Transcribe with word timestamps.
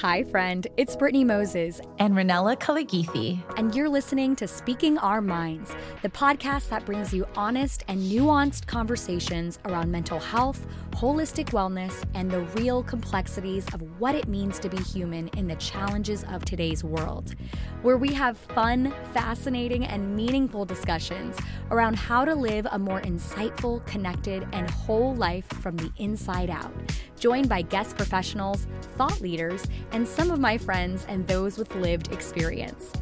Hi, 0.00 0.22
friend. 0.22 0.66
It's 0.78 0.96
Brittney 0.96 1.26
Moses. 1.26 1.78
And 1.98 2.14
Ranella 2.14 2.56
Kaligithi. 2.58 3.38
And 3.58 3.74
you're 3.74 3.86
listening 3.86 4.34
to 4.36 4.48
Speaking 4.48 4.96
Our 4.96 5.20
Minds, 5.20 5.76
the 6.00 6.08
podcast 6.08 6.70
that 6.70 6.86
brings 6.86 7.12
you 7.12 7.26
honest 7.36 7.84
and 7.86 8.00
nuanced 8.00 8.66
conversations 8.66 9.58
around 9.66 9.92
mental 9.92 10.18
health, 10.18 10.66
holistic 10.92 11.50
wellness, 11.50 12.02
and 12.14 12.30
the 12.30 12.40
real 12.56 12.82
complexities 12.82 13.66
of 13.74 13.82
what 14.00 14.14
it 14.14 14.26
means 14.26 14.58
to 14.60 14.70
be 14.70 14.78
human 14.78 15.28
in 15.36 15.46
the 15.46 15.56
challenges 15.56 16.24
of 16.30 16.46
today's 16.46 16.82
world. 16.82 17.34
Where 17.82 17.98
we 17.98 18.14
have 18.14 18.38
fun, 18.38 18.94
fascinating, 19.12 19.84
and 19.84 20.16
meaningful 20.16 20.64
discussions 20.64 21.36
around 21.70 21.96
how 21.96 22.24
to 22.24 22.34
live 22.34 22.66
a 22.70 22.78
more 22.78 23.02
insightful, 23.02 23.84
connected, 23.84 24.48
and 24.52 24.70
whole 24.70 25.14
life 25.14 25.46
from 25.60 25.76
the 25.76 25.92
inside 25.98 26.48
out 26.48 26.72
joined 27.20 27.48
by 27.48 27.62
guest 27.62 27.96
professionals, 27.96 28.66
thought 28.96 29.20
leaders, 29.20 29.64
and 29.92 30.08
some 30.08 30.30
of 30.30 30.40
my 30.40 30.58
friends 30.58 31.06
and 31.08 31.26
those 31.28 31.58
with 31.58 31.72
lived 31.76 32.12
experience. 32.12 32.92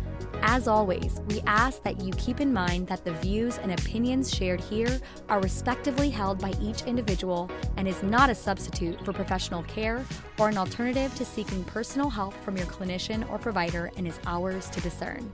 As 0.42 0.68
always, 0.68 1.20
we 1.28 1.40
ask 1.46 1.82
that 1.82 2.00
you 2.00 2.12
keep 2.12 2.40
in 2.40 2.52
mind 2.52 2.86
that 2.88 3.04
the 3.04 3.12
views 3.14 3.58
and 3.58 3.72
opinions 3.72 4.32
shared 4.32 4.60
here 4.60 5.00
are 5.28 5.40
respectively 5.40 6.10
held 6.10 6.38
by 6.38 6.52
each 6.60 6.82
individual 6.82 7.50
and 7.76 7.88
is 7.88 8.02
not 8.02 8.30
a 8.30 8.34
substitute 8.34 9.04
for 9.04 9.12
professional 9.12 9.64
care 9.64 10.04
or 10.38 10.48
an 10.48 10.58
alternative 10.58 11.12
to 11.16 11.24
seeking 11.24 11.64
personal 11.64 12.08
help 12.08 12.34
from 12.44 12.56
your 12.56 12.66
clinician 12.66 13.28
or 13.30 13.38
provider 13.38 13.90
and 13.96 14.06
is 14.06 14.20
ours 14.26 14.70
to 14.70 14.80
discern. 14.80 15.28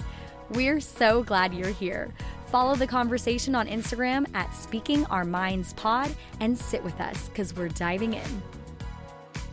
We're 0.51 0.81
so 0.81 1.23
glad 1.23 1.53
you're 1.53 1.69
here. 1.69 2.15
Follow 2.47 2.75
the 2.75 2.87
conversation 2.87 3.55
on 3.55 3.67
Instagram 3.67 4.27
at 4.35 4.55
Speaking 4.55 5.05
Our 5.07 5.25
Minds 5.25 5.73
Pod 5.75 6.15
and 6.41 6.57
sit 6.57 6.83
with 6.83 6.99
us 7.01 7.29
because 7.29 7.55
we're 7.55 7.69
diving 7.69 8.15
in. 8.15 8.43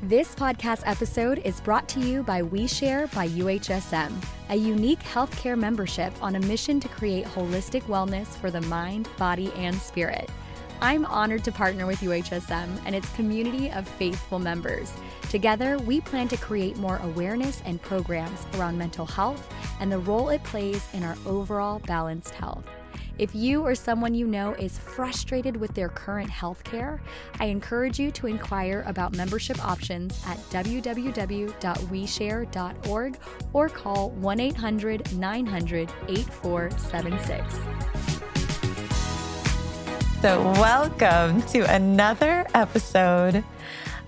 This 0.03 0.33
podcast 0.33 0.81
episode 0.87 1.43
is 1.45 1.61
brought 1.61 1.87
to 1.89 1.99
you 1.99 2.23
by 2.23 2.41
WeShare 2.41 3.13
by 3.13 3.27
UHSM, 3.27 4.11
a 4.49 4.55
unique 4.55 5.01
healthcare 5.01 5.55
membership 5.55 6.11
on 6.23 6.37
a 6.37 6.39
mission 6.39 6.79
to 6.79 6.87
create 6.87 7.25
holistic 7.25 7.83
wellness 7.83 8.25
for 8.25 8.49
the 8.49 8.61
mind, 8.61 9.07
body, 9.19 9.53
and 9.53 9.75
spirit. 9.75 10.27
I'm 10.81 11.05
honored 11.05 11.43
to 11.43 11.51
partner 11.51 11.85
with 11.85 11.99
UHSM 11.99 12.81
and 12.87 12.95
its 12.95 13.13
community 13.13 13.69
of 13.69 13.87
faithful 13.87 14.39
members. 14.39 14.91
Together, 15.29 15.77
we 15.77 16.01
plan 16.01 16.27
to 16.29 16.37
create 16.37 16.77
more 16.77 16.97
awareness 17.03 17.61
and 17.63 17.79
programs 17.79 18.43
around 18.55 18.79
mental 18.79 19.05
health 19.05 19.53
and 19.79 19.91
the 19.91 19.99
role 19.99 20.29
it 20.29 20.43
plays 20.43 20.83
in 20.93 21.03
our 21.03 21.15
overall 21.27 21.77
balanced 21.77 22.33
health. 22.33 22.65
If 23.17 23.35
you 23.35 23.61
or 23.61 23.75
someone 23.75 24.13
you 24.13 24.25
know 24.25 24.53
is 24.53 24.77
frustrated 24.77 25.57
with 25.57 25.75
their 25.75 25.89
current 25.89 26.29
health 26.29 26.63
care, 26.63 27.01
I 27.39 27.45
encourage 27.45 27.99
you 27.99 28.11
to 28.11 28.27
inquire 28.27 28.83
about 28.87 29.15
membership 29.15 29.63
options 29.63 30.21
at 30.25 30.37
www.weshare.org 30.49 33.17
or 33.53 33.69
call 33.69 34.09
1 34.11 34.39
800 34.39 35.17
900 35.17 35.91
8476. 36.07 37.55
So, 40.21 40.43
welcome 40.53 41.41
to 41.43 41.61
another 41.73 42.45
episode 42.53 43.43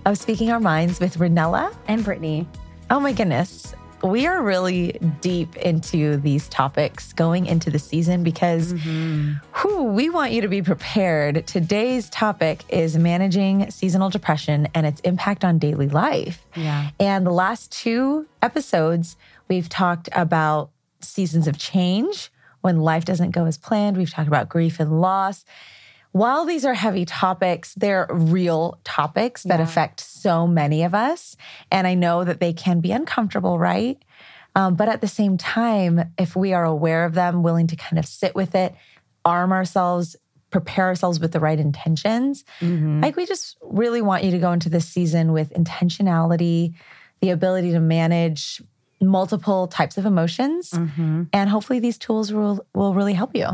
of 0.06 0.16
Speaking 0.16 0.50
Our 0.50 0.60
Minds 0.60 1.00
with 1.00 1.18
Ranella 1.18 1.74
and 1.88 2.04
Brittney. 2.04 2.46
Oh 2.90 3.00
my 3.00 3.12
goodness 3.12 3.74
we 4.04 4.26
are 4.26 4.42
really 4.42 4.92
deep 5.20 5.56
into 5.56 6.18
these 6.18 6.48
topics 6.48 7.12
going 7.14 7.46
into 7.46 7.70
the 7.70 7.78
season 7.78 8.22
because 8.22 8.74
mm-hmm. 8.74 9.32
whew, 9.60 9.84
we 9.84 10.10
want 10.10 10.32
you 10.32 10.42
to 10.42 10.48
be 10.48 10.60
prepared. 10.60 11.46
Today's 11.46 12.10
topic 12.10 12.64
is 12.68 12.96
managing 12.98 13.70
seasonal 13.70 14.10
depression 14.10 14.68
and 14.74 14.86
its 14.86 15.00
impact 15.00 15.44
on 15.44 15.58
daily 15.58 15.88
life. 15.88 16.44
Yeah. 16.54 16.90
And 17.00 17.26
the 17.26 17.32
last 17.32 17.72
two 17.72 18.26
episodes, 18.42 19.16
we've 19.48 19.68
talked 19.68 20.08
about 20.12 20.70
seasons 21.00 21.48
of 21.48 21.58
change 21.58 22.30
when 22.60 22.80
life 22.80 23.04
doesn't 23.04 23.30
go 23.30 23.46
as 23.46 23.56
planned. 23.56 23.96
We've 23.96 24.10
talked 24.10 24.28
about 24.28 24.48
grief 24.48 24.80
and 24.80 25.00
loss 25.00 25.44
while 26.14 26.44
these 26.44 26.64
are 26.64 26.74
heavy 26.74 27.04
topics, 27.04 27.74
they're 27.74 28.06
real 28.08 28.78
topics 28.84 29.42
that 29.42 29.58
yeah. 29.58 29.64
affect 29.64 29.98
so 29.98 30.46
many 30.46 30.84
of 30.84 30.94
us. 30.94 31.36
And 31.72 31.88
I 31.88 31.94
know 31.94 32.22
that 32.22 32.38
they 32.38 32.52
can 32.52 32.78
be 32.78 32.92
uncomfortable, 32.92 33.58
right? 33.58 34.00
Um, 34.54 34.76
but 34.76 34.88
at 34.88 35.00
the 35.00 35.08
same 35.08 35.36
time, 35.36 36.12
if 36.16 36.36
we 36.36 36.52
are 36.52 36.64
aware 36.64 37.04
of 37.04 37.14
them, 37.14 37.42
willing 37.42 37.66
to 37.66 37.74
kind 37.74 37.98
of 37.98 38.06
sit 38.06 38.32
with 38.36 38.54
it, 38.54 38.76
arm 39.24 39.50
ourselves, 39.50 40.14
prepare 40.50 40.86
ourselves 40.86 41.18
with 41.18 41.32
the 41.32 41.40
right 41.40 41.58
intentions, 41.58 42.44
mm-hmm. 42.60 43.00
like 43.00 43.16
we 43.16 43.26
just 43.26 43.56
really 43.60 44.00
want 44.00 44.22
you 44.22 44.30
to 44.30 44.38
go 44.38 44.52
into 44.52 44.68
this 44.68 44.86
season 44.86 45.32
with 45.32 45.52
intentionality, 45.52 46.74
the 47.22 47.30
ability 47.30 47.72
to 47.72 47.80
manage 47.80 48.62
multiple 49.06 49.66
types 49.66 49.98
of 49.98 50.06
emotions. 50.06 50.70
Mm-hmm. 50.70 51.24
And 51.32 51.50
hopefully 51.50 51.80
these 51.80 51.98
tools 51.98 52.32
will, 52.32 52.64
will 52.74 52.94
really 52.94 53.14
help 53.14 53.34
you. 53.34 53.46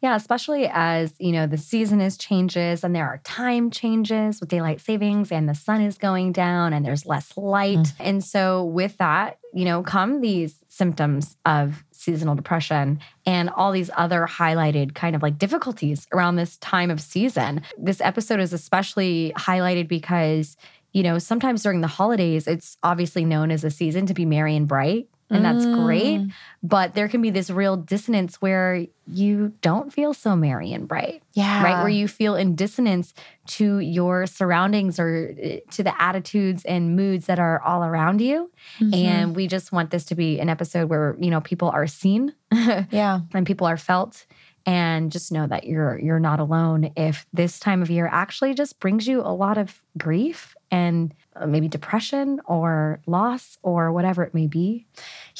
Yeah, 0.00 0.16
especially 0.16 0.68
as, 0.70 1.14
you 1.18 1.32
know, 1.32 1.46
the 1.46 1.56
season 1.56 2.02
is 2.02 2.18
changes 2.18 2.84
and 2.84 2.94
there 2.94 3.06
are 3.06 3.22
time 3.24 3.70
changes 3.70 4.38
with 4.38 4.50
daylight 4.50 4.82
savings 4.82 5.32
and 5.32 5.48
the 5.48 5.54
sun 5.54 5.80
is 5.80 5.96
going 5.96 6.32
down 6.32 6.74
and 6.74 6.84
there's 6.84 7.06
less 7.06 7.34
light. 7.38 7.78
Mm. 7.78 7.94
And 8.00 8.24
so 8.24 8.64
with 8.64 8.98
that, 8.98 9.38
you 9.54 9.64
know, 9.64 9.82
come 9.82 10.20
these 10.20 10.56
symptoms 10.68 11.36
of 11.46 11.84
seasonal 11.90 12.34
depression 12.34 13.00
and 13.24 13.48
all 13.48 13.72
these 13.72 13.90
other 13.96 14.26
highlighted 14.28 14.94
kind 14.94 15.16
of 15.16 15.22
like 15.22 15.38
difficulties 15.38 16.06
around 16.12 16.36
this 16.36 16.58
time 16.58 16.90
of 16.90 17.00
season. 17.00 17.62
This 17.78 18.02
episode 18.02 18.40
is 18.40 18.52
especially 18.52 19.32
highlighted 19.38 19.88
because 19.88 20.58
you 20.94 21.02
know, 21.02 21.18
sometimes 21.18 21.62
during 21.62 21.82
the 21.82 21.88
holidays, 21.88 22.46
it's 22.46 22.78
obviously 22.82 23.26
known 23.26 23.50
as 23.50 23.64
a 23.64 23.70
season 23.70 24.06
to 24.06 24.14
be 24.14 24.24
merry 24.24 24.56
and 24.56 24.66
bright 24.66 25.08
and 25.30 25.44
that's 25.44 25.64
great. 25.64 26.20
Mm. 26.20 26.32
But 26.62 26.94
there 26.94 27.08
can 27.08 27.22
be 27.22 27.30
this 27.30 27.50
real 27.50 27.76
dissonance 27.76 28.36
where 28.36 28.86
you 29.06 29.52
don't 29.60 29.92
feel 29.92 30.14
so 30.14 30.36
merry 30.36 30.72
and 30.72 30.86
bright. 30.86 31.22
Yeah. 31.32 31.62
Right. 31.62 31.80
Where 31.80 31.88
you 31.88 32.08
feel 32.08 32.36
in 32.36 32.54
dissonance 32.54 33.14
to 33.46 33.78
your 33.78 34.26
surroundings 34.26 34.98
or 34.98 35.34
eh, 35.40 35.60
to 35.72 35.82
the 35.82 36.00
attitudes 36.00 36.64
and 36.64 36.94
moods 36.94 37.26
that 37.26 37.38
are 37.38 37.60
all 37.62 37.84
around 37.84 38.20
you. 38.20 38.50
Mm-hmm. 38.78 38.94
And 38.94 39.36
we 39.36 39.46
just 39.46 39.72
want 39.72 39.90
this 39.90 40.04
to 40.06 40.14
be 40.14 40.40
an 40.40 40.48
episode 40.48 40.88
where, 40.88 41.16
you 41.18 41.30
know, 41.30 41.40
people 41.40 41.68
are 41.70 41.86
seen. 41.86 42.34
yeah. 42.52 43.20
And 43.32 43.46
people 43.46 43.66
are 43.66 43.76
felt 43.76 44.26
and 44.66 45.12
just 45.12 45.30
know 45.30 45.46
that 45.46 45.64
you're 45.64 45.98
you're 45.98 46.20
not 46.20 46.40
alone 46.40 46.90
if 46.96 47.26
this 47.34 47.58
time 47.58 47.82
of 47.82 47.90
year 47.90 48.08
actually 48.10 48.54
just 48.54 48.80
brings 48.80 49.06
you 49.06 49.20
a 49.20 49.28
lot 49.28 49.58
of 49.58 49.82
grief 49.98 50.54
and 50.70 51.14
uh, 51.36 51.46
maybe 51.46 51.68
depression 51.68 52.40
or 52.46 53.00
loss 53.06 53.58
or 53.62 53.92
whatever 53.92 54.22
it 54.22 54.34
may 54.34 54.46
be. 54.46 54.86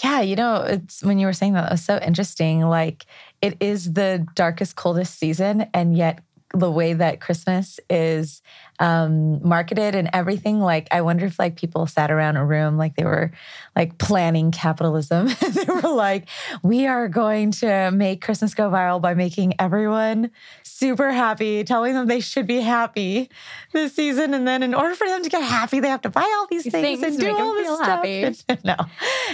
Yeah, 0.03 0.21
you 0.21 0.37
know, 0.37 0.63
it's 0.63 1.03
when 1.03 1.19
you 1.19 1.27
were 1.27 1.33
saying 1.33 1.55
that, 1.55 1.63
that 1.63 1.71
was 1.73 1.85
so 1.85 1.99
interesting. 1.99 2.61
Like 2.63 3.07
it 3.43 3.57
is 3.61 3.93
the 3.93 4.27
darkest, 4.35 4.77
coldest 4.77 5.19
season, 5.19 5.67
and 5.73 5.97
yet 5.97 6.21
the 6.55 6.71
way 6.71 6.93
that 6.93 7.21
Christmas 7.21 7.81
is 7.91 8.43
um, 8.81 9.47
marketed 9.47 9.95
and 9.95 10.11
everything. 10.13 10.61
Like, 10.61 10.89
I 10.91 11.03
wonder 11.03 11.27
if 11.27 11.39
like 11.39 11.57
people 11.57 11.87
sat 11.87 12.11
around 12.11 12.37
a 12.37 12.45
room 12.45 12.77
like 12.77 12.97
they 12.97 13.05
were 13.05 13.33
like 13.77 13.99
planning 13.99 14.51
capitalism. 14.51 15.29
they 15.53 15.65
were 15.65 15.93
like, 15.95 16.29
"We 16.63 16.87
are 16.87 17.09
going 17.09 17.53
to 17.53 17.91
make 17.93 18.21
Christmas 18.21 18.55
go 18.55 18.71
viral 18.71 19.01
by 19.01 19.15
making 19.15 19.55
everyone 19.61 20.31
super 20.63 21.13
happy, 21.13 21.63
telling 21.65 21.95
them 21.95 22.07
they 22.07 22.21
should 22.21 22.47
be 22.47 22.61
happy 22.61 23.31
this 23.73 23.95
season, 23.95 24.35
and 24.35 24.47
then 24.47 24.63
in 24.63 24.75
order 24.75 24.95
for 24.95 25.07
them 25.07 25.23
to 25.23 25.29
get 25.29 25.43
happy, 25.43 25.81
they 25.81 25.89
have 25.89 26.03
to 26.03 26.11
buy 26.11 26.23
all 26.39 26.47
these, 26.51 26.65
these 26.65 26.73
things, 26.73 27.01
things, 27.01 27.17
and 27.17 27.25
do 27.25 27.37
all 27.37 27.55
this 27.55 27.79
stuff." 27.79 28.05
No, 28.65 28.77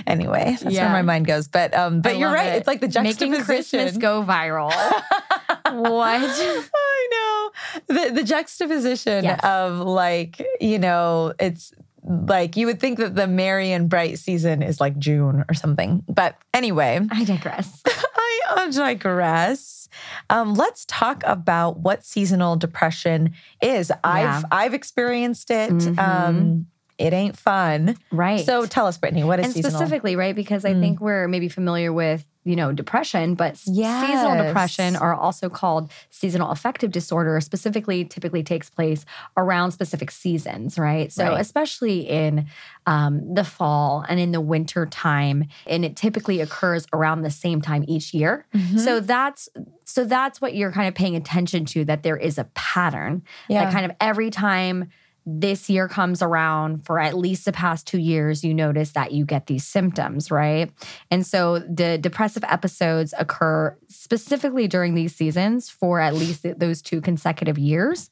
anyway, 0.07 0.57
that's 0.61 0.75
yeah. 0.75 0.85
where 0.85 0.93
my 0.93 1.03
mind 1.03 1.27
goes. 1.27 1.47
But 1.47 1.75
um, 1.75 2.01
but 2.01 2.13
I 2.13 2.17
you're 2.17 2.33
right. 2.33 2.49
It. 2.49 2.59
It's 2.59 2.67
like 2.67 2.81
the 2.81 2.89
juxtaposition. 2.89 3.31
Making 3.31 3.45
Christmas 3.45 3.97
go 3.97 4.25
viral. 4.25 4.73
what? 5.75 6.21
I 6.75 7.09
know 7.11 7.51
the 7.95 8.11
the 8.15 8.23
juxtaposition 8.23 9.25
yes. 9.25 9.41
of 9.43 9.79
like 9.79 10.45
you 10.61 10.79
know 10.79 11.33
it's 11.39 11.73
like 12.03 12.57
you 12.57 12.67
would 12.67 12.81
think 12.81 12.99
that 12.99 13.15
the 13.15 13.27
merry 13.27 13.73
and 13.73 13.89
bright 13.89 14.19
season 14.19 14.63
is 14.63 14.81
like 14.81 14.99
June 14.99 15.45
or 15.49 15.55
something. 15.55 16.03
But 16.09 16.37
anyway, 16.55 17.01
I 17.11 17.25
digress. 17.25 17.83
I 17.87 18.69
digress. 18.73 19.89
Um, 20.29 20.55
let's 20.55 20.85
talk 20.87 21.23
about 21.27 21.79
what 21.79 22.05
seasonal 22.05 22.57
depression 22.57 23.35
is. 23.63 23.91
Yeah. 23.91 23.99
I've 24.05 24.45
I've 24.51 24.75
experienced 24.75 25.51
it. 25.51 25.71
Mm-hmm. 25.71 25.99
Um, 25.99 26.67
it 26.99 27.15
ain't 27.15 27.37
fun. 27.37 27.97
Right. 28.11 28.45
So 28.45 28.67
tell 28.67 28.87
us, 28.87 28.99
Brittney, 28.99 29.25
what 29.25 29.41
is 29.41 29.47
and 29.47 29.55
seasonal? 29.55 29.79
specifically, 29.79 30.17
right? 30.17 30.37
Because 30.37 30.67
I 30.67 30.75
mm. 30.75 30.81
think 30.81 31.01
we're 31.01 31.29
maybe 31.29 31.49
familiar 31.49 31.93
with 31.93 32.27
you 32.45 32.57
know, 32.57 32.73
depression, 32.73 33.35
but 33.35 33.61
yes. 33.67 34.07
seasonal 34.07 34.43
depression 34.43 34.97
are 34.97 35.15
also 35.15 35.51
called 35.51 35.93
seasonal 36.09 36.51
affective 36.51 36.91
disorder, 36.91 37.39
specifically 37.41 38.05
typically 38.05 38.43
takes 38.43 38.71
place 38.71 39.05
around 39.37 39.73
specific 39.73 40.11
seasons, 40.11 40.79
right? 40.79 41.13
So, 41.13 41.25
right. 41.25 41.41
especially 41.41 42.09
in 42.09 42.47
um, 42.87 43.35
the 43.35 43.45
fall 43.45 44.07
and 44.09 44.19
in 44.19 44.33
the 44.33 44.41
winter 44.41 44.87
time, 44.87 45.45
and 45.67 45.85
it 45.85 45.97
typically 45.97 46.41
occurs 46.41 46.87
around 46.95 47.23
the 47.23 47.31
same 47.31 47.61
time 47.61 47.85
each 47.87 48.15
year. 48.15 48.47
Mm-hmm. 48.55 48.79
So 48.79 49.01
that's 49.01 49.49
so 49.85 50.05
that's 50.05 50.41
what 50.41 50.55
you're 50.55 50.73
kind 50.73 50.89
of 50.89 50.95
paying 50.95 51.17
attention 51.17 51.67
to 51.67 51.85
that 51.85 52.05
there 52.05 52.17
is 52.17 52.39
a 52.39 52.45
pattern 52.55 53.23
yeah. 53.49 53.65
that 53.65 53.73
kind 53.73 53.85
of 53.85 53.93
every 54.01 54.31
time 54.31 54.89
this 55.27 55.69
year 55.69 55.87
comes 55.89 56.23
around 56.23 56.85
for 56.85 56.99
at 56.99 57.17
least 57.17 57.45
the 57.45 57.53
past 57.53 57.87
two 57.87 57.99
years, 57.99 58.43
you 58.43 58.55
notice 58.55 58.93
that 58.93 59.13
you 59.13 59.25
get 59.25 59.47
these 59.47 59.67
symptoms, 59.67 60.31
right? 60.31 60.71
And 61.11 61.27
so 61.27 61.59
the 61.61 61.99
depressive 61.99 62.45
episodes 62.45 63.15
occur 63.19 63.77
specifically 63.89 64.67
during 64.67 64.95
these 64.95 65.15
seasons 65.15 65.69
for 65.69 66.01
at 66.01 66.15
least 66.15 66.47
those 66.59 66.83
two 66.83 67.01
consecutive 67.01 67.59
years. 67.59 68.11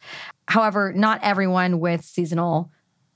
However, 0.49 0.93
not 0.93 1.21
everyone 1.23 1.81
with 1.81 2.05
seasonal 2.05 2.71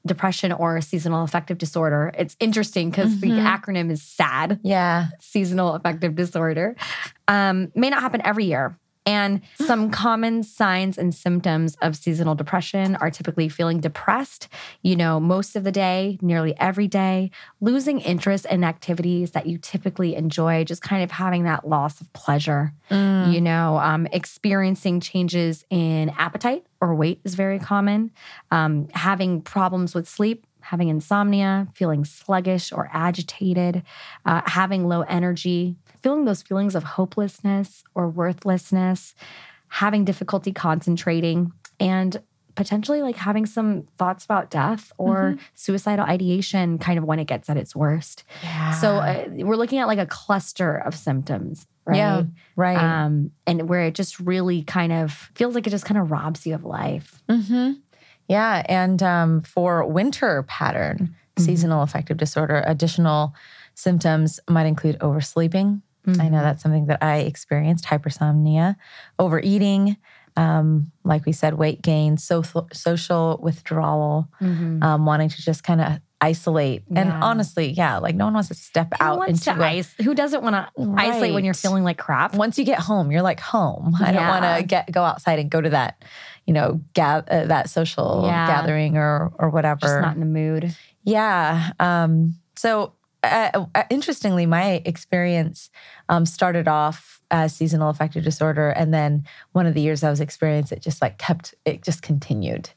depression 0.05 0.51
or 0.51 0.81
seasonal 0.81 1.23
affective 1.23 1.59
disorder. 1.59 2.11
It's 2.19 2.37
interesting 2.41 2.91
because 2.91 3.21
the 3.21 3.31
Mhm. 3.31 3.47
acronym 3.57 3.89
is 3.89 4.03
SAD, 4.03 4.59
Yeah. 4.65 5.07
seasonal 5.21 5.75
affective 5.75 6.17
disorder, 6.17 6.75
um, 7.29 7.71
may 7.77 7.89
not 7.89 8.01
happen 8.03 8.21
every 8.25 8.47
year. 8.47 8.77
And 9.05 9.41
some 9.55 9.91
common 9.91 10.43
signs 10.43 10.97
and 10.99 11.15
symptoms 11.15 11.77
of 11.83 11.97
seasonal 11.97 12.35
depression 12.35 12.97
are 12.97 13.11
typically 13.11 13.49
feeling 13.49 13.81
depressed, 13.81 14.49
you 14.83 14.97
know, 14.97 15.19
most 15.19 15.57
of 15.57 15.65
the 15.65 15.73
day, 15.73 16.19
nearly 16.23 16.55
every 16.59 16.89
day, 16.89 17.31
losing 17.61 18.01
interest 18.01 18.47
in 18.47 18.65
activities 18.65 19.33
that 19.33 19.47
you 19.47 19.59
typically 19.59 20.15
enjoy, 20.15 20.65
just 20.65 20.83
kind 20.83 21.03
of 21.03 21.11
having 21.11 21.45
that 21.45 21.67
loss 21.69 22.01
of 22.01 22.13
pleasure, 22.13 22.73
Mm. 22.91 23.33
you 23.33 23.41
know, 23.41 23.79
um, 23.79 24.07
experiencing 24.13 25.01
changes 25.01 25.65
in 25.71 26.11
appetite 26.19 26.67
or 26.81 26.95
weight 26.95 27.21
is 27.25 27.35
very 27.35 27.59
common, 27.59 28.11
um, 28.51 28.89
having 28.93 29.41
problems 29.41 29.95
with 29.95 30.09
sleep. 30.09 30.47
Having 30.67 30.91
insomnia, 30.91 31.67
feeling 31.75 32.05
sluggish 32.05 32.71
or 32.71 32.89
agitated, 32.93 33.83
uh, 34.25 34.43
having 34.47 34.87
low 34.87 35.01
energy, 35.03 35.75
feeling 36.03 36.25
those 36.25 36.43
feelings 36.43 36.75
of 36.75 36.83
hopelessness 36.83 37.85
or 37.95 38.09
worthlessness, 38.09 39.15
having 39.69 40.05
difficulty 40.05 40.53
concentrating, 40.53 41.53
and 41.81 42.21
potentially 42.55 43.01
like 43.01 43.17
having 43.17 43.47
some 43.47 43.85
thoughts 43.97 44.25
about 44.27 44.51
death 44.51 44.93
or 44.99 45.37
suicidal 45.55 46.05
ideation 46.05 46.77
kind 46.79 46.99
of 46.99 47.05
when 47.05 47.19
it 47.19 47.27
gets 47.27 47.49
at 47.49 47.57
its 47.57 47.75
worst. 47.75 48.25
Yeah. 48.43 48.73
So 48.73 48.97
uh, 48.97 49.25
we're 49.31 49.57
looking 49.57 49.79
at 49.79 49.87
like 49.87 49.99
a 49.99 50.05
cluster 50.07 50.77
of 50.77 50.95
symptoms, 50.95 51.67
right? 51.87 51.97
Yeah. 51.97 52.25
Right. 52.55 52.77
Um, 52.77 53.31
and 53.47 53.69
where 53.71 53.85
it 53.85 53.95
just 53.95 54.21
really 54.21 54.63
kind 54.65 54.93
of 54.93 55.31
feels 55.35 55.55
like 55.55 55.67
it 55.67 55.71
just 55.71 55.87
kind 55.87 55.99
of 55.99 56.11
robs 56.11 56.47
you 56.47 56.55
of 56.55 56.65
life. 56.65 57.23
Mm-hmm. 57.31 57.73
Yeah. 58.29 58.63
And 58.69 59.03
um, 59.03 59.43
for 59.43 59.85
winter 59.87 60.43
pattern, 60.43 61.15
Mm-hmm. 61.35 61.47
seasonal 61.47 61.83
affective 61.83 62.19
disorder, 62.19 62.63
additional 62.67 63.35
symptoms 63.75 64.39
might 64.51 64.67
include 64.67 64.99
oversleeping. 65.01 65.81
I 66.07 66.11
Mm-hmm. 66.11 66.33
know 66.33 66.43
that's 66.43 66.63
something 66.63 66.87
that 66.87 67.03
I 67.03 67.19
experienced 67.19 67.85
hypersomnia, 67.85 68.75
overeating, 69.19 69.97
um, 70.37 70.91
like 71.05 71.27
we 71.27 71.33
said, 71.33 71.55
weight 71.55 71.81
gain, 71.83 72.17
so, 72.17 72.43
social 72.73 73.39
withdrawal, 73.43 74.29
Mhm. 74.41 74.83
um, 74.83 75.07
wanting 75.07 75.29
to 75.29 75.43
just 75.43 75.63
kind 75.63 75.81
of 75.81 76.01
isolate. 76.21 76.85
And 76.95 77.11
honestly, 77.13 77.71
yeah, 77.71 77.99
like 77.99 78.15
no 78.15 78.25
one 78.27 78.35
wants 78.35 78.49
to 78.49 78.55
step 78.55 78.89
Who 78.99 79.05
out 79.05 79.29
into 79.29 79.43
to 79.45 79.61
a- 79.61 79.65
ice? 79.65 79.93
Who 80.05 80.15
doesn't 80.15 80.43
want 80.43 80.55
to 80.55 80.69
isolate 80.97 81.35
when 81.35 81.45
you're 81.45 81.53
feeling 81.55 81.83
like 81.85 81.99
crap? 81.99 82.35
once 82.37 82.59
you 82.59 82.65
get 82.65 82.79
home, 82.79 83.11
you're 83.11 83.23
like 83.23 83.41
home. 83.41 83.95
I 84.01 84.13
don't 84.13 84.29
want 84.29 84.45
to 84.45 84.63
get 84.65 84.91
go 84.93 85.03
outside 85.03 85.39
and 85.41 85.51
go 85.51 85.61
to 85.61 85.71
that, 85.71 86.03
you 86.47 86.55
know, 86.55 86.81
ga- 86.95 87.23
uh, 87.29 87.47
that 87.47 87.69
social 87.71 88.23
Yeah. 88.27 88.47
gathering 88.47 88.97
or 88.97 89.33
or 89.39 89.51
whatever. 89.51 89.81
Just 89.81 90.01
not 90.01 90.15
in 90.15 90.21
the 90.21 90.27
mood. 90.27 90.75
yeah. 91.05 91.71
Um, 91.81 92.37
so 92.57 92.93
uh, 93.23 93.67
uh, 93.75 93.83
interestingly, 93.91 94.47
my 94.47 94.83
experience 94.85 95.71
um, 96.09 96.27
started 96.27 96.69
off 96.69 97.21
as 97.31 97.55
seasonal 97.55 97.89
affective 97.89 98.25
disorder, 98.25 98.71
and 98.71 98.93
then 98.93 99.25
one 99.53 99.67
of 99.67 99.75
the 99.75 99.81
years 99.81 100.03
I 100.05 100.11
was 100.11 100.21
experiencing 100.21 100.79
it 100.79 100.83
just 100.83 101.01
like 101.01 101.19
kept 101.19 101.55
it 101.65 101.83
just 101.83 102.03
continued. 102.03 102.71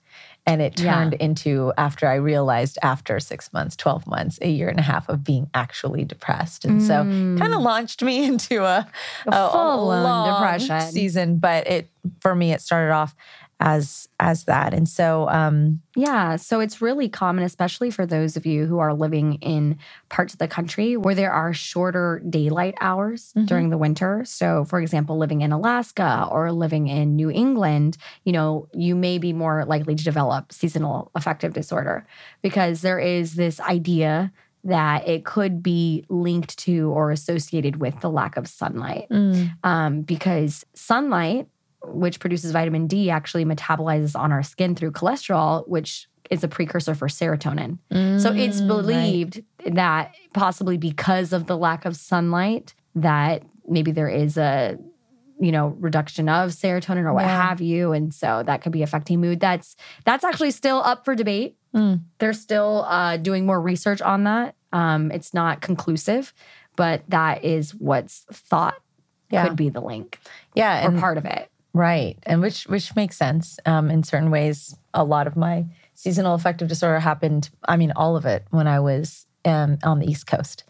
And 0.47 0.61
it 0.61 0.79
Yeah. 0.79 0.93
turned 0.93 1.13
into 1.15 1.73
after 1.75 2.07
I 2.07 2.15
realized 2.15 2.77
after 2.83 3.19
six 3.19 3.51
months, 3.51 3.75
12 3.75 4.05
months, 4.05 4.37
a 4.43 4.47
year 4.49 4.69
and 4.69 4.77
a 4.79 4.83
half 4.83 5.09
of 5.09 5.23
being 5.23 5.49
actually 5.55 6.05
depressed. 6.05 6.65
And 6.65 6.81
so 6.83 7.03
kind 7.03 7.53
of 7.55 7.61
launched 7.63 8.03
me 8.03 8.23
into 8.29 8.63
a, 8.63 8.87
Mm. 9.25 9.33
A 9.33 9.49
full-blown 9.49 10.03
long 10.03 10.33
depression. 10.35 10.81
season. 10.91 11.37
But 11.39 11.65
it 11.67 11.89
for 12.21 12.35
me, 12.35 12.53
it 12.53 12.61
started 12.61 12.93
off 12.93 13.15
as 13.59 14.07
as 14.19 14.43
that. 14.45 14.73
And 14.73 14.87
so 14.87 15.27
um 15.29 15.81
Yeah. 15.95 16.35
So 16.35 16.59
it's 16.59 16.81
really 16.81 17.07
common, 17.07 17.43
especially 17.45 17.89
for 17.89 18.05
those 18.05 18.35
of 18.35 18.45
you 18.45 18.65
who 18.65 18.79
are 18.79 18.93
living 18.93 19.35
in 19.35 19.77
parts 20.09 20.33
of 20.33 20.39
the 20.39 20.47
country 20.47 20.97
where 20.97 21.15
there 21.15 21.31
are 21.31 21.53
shorter 21.53 22.21
daylight 22.29 22.75
hours 22.81 23.31
Mhm. 23.37 23.45
during 23.47 23.69
the 23.69 23.77
winter. 23.77 24.23
So, 24.25 24.65
for 24.65 24.81
example, 24.81 25.17
living 25.17 25.41
in 25.41 25.53
Alaska 25.53 26.27
or 26.29 26.51
living 26.51 26.87
in 26.87 27.15
New 27.15 27.31
England, 27.31 27.97
you 28.25 28.33
know, 28.33 28.67
you 28.73 28.93
may 28.95 29.17
be 29.19 29.31
more 29.33 29.63
likely 29.65 29.95
to 29.95 30.03
develop 30.03 30.51
seasonal 30.51 31.11
affective 31.15 31.53
disorder 31.53 32.05
because 32.41 32.81
there 32.81 32.99
is 32.99 33.35
this 33.35 33.59
idea 33.61 34.31
that 34.65 35.07
it 35.07 35.23
could 35.23 35.61
be 35.61 36.03
linked 36.09 36.57
to 36.57 36.89
or 36.89 37.11
associated 37.11 37.77
with 37.77 37.99
the 38.01 38.09
lack 38.09 38.35
of 38.35 38.47
sunlight. 38.47 39.07
um, 39.63 40.01
because 40.01 40.65
sunlight, 40.73 41.47
which 41.87 42.19
produces 42.19 42.51
vitamin 42.51 42.87
D, 42.87 43.09
actually 43.09 43.45
metabolizes 43.45 44.17
on 44.19 44.31
our 44.31 44.43
skin 44.43 44.75
through 44.75 44.91
cholesterol, 44.91 45.67
which 45.67 46.07
is 46.31 46.43
a 46.43 46.47
precursor 46.47 46.95
for 46.95 47.07
serotonin. 47.07 47.77
So 48.19 48.31
it's 48.31 48.59
Mm, 48.61 48.61
right. 48.61 48.67
believed 48.67 49.43
that 49.67 50.13
possibly 50.33 50.77
because 50.77 51.33
of 51.33 51.45
the 51.47 51.55
lack 51.57 51.85
of 51.85 51.95
sunlight, 51.95 52.73
that 52.95 53.43
maybe 53.67 53.91
there 53.91 54.09
is 54.09 54.37
a 54.37 54.77
you 55.39 55.51
know 55.51 55.75
reduction 55.79 56.29
of 56.29 56.51
serotonin 56.51 57.03
or 57.03 57.13
what 57.13 57.25
Yeah. 57.25 57.41
have 57.49 57.59
you 57.59 57.91
and 57.91 58.13
so 58.13 58.41
that 58.45 58.61
could 58.61 58.71
be 58.71 58.83
affecting 58.83 59.19
mood 59.19 59.41
that's 59.41 59.75
that's 60.05 60.23
actually 60.23 60.51
still 60.51 60.77
up 60.85 61.03
for 61.03 61.13
debate 61.13 61.57
Mm. 61.75 62.03
they're 62.19 62.31
still 62.31 62.85
uh, 62.87 63.17
doing 63.17 63.45
more 63.45 63.59
research 63.59 64.01
on 64.01 64.23
that 64.23 64.55
um, 64.71 65.11
it's 65.11 65.33
not 65.33 65.59
conclusive 65.59 66.33
but 66.77 67.03
that 67.09 67.43
is 67.43 67.75
what's 67.75 68.25
thought 68.31 68.75
Yeah. 69.29 69.45
could 69.45 69.57
be 69.57 69.67
the 69.67 69.81
link 69.81 70.19
yeah, 70.53 70.85
or 70.85 70.91
and 70.91 70.99
part 70.99 71.17
of 71.17 71.25
it. 71.25 71.49
Right, 71.75 72.17
and 72.23 72.39
which 72.41 72.63
which 72.67 72.95
makes 72.95 73.17
sense 73.17 73.59
um, 73.65 73.91
in 73.91 74.01
certain 74.03 74.31
ways. 74.31 74.75
A 74.93 75.03
lot 75.03 75.27
of 75.27 75.35
my 75.35 75.65
seasonal 75.93 76.33
affective 76.33 76.69
disorder 76.69 76.99
happened. 76.99 77.49
I 77.67 77.75
mean, 77.75 77.91
all 77.97 78.15
of 78.15 78.25
it 78.25 78.45
when 78.49 78.65
I 78.65 78.79
was 78.79 79.25
um, 79.43 79.77
on 79.83 79.99
the 79.99 80.07
East 80.09 80.25
Coast. 80.25 80.63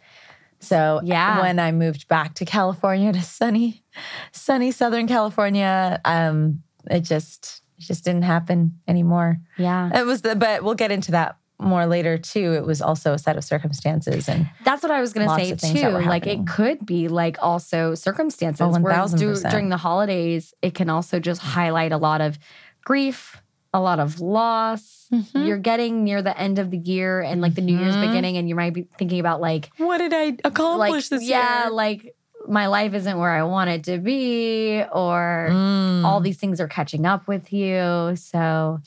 So 0.60 1.02
Yeah. 1.04 1.42
when 1.42 1.60
I 1.60 1.72
moved 1.72 2.08
back 2.08 2.34
to 2.36 2.46
California 2.46 3.14
to 3.20 3.22
sunny, 3.22 3.84
sunny 4.32 4.72
Southern 4.72 5.08
California, 5.08 6.02
um, 6.06 6.64
it 6.90 7.02
just 7.02 7.62
it 7.78 7.82
just 7.84 8.04
didn't 8.04 8.24
happen 8.24 8.80
anymore. 8.88 9.38
Yeah. 9.60 9.92
It 9.94 10.08
was 10.08 10.24
the, 10.24 10.36
but 10.36 10.64
we'll 10.64 10.74
get 10.74 10.92
into 10.92 11.12
that 11.12 11.38
more 11.60 11.86
later 11.86 12.18
too. 12.18 12.54
It 12.54 12.66
was 12.66 12.82
also 12.82 13.14
a 13.14 13.18
set 13.18 13.38
of 13.38 13.44
circumstances 13.44 14.28
and 14.28 14.48
That's 14.64 14.84
what 14.84 14.92
I 14.92 15.00
was 15.02 15.14
going 15.14 15.28
to 15.28 15.56
say 15.56 15.74
too. 15.74 15.90
Like 15.90 16.28
it 16.28 16.46
could 16.48 16.86
be 16.86 17.08
like 17.08 17.38
also 17.42 17.96
circumstances 17.96 18.62
Oh, 18.62 18.80
where 18.80 18.94
1000%. 18.94 19.50
during 19.52 19.70
the 19.70 19.78
holidays, 19.78 20.54
it 20.62 20.74
can 20.76 20.90
also 20.90 21.20
just 21.20 21.42
highlight 21.42 21.92
a 21.92 21.98
lot 21.98 22.20
of 22.22 22.38
grief, 22.84 23.42
a 23.74 23.80
lot 23.80 24.00
of 24.00 24.20
loss. 24.20 25.08
Mhm. 25.14 25.46
You're 25.48 25.58
getting 25.58 26.04
near 26.04 26.22
the 26.22 26.38
end 26.38 26.60
of 26.60 26.72
the 26.72 26.78
year 26.78 27.22
and 27.22 27.42
like 27.42 27.56
the 27.56 27.62
New 27.62 27.78
Year's 27.78 27.96
Mhm. 27.98 28.02
beginning, 28.02 28.38
and 28.38 28.50
you 28.50 28.56
might 28.56 28.74
be 28.74 28.88
thinking 28.98 29.20
about 29.20 29.40
like, 29.42 29.70
what 29.78 29.98
did 30.00 30.14
I 30.14 30.38
accomplish 30.44 31.10
like 31.12 31.20
this 31.20 31.24
yeah, 31.24 31.64
year? 31.64 31.72
like 31.72 32.16
my 32.48 32.68
life 32.68 32.94
isn't 32.94 33.18
where 33.18 33.32
I 33.32 33.44
want 33.44 33.70
it 33.72 33.84
to 33.86 33.98
be, 33.98 34.84
or 34.94 35.50
Mm. 35.52 36.06
all 36.06 36.20
these 36.22 36.38
things 36.38 36.60
are 36.62 36.68
catching 36.68 37.06
up 37.06 37.28
with 37.28 37.52
you. 37.52 38.16
So, 38.16 38.82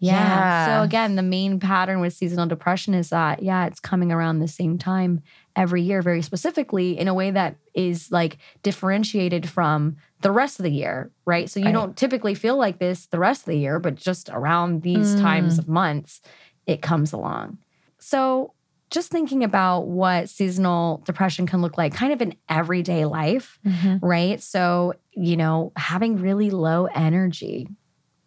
yeah. 0.00 0.14
Yeah. 0.14 0.64
So, 0.66 0.82
again, 0.82 1.16
the 1.16 1.22
main 1.22 1.60
pattern 1.60 2.00
with 2.00 2.12
seasonal 2.14 2.46
depression 2.46 2.94
is 2.94 3.10
that, 3.10 3.42
yeah, 3.42 3.66
it's 3.66 3.80
coming 3.80 4.10
around 4.12 4.38
the 4.38 4.48
same 4.48 4.78
time 4.78 5.20
every 5.56 5.82
year, 5.82 6.02
very 6.02 6.22
specifically 6.22 6.98
in 6.98 7.06
a 7.08 7.14
way 7.14 7.30
that 7.30 7.56
is 7.74 8.10
like 8.10 8.38
differentiated 8.62 9.48
from 9.48 9.96
the 10.22 10.30
rest 10.32 10.58
of 10.58 10.64
the 10.64 10.70
year, 10.72 11.10
right? 11.26 11.48
So, 11.50 11.60
you 11.60 11.66
Right. 11.66 11.72
don't 11.74 11.96
typically 11.96 12.34
feel 12.34 12.56
like 12.56 12.78
this 12.78 13.06
the 13.06 13.18
rest 13.18 13.42
of 13.42 13.46
the 13.46 13.58
year, 13.58 13.78
but 13.78 13.94
just 13.94 14.28
around 14.30 14.82
these 14.82 15.14
Mm. 15.14 15.20
times 15.20 15.58
of 15.58 15.68
months, 15.68 16.20
it 16.66 16.82
comes 16.82 17.12
along. 17.12 17.58
So, 17.98 18.54
just 18.90 19.10
thinking 19.12 19.44
about 19.44 19.86
what 19.86 20.28
seasonal 20.28 21.00
depression 21.06 21.46
can 21.46 21.62
look 21.62 21.78
like 21.78 21.94
kind 21.94 22.12
of 22.12 22.20
in 22.20 22.34
everyday 22.48 23.04
life 23.04 23.58
Mhm. 23.64 24.00
right? 24.02 24.42
So, 24.42 24.94
you 25.12 25.36
know, 25.36 25.72
having 25.76 26.16
really 26.16 26.50
low 26.50 26.86
energy, 26.86 27.68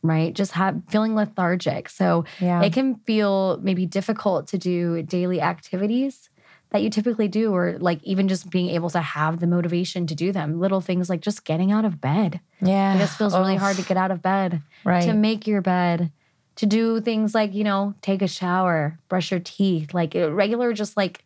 right? 0.04 0.34
Just 0.34 0.52
have 0.52 0.82
feeling 0.90 1.16
lethargic. 1.16 1.90
So, 1.90 2.26
Yeah. 2.40 2.62
it 2.62 2.74
can 2.74 2.96
feel 3.06 3.60
maybe 3.64 3.86
difficult 3.86 4.48
to 4.50 4.58
do 4.58 5.02
daily 5.02 5.42
activities 5.42 6.30
that 6.72 6.82
you 6.82 6.90
typically 6.90 7.28
do 7.28 7.54
or 7.54 7.78
like 7.80 8.04
even 8.04 8.28
just 8.28 8.50
being 8.50 8.70
able 8.70 8.90
to 8.90 9.00
have 9.00 9.40
the 9.40 9.48
motivation 9.48 10.06
to 10.08 10.16
do 10.16 10.32
them. 10.32 10.60
Little 10.60 10.82
things 10.82 11.10
like 11.10 11.22
just 11.22 11.46
getting 11.46 11.72
out 11.72 11.86
of 11.86 12.02
bed. 12.02 12.42
yeah. 12.62 12.96
It 12.96 12.98
just 12.98 13.18
feels 13.18 13.34
really 13.34 13.56
hard 13.56 13.78
to 13.78 13.84
oh. 13.84 13.86
get 13.88 13.98
out 13.98 14.12
of 14.12 14.22
bed, 14.22 14.62
Right. 14.84 15.04
to 15.04 15.14
make 15.14 15.48
your 15.48 15.62
bed, 15.62 16.12
to 16.58 16.66
do 16.66 17.00
things 17.00 17.34
like, 17.34 17.54
you 17.54 17.64
know, 17.64 17.96
take 18.02 18.22
a 18.22 18.28
shower, 18.28 19.00
brush 19.08 19.32
your 19.32 19.40
teeth, 19.40 19.94
like 19.94 20.14
regular 20.16 20.74
just 20.74 20.98
like 20.98 21.24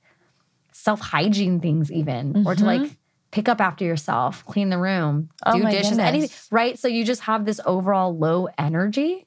self 0.71 0.99
hygiene 0.99 1.59
things 1.59 1.91
even 1.91 2.45
or 2.45 2.53
to 2.53 2.63
like 2.63 2.81
mm-hmm. 2.81 2.93
Pick 3.31 3.49
up 3.49 3.59
after 3.61 3.83
yourself, 3.85 4.45
clean 4.45 4.69
the 4.69 4.77
room, 4.77 5.29
Oh 5.45 5.53
do 5.59 5.65
dishes, 5.69 5.99
anything, 5.99 6.29
right? 6.51 6.77
So 6.79 6.87
you 6.87 7.03
just 7.05 7.21
have 7.21 7.45
this 7.45 7.59
overall 7.65 8.17
low 8.17 8.47
energy. 8.57 9.25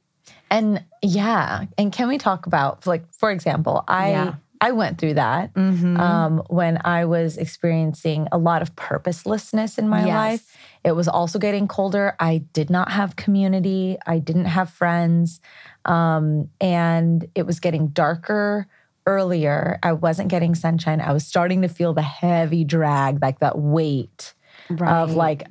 And 0.50 0.84
yeah, 1.02 1.66
and 1.78 1.92
can 1.92 2.08
we 2.08 2.18
talk 2.18 2.46
about 2.46 2.86
like 2.86 3.04
for 3.14 3.30
example, 3.30 3.84
I 3.88 4.10
Yeah. 4.10 4.34
I 4.62 4.72
went 4.72 4.98
through 4.98 5.14
that 5.14 5.54
Mhm. 5.54 5.98
um, 5.98 6.42
when 6.48 6.78
I 6.84 7.06
was 7.06 7.38
experiencing 7.38 8.28
a 8.30 8.36
lot 8.36 8.60
of 8.60 8.76
purposelessness 8.76 9.78
in 9.78 9.88
my 9.88 10.04
Yes. 10.04 10.14
life. 10.14 10.56
It 10.84 10.92
was 10.92 11.08
also 11.08 11.38
getting 11.38 11.66
colder. 11.66 12.14
I 12.20 12.44
did 12.52 12.68
not 12.68 12.92
have 12.92 13.16
community. 13.16 13.96
I 14.06 14.18
didn't 14.18 14.44
have 14.44 14.68
friends, 14.68 15.40
um, 15.86 16.50
and 16.60 17.26
it 17.34 17.46
was 17.46 17.58
getting 17.58 17.88
darker 17.88 18.66
earlier. 19.06 19.78
I 19.82 19.92
wasn't 19.92 20.28
getting 20.28 20.54
sunshine. 20.54 21.00
I 21.00 21.12
was 21.12 21.26
starting 21.26 21.62
to 21.62 21.68
feel 21.68 21.92
the 21.94 22.02
heavy 22.02 22.64
drag, 22.64 23.20
like 23.22 23.40
that 23.40 23.58
weight 23.58 24.34
of 24.80 25.14
like 25.14 25.44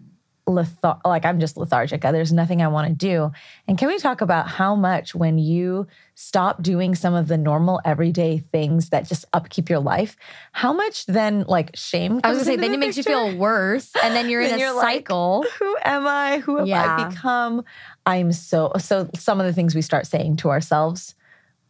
lethar- 0.50 1.00
like 1.06 1.26
I'm 1.26 1.40
just 1.40 1.58
lethargic. 1.58 2.04
Uh, 2.04 2.12
there's 2.12 2.34
nothing 2.34 2.62
I 2.62 2.68
want 2.68 2.88
to 2.88 2.94
do. 2.94 3.32
And 3.68 3.78
can 3.78 3.88
we 3.88 3.98
talk 3.98 4.22
about 4.22 4.48
how 4.48 4.76
much 4.76 5.14
when 5.16 5.38
you 5.38 5.88
stop 6.16 6.62
doing 6.62 6.96
some 6.96 7.14
of 7.14 7.28
the 7.28 7.38
normal 7.38 7.80
everyday 7.86 8.40
things 8.40 8.90
that 8.90 9.08
just 9.08 9.26
upkeep 9.32 9.70
your 9.70 9.80
life, 9.80 10.18
how 10.52 10.74
much 10.74 11.06
then 11.06 11.46
like 11.48 11.72
shame 11.76 12.22
comes 12.22 12.24
I 12.24 12.30
was 12.30 12.38
gonna 12.40 12.46
say, 12.46 12.56
then 12.58 12.72
the 12.72 12.78
it 12.78 12.80
makes 12.80 12.98
you 12.98 13.04
feel 13.04 13.38
worse, 13.38 13.92
and 14.04 14.16
then 14.16 14.30
you're 14.30 14.42
in 14.42 14.50
Then 14.50 14.60
a 14.60 14.62
you're 14.62 14.74
like, 14.74 14.98
cycle. 14.98 15.46
Who 15.60 15.78
am 15.84 16.08
I? 16.08 16.40
Who 16.40 16.58
have 16.58 16.70
I 16.70 17.10
become? 17.10 17.64
I'm 18.06 18.32
so 18.32 18.72
so 18.80 19.10
some 19.16 19.40
of 19.40 19.46
the 19.46 19.54
things 19.54 19.76
we 19.76 19.82
start 19.82 20.08
saying 20.08 20.38
to 20.38 20.50
ourselves, 20.50 21.16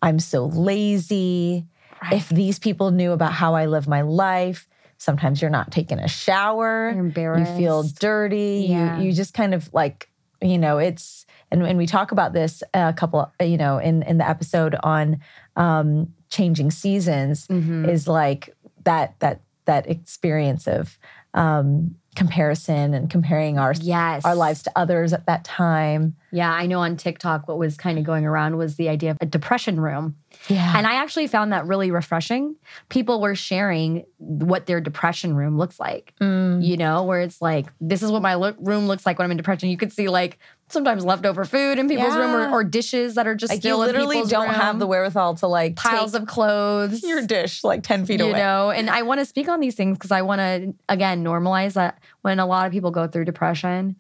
I'm 0.02 0.20
so 0.20 0.46
lazy. 0.46 1.66
If 2.12 2.30
these 2.30 2.60
people 2.60 2.92
knew 2.92 3.12
about 3.12 3.34
how 3.34 3.56
I 3.56 3.66
live 3.66 3.88
my 3.88 4.02
life, 4.02 4.68
sometimes 4.98 5.42
you're 5.42 5.52
not 5.52 5.72
taking 5.72 6.00
a 6.00 6.08
shower. 6.08 6.92
You're 6.94 7.04
You 7.40 7.46
feel 7.58 7.84
dirty. 7.84 8.66
Yeah. 8.70 8.98
You 9.00 9.06
you 9.08 9.14
just 9.14 9.34
kind 9.34 9.54
of 9.54 9.72
like, 9.74 10.10
you 10.42 10.58
know, 10.58 10.78
it's 10.78 11.26
and 11.52 11.62
when 11.62 11.78
we 11.78 11.86
talk 11.86 12.12
about 12.12 12.34
this 12.34 12.64
a 12.74 12.94
couple, 12.94 13.32
you 13.42 13.58
know, 13.58 13.78
in 13.80 14.04
in 14.04 14.18
the 14.18 14.28
episode 14.28 14.76
on 14.84 15.20
um 15.56 16.14
changing 16.30 16.72
seasons 16.72 17.48
Mhm. 17.48 17.90
is 17.90 18.08
like 18.08 18.56
that 18.84 19.16
that 19.20 19.42
that 19.66 19.90
experience 19.90 20.68
of 20.68 20.98
um 21.34 21.96
comparison 22.16 22.94
and 22.94 23.10
comparing 23.10 23.58
our 23.58 23.74
yes, 23.74 24.26
our 24.26 24.36
lives 24.36 24.64
to 24.64 24.72
others 24.76 25.14
at 25.14 25.26
that 25.26 25.44
time. 25.44 26.16
Yeah, 26.32 26.52
I 26.52 26.66
know 26.66 26.80
on 26.80 26.98
TikTok 26.98 27.48
what 27.48 27.58
was 27.58 27.78
kind 27.78 27.98
of 27.98 28.04
going 28.04 28.26
around 28.26 28.58
was 28.58 28.76
the 28.76 28.90
idea 28.90 29.12
of 29.12 29.18
a 29.22 29.26
depression 29.26 29.80
room. 29.80 30.16
Yeah. 30.48 30.74
And 30.78 30.88
I 30.88 30.96
actually 30.96 31.28
found 31.28 31.52
that 31.54 31.66
really 31.68 31.92
refreshing. 31.92 32.56
People 32.88 33.22
were 33.22 33.36
sharing 33.36 34.06
what 34.18 34.66
their 34.66 34.80
depression 34.82 35.36
room 35.36 35.58
looks 35.58 35.80
like, 35.80 36.14
Mm. 36.22 36.64
you 36.66 36.78
know, 36.78 37.04
where 37.04 37.22
it's 37.22 37.42
like, 37.42 37.68
this 37.82 38.02
is 38.02 38.12
what 38.12 38.22
my 38.22 38.36
look, 38.36 38.56
room 38.60 38.88
looks 38.88 39.06
like 39.06 39.20
when 39.20 39.26
I'm 39.26 39.32
in 39.32 39.38
depression. 39.38 39.70
You 39.70 39.78
could 39.78 39.92
see 39.92 40.08
like 40.08 40.40
sometimes 40.70 41.04
leftover 41.04 41.46
food 41.46 41.78
in 41.80 41.88
people's 41.90 42.16
room 42.16 42.34
or, 42.36 42.50
or 42.52 42.64
dishes 42.64 43.16
that 43.16 43.28
are 43.28 43.36
just 43.36 43.52
like 43.52 43.64
you 43.64 43.76
literally 43.76 44.24
don't 44.24 44.50
have 44.50 44.80
the 44.80 44.86
wherewithal 44.88 45.36
to 45.36 45.48
like 45.48 45.76
piles 45.76 46.14
of 46.16 46.26
clothes. 46.28 47.04
your 47.04 47.26
dish 47.26 47.64
like 47.64 47.82
10 47.84 48.06
feet 48.06 48.20
you 48.20 48.26
away. 48.28 48.38
You 48.38 48.44
know 48.44 48.70
and 48.70 48.88
i 48.88 49.02
want 49.02 49.20
to 49.20 49.26
speak 49.26 49.50
on 49.50 49.62
these 49.62 49.74
things 49.74 49.98
because 49.98 50.12
i 50.12 50.22
want 50.22 50.40
to 50.40 50.76
again 50.88 51.24
normalize 51.24 51.74
that 51.74 51.98
when 52.22 52.40
a 52.40 52.46
lot 52.46 52.68
of 52.68 52.72
people 52.72 52.92
go 52.92 53.08
through 53.08 53.26
depression 53.26 53.96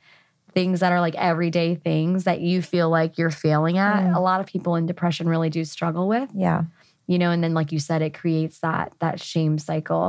things 0.59 0.79
that 0.81 0.91
are 0.91 0.99
like 1.07 1.15
everyday 1.31 1.75
things 1.75 2.23
that 2.25 2.39
you 2.41 2.61
feel 2.61 2.89
like 2.89 3.17
you're 3.17 3.29
failing 3.45 3.77
at 3.77 4.01
Mm. 4.03 4.15
a 4.15 4.21
lot 4.29 4.39
of 4.41 4.45
people 4.53 4.75
in 4.79 4.85
depression 4.93 5.27
really 5.33 5.49
do 5.49 5.63
struggle 5.63 6.05
with 6.15 6.29
Yeah. 6.35 6.63
you 7.11 7.17
know 7.21 7.31
and 7.31 7.41
then 7.43 7.53
like 7.59 7.71
you 7.71 7.79
said 7.79 8.01
it 8.01 8.13
creates 8.21 8.59
that 8.59 8.85
that 9.03 9.15
shame 9.31 9.57
cycle 9.57 10.07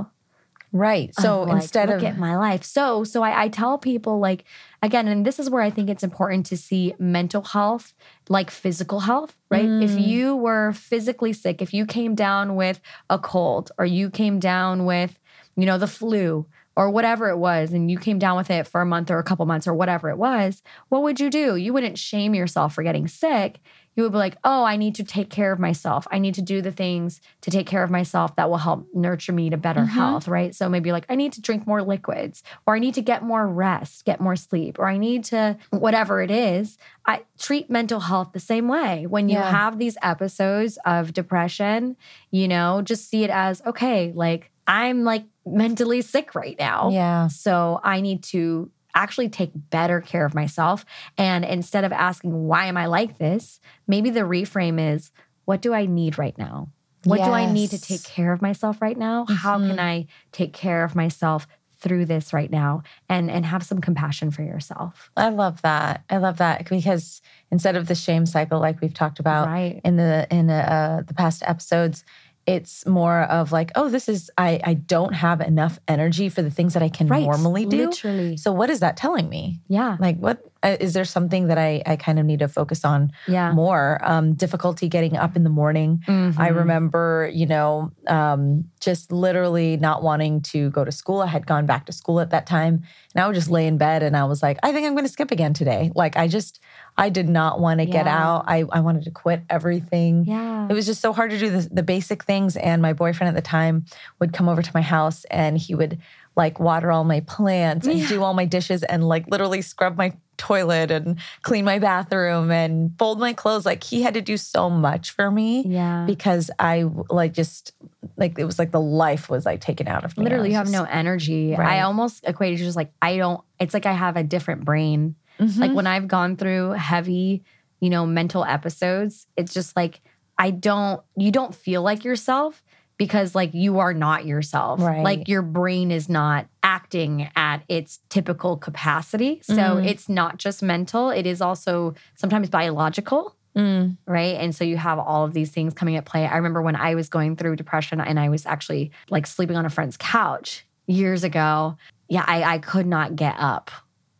Right. 0.73 1.12
So 1.19 1.42
of, 1.42 1.49
like, 1.49 1.62
instead 1.62 1.88
look 1.88 1.99
of 1.99 2.04
at 2.04 2.19
my 2.19 2.37
life 2.37 2.62
so 2.62 3.02
so 3.12 3.23
I, 3.28 3.33
I 3.45 3.49
tell 3.49 3.76
people 3.78 4.14
like 4.28 4.45
again 4.83 5.09
and 5.09 5.26
this 5.26 5.38
is 5.40 5.50
where 5.50 5.62
i 5.69 5.71
think 5.75 5.87
it's 5.90 6.04
important 6.11 6.47
to 6.47 6.57
see 6.57 6.95
mental 6.99 7.42
health 7.42 7.92
like 8.28 8.50
physical 8.52 9.00
health 9.00 9.33
right 9.50 9.64
if 9.87 9.90
Mm. 9.99 10.07
you 10.12 10.37
were 10.37 10.73
physically 10.73 11.33
sick 11.33 11.61
if 11.61 11.75
you 11.75 11.85
came 11.87 12.14
down 12.14 12.54
with 12.54 12.80
a 13.16 13.19
cold 13.19 13.73
or 13.78 13.85
you 13.99 14.11
came 14.11 14.38
down 14.38 14.85
with 14.92 15.12
you 15.57 15.66
know 15.66 15.78
the 15.78 15.88
flu 15.99 16.47
or 16.80 16.88
whatever 16.88 17.28
it 17.28 17.37
was 17.37 17.72
and 17.75 17.90
you 17.90 17.99
came 17.99 18.18
down 18.18 18.38
with 18.38 18.50
it 18.50 18.66
for 18.66 18.80
a 18.80 18.87
month 18.87 19.10
or 19.10 19.18
a 19.18 19.22
couple 19.22 19.44
months 19.44 19.66
or 19.66 19.75
whatever 19.75 20.08
it 20.08 20.16
was 20.16 20.62
what 20.88 21.02
would 21.02 21.20
you 21.20 21.28
do 21.28 21.56
you 21.56 21.75
wouldn't 21.75 21.99
shame 21.99 22.34
yourself 22.34 22.75
for 22.75 22.82
getting 22.82 23.06
sick 23.06 23.60
you 23.96 24.04
would 24.04 24.12
be 24.12 24.18
like, 24.18 24.37
oh, 24.44 24.64
I 24.64 24.76
need 24.76 24.94
to 24.94 25.04
take 25.04 25.30
care 25.30 25.52
of 25.52 25.58
myself. 25.58 26.06
I 26.10 26.18
need 26.20 26.34
to 26.37 26.42
do 26.42 26.62
the 26.62 26.70
things 26.70 27.20
to 27.42 27.50
take 27.50 27.66
care 27.66 27.82
of 27.82 27.90
myself 27.90 28.37
that 28.37 28.49
will 28.49 28.56
help 28.58 28.87
nurture 28.94 29.32
me 29.32 29.50
to 29.50 29.56
better 29.56 29.82
Mhm. 29.82 29.88
health, 29.88 30.28
right? 30.28 30.54
So 30.54 30.68
maybe 30.68 30.92
like, 30.92 31.04
I 31.08 31.16
need 31.16 31.32
to 31.34 31.40
drink 31.40 31.66
more 31.66 31.82
liquids, 31.82 32.42
or 32.66 32.76
I 32.76 32.78
need 32.78 32.94
to 32.94 33.02
get 33.02 33.22
more 33.25 33.46
rest, 33.49 34.04
get 34.04 34.20
more 34.20 34.37
sleep, 34.37 34.78
or 34.78 34.88
I 34.88 34.96
need 34.96 35.25
to, 35.25 35.56
whatever 35.70 36.22
it 36.22 36.30
is. 36.30 36.78
I 37.06 37.25
treat 37.38 37.68
mental 37.68 38.00
health 38.00 38.30
the 38.32 38.40
same 38.40 38.68
way. 38.68 39.06
When 39.06 39.28
you 39.28 39.38
Yeah. 39.38 39.50
have 39.50 39.78
these 39.78 39.96
episodes 40.02 40.78
of 40.87 41.12
depression, 41.12 41.96
you 42.30 42.46
know, 42.49 42.82
just 42.82 43.08
see 43.10 43.25
it 43.25 43.30
as, 43.30 43.60
okay, 43.66 44.12
like 44.14 44.50
I'm 44.70 45.02
like 45.02 45.24
mentally 45.44 46.00
sick 46.00 46.36
right 46.36 46.56
now. 46.58 46.90
Yeah. 46.90 47.26
So 47.26 47.80
I 47.82 48.00
need 48.00 48.22
to 48.24 48.70
actually 48.94 49.28
take 49.28 49.50
better 49.54 50.00
care 50.00 50.24
of 50.24 50.32
myself. 50.32 50.84
And 51.18 51.44
instead 51.44 51.82
of 51.82 51.90
asking, 51.92 52.32
why 52.32 52.66
am 52.66 52.76
I 52.76 52.86
like 52.86 53.18
this? 53.18 53.58
Maybe 53.88 54.10
the 54.10 54.20
reframe 54.20 54.94
is, 54.94 55.10
what 55.44 55.60
do 55.60 55.74
I 55.74 55.86
need 55.86 56.18
right 56.18 56.38
now? 56.38 56.68
What 57.04 57.16
do 57.16 57.32
I 57.32 57.50
need 57.50 57.70
to 57.70 57.80
take 57.80 58.04
care 58.04 58.32
of 58.32 58.40
myself 58.42 58.80
right 58.80 58.96
now? 58.96 59.26
How 59.28 59.58
Mhm. 59.58 59.70
can 59.70 59.80
I 59.80 60.06
take 60.30 60.52
care 60.52 60.84
of 60.84 60.94
myself 60.94 61.48
through 61.80 62.04
this 62.04 62.34
right 62.34 62.50
now 62.50 62.82
and 63.08 63.30
and 63.30 63.46
have 63.46 63.62
some 63.62 63.80
compassion 63.80 64.30
for 64.30 64.42
yourself? 64.42 65.10
I 65.16 65.30
love 65.30 65.62
that. 65.62 66.04
I 66.10 66.18
love 66.18 66.36
that 66.36 66.68
because 66.68 67.22
instead 67.50 67.74
of 67.74 67.88
the 67.88 67.94
shame 67.94 68.26
cycle 68.26 68.60
like 68.60 68.80
we've 68.80 68.94
talked 68.94 69.18
about 69.18 69.48
right. 69.48 69.80
in 69.82 69.96
the 69.96 70.28
in 70.30 70.50
uh, 70.50 71.02
the 71.06 71.14
past 71.14 71.42
episodes, 71.46 72.04
it's 72.50 72.87
more 72.87 73.23
of 73.23 73.52
like, 73.52 73.71
oh, 73.75 73.88
this 73.88 74.09
is 74.09 74.30
I 74.37 74.61
I 74.64 74.75
don't 74.75 75.12
have 75.14 75.40
enough 75.40 75.78
energy 75.88 76.28
for 76.28 76.42
the 76.42 76.50
things 76.50 76.75
that 76.75 76.83
I 76.83 76.88
can 76.88 77.07
Right. 77.07 77.25
normally 77.25 77.66
do. 77.66 77.87
Literally. 77.87 78.37
So 78.37 78.52
what 78.52 78.71
is 78.71 78.80
that 78.80 78.97
telling 78.97 79.28
me? 79.28 79.61
Yeah. 79.69 79.97
Like, 80.00 80.16
what 80.19 80.42
is 80.62 80.93
there 80.93 81.05
something 81.05 81.47
that 81.49 81.59
I 81.59 81.83
I 81.87 81.97
kind 81.97 82.19
of 82.19 82.26
need 82.26 82.40
to 82.40 82.49
focus 82.49 82.85
on 82.85 83.12
Yeah. 83.26 83.52
more? 83.52 83.99
Um, 84.02 84.35
difficulty 84.35 84.88
getting 84.88 85.17
up 85.17 85.37
in 85.37 85.45
the 85.45 85.50
morning. 85.50 86.02
I 86.07 86.11
Mhm. 86.12 86.55
remember, 86.57 87.31
you 87.33 87.47
know, 87.47 87.93
um, 88.09 88.64
just 88.81 89.11
literally 89.12 89.76
not 89.76 90.02
wanting 90.02 90.40
to 90.52 90.71
go 90.71 90.85
to 90.85 90.93
school. 90.93 91.21
I 91.21 91.26
had 91.26 91.47
gone 91.47 91.67
back 91.67 91.87
to 91.87 91.93
school 91.93 92.21
at 92.21 92.31
that 92.31 92.47
time, 92.47 92.83
and 93.14 93.23
I 93.25 93.26
would 93.26 93.35
just 93.35 93.50
lay 93.50 93.67
in 93.67 93.79
bed 93.79 94.02
and 94.02 94.17
I 94.17 94.25
was 94.25 94.43
like, 94.43 94.59
I 94.62 94.73
think 94.73 94.87
I'm 94.87 94.93
going 94.95 95.05
to 95.07 95.11
skip 95.12 95.31
again 95.31 95.55
today. 95.55 95.90
Like, 95.95 96.17
I 96.17 96.29
just, 96.29 96.61
I 96.99 97.09
did 97.09 97.29
not 97.29 97.61
want 97.61 97.81
to 97.81 97.87
get 97.87 98.07
out. 98.07 98.45
I, 98.47 98.64
I 98.71 98.81
wanted 98.81 99.05
to 99.05 99.11
quit 99.11 99.43
everything. 99.49 100.25
Yeah. 100.26 100.67
It 100.69 100.75
was 100.75 100.87
just 100.87 101.00
so 101.00 101.12
hard 101.12 101.31
to 101.31 101.38
do 101.38 101.49
the, 101.50 101.69
the 101.73 101.83
basic 101.83 102.25
things. 102.25 102.57
And 102.57 102.83
my 102.83 102.93
boyfriend 102.93 103.29
at 103.29 103.35
the 103.35 103.47
time 103.49 103.85
would 104.19 104.33
come 104.33 104.49
over 104.49 104.61
to 104.62 104.71
my 104.75 104.83
house 104.83 105.25
and 105.31 105.57
he 105.57 105.75
would 105.75 105.99
like 106.40 106.59
water 106.59 106.90
all 106.90 107.04
my 107.04 107.20
plants 107.20 107.87
and 107.87 107.99
Yeah. 107.99 108.09
do 108.09 108.23
all 108.23 108.32
my 108.35 108.47
dishes 108.47 108.82
and 108.82 109.06
like 109.06 109.25
literally 109.28 109.61
scrub 109.62 109.97
my 109.99 110.12
toilet 110.38 110.90
and 110.90 111.18
clean 111.42 111.66
my 111.66 111.78
bathroom 111.78 112.50
and 112.50 112.92
fold 112.99 113.20
my 113.20 113.35
clothes. 113.35 113.66
Like 113.66 113.85
he 113.85 114.00
had 114.00 114.14
to 114.14 114.23
do 114.23 114.38
so 114.38 114.70
much 114.70 115.11
for 115.11 115.30
me 115.30 115.62
yeah. 115.66 116.04
because 116.06 116.50
I 116.59 116.85
like 117.11 117.35
just 117.35 117.73
like 118.16 118.38
it 118.38 118.44
was 118.47 118.59
like 118.59 118.70
the 118.73 118.80
life 118.80 119.28
was 119.28 119.44
like 119.44 119.61
taken 119.61 119.87
out 119.87 120.02
of 120.04 120.16
me. 120.16 120.25
Literally, 120.25 120.49
you 120.50 120.56
have 120.56 120.70
no 120.70 120.85
energy. 120.85 121.54
Right. 121.54 121.76
I 121.78 121.82
almost 121.82 122.25
equate 122.26 122.54
it 122.54 122.59
to 122.59 122.64
just 122.64 122.76
like 122.76 122.90
I 123.02 123.18
don't. 123.18 123.42
It's 123.59 123.75
like 123.75 123.85
I 123.87 123.92
have 123.92 124.16
a 124.16 124.23
different 124.25 124.64
brain. 124.64 125.14
just- 125.38 125.59
Like 125.59 125.73
when 125.73 125.87
I've 125.87 126.09
gone 126.09 126.37
through 126.37 126.70
heavy, 126.70 127.42
you 127.80 127.90
know, 127.90 128.06
mental 128.06 128.42
episodes, 128.44 129.26
it's 129.37 129.52
just 129.52 129.76
like 129.76 130.00
I 130.38 130.50
don't. 130.52 131.02
You 131.16 131.30
don't 131.32 131.54
feel 131.54 131.82
like 131.82 132.02
yourself 132.02 132.62
because 133.00 133.35
like 133.35 133.54
you 133.54 133.78
are 133.78 133.95
not 133.95 134.26
yourself. 134.26 134.78
Right. 134.78 135.02
Like 135.02 135.26
your 135.26 135.40
brain 135.40 135.90
is 135.90 136.11
not 136.11 136.45
acting 136.62 137.30
at 137.35 137.62
its 137.66 137.99
typical 138.11 138.59
capacity. 138.59 139.40
So 139.42 139.54
Mhm. 139.54 139.87
it's 139.88 140.07
not 140.11 140.37
just 140.37 140.62
mental. 140.62 141.09
It 141.09 141.25
is 141.26 141.40
also 141.40 141.95
sometimes 142.14 142.50
biological 142.50 143.35
Mm. 143.57 143.97
right? 144.07 144.37
And 144.38 144.54
so 144.54 144.62
you 144.64 144.76
have 144.76 144.99
all 144.99 145.25
of 145.25 145.33
these 145.33 145.50
things 145.50 145.73
coming 145.75 145.97
at 145.97 146.04
play. 146.04 146.25
I 146.26 146.37
remember 146.37 146.61
when 146.62 146.76
I 146.76 146.95
was 146.95 147.09
going 147.09 147.35
through 147.37 147.57
depression 147.57 148.00
and 148.00 148.21
I 148.21 148.28
was 148.28 148.45
actually 148.47 148.92
like 149.09 149.26
sleeping 149.26 149.57
on 149.57 149.64
a 149.66 149.71
friend's 149.71 149.97
couch 149.97 150.64
years 150.87 151.25
ago. 151.25 151.76
Yeah, 152.09 152.25
I, 152.28 152.42
I 152.45 152.59
could 152.59 152.87
not 152.87 153.16
get 153.16 153.35
up. 153.38 153.71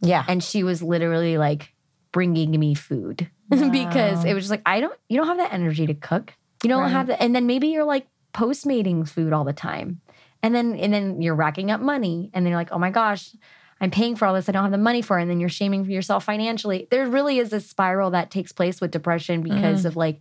yeah. 0.01 0.25
And 0.27 0.43
she 0.43 0.65
was 0.65 0.83
literally 0.83 1.37
like 1.37 1.75
bringing 2.13 2.59
me 2.59 2.75
food 2.75 3.29
because 3.51 4.25
it 4.25 4.33
was 4.35 4.45
just 4.45 4.51
like, 4.51 4.63
I 4.65 4.81
don't, 4.81 4.99
you 5.11 5.19
don't 5.19 5.27
have 5.29 5.37
that 5.37 5.53
energy 5.53 5.87
to 5.87 5.95
cook. 5.95 6.33
You 6.65 6.69
don't 6.71 6.81
Right. 6.83 6.91
have 6.93 7.07
that. 7.09 7.23
And 7.23 7.35
then 7.37 7.47
maybe 7.47 7.69
you're 7.69 7.85
like 7.85 8.07
postmating 8.33 9.05
food 9.05 9.33
all 9.33 9.45
the 9.45 9.53
time. 9.53 10.01
And 10.43 10.55
then, 10.55 10.75
and 10.77 10.93
then 10.93 11.21
you're 11.21 11.35
racking 11.35 11.71
up 11.71 11.81
money 11.81 12.31
and 12.33 12.45
then 12.45 12.51
you're 12.51 12.61
like, 12.61 12.73
oh 12.73 12.79
my 12.79 12.91
gosh, 12.91 13.35
I'm 13.81 13.91
paying 13.91 14.17
for 14.17 14.27
all 14.27 14.35
this. 14.35 14.49
I 14.49 14.53
don't 14.53 14.63
have 14.63 14.73
the 14.73 14.79
money 14.79 15.03
for 15.03 15.19
it. 15.19 15.23
And 15.23 15.31
then 15.31 15.41
you're 15.41 15.49
shaming 15.49 15.85
yourself 15.85 16.25
financially. 16.25 16.87
There 16.91 17.07
really 17.09 17.39
is 17.39 17.53
a 17.53 17.61
spiral 17.61 18.11
that 18.13 18.31
takes 18.31 18.53
place 18.53 18.81
with 18.81 18.91
depression 18.91 19.43
because 19.43 19.85
of 19.85 19.97
like 19.97 20.21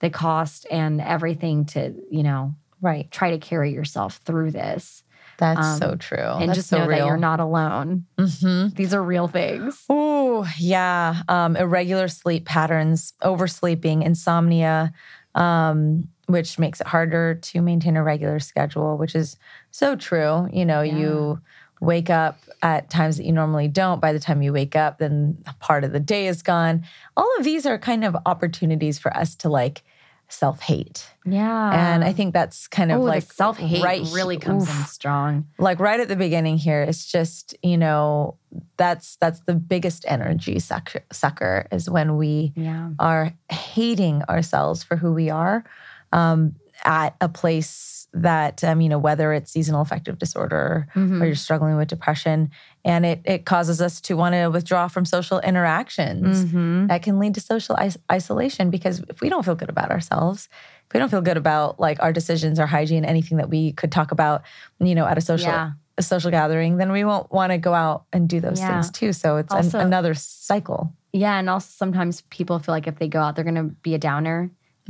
the 0.00 0.10
cost 0.10 0.66
and 0.70 1.00
everything 1.00 1.66
to, 1.66 1.94
you 2.10 2.22
know, 2.22 2.54
right. 2.80 3.10
try 3.10 3.30
to 3.30 3.38
carry 3.38 3.72
yourself 3.72 4.16
through 4.24 4.50
this. 4.52 5.02
That's 5.38 5.58
Um, 5.66 5.78
so 5.78 5.96
true. 5.96 6.18
and 6.18 6.48
That's 6.50 6.58
just 6.58 6.68
so 6.68 6.78
know 6.78 6.86
real. 6.86 6.98
that 6.98 7.06
you're 7.06 7.16
not 7.16 7.40
alone. 7.40 8.06
hmm 8.18 8.68
These 8.74 8.92
are 8.92 9.02
real 9.02 9.26
things. 9.28 9.84
Oh, 9.88 10.46
yeah. 10.58 11.22
Um, 11.28 11.56
irregular 11.56 12.08
sleep 12.08 12.44
patterns, 12.44 13.14
oversleeping, 13.22 14.02
insomnia, 14.02 14.92
um, 15.34 16.08
which 16.30 16.58
makes 16.58 16.80
it 16.80 16.86
harder 16.86 17.34
to 17.34 17.60
maintain 17.60 17.96
a 17.96 18.02
regular 18.02 18.38
schedule, 18.40 18.96
which 18.96 19.14
is 19.14 19.36
so 19.70 19.96
true. 19.96 20.48
You 20.52 20.64
know, 20.64 20.82
Yeah. 20.82 20.96
you 20.96 21.40
wake 21.80 22.10
up 22.10 22.38
at 22.62 22.90
times 22.90 23.16
that 23.16 23.24
you 23.24 23.32
normally 23.32 23.66
don't. 23.68 24.00
By 24.00 24.12
the 24.12 24.20
time 24.20 24.42
you 24.42 24.52
wake 24.52 24.76
up, 24.76 24.98
then 24.98 25.38
part 25.60 25.82
of 25.84 25.92
the 25.92 26.00
day 26.00 26.26
is 26.26 26.42
gone. 26.42 26.84
All 27.16 27.28
of 27.38 27.44
these 27.44 27.64
are 27.64 27.78
kind 27.78 28.04
of 28.04 28.14
opportunities 28.26 28.98
for 28.98 29.16
us 29.16 29.34
to 29.36 29.48
like 29.48 29.82
self 30.28 30.60
hate. 30.60 31.08
Yeah. 31.24 31.70
and 31.92 32.04
I 32.04 32.12
think 32.12 32.32
that's 32.34 32.68
kind 32.68 32.92
of 32.92 33.00
oh, 33.00 33.04
like 33.04 33.32
self 33.32 33.58
hate 33.58 33.82
right 33.82 34.06
really 34.12 34.36
comes 34.36 34.68
in 34.68 34.84
strong. 34.86 35.46
like 35.58 35.80
right 35.80 35.98
at 35.98 36.06
the 36.08 36.14
beginning 36.16 36.56
here 36.56 36.82
it's 36.82 37.04
just 37.04 37.54
you 37.62 37.76
know 37.76 38.36
that's 38.76 39.16
that's 39.16 39.40
the 39.40 39.54
biggest 39.54 40.04
energy 40.08 40.58
sucker, 40.60 41.00
sucker 41.12 41.66
is 41.72 41.90
when 41.90 42.16
we 42.16 42.52
Yeah. 42.54 42.90
are 43.00 43.32
hating 43.50 44.22
ourselves 44.28 44.82
for 44.84 44.96
who 44.96 45.12
we 45.12 45.30
are 45.30 45.64
um, 46.12 46.54
at 46.84 47.14
a 47.20 47.28
place 47.28 48.08
that 48.12 48.64
um, 48.64 48.80
you 48.80 48.88
know 48.88 48.98
whether 48.98 49.32
it's 49.32 49.52
seasonal 49.52 49.80
affective 49.82 50.18
disorder 50.18 50.88
Mhm. 50.96 51.22
or 51.22 51.26
you're 51.26 51.34
struggling 51.36 51.76
with 51.76 51.86
depression 51.88 52.50
and 52.84 53.06
it 53.06 53.20
it 53.24 53.44
causes 53.44 53.80
us 53.80 54.00
to 54.00 54.16
want 54.16 54.34
to 54.34 54.48
withdraw 54.48 54.88
from 54.88 55.04
social 55.04 55.38
interactions 55.40 56.44
Mhm. 56.46 56.88
that 56.88 57.02
can 57.02 57.20
lead 57.20 57.34
to 57.34 57.40
social 57.40 57.76
is- 57.76 57.98
isolation 58.10 58.68
because 58.70 59.00
if 59.08 59.20
we 59.20 59.28
don't 59.28 59.44
feel 59.44 59.54
good 59.54 59.68
about 59.68 59.92
ourselves 59.92 60.48
if 60.88 60.92
we 60.94 60.98
don't 60.98 61.08
feel 61.10 61.20
good 61.20 61.36
about 61.36 61.78
like 61.78 62.02
our 62.02 62.12
decisions 62.12 62.58
our 62.58 62.66
hygiene 62.66 63.04
anything 63.04 63.38
that 63.38 63.48
we 63.48 63.72
could 63.74 63.92
talk 63.92 64.10
about 64.10 64.42
you 64.80 64.94
know 64.96 65.06
at 65.06 65.16
a 65.16 65.20
social 65.20 65.48
Yeah. 65.52 65.72
a 65.96 66.02
social 66.02 66.32
gathering 66.32 66.78
then 66.78 66.90
we 66.90 67.04
won't 67.04 67.30
want 67.30 67.52
to 67.52 67.58
go 67.58 67.74
out 67.74 68.06
and 68.12 68.28
do 68.28 68.40
those 68.40 68.58
Yeah. 68.58 68.72
things 68.72 68.90
too 68.90 69.12
so 69.12 69.36
it's 69.36 69.54
an- 69.54 69.80
another 69.80 70.14
cycle 70.14 70.92
Yeah. 71.12 71.38
And 71.40 71.50
also 71.50 71.66
sometimes 71.70 72.20
people 72.30 72.60
feel 72.60 72.72
like 72.72 72.86
if 72.86 73.00
they 73.00 73.08
go 73.08 73.20
out, 73.20 73.34
they're 73.34 73.42
going 73.42 73.56
to 73.56 73.74
be 73.82 73.94
a 73.96 73.98
downer 73.98 74.48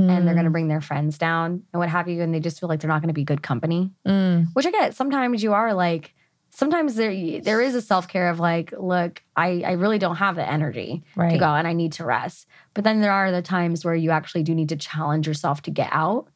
and 0.08 0.26
they're 0.26 0.34
going 0.34 0.44
to 0.44 0.50
bring 0.50 0.68
their 0.68 0.80
friends 0.80 1.18
down 1.18 1.62
and 1.72 1.78
what 1.80 1.88
have 1.88 2.08
you. 2.08 2.22
And 2.22 2.32
they 2.32 2.40
just 2.40 2.60
feel 2.60 2.68
like 2.68 2.80
they're 2.80 2.88
not 2.88 3.02
going 3.02 3.08
to 3.08 3.14
be 3.14 3.24
good 3.24 3.42
company, 3.42 3.90
Mm, 4.06 4.46
which 4.54 4.66
I 4.66 4.70
get. 4.70 4.94
Sometimes 4.94 5.42
you 5.42 5.52
are 5.52 5.74
like, 5.74 6.14
sometimes 6.50 6.94
there 6.96 7.40
there 7.40 7.60
is 7.60 7.74
a 7.74 7.82
self 7.82 8.08
care 8.08 8.28
of 8.30 8.40
like, 8.40 8.72
look, 8.76 9.22
I, 9.36 9.62
I 9.64 9.72
really 9.72 9.98
don't 9.98 10.16
have 10.16 10.36
the 10.36 10.48
energy 10.48 11.02
to 11.32 11.38
go 11.38 11.54
and 11.54 11.66
I 11.66 11.72
need 11.72 11.92
to 11.94 12.04
rest. 12.04 12.46
But 12.74 12.84
then 12.84 13.00
there 13.00 13.12
are 13.12 13.30
the 13.30 13.42
times 13.42 13.84
where 13.84 13.94
you 13.94 14.10
actually 14.10 14.42
do 14.42 14.54
need 14.54 14.70
to 14.70 14.76
challenge 14.76 15.26
yourself 15.26 15.62
to 15.62 15.70
get 15.70 15.90
out 15.92 16.28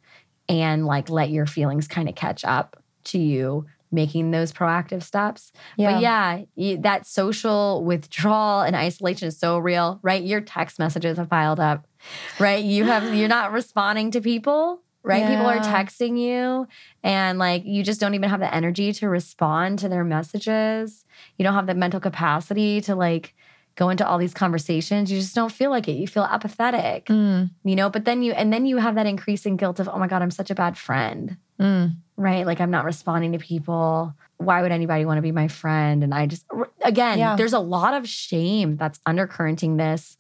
and 0.49 0.85
like 0.87 1.09
let 1.09 1.31
your 1.31 1.47
feelings 1.47 1.89
kind 1.89 2.09
of 2.09 2.15
catch 2.15 2.45
up 2.45 2.83
to 3.05 3.19
you 3.19 3.67
making 3.95 4.31
those 4.33 4.53
proactive 4.53 5.03
steps. 5.03 5.53
But 5.93 6.01
yeah, 6.03 6.77
that 6.81 7.07
social 7.07 7.85
withdrawal 7.85 8.63
and 8.63 8.75
isolation 8.77 9.29
is 9.29 9.39
so 9.39 9.59
real, 9.59 10.01
right? 10.03 10.23
Your 10.23 10.41
text 10.41 10.79
messages 10.79 11.19
have 11.19 11.31
piled 11.31 11.61
up, 11.61 11.87
right? 12.39 12.63
You 12.63 12.85
have 12.85 13.15
you're 13.15 13.29
not 13.29 13.53
responding 13.53 14.11
to 14.13 14.21
people, 14.21 14.81
right? 15.03 15.27
People 15.29 15.47
are 15.47 15.59
texting 15.61 16.19
you 16.19 16.67
and 17.03 17.39
like 17.39 17.65
you 17.65 17.83
just 17.83 18.01
don't 18.01 18.15
even 18.15 18.31
have 18.31 18.41
the 18.41 18.53
energy 18.55 18.93
to 18.95 19.09
respond 19.09 19.79
to 19.81 19.89
their 19.89 20.05
messages. 20.05 21.05
You 21.39 21.45
don't 21.45 21.55
have 21.55 21.67
the 21.67 21.75
mental 21.75 22.01
capacity 22.01 22.81
to 22.83 22.95
like 22.95 23.35
go 23.77 23.89
into 23.89 24.07
all 24.07 24.19
these 24.19 24.35
conversations. 24.35 25.11
You 25.11 25.19
just 25.19 25.35
don't 25.35 25.51
feel 25.53 25.71
like 25.71 25.89
it. 25.89 25.93
You 25.93 26.07
feel 26.07 26.25
apathetic. 26.25 27.07
Mm, 27.07 27.51
You 27.65 27.77
know, 27.77 27.91
but 27.91 28.05
then 28.05 28.23
you 28.23 28.33
and 28.33 28.53
then 28.53 28.67
you 28.67 28.77
have 28.79 28.95
that 28.95 29.07
increasing 29.07 29.57
guilt 29.57 29.81
of, 29.81 29.89
"Oh 29.89 29.99
my 29.99 30.07
god, 30.07 30.23
I'm 30.23 30.31
such 30.31 30.51
a 30.51 30.55
bad 30.55 30.77
friend." 30.79 31.37
mm. 31.61 31.95
right? 32.17 32.47
Like 32.47 32.61
I'm 32.61 32.71
not 32.71 32.85
responding 32.85 33.33
to 33.33 33.39
people. 33.39 34.15
Why 34.39 34.63
would 34.63 34.73
anybody 34.73 35.05
want 35.05 35.19
to 35.19 35.23
be 35.23 35.31
my 35.33 35.47
friend? 35.49 36.03
And 36.03 36.13
I 36.13 36.27
just, 36.27 36.45
again, 36.83 37.19
Yeah. 37.19 37.37
there's 37.37 37.53
a 37.53 37.61
lot 37.61 37.95
of 37.95 38.09
shame 38.09 38.77
that's 38.77 38.99
undercurrenting 39.07 39.79
this 39.79 40.17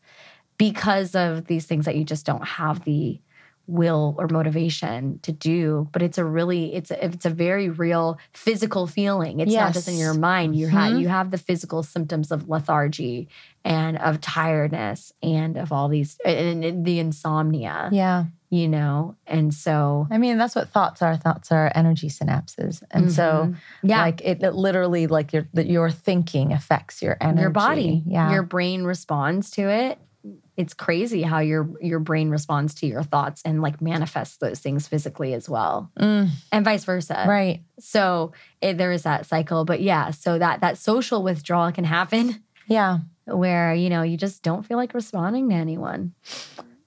because 0.58 1.14
of 1.16 1.46
these 1.46 1.66
things 1.66 1.84
that 1.86 1.96
you 1.96 2.04
just 2.04 2.24
don't 2.24 2.44
have 2.46 2.84
the 2.84 3.20
will 3.66 4.14
or 4.18 4.28
motivation 4.28 5.18
to 5.22 5.32
do. 5.32 5.88
But 5.92 6.02
it's 6.02 6.18
a 6.18 6.24
really, 6.24 6.74
it's 6.74 6.90
a, 6.90 7.04
it's 7.04 7.24
a 7.24 7.30
very 7.30 7.68
real 7.70 8.18
physical 8.32 8.86
feeling. 8.86 9.40
It's 9.40 9.52
not 9.66 9.72
just 9.74 9.88
in 9.88 9.96
your 9.98 10.14
mind. 10.14 10.54
You 10.56 10.68
have 10.68 10.92
Mhm. 10.92 11.00
you 11.00 11.08
have 11.08 11.30
the 11.30 11.38
physical 11.38 11.82
symptoms 11.82 12.30
of 12.30 12.48
lethargy 12.48 13.28
and 13.64 13.96
of 13.98 14.20
tiredness 14.20 15.12
and 15.22 15.56
of 15.56 15.72
all 15.72 15.88
these 15.88 16.18
and, 16.24 16.84
the 16.84 16.98
insomnia. 16.98 17.88
yeah 17.92 18.24
You 18.50 18.68
know, 18.68 19.16
and 19.26 19.52
so 19.52 20.06
i 20.10 20.18
mean 20.18 20.36
that's 20.38 20.54
what 20.54 20.68
thoughts 20.68 21.02
are 21.02 21.16
thoughts 21.16 21.50
are 21.50 21.72
energy 21.74 22.08
synapses 22.08 22.82
and 22.90 23.10
so 23.10 23.48
Mhm. 23.50 23.56
yeah, 23.82 24.02
like 24.02 24.20
it, 24.20 24.42
it 24.42 24.54
literally 24.54 25.06
like 25.08 25.32
your 25.32 25.46
your 25.54 25.90
thinking 25.90 26.52
affects 26.52 27.02
your 27.02 27.16
energy 27.20 27.40
your 27.40 27.50
body 27.50 28.02
yeah 28.06 28.30
your 28.30 28.42
brain 28.42 28.84
responds 28.84 29.50
to 29.52 29.62
it 29.68 29.98
it's 30.56 30.74
crazy 30.74 31.22
how 31.22 31.40
your 31.40 31.70
your 31.80 31.98
brain 31.98 32.30
responds 32.30 32.74
to 32.76 32.86
your 32.86 33.02
thoughts 33.02 33.42
and 33.44 33.60
like 33.60 33.80
manifests 33.80 34.36
those 34.38 34.60
things 34.60 34.86
physically 34.86 35.34
as 35.34 35.48
well. 35.48 35.90
Mm, 35.98 36.30
and 36.52 36.64
vice 36.64 36.84
versa. 36.84 37.24
Right. 37.28 37.62
So 37.80 38.32
it, 38.60 38.78
there 38.78 38.92
is 38.92 39.02
that 39.02 39.26
cycle 39.26 39.64
but 39.64 39.80
yeah 39.80 40.10
so 40.10 40.38
that 40.38 40.60
that 40.60 40.78
social 40.78 41.22
withdrawal 41.22 41.72
can 41.72 41.84
happen. 41.84 42.42
Yeah. 42.68 42.98
Where 43.26 43.74
you 43.74 43.90
know 43.90 44.02
you 44.02 44.16
just 44.16 44.42
don't 44.42 44.64
feel 44.64 44.76
like 44.76 44.94
responding 44.94 45.48
to 45.50 45.54
anyone. 45.54 46.14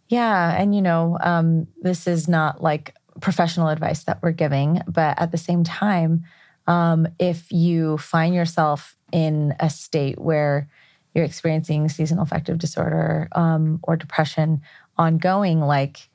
Yeah. 0.09 0.55
And, 0.59 0.73
you 0.73 0.81
know, 0.81 1.17
um, 1.21 1.67
this 1.81 2.07
is 2.07 2.27
not 2.27 2.61
like 2.61 2.95
professional 3.19 3.67
advice 3.67 4.03
that 4.05 4.19
we're 4.21 4.31
giving, 4.31 4.81
but 4.87 5.19
at 5.19 5.31
the 5.31 5.37
same 5.37 5.63
time, 5.63 6.23
um, 6.65 7.07
if 7.19 7.51
you 7.51 7.97
find 7.97 8.33
yourself 8.33 8.95
in 9.11 9.55
a 9.59 9.69
state 9.69 10.19
where 10.19 10.69
you're 11.17 11.25
experiencing 11.25 11.89
seasonal 11.89 12.23
affective 12.23 12.57
disorder 12.59 13.27
um, 13.33 13.79
or 13.83 13.97
depression 13.97 14.61
ongoing, 14.97 15.59
like, 15.59 16.09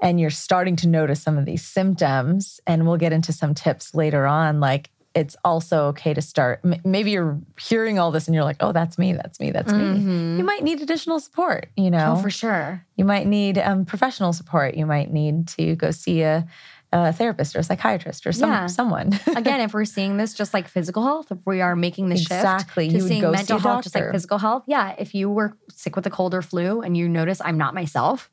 and 0.00 0.20
you're 0.20 0.30
starting 0.30 0.76
to 0.76 0.88
notice 0.88 1.22
some 1.22 1.38
of 1.38 1.46
these 1.46 1.64
symptoms, 1.64 2.60
and 2.66 2.86
we'll 2.86 2.98
get 2.98 3.12
into 3.12 3.32
some 3.32 3.54
tips 3.54 3.94
later 3.94 4.26
on, 4.26 4.60
like, 4.60 4.90
it's 5.14 5.34
also 5.46 5.86
okay 5.86 6.12
to 6.12 6.20
start. 6.20 6.60
m- 6.62 6.78
Maybe 6.84 7.10
you're 7.12 7.40
hearing 7.58 7.98
all 7.98 8.10
this 8.10 8.28
and 8.28 8.34
you're 8.34 8.44
like, 8.44 8.58
oh, 8.60 8.72
that's 8.72 8.98
me, 8.98 9.14
that's 9.14 9.40
me, 9.40 9.50
that's 9.50 9.72
me. 9.72 9.78
Mhm. 9.78 10.36
You 10.36 10.44
might 10.44 10.62
need 10.62 10.82
additional 10.82 11.18
support, 11.20 11.70
you 11.74 11.90
know? 11.90 12.16
oh 12.18 12.20
for 12.22 12.28
sure 12.28 12.84
You 12.96 13.06
might 13.06 13.26
need 13.26 13.56
um, 13.56 13.86
professional 13.86 14.34
support. 14.34 14.74
You 14.74 14.84
might 14.84 15.10
need 15.10 15.48
to 15.56 15.74
go 15.74 15.90
see 15.90 16.20
a, 16.20 16.46
a 16.92 17.12
therapist 17.12 17.56
or 17.56 17.58
a 17.58 17.62
psychiatrist 17.62 18.26
or 18.26 18.32
some, 18.32 18.50
Yeah. 18.50 18.66
someone. 18.66 19.12
again, 19.36 19.60
if 19.60 19.74
we're 19.74 19.84
seeing 19.84 20.16
this 20.16 20.34
just 20.34 20.54
like 20.54 20.68
physical 20.68 21.02
health, 21.02 21.30
if 21.32 21.38
we 21.44 21.60
are 21.60 21.74
making 21.76 22.08
the 22.08 22.16
Exactly. 22.16 22.84
shift 22.84 22.92
You 22.94 22.98
to 22.98 23.04
would 23.04 23.08
seeing 23.08 23.20
go 23.22 23.32
see 23.32 23.36
mental 23.36 23.56
a 23.56 23.60
health 23.60 23.82
just 23.84 23.94
like 23.94 24.10
physical 24.12 24.38
health, 24.38 24.64
yeah. 24.66 24.94
If 24.98 25.14
you 25.14 25.28
were 25.30 25.56
sick 25.70 25.96
with 25.96 26.06
a 26.06 26.10
cold 26.10 26.32
or 26.34 26.42
flu 26.42 26.80
and 26.82 26.96
you 26.96 27.08
notice 27.08 27.40
I'm 27.44 27.58
not 27.58 27.74
myself, 27.74 28.30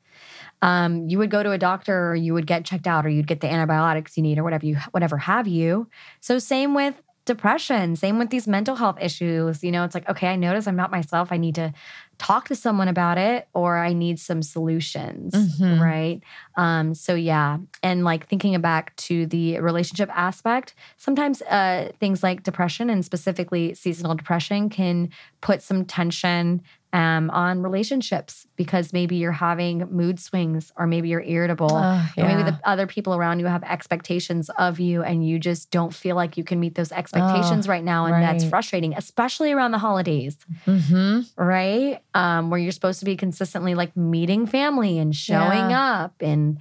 um, 0.61 1.09
you 1.09 1.17
would 1.17 1.29
go 1.31 1.43
to 1.43 1.51
a 1.51 1.57
doctor 1.57 2.11
or 2.11 2.15
you 2.15 2.33
would 2.33 2.47
get 2.47 2.63
checked 2.63 2.87
out 2.87 3.05
or 3.05 3.09
you'd 3.09 3.27
get 3.27 3.41
the 3.41 3.51
antibiotics 3.51 4.15
you 4.15 4.23
need 4.23 4.37
or 4.37 4.43
whatever 4.43 4.65
you 4.65 4.77
whatever 4.91 5.17
have 5.17 5.47
you. 5.47 5.89
So 6.21 6.39
same 6.39 6.73
with 6.73 6.95
depression, 7.25 7.95
same 7.95 8.19
with 8.19 8.29
these 8.29 8.47
mental 8.47 8.75
health 8.75 8.97
issues. 8.99 9.63
You 9.63 9.71
know, 9.71 9.83
it's 9.83 9.95
like, 9.95 10.07
okay, 10.09 10.27
I 10.27 10.35
notice 10.35 10.67
I'm 10.67 10.75
not 10.75 10.91
myself. 10.91 11.31
I 11.31 11.37
need 11.37 11.55
to 11.55 11.73
talk 12.17 12.47
to 12.49 12.55
someone 12.55 12.87
about 12.87 13.17
it 13.17 13.47
or 13.53 13.77
I 13.77 13.93
need 13.93 14.19
some 14.19 14.41
solutions, 14.43 15.33
Mhm. 15.33 15.79
right? 15.81 16.21
Um, 16.57 16.93
so 16.93 17.15
yeah, 17.15 17.57
and 17.81 18.03
like 18.03 18.27
thinking 18.27 18.59
back 18.61 18.95
to 18.97 19.25
the 19.25 19.59
relationship 19.59 20.09
aspect, 20.13 20.75
sometimes 20.97 21.41
uh, 21.43 21.91
things 21.99 22.21
like 22.23 22.43
depression 22.43 22.89
and 22.89 23.03
specifically 23.03 23.73
seasonal 23.73 24.15
depression 24.15 24.69
can 24.69 25.09
put 25.41 25.61
some 25.61 25.85
tension 25.85 26.61
um, 26.93 27.29
on 27.31 27.61
relationships 27.63 28.45
because 28.55 28.93
maybe 28.93 29.15
you're 29.17 29.31
having 29.31 29.79
mood 29.91 30.19
swings 30.19 30.71
or 30.77 30.85
maybe 30.87 31.09
you're 31.09 31.23
irritable. 31.23 31.67
Oh, 31.75 32.09
Or 32.17 32.27
maybe 32.27 32.43
the 32.43 32.59
other 32.63 32.85
people 32.87 33.15
around 33.15 33.39
you 33.39 33.47
have 33.47 33.63
expectations 33.63 34.49
of 34.59 34.79
you 34.79 35.01
and 35.03 35.27
you 35.27 35.39
just 35.39 35.71
don't 35.71 35.93
feel 35.93 36.15
like 36.15 36.37
you 36.37 36.43
can 36.43 36.59
meet 36.59 36.75
those 36.75 36.91
expectations 36.91 37.67
right 37.67 37.83
now. 37.83 38.05
And 38.05 38.23
that's 38.23 38.43
frustrating, 38.49 38.93
especially 38.95 39.51
around 39.51 39.71
the 39.71 39.79
holidays 39.79 40.37
Mhm. 40.67 41.25
right? 41.35 41.99
Um, 42.13 42.49
where 42.51 42.59
you're 42.59 42.71
supposed 42.71 42.99
to 42.99 43.05
be 43.05 43.17
consistently 43.17 43.73
like 43.75 43.97
meeting 43.97 44.45
family 44.45 44.99
and 44.99 45.15
showing 45.15 45.71
up 45.73 46.13
and 46.21 46.59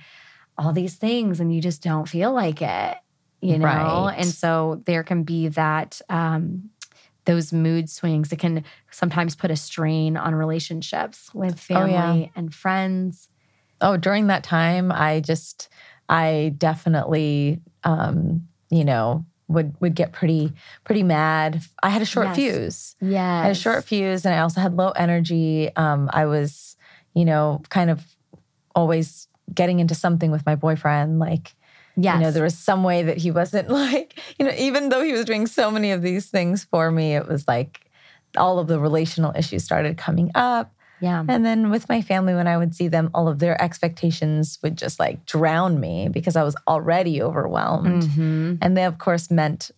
all 0.58 0.72
these 0.72 0.96
things, 0.96 1.40
and 1.40 1.54
you 1.54 1.60
just 1.60 1.82
don't 1.82 2.08
feel 2.08 2.32
like 2.32 2.62
it, 2.62 2.96
you 3.40 3.58
know? 3.58 3.66
Right. 3.66 4.14
And 4.16 4.26
so 4.26 4.82
there 4.86 5.02
can 5.02 5.22
be 5.24 5.48
that, 5.48 6.00
um, 6.08 6.70
those 7.24 7.52
mood 7.52 7.88
swings 7.88 8.30
that 8.30 8.38
can 8.38 8.64
sometimes 8.90 9.34
put 9.36 9.50
a 9.50 9.56
strain 9.56 10.16
on 10.16 10.34
relationships 10.34 11.30
with 11.34 11.54
Oh, 11.54 11.56
family 11.56 11.92
yeah. 12.22 12.28
and 12.34 12.54
friends. 12.54 13.28
Oh, 13.80 13.96
during 13.96 14.26
that 14.28 14.44
time, 14.44 14.90
I 14.92 15.20
just, 15.20 15.68
I 16.08 16.54
definitely, 16.58 17.60
um, 17.84 18.46
you 18.70 18.84
know, 18.84 19.24
would 19.48 19.74
would 19.80 19.94
get 19.94 20.12
pretty 20.12 20.52
pretty 20.84 21.02
mad. 21.02 21.60
I 21.82 21.90
had 21.90 22.00
a 22.00 22.06
short 22.06 22.28
Yes. 22.28 22.36
fuse. 22.36 22.96
Yeah. 23.00 23.40
I 23.40 23.42
had 23.42 23.50
a 23.52 23.54
short 23.54 23.84
fuse, 23.84 24.24
and 24.24 24.34
I 24.34 24.38
also 24.38 24.60
had 24.60 24.74
low 24.74 24.90
energy. 24.90 25.70
Um, 25.76 26.08
I 26.12 26.24
was, 26.26 26.76
you 27.14 27.24
know, 27.24 27.60
kind 27.68 27.90
of 27.90 28.04
always 28.74 29.28
getting 29.52 29.80
into 29.80 29.94
something 29.94 30.30
with 30.30 30.46
my 30.46 30.54
boyfriend, 30.54 31.18
like 31.18 31.54
Yes. 31.96 32.16
You 32.16 32.20
know, 32.22 32.30
there 32.30 32.42
was 32.42 32.56
some 32.56 32.82
way 32.84 33.02
that 33.02 33.18
he 33.18 33.30
wasn't 33.30 33.68
like, 33.82 34.18
you 34.38 34.46
know, 34.46 34.52
even 34.56 34.88
though 34.88 35.02
he 35.02 35.12
was 35.12 35.24
doing 35.24 35.46
so 35.46 35.70
many 35.70 35.90
of 35.92 36.02
these 36.02 36.26
things 36.30 36.64
for 36.64 36.90
me, 36.90 37.14
it 37.14 37.26
was 37.28 37.46
like 37.46 37.80
all 38.36 38.58
of 38.58 38.66
the 38.66 38.80
relational 38.80 39.32
issues 39.36 39.62
started 39.62 39.98
coming 39.98 40.30
up. 40.34 40.72
yeah. 41.00 41.22
And 41.28 41.44
then 41.44 41.68
with 41.70 41.88
my 41.90 42.00
family, 42.00 42.34
when 42.34 42.46
I 42.46 42.56
would 42.56 42.74
see 42.74 42.88
them, 42.88 43.10
all 43.12 43.28
of 43.28 43.40
their 43.40 43.60
expectations 43.60 44.58
would 44.62 44.78
just 44.78 44.98
like 44.98 45.26
drown 45.26 45.78
me 45.80 46.08
because 46.08 46.34
I 46.36 46.42
was 46.42 46.56
already 46.66 47.20
overwhelmed. 47.22 48.04
Mhm. 48.04 48.58
And 48.62 48.76
they, 48.76 48.84
of 48.84 48.96
course, 48.98 49.30
meant 49.30 49.70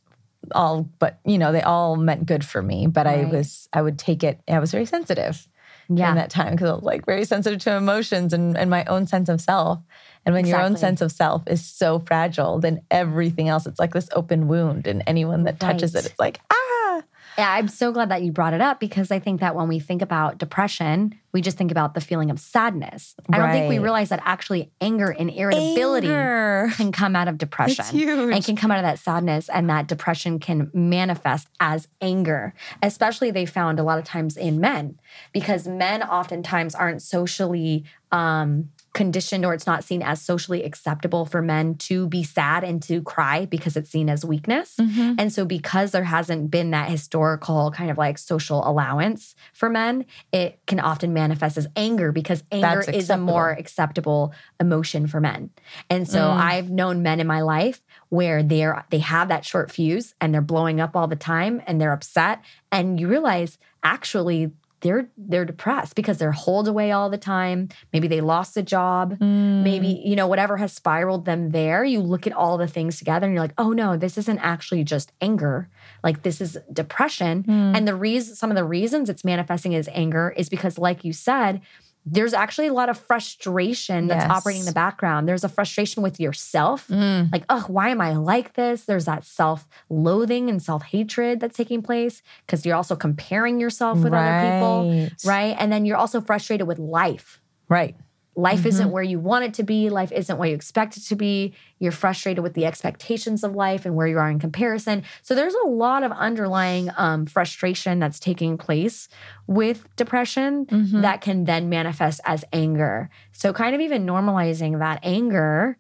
all, 0.55 0.89
but 0.99 1.19
you 1.25 1.39
know, 1.39 1.51
they 1.51 1.63
all 1.63 1.97
meant 1.97 2.27
good 2.27 2.45
for 2.45 2.63
me. 2.63 2.87
But 2.87 3.07
I 3.09 3.25
was, 3.25 3.69
I 3.73 3.83
would 3.83 3.99
take 3.99 4.23
it, 4.23 4.39
I 4.47 4.59
was 4.61 4.71
very 4.71 4.85
sensitive 4.87 5.49
Yeah. 5.89 5.97
during 6.07 6.15
that 6.17 6.31
time 6.31 6.53
because 6.53 6.69
I 6.71 6.75
was 6.75 6.85
like 6.85 7.07
very 7.07 7.25
sensitive 7.25 7.59
to 7.61 7.75
emotions 7.77 8.33
and, 8.33 8.57
and 8.57 8.69
my 8.71 8.85
own 8.85 9.07
sense 9.07 9.29
of 9.29 9.41
self. 9.41 9.81
And 10.27 10.35
when 10.35 10.47
your 10.47 10.61
own 10.61 10.77
sense 10.77 11.01
of 11.01 11.13
self 11.13 11.43
is 11.47 11.65
so 11.65 11.99
fragile, 12.01 12.59
then 12.61 12.81
everything 12.91 13.49
else, 13.49 13.67
it's 13.67 13.79
like 13.79 13.93
this 13.93 14.09
open 14.15 14.49
wound. 14.49 14.87
And 14.87 15.03
anyone 15.07 15.45
that 15.45 15.61
touches 15.61 15.95
Right. 15.95 16.05
it, 16.05 16.11
it's 16.11 16.19
like, 16.19 16.41
ah. 16.51 17.03
Yeah, 17.37 17.53
I'm 17.53 17.67
so 17.67 17.91
glad 17.91 18.11
that 18.11 18.23
you 18.23 18.31
brought 18.31 18.55
it 18.55 18.61
up 18.61 18.79
because 18.79 19.11
I 19.11 19.19
think 19.19 19.41
that 19.41 19.57
when 19.57 19.67
we 19.67 19.81
think 19.81 20.03
about 20.03 20.39
depression, 20.39 21.17
we 21.33 21.41
just 21.41 21.59
think 21.59 21.73
about 21.73 21.95
the 21.95 22.01
feeling 22.01 22.31
of 22.31 22.39
sadness. 22.39 23.17
I 23.33 23.39
don't 23.39 23.51
think 23.51 23.69
we 23.69 23.81
realize 23.81 24.11
that 24.11 24.21
actually 24.25 24.71
anger 24.81 25.11
and 25.11 25.29
irritability 25.29 26.07
Anger. 26.07 26.71
can 26.77 26.93
come 26.93 27.17
out 27.17 27.27
of 27.27 27.37
depression. 27.37 27.85
And 28.33 28.45
can 28.45 28.55
come 28.55 28.71
out 28.71 28.79
of 28.79 28.85
that 28.85 29.01
sadness, 29.01 29.49
and 29.49 29.69
that 29.69 29.89
depression 29.89 30.39
can 30.39 30.71
manifest 30.73 31.49
as 31.59 31.89
anger. 32.01 32.55
Especially, 32.81 33.33
they 33.33 33.47
found 33.47 33.81
a 33.81 33.83
lot 33.83 33.99
of 33.99 34.05
times 34.05 34.37
in 34.37 34.61
men, 34.61 35.01
because 35.33 35.67
men 35.67 36.05
oftentimes 36.05 36.77
aren't 36.77 37.03
socially 37.03 37.85
um, 38.13 38.71
conditioned 38.95 39.45
or 39.45 39.53
it's 39.53 39.67
not 39.67 39.85
seen 39.85 40.01
as 40.03 40.23
socially 40.23 40.63
acceptable 40.65 41.27
for 41.27 41.43
men 41.43 41.75
to 41.75 42.07
be 42.09 42.23
sad 42.23 42.65
and 42.65 42.83
to 42.85 43.03
cry 43.03 43.45
because 43.45 43.77
it's 43.77 43.91
seen 43.91 44.09
as 44.09 44.25
weakness. 44.25 44.77
Mhm. 44.81 45.17
And 45.19 45.33
so, 45.33 45.45
because 45.45 45.91
there 45.91 46.05
hasn't 46.05 46.51
been 46.51 46.71
that 46.71 46.89
historical 46.89 47.71
kind 47.73 47.91
of 47.91 47.99
like 47.99 48.17
social 48.19 48.67
allowance 48.67 49.35
for 49.53 49.69
men, 49.69 50.05
it 50.33 50.61
can 50.67 50.81
often 50.81 51.13
manifest 51.13 51.59
as 51.59 51.67
anger 51.77 52.13
because 52.13 52.43
anger 52.51 52.81
is 52.91 53.11
a 53.11 53.19
more 53.19 53.51
acceptable 53.51 54.33
emotion 54.61 55.07
for 55.09 55.21
men. 55.21 55.51
And 55.91 56.09
so, 56.09 56.21
Mm. 56.21 56.37
I've 56.37 56.71
known 56.71 57.03
men 57.03 57.21
in 57.21 57.27
my 57.27 57.41
life 57.43 57.83
where 58.09 58.43
they're 58.43 58.85
they 58.91 59.01
have 59.01 59.27
that 59.29 59.45
short 59.45 59.71
fuse 59.73 60.15
and 60.21 60.33
they're 60.33 60.41
blowing 60.41 60.81
up 60.81 60.95
all 60.95 61.09
the 61.09 61.17
time 61.17 61.61
and 61.67 61.81
they're 61.81 61.93
upset, 61.93 62.41
and 62.73 62.99
you 63.01 63.09
realize 63.09 63.59
actually. 63.83 64.53
They're 64.85 65.09
they're 65.17 65.45
depressed 65.47 65.97
because 65.97 66.19
they're 66.19 66.31
holed 66.31 66.69
away 66.69 66.93
all 66.93 67.09
the 67.11 67.19
time. 67.19 67.71
Maybe 67.93 68.07
they 68.07 68.21
lost 68.21 68.57
a 68.57 68.63
job 68.63 69.17
maybe 69.21 69.89
Mm. 69.95 70.07
you 70.11 70.15
know 70.15 70.27
whatever 70.29 70.57
has 70.59 70.73
spiraled 70.73 71.25
them 71.25 71.51
there 71.51 71.83
you 71.85 72.01
look 72.01 72.27
at 72.27 72.33
all 72.35 72.59
the 72.59 72.67
things 72.69 72.99
together 72.99 73.27
and 73.27 73.35
you're 73.35 73.43
like 73.43 73.55
oh 73.59 73.71
no 73.73 73.97
this 73.97 74.17
isn't 74.19 74.39
actually 74.41 74.85
just 74.85 75.11
anger 75.21 75.69
like 76.03 76.23
this 76.23 76.41
is 76.41 76.59
depression 76.73 77.43
Mm. 77.45 77.77
and 77.77 77.89
the 77.89 77.95
reason 77.95 78.35
some 78.37 78.51
of 78.51 78.57
the 78.57 78.65
reasons 78.65 79.09
it's 79.09 79.25
manifesting 79.25 79.75
as 79.75 79.89
anger 79.93 80.35
is 80.37 80.49
because 80.51 80.79
like 80.79 81.03
you 81.05 81.13
said 81.13 81.61
there's 82.07 82.35
actually 82.35 82.67
a 82.67 82.73
lot 82.73 82.89
of 82.91 82.99
frustration 82.99 84.09
that's 84.09 84.25
Yes. 84.25 84.31
operating 84.31 84.61
in 84.61 84.67
the 84.67 84.73
background 84.73 85.27
there's 85.29 85.43
a 85.45 85.49
frustration 85.49 86.03
with 86.03 86.21
yourself 86.21 86.87
Mm. 86.89 87.33
like 87.33 87.45
oh 87.49 87.65
why 87.69 87.89
am 87.89 88.01
i 88.01 88.13
like 88.15 88.55
this 88.55 88.85
there's 88.85 89.07
that 89.07 89.25
self-loathing 89.25 90.51
and 90.51 90.63
self-hatred 90.63 91.41
that's 91.41 91.57
taking 91.57 91.83
place 91.83 92.23
because 92.47 92.65
you're 92.67 92.77
also 92.77 92.95
comparing 92.97 93.59
yourself 93.61 93.99
with 94.03 94.13
other 94.13 94.39
people 94.51 94.91
Right. 94.91 95.11
right 95.25 95.57
and 95.59 95.73
then 95.73 95.85
you're 95.87 95.97
also 95.97 96.21
frustrated 96.21 96.67
with 96.67 96.79
life 96.79 97.41
Right. 97.69 97.97
Life 98.37 98.67
isn't 98.67 98.91
where 98.91 99.03
you 99.03 99.21
want 99.21 99.45
it 99.45 99.55
to 99.55 99.63
be. 99.63 99.91
Life 99.91 100.11
isn't 100.11 100.39
what 100.39 100.49
you 100.49 100.55
expect 100.57 100.97
it 100.97 101.01
to 101.05 101.15
be. 101.15 101.55
You're 101.79 101.93
frustrated 101.93 102.43
with 102.43 102.55
the 102.55 102.67
expectations 102.67 103.45
of 103.45 103.55
life 103.55 103.87
and 103.87 103.95
where 103.95 104.09
you 104.09 104.19
are 104.19 104.29
in 104.29 104.41
comparison. 104.41 105.05
So 105.23 105.35
there's 105.37 105.55
a 105.55 105.69
lot 105.69 106.03
of 106.03 106.11
underlying 106.11 106.91
um, 106.97 107.27
frustration 107.27 108.01
that's 108.01 108.19
taking 108.19 108.59
place 108.59 109.09
with 109.47 109.87
depression 109.97 110.67
Mhm. 110.67 111.03
that 111.03 111.21
can 111.21 111.45
then 111.45 111.69
manifest 111.69 112.21
as 112.25 112.45
anger. 112.53 113.09
So 113.33 113.53
kind 113.53 113.75
of 113.75 113.81
even 113.81 114.05
normalizing 114.05 114.79
that 114.81 114.99
anger 115.03 115.79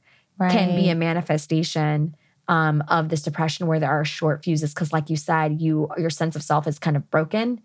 can 0.50 0.76
be 0.76 0.88
a 0.90 0.94
manifestation 0.94 2.14
um, 2.46 2.84
of 2.88 3.08
this 3.08 3.22
depression 3.22 3.66
where 3.66 3.80
there 3.80 3.90
are 3.90 4.04
short 4.04 4.44
fuses. 4.44 4.74
Because 4.74 4.92
like 4.92 5.08
you 5.10 5.16
said, 5.16 5.60
you 5.60 5.88
your 5.96 6.10
sense 6.10 6.36
of 6.36 6.42
self 6.42 6.66
is 6.66 6.78
kind 6.78 6.96
of 6.96 7.10
broken, 7.10 7.60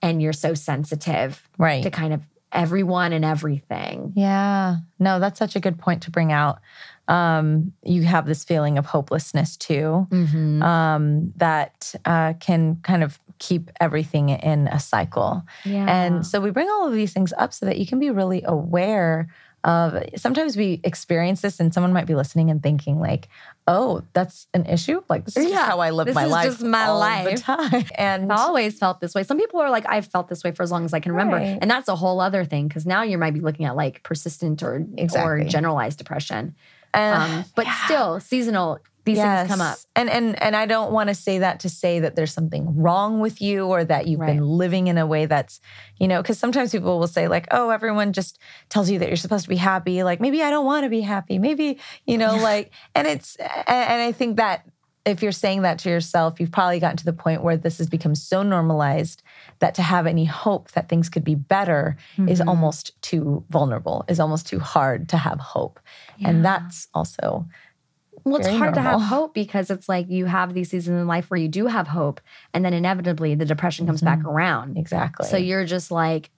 and 0.00 0.22
you're 0.22 0.32
so 0.32 0.54
sensitive 0.54 1.48
right. 1.58 1.82
to 1.82 1.90
kind 1.90 2.12
of 2.14 2.22
everyone 2.52 3.12
and 3.12 3.24
everything. 3.24 4.12
Yeah. 4.14 4.76
No, 4.98 5.18
that's 5.18 5.38
such 5.38 5.56
a 5.56 5.60
good 5.60 5.78
point 5.78 6.02
to 6.02 6.10
bring 6.10 6.32
out. 6.32 6.60
Um, 7.08 7.72
you 7.82 8.02
have 8.02 8.26
this 8.26 8.44
feeling 8.44 8.78
of 8.78 8.86
hopelessness 8.86 9.56
too, 9.56 10.06
Mm-hmm. 10.10 10.62
um, 10.62 11.32
that 11.36 11.94
uh, 12.04 12.34
can 12.34 12.76
kind 12.82 13.02
of 13.02 13.18
keep 13.38 13.70
everything 13.80 14.28
in 14.28 14.68
a 14.68 14.78
cycle. 14.78 15.42
Yeah. 15.64 15.86
And 15.88 16.24
so 16.24 16.40
we 16.40 16.50
bring 16.50 16.68
all 16.68 16.86
of 16.86 16.92
these 16.94 17.12
things 17.12 17.32
up 17.36 17.52
so 17.52 17.66
that 17.66 17.78
you 17.78 17.86
can 17.86 17.98
be 17.98 18.10
really 18.10 18.42
aware 18.44 19.28
of 19.64 20.02
sometimes 20.16 20.56
we 20.56 20.80
experience 20.82 21.40
this 21.40 21.60
and 21.60 21.72
someone 21.72 21.92
might 21.92 22.06
be 22.06 22.14
listening 22.14 22.50
and 22.50 22.62
thinking 22.62 22.98
like, 22.98 23.28
oh, 23.68 24.02
that's 24.12 24.48
an 24.54 24.66
issue. 24.66 25.02
Like 25.08 25.24
this 25.24 25.36
is 25.36 25.50
Yeah, 25.50 25.64
how 25.66 25.78
I 25.78 25.90
live 25.90 26.06
this 26.06 26.14
my 26.16 26.24
is 26.24 26.30
life. 26.32 26.44
just 26.46 26.62
my 26.62 26.84
all 26.86 26.98
life. 26.98 27.36
the 27.36 27.40
time. 27.40 27.84
And 27.96 28.32
I've 28.32 28.38
always 28.40 28.76
felt 28.78 29.00
this 29.00 29.14
way. 29.14 29.22
Some 29.22 29.38
people 29.38 29.60
are 29.60 29.70
like, 29.70 29.86
I've 29.88 30.06
felt 30.06 30.28
this 30.28 30.42
way 30.42 30.50
for 30.50 30.64
as 30.64 30.72
long 30.72 30.84
as 30.84 30.92
I 30.92 30.98
can 31.00 31.12
remember. 31.12 31.36
Right. 31.36 31.58
And 31.60 31.70
that's 31.70 31.88
a 31.88 31.94
whole 31.94 32.20
other 32.20 32.44
thing 32.44 32.66
because 32.66 32.86
now 32.86 33.02
you 33.02 33.18
might 33.18 33.34
be 33.34 33.40
looking 33.40 33.66
at 33.66 33.76
like 33.76 34.02
persistent 34.02 34.62
or, 34.64 34.84
or 35.14 35.44
generalized 35.44 35.98
depression. 35.98 36.56
Um, 36.94 37.44
but 37.54 37.66
still, 37.84 38.20
seasonal, 38.20 38.78
these 39.04 39.18
things 39.18 39.48
come 39.48 39.60
up. 39.60 39.78
And 39.96 40.08
and 40.08 40.40
and 40.42 40.54
I 40.54 40.66
don't 40.66 40.92
want 40.92 41.08
to 41.08 41.14
say 41.14 41.38
that 41.38 41.60
to 41.60 41.68
say 41.68 42.00
that 42.00 42.14
there's 42.14 42.32
something 42.32 42.76
wrong 42.76 43.18
with 43.20 43.40
you 43.42 43.66
or 43.66 43.84
that 43.84 44.06
you've 44.06 44.20
Right. 44.20 44.34
been 44.34 44.44
living 44.46 44.86
in 44.86 44.96
a 44.98 45.06
way 45.06 45.26
that's, 45.26 45.60
you 45.98 46.06
know, 46.06 46.22
because 46.22 46.38
sometimes 46.38 46.70
people 46.72 46.98
will 46.98 47.08
say 47.08 47.26
like, 47.28 47.46
oh, 47.50 47.70
everyone 47.70 48.12
just 48.12 48.38
tells 48.68 48.88
you 48.90 48.98
that 49.00 49.08
you're 49.08 49.16
supposed 49.16 49.44
to 49.44 49.48
be 49.48 49.56
happy. 49.56 50.02
Like 50.04 50.20
maybe 50.20 50.42
I 50.42 50.50
don't 50.50 50.64
want 50.66 50.84
to 50.84 50.90
be 50.90 51.00
happy. 51.00 51.38
Maybe, 51.38 51.78
you 52.06 52.16
know, 52.18 52.36
like 52.36 52.70
and 52.94 53.06
it's 53.08 53.34
and, 53.36 54.02
I 54.02 54.12
think 54.12 54.36
that 54.36 54.66
if 55.04 55.20
you're 55.20 55.32
saying 55.32 55.62
that 55.62 55.80
to 55.80 55.90
yourself, 55.90 56.38
you've 56.38 56.52
probably 56.52 56.78
gotten 56.78 56.96
to 56.98 57.04
the 57.04 57.12
point 57.12 57.42
where 57.42 57.56
this 57.56 57.78
has 57.78 57.88
become 57.88 58.14
so 58.14 58.44
normalized 58.44 59.20
that 59.58 59.74
to 59.74 59.82
have 59.82 60.06
any 60.06 60.24
hope 60.24 60.70
that 60.72 60.88
things 60.88 61.08
could 61.08 61.24
be 61.24 61.34
better 61.34 61.96
is 62.28 62.40
Mhm. 62.40 62.46
almost 62.46 62.92
too 63.02 63.44
vulnerable, 63.50 64.04
is 64.06 64.20
almost 64.20 64.46
too 64.46 64.60
hard 64.60 65.08
to 65.08 65.16
have 65.16 65.40
hope. 65.40 65.80
Yeah. 66.18 66.28
And 66.28 66.44
that's 66.44 66.86
also 66.94 67.46
Well, 68.24 68.36
it's 68.36 68.48
hard 68.48 68.74
to 68.74 68.80
have 68.80 69.00
hope 69.00 69.34
because 69.34 69.70
it's 69.70 69.88
like 69.88 70.08
you 70.08 70.26
have 70.26 70.54
these 70.54 70.70
seasons 70.70 71.00
in 71.00 71.06
life 71.06 71.30
where 71.30 71.38
you 71.40 71.48
do 71.48 71.66
have 71.66 71.88
hope, 71.88 72.20
and 72.54 72.64
then 72.64 72.72
inevitably 72.74 73.34
the 73.34 73.44
depression 73.44 73.86
comes 73.86 74.00
back 74.02 74.24
around. 74.24 74.76
exactly. 74.78 75.26
So 75.28 75.36
you're 75.36 75.64
just 75.64 75.90
like, 75.90 76.30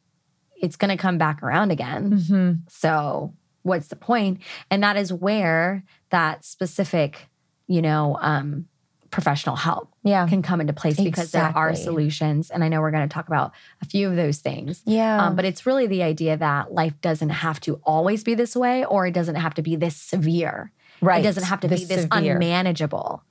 it's 0.61 0.77
going 0.77 0.97
to 0.97 1.01
come 1.01 1.19
back 1.19 1.43
around 1.43 1.71
again. 1.73 2.13
hmm 2.13 2.53
So 2.69 3.35
what's 3.63 3.89
the 3.89 3.97
point? 3.97 4.41
And 4.71 4.83
that 4.83 4.97
is 4.97 5.13
where 5.13 5.85
that 6.11 6.45
specific, 6.45 7.29
you 7.67 7.83
know, 7.83 8.17
um, 8.21 8.67
professional 9.11 9.55
help 9.57 9.91
Yeah. 10.03 10.27
can 10.27 10.43
come 10.43 10.61
into 10.61 10.73
place 10.73 10.97
because 10.99 11.31
there 11.31 11.53
are 11.55 11.75
solutions. 11.77 12.51
And 12.51 12.65
I 12.65 12.69
know 12.69 12.81
we're 12.81 12.91
going 12.91 13.09
to 13.09 13.13
talk 13.13 13.29
about 13.29 13.53
a 13.81 13.87
few 13.87 14.09
of 14.09 14.17
those 14.17 14.39
things. 14.39 14.83
Yeah. 14.87 15.27
Um, 15.27 15.37
but 15.37 15.45
it's 15.45 15.67
really 15.67 15.87
the 15.87 16.03
idea 16.03 16.37
that 16.37 16.73
life 16.73 17.01
doesn't 17.01 17.29
have 17.31 17.61
to 17.61 17.81
always 17.85 18.25
be 18.25 18.35
this 18.35 18.57
way, 18.57 18.85
or 18.85 19.07
it 19.07 19.13
doesn't 19.15 19.37
have 19.37 19.55
to 19.55 19.63
be 19.63 19.77
this 19.77 19.95
severe. 19.97 20.73
Right. 21.05 21.21
It 21.21 21.25
doesn't 21.25 21.45
have 21.45 21.61
to 21.61 21.69
be 21.69 21.77
this 21.85 22.03
severe. 22.03 22.35
unmanageable, 22.35 23.23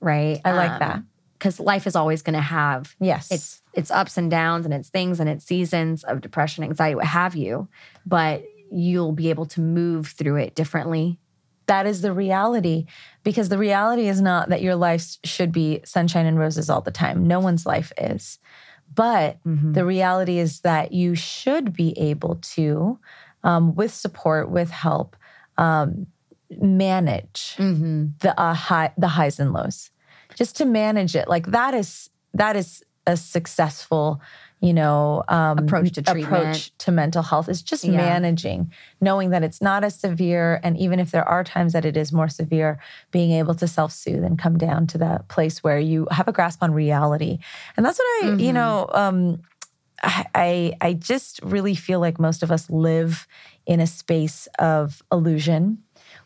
right? 0.00 0.40
I 0.44 0.52
like 0.52 0.78
that. 0.80 1.02
because 1.38 1.58
life 1.60 1.86
is 1.86 1.96
always 1.96 2.22
going 2.22 2.34
to 2.34 2.40
have 2.40 2.94
Yes. 3.00 3.30
it's 3.30 3.62
it's 3.74 3.90
ups 3.90 4.18
and 4.18 4.30
downs 4.30 4.64
and 4.66 4.74
it's 4.74 4.90
things 4.90 5.18
and 5.20 5.28
it's 5.30 5.44
seasons 5.44 6.04
of 6.04 6.20
depression, 6.20 6.62
anxiety, 6.64 6.94
what 6.94 7.06
have 7.06 7.34
you. 7.34 7.68
But 8.06 8.44
you'll 8.70 9.12
be 9.12 9.30
able 9.30 9.46
to 9.46 9.60
move 9.60 10.08
through 10.08 10.36
it 10.36 10.54
differently. 10.54 11.18
that 11.66 11.86
is 11.86 12.00
the 12.02 12.12
reality 12.12 12.86
because 13.22 13.48
the 13.48 13.56
reality 13.58 14.08
is 14.08 14.20
not 14.20 14.48
that 14.48 14.60
your 14.62 14.74
life 14.74 15.16
should 15.24 15.52
be 15.52 15.80
sunshine 15.84 16.26
and 16.26 16.38
roses 16.38 16.68
all 16.68 16.80
the 16.82 16.90
time. 16.90 17.26
No 17.26 17.38
one's 17.40 17.64
life 17.64 17.92
is. 17.96 18.38
But 18.94 19.38
Mm-hmm. 19.46 19.72
the 19.72 19.84
reality 19.84 20.38
is 20.38 20.60
that 20.60 20.92
you 20.92 21.14
should 21.14 21.72
be 21.72 21.96
able 21.98 22.34
to, 22.56 22.98
um, 23.44 23.74
with 23.74 23.92
support, 23.94 24.50
with 24.50 24.70
help, 24.70 25.16
um, 25.56 26.06
manage 26.60 27.56
Mm-hmm. 27.58 28.06
the 28.20 28.38
uh, 28.40 28.54
high, 28.54 28.92
the 28.98 29.08
highs 29.08 29.38
and 29.40 29.52
lows, 29.52 29.90
just 30.34 30.56
to 30.56 30.64
manage 30.64 31.14
it. 31.16 31.28
Like 31.28 31.46
that 31.48 31.74
is 31.74 32.10
that 32.34 32.56
is 32.56 32.82
a 33.06 33.16
successful, 33.16 34.20
you 34.60 34.72
know, 34.72 35.24
um, 35.28 35.58
Approach 35.58 35.92
to 35.92 36.02
treatment. 36.02 36.26
approach 36.34 36.78
to 36.78 36.92
mental 36.92 37.22
health 37.22 37.48
is 37.48 37.62
just 37.62 37.84
Yeah. 37.84 37.96
managing, 37.96 38.72
knowing 39.00 39.30
that 39.30 39.42
it's 39.42 39.60
not 39.60 39.82
as 39.82 39.98
severe, 39.98 40.60
and 40.62 40.78
even 40.78 41.00
if 41.00 41.10
there 41.10 41.28
are 41.28 41.42
times 41.42 41.72
that 41.72 41.84
it 41.84 41.96
is 41.96 42.12
more 42.12 42.28
severe, 42.28 42.78
being 43.10 43.32
able 43.32 43.54
to 43.56 43.66
self 43.66 43.92
soothe 43.92 44.22
and 44.24 44.38
come 44.38 44.56
down 44.58 44.86
to 44.88 44.98
that 44.98 45.28
place 45.28 45.64
where 45.64 45.78
you 45.80 46.06
have 46.12 46.28
a 46.28 46.32
grasp 46.32 46.62
on 46.62 46.72
reality, 46.72 47.38
and 47.76 47.84
that's 47.84 47.98
what 47.98 48.04
I, 48.24 48.34
you 48.38 48.52
Mhm. 48.52 48.54
know. 48.54 48.88
Um, 48.92 49.42
I 50.04 50.74
I 50.80 50.94
just 50.94 51.40
really 51.42 51.74
feel 51.74 52.00
like 52.00 52.18
most 52.18 52.42
of 52.42 52.50
us 52.50 52.68
live 52.70 53.26
in 53.66 53.78
a 53.80 53.86
space 53.86 54.48
of 54.58 55.02
illusion 55.12 55.78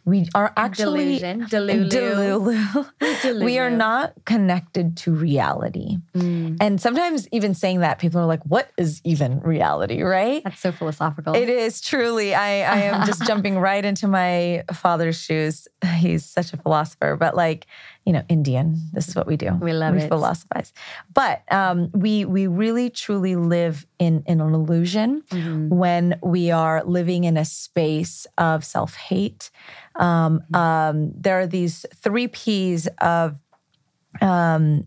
We 0.07 0.29
are 0.37 0.53
actually 0.57 1.19
Delusion. 1.19 1.47
Delulu. 1.47 2.87
Delulu. 3.01 3.45
we 3.45 3.59
are 3.59 3.71
not 3.71 4.13
connected 4.25 4.97
to 4.99 5.11
reality. 5.13 5.99
Mm, 6.15 6.59
And 6.61 6.81
sometimes 6.81 7.27
even 7.33 7.55
saying 7.55 7.81
that, 7.81 7.99
people 7.99 8.21
are 8.21 8.27
like, 8.27 8.43
what 8.45 8.71
is 8.79 9.01
even 9.03 9.41
reality, 9.41 10.03
right? 10.03 10.45
that's 10.45 10.61
so 10.61 10.71
philosophical. 10.71 11.35
It 11.35 11.49
is 11.49 11.81
truly. 11.81 12.37
I, 12.37 12.49
I 12.61 12.79
am 12.83 13.05
just 13.05 13.25
jumping 13.27 13.59
right 13.59 13.85
into 13.85 14.07
my 14.07 14.63
father's 14.73 15.21
shoes. 15.21 15.67
He's 15.97 16.25
such 16.25 16.53
a 16.53 16.57
philosopher, 16.57 17.17
but 17.17 17.35
like, 17.35 17.67
you 18.07 18.13
know, 18.13 18.23
Indian. 18.29 18.81
This 18.93 19.09
is 19.09 19.17
what 19.17 19.27
we 19.27 19.37
do. 19.37 19.53
We 19.61 19.73
love 19.73 19.95
we 19.95 20.03
it. 20.03 20.09
philosophize. 20.09 20.73
But 21.13 21.43
um, 21.53 21.91
we 21.93 22.25
we 22.25 22.47
really 22.47 22.89
truly 22.89 23.35
live 23.35 23.85
in, 23.99 24.23
in 24.27 24.41
an 24.41 24.55
illusion 24.55 25.23
Mhm. 25.31 25.69
when 25.71 26.19
we 26.23 26.53
are 26.53 26.85
living 26.85 27.25
in 27.25 27.37
a 27.37 27.45
space 27.45 28.27
of 28.39 28.65
self 28.65 28.95
hate. 28.95 29.51
Um, 29.97 30.41
um, 30.55 31.11
there 31.17 31.41
are 31.41 31.47
these 31.49 31.85
three 31.97 32.29
P's 32.29 32.87
of 33.01 33.35
um, 34.21 34.87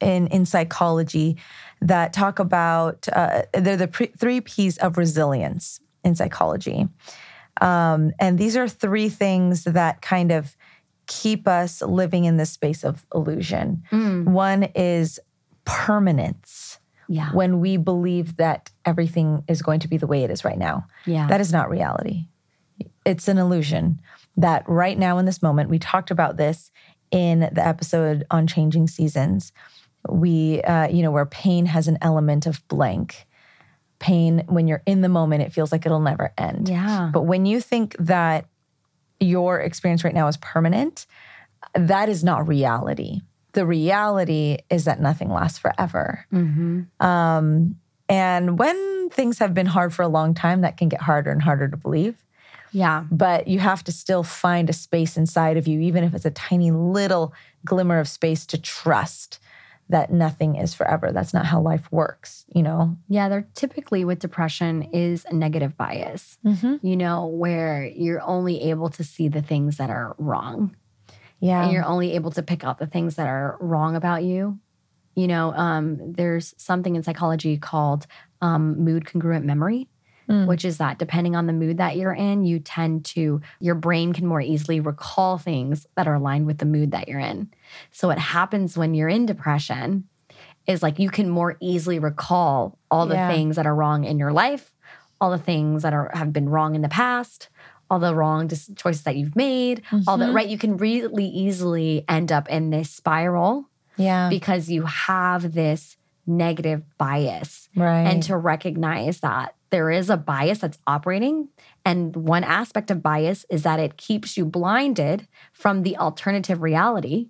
in 0.00 0.26
in 0.28 0.44
psychology 0.46 1.36
that 1.80 2.12
talk 2.12 2.38
about 2.38 3.08
uh, 3.12 3.42
they're 3.54 3.76
the 3.78 3.88
pre- 3.88 4.12
three 4.18 4.40
P's 4.42 4.76
of 4.78 4.98
resilience 4.98 5.80
in 6.04 6.14
psychology, 6.14 6.86
um, 7.60 8.12
and 8.20 8.38
these 8.38 8.56
are 8.56 8.68
three 8.68 9.08
things 9.08 9.64
that 9.64 10.02
kind 10.02 10.30
of 10.32 10.56
keep 11.08 11.48
us 11.48 11.82
living 11.82 12.24
in 12.24 12.36
this 12.36 12.50
space 12.52 12.84
of 12.84 13.04
illusion. 13.12 13.82
Mm, 13.90 14.26
One 14.28 14.62
is 14.74 15.18
permanence 15.64 16.78
yeah. 17.08 17.32
when 17.32 17.60
we 17.60 17.76
believe 17.76 18.36
that 18.36 18.70
everything 18.84 19.42
is 19.48 19.62
going 19.62 19.80
to 19.80 19.88
be 19.88 19.96
the 19.96 20.06
way 20.06 20.22
it 20.22 20.30
is 20.30 20.44
right 20.44 20.58
now. 20.58 20.86
Yeah. 21.06 21.26
That 21.26 21.40
is 21.40 21.52
not 21.52 21.68
reality. 21.70 22.26
It's 23.04 23.26
an 23.28 23.38
illusion 23.38 24.00
that 24.36 24.62
right 24.68 24.98
now 24.98 25.18
in 25.18 25.24
this 25.26 25.42
moment, 25.42 25.70
we 25.70 25.78
talked 25.78 26.10
about 26.10 26.36
this 26.36 26.70
in 27.10 27.40
the 27.40 27.66
episode 27.66 28.24
on 28.30 28.46
changing 28.46 28.86
seasons. 28.86 29.52
We, 30.08 30.62
uh, 30.62 30.88
you 30.88 31.02
know, 31.02 31.10
where 31.10 31.26
pain 31.26 31.66
has 31.66 31.88
an 31.88 31.98
element 32.02 32.46
of 32.46 32.66
blank. 32.68 33.26
Pain, 33.98 34.44
when 34.46 34.68
you're 34.68 34.82
in 34.86 35.00
the 35.00 35.08
moment, 35.08 35.42
it 35.42 35.52
feels 35.52 35.72
like 35.72 35.84
it'll 35.84 35.98
never 36.00 36.32
end. 36.38 36.68
yeah. 36.68 37.10
But 37.12 37.22
when 37.22 37.46
you 37.46 37.60
think 37.60 37.96
that 37.98 38.46
your 39.20 39.60
experience 39.60 40.04
right 40.04 40.14
now 40.14 40.28
is 40.28 40.36
permanent, 40.38 41.06
that 41.74 42.08
is 42.08 42.22
not 42.22 42.46
reality. 42.46 43.20
The 43.52 43.66
reality 43.66 44.58
is 44.70 44.84
that 44.84 45.00
nothing 45.00 45.30
lasts 45.30 45.58
forever. 45.58 46.26
hmm 46.30 46.82
Um, 47.00 47.76
and 48.08 48.58
when 48.58 49.10
things 49.10 49.38
have 49.38 49.52
been 49.52 49.66
hard 49.66 49.92
for 49.92 50.02
a 50.02 50.08
long 50.08 50.34
time, 50.34 50.62
that 50.62 50.76
can 50.76 50.88
get 50.88 51.02
harder 51.02 51.30
and 51.30 51.42
harder 51.42 51.68
to 51.68 51.76
believe. 51.76 52.16
Yeah. 52.72 53.04
But 53.10 53.48
you 53.48 53.58
have 53.58 53.84
to 53.84 53.92
still 53.92 54.22
find 54.22 54.70
a 54.70 54.72
space 54.72 55.16
inside 55.16 55.56
of 55.56 55.66
you, 55.66 55.80
even 55.80 56.04
if 56.04 56.14
it's 56.14 56.24
a 56.24 56.30
tiny 56.30 56.70
little 56.70 57.32
glimmer 57.64 57.98
of 57.98 58.08
space 58.08 58.46
to 58.46 58.58
trust 58.58 59.38
that 59.90 60.12
nothing 60.12 60.56
is 60.56 60.74
forever. 60.74 61.10
That's 61.12 61.32
not 61.32 61.46
how 61.46 61.60
life 61.60 61.90
works, 61.90 62.44
you 62.54 62.62
know? 62.62 62.96
Yeah. 63.08 63.28
They're 63.28 63.48
typically 63.54 64.04
with 64.04 64.18
depression 64.18 64.82
is 64.92 65.24
a 65.24 65.34
negative 65.34 65.76
bias, 65.76 66.36
Mm-hmm. 66.44 66.86
you 66.86 66.96
know, 66.96 67.26
where 67.26 67.84
you're 67.86 68.20
only 68.22 68.62
able 68.70 68.90
to 68.90 69.04
see 69.04 69.28
the 69.28 69.42
things 69.42 69.78
that 69.78 69.90
are 69.90 70.14
wrong. 70.18 70.76
Yeah. 71.40 71.62
and 71.64 71.72
you're 71.72 71.84
only 71.84 72.12
able 72.16 72.32
to 72.32 72.42
pick 72.42 72.64
out 72.64 72.78
the 72.78 72.86
things 72.86 73.14
that 73.14 73.28
are 73.28 73.56
wrong 73.60 73.94
about 73.94 74.24
you. 74.24 74.58
You 75.14 75.28
know, 75.28 75.52
um, 75.52 76.12
there's 76.12 76.52
something 76.58 76.96
in 76.96 77.02
psychology 77.02 77.56
called 77.58 78.06
um, 78.42 78.84
mood 78.84 79.06
congruent 79.06 79.44
memory, 79.44 79.88
Mm. 80.28 80.46
which 80.46 80.64
is 80.64 80.76
that 80.78 80.98
depending 80.98 81.34
on 81.34 81.46
the 81.46 81.52
mood 81.54 81.78
that 81.78 81.96
you're 81.96 82.12
in, 82.12 82.44
you 82.44 82.58
tend 82.58 83.04
to, 83.06 83.40
your 83.60 83.74
brain 83.74 84.12
can 84.12 84.26
more 84.26 84.42
easily 84.42 84.78
recall 84.78 85.38
things 85.38 85.86
that 85.96 86.06
are 86.06 86.14
aligned 86.14 86.44
with 86.46 86.58
the 86.58 86.66
mood 86.66 86.90
that 86.90 87.08
you're 87.08 87.18
in. 87.18 87.48
So, 87.92 88.08
what 88.08 88.18
happens 88.18 88.76
when 88.76 88.92
you're 88.94 89.08
in 89.08 89.24
depression 89.24 90.04
is 90.66 90.82
like 90.82 90.98
you 90.98 91.08
can 91.08 91.30
more 91.30 91.56
easily 91.60 91.98
recall 91.98 92.78
all 92.90 93.06
the 93.06 93.14
Yeah. 93.14 93.30
things 93.32 93.56
that 93.56 93.66
are 93.66 93.74
wrong 93.74 94.04
in 94.04 94.18
your 94.18 94.32
life, 94.32 94.74
all 95.18 95.30
the 95.30 95.38
things 95.38 95.82
that 95.82 95.94
are 95.94 96.10
have 96.12 96.30
been 96.32 96.48
wrong 96.50 96.74
in 96.74 96.82
the 96.82 96.90
past, 96.90 97.48
all 97.90 97.98
the 97.98 98.14
wrong 98.14 98.48
dis- 98.48 98.70
choices 98.76 99.04
that 99.04 99.16
you've 99.16 99.34
made, 99.34 99.80
all 100.06 100.18
that 100.18 100.32
right. 100.34 100.46
You 100.48 100.58
can 100.58 100.76
really 100.76 101.24
easily 101.26 102.04
end 102.06 102.30
up 102.30 102.50
in 102.50 102.68
this 102.68 102.90
spiral 102.90 103.64
yeah. 103.96 104.28
because 104.28 104.68
you 104.68 104.82
have 104.84 105.54
this 105.54 105.96
negative 106.26 106.82
bias. 106.98 107.70
right. 107.74 108.02
And 108.02 108.22
to 108.24 108.36
recognize 108.36 109.20
that 109.20 109.54
there 109.70 109.90
is 109.90 110.08
a 110.10 110.16
bias 110.16 110.58
that's 110.58 110.78
operating. 110.86 111.48
And 111.84 112.14
one 112.16 112.44
aspect 112.44 112.90
of 112.90 113.02
bias 113.02 113.44
is 113.50 113.62
that 113.64 113.80
it 113.80 113.96
keeps 113.96 114.36
you 114.36 114.44
blinded 114.44 115.26
from 115.52 115.82
the 115.82 115.96
alternative 115.98 116.62
reality, 116.62 117.28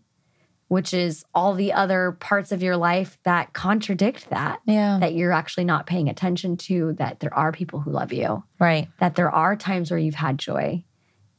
which 0.68 0.92
is 0.92 1.24
all 1.35 1.55
the 1.55 1.72
other 1.72 2.12
parts 2.20 2.53
of 2.53 2.62
your 2.62 2.77
life 2.77 3.18
that 3.24 3.53
contradict 3.55 4.29
that, 4.31 4.61
yeah. 4.66 4.98
that 5.01 5.14
you're 5.14 5.33
actually 5.33 5.64
not 5.64 5.87
paying 5.87 6.09
attention 6.09 6.57
to, 6.57 6.92
that 6.94 7.20
there 7.20 7.33
are 7.35 7.53
people 7.53 7.81
who 7.81 7.90
love 7.90 8.12
you, 8.12 8.44
right. 8.59 8.88
that 9.01 9.14
there 9.16 9.31
are 9.31 9.57
times 9.57 9.90
where 9.90 9.98
you've 9.98 10.14
had 10.14 10.38
joy. 10.38 10.85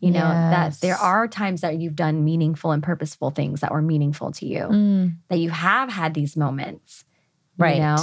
You 0.01 0.12
know, 0.12 0.19
that 0.21 0.79
there 0.79 0.95
are 0.95 1.27
times 1.27 1.59
that 1.59 1.77
you've 1.77 1.97
done 1.97 2.23
meaningful 2.23 2.71
and 2.71 2.81
purposeful 2.81 3.31
things 3.31 3.59
that 3.59 3.71
were 3.73 3.81
meaningful 3.81 4.31
to 4.31 4.45
you 4.45 4.62
Mm. 4.62 5.15
that 5.27 5.39
you 5.39 5.49
have 5.49 5.89
had 5.89 6.13
these 6.13 6.38
moments. 6.38 7.03
you 7.57 7.65
Right. 7.65 7.79
know? 7.79 7.97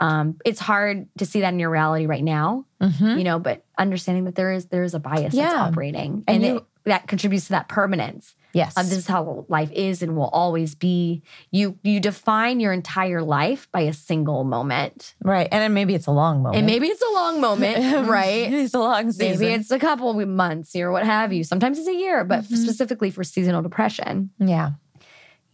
Um, 0.00 0.36
it's 0.44 0.60
hard 0.60 1.06
to 1.18 1.26
see 1.26 1.40
that 1.40 1.52
in 1.54 1.58
your 1.58 1.70
reality 1.70 2.06
right 2.06 2.22
now, 2.24 2.66
Mhm. 2.82 3.18
you 3.18 3.24
know, 3.24 3.38
but 3.38 3.64
understanding 3.78 4.24
that 4.24 4.34
there 4.34 4.52
is 4.52 4.66
there 4.66 4.82
is 4.84 4.94
a 4.94 4.98
bias 5.00 5.34
that's 5.34 5.54
operating 5.54 6.22
And 6.28 6.36
and, 6.36 6.44
you- 6.44 6.56
it, 6.58 6.64
that 6.84 7.06
contributes 7.08 7.46
to 7.46 7.50
that 7.52 7.68
permanence. 7.68 8.34
Yes. 8.52 8.74
Of 8.76 8.88
this 8.88 8.98
is 8.98 9.06
how 9.06 9.44
life 9.48 9.70
is 9.72 10.02
and 10.02 10.16
will 10.16 10.28
always 10.28 10.74
be. 10.74 11.22
You 11.50 11.78
you 11.82 12.00
define 12.00 12.58
your 12.60 12.72
entire 12.72 13.20
life 13.22 13.68
by 13.72 13.80
a 13.80 13.92
single 13.92 14.44
moment. 14.44 15.14
right. 15.22 15.48
And 15.50 15.60
then 15.62 15.74
maybe 15.74 15.94
it's 15.94 16.06
a 16.06 16.10
long 16.12 16.42
moment. 16.42 16.56
And 16.58 16.66
maybe 16.66 16.86
it's 16.86 17.02
a 17.02 17.12
long 17.14 17.40
moment, 17.40 17.76
right? 18.08 18.50
it's 18.52 18.72
a 18.74 18.78
long 18.78 19.12
season. 19.12 19.40
Maybe 19.40 19.52
it's 19.54 19.70
a 19.70 19.78
couple 19.78 20.08
of 20.18 20.28
months 20.28 20.74
or 20.76 20.90
what 20.92 21.04
have 21.04 21.32
you. 21.34 21.44
Sometimes 21.44 21.78
it's 21.78 21.88
a 21.88 21.94
year, 21.94 22.24
but 22.24 22.44
Mhm. 22.44 22.56
specifically 22.56 23.10
for 23.10 23.24
seasonal 23.24 23.60
depression, 23.62 24.30
yeah. 24.38 24.72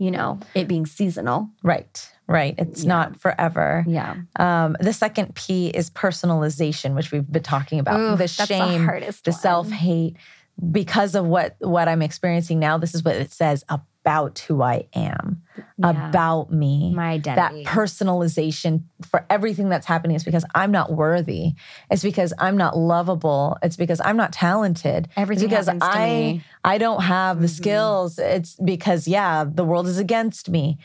You 0.03 0.11
know, 0.11 0.39
it 0.55 0.67
being 0.69 0.87
seasonal. 0.87 1.49
Right. 1.63 2.09
Right. 2.27 2.55
It's 2.59 2.83
Yeah. 2.83 2.89
not 2.89 3.21
forever. 3.21 3.85
Yeah. 3.87 4.17
Um, 4.37 4.77
the 4.81 4.93
second 4.93 5.35
P 5.35 5.69
is 5.69 5.91
personalization, 5.91 6.95
which 6.95 7.13
we've 7.13 7.31
been 7.31 7.43
talking 7.43 7.79
about. 7.79 8.01
Ooh, 8.01 8.11
the 8.13 8.17
that's 8.17 8.37
the 8.37 8.47
shame, 8.47 8.87
the 9.25 9.33
self 9.33 9.71
hate. 9.71 10.17
Because 10.71 11.15
of 11.15 11.25
what 11.27 11.57
what 11.61 11.89
I'm 11.89 12.03
experiencing 12.03 12.59
now, 12.59 12.79
this 12.79 12.95
is 12.95 13.03
what 13.05 13.17
it 13.17 13.33
says 13.33 13.65
about 14.05 14.41
who 14.41 14.63
I 14.63 14.87
am, 14.95 15.43
Yeah. 15.79 16.09
about 16.09 16.53
me. 16.53 16.93
my 16.95 17.11
identity. 17.13 17.63
that 17.65 17.71
personalization 17.71 18.83
for 19.09 19.25
everything 19.31 19.69
that's 19.69 19.87
happening 19.87 20.17
is 20.17 20.25
because 20.25 20.45
I'm 20.55 20.73
not 20.73 20.93
worthy. 20.93 21.53
It's 21.91 22.03
because 22.03 22.33
I'm 22.39 22.57
not 22.57 22.77
lovable. 22.77 23.57
It's 23.63 23.77
because 23.77 24.01
I'm 24.05 24.17
not 24.17 24.33
talented. 24.33 25.09
Everything 25.17 25.45
it's 25.45 25.51
because 25.51 25.67
happens 25.67 25.83
to 25.85 25.89
I 25.99 26.07
me. 26.07 26.43
I 26.65 26.79
don't 26.79 27.03
have 27.03 27.41
the 27.41 27.47
Mhm. 27.47 27.51
skills. 27.51 28.19
It's 28.19 28.57
because 28.57 29.07
yeah, 29.07 29.45
the 29.45 29.65
world 29.65 29.87
is 29.87 29.99
against 29.99 30.51
me. 30.51 30.79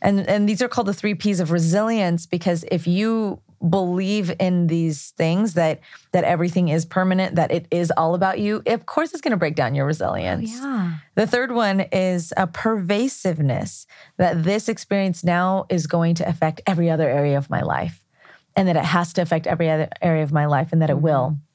And 0.00 0.26
and 0.28 0.48
these 0.48 0.62
are 0.62 0.68
called 0.68 0.86
the 0.88 0.94
3 0.94 1.14
Ps 1.14 1.40
of 1.40 1.50
resilience 1.50 2.26
because 2.26 2.64
if 2.70 2.86
you 2.86 3.40
believe 3.68 4.32
in 4.38 4.66
these 4.66 5.10
things 5.16 5.54
that 5.54 5.80
that 6.12 6.24
everything 6.24 6.68
is 6.68 6.84
permanent, 6.84 7.36
that 7.36 7.50
it 7.50 7.66
is 7.70 7.92
all 7.96 8.14
about 8.14 8.38
you, 8.38 8.62
of 8.66 8.86
course 8.86 9.12
it's 9.12 9.20
going 9.20 9.30
to 9.32 9.36
break 9.36 9.54
down 9.54 9.74
your 9.74 9.84
Oh, 9.84 9.88
resilience. 9.88 10.52
yeah. 10.52 10.94
The 11.14 11.26
third 11.26 11.52
one 11.52 11.80
is 11.92 12.32
a 12.36 12.46
pervasiveness 12.46 13.86
that 14.18 14.42
this 14.44 14.68
experience 14.68 15.22
now 15.24 15.66
is 15.68 15.86
going 15.86 16.14
to 16.16 16.28
affect 16.28 16.60
every 16.66 16.90
other 16.90 17.08
area 17.08 17.38
of 17.38 17.48
my 17.50 17.62
life 17.62 18.04
and 18.54 18.68
that 18.68 18.76
it 18.76 18.84
has 18.84 19.12
to 19.14 19.22
affect 19.22 19.46
every 19.46 19.70
other 19.70 19.88
area 20.00 20.22
of 20.22 20.32
my 20.32 20.46
life 20.46 20.72
and 20.72 20.80
that 20.82 20.90
it 20.90 20.98
will. 20.98 21.30
Mm-hmm. 21.30 21.45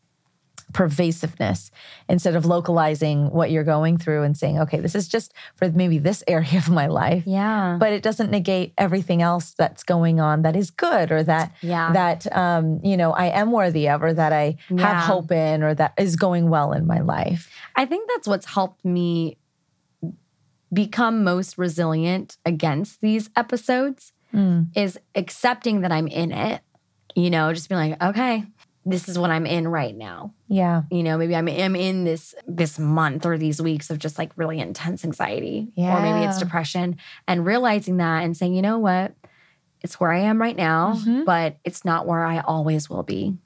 Pervasiveness 0.74 1.72
instead 2.10 2.36
of 2.36 2.46
localizing 2.46 3.30
what 3.32 3.52
you're 3.52 3.64
going 3.64 3.98
through 3.98 4.24
and 4.24 4.38
saying, 4.38 4.60
okay, 4.60 4.80
this 4.80 4.96
is 4.96 5.08
just 5.08 5.34
for 5.56 5.70
maybe 5.70 5.98
this 5.98 6.24
area 6.28 6.58
of 6.58 6.70
my 6.70 6.88
life. 6.88 7.24
Yeah. 7.26 7.78
But 7.80 7.94
it 7.94 8.04
doesn't 8.04 8.32
negate 8.32 8.74
everything 8.78 9.22
else 9.22 9.54
that's 9.58 9.84
going 9.84 10.20
on 10.20 10.42
that 10.44 10.56
is 10.56 10.72
good 10.72 11.12
or 11.12 11.24
that 11.24 11.54
yeah. 11.62 11.92
that 11.94 12.36
um, 12.36 12.80
you 12.84 12.98
know 12.98 13.12
I 13.12 13.26
am 13.28 13.52
worthy 13.52 13.90
of 13.90 14.04
or 14.04 14.14
that 14.14 14.34
I 14.34 14.58
Yeah. 14.70 14.88
have 14.88 15.04
hope 15.06 15.32
in 15.32 15.64
or 15.64 15.74
that 15.76 15.94
is 15.98 16.16
going 16.16 16.50
well 16.50 16.74
in 16.74 16.86
my 16.88 17.00
life. 17.02 17.50
I 17.76 17.86
think 17.86 18.10
that's 18.10 18.28
what's 18.28 18.46
helped 18.46 18.84
me 18.86 19.38
become 20.74 21.24
most 21.24 21.58
resilient 21.58 22.38
against 22.46 23.02
these 23.02 23.30
episodes 23.36 24.14
Mm. 24.34 24.68
is 24.78 24.98
accepting 25.14 25.82
that 25.82 25.92
I'm 25.92 26.08
in 26.08 26.32
it. 26.32 26.62
You 27.18 27.30
know, 27.30 27.52
just 27.52 27.68
being 27.68 27.90
like, 27.92 28.02
okay, 28.02 28.46
this 28.86 29.08
is 29.08 29.18
what 29.20 29.30
I'm 29.30 29.46
in 29.46 29.68
right 29.68 29.96
now. 29.96 30.34
Yeah. 30.48 30.84
You 30.90 31.04
know, 31.04 31.18
maybe 31.18 31.36
I'm, 31.36 31.48
I'm 31.48 31.76
in 31.76 32.04
this 32.04 32.34
this 32.48 32.80
month 32.80 33.26
or 33.26 33.38
these 33.38 33.62
weeks 33.62 33.90
of 33.90 34.00
just 34.00 34.18
like 34.18 34.32
really 34.36 34.60
intense 34.60 35.06
anxiety, 35.06 35.68
Yeah. 35.76 35.98
or 35.98 36.02
maybe 36.02 36.26
it's 36.26 36.40
depression, 36.40 36.98
and 37.28 37.46
realizing 37.46 37.98
that 37.98 38.24
and 38.24 38.36
saying, 38.36 38.56
you 38.56 38.62
know 38.62 38.80
what, 38.80 39.14
it's 39.84 40.00
where 40.00 40.12
I 40.12 40.20
am 40.22 40.42
right 40.42 40.56
now, 40.56 40.94
Mhm. 40.96 41.26
but 41.26 41.58
it's 41.64 41.86
not 41.86 42.08
where 42.08 42.24
I 42.26 42.40
always 42.40 42.90
will 42.90 43.04
be. 43.04 43.38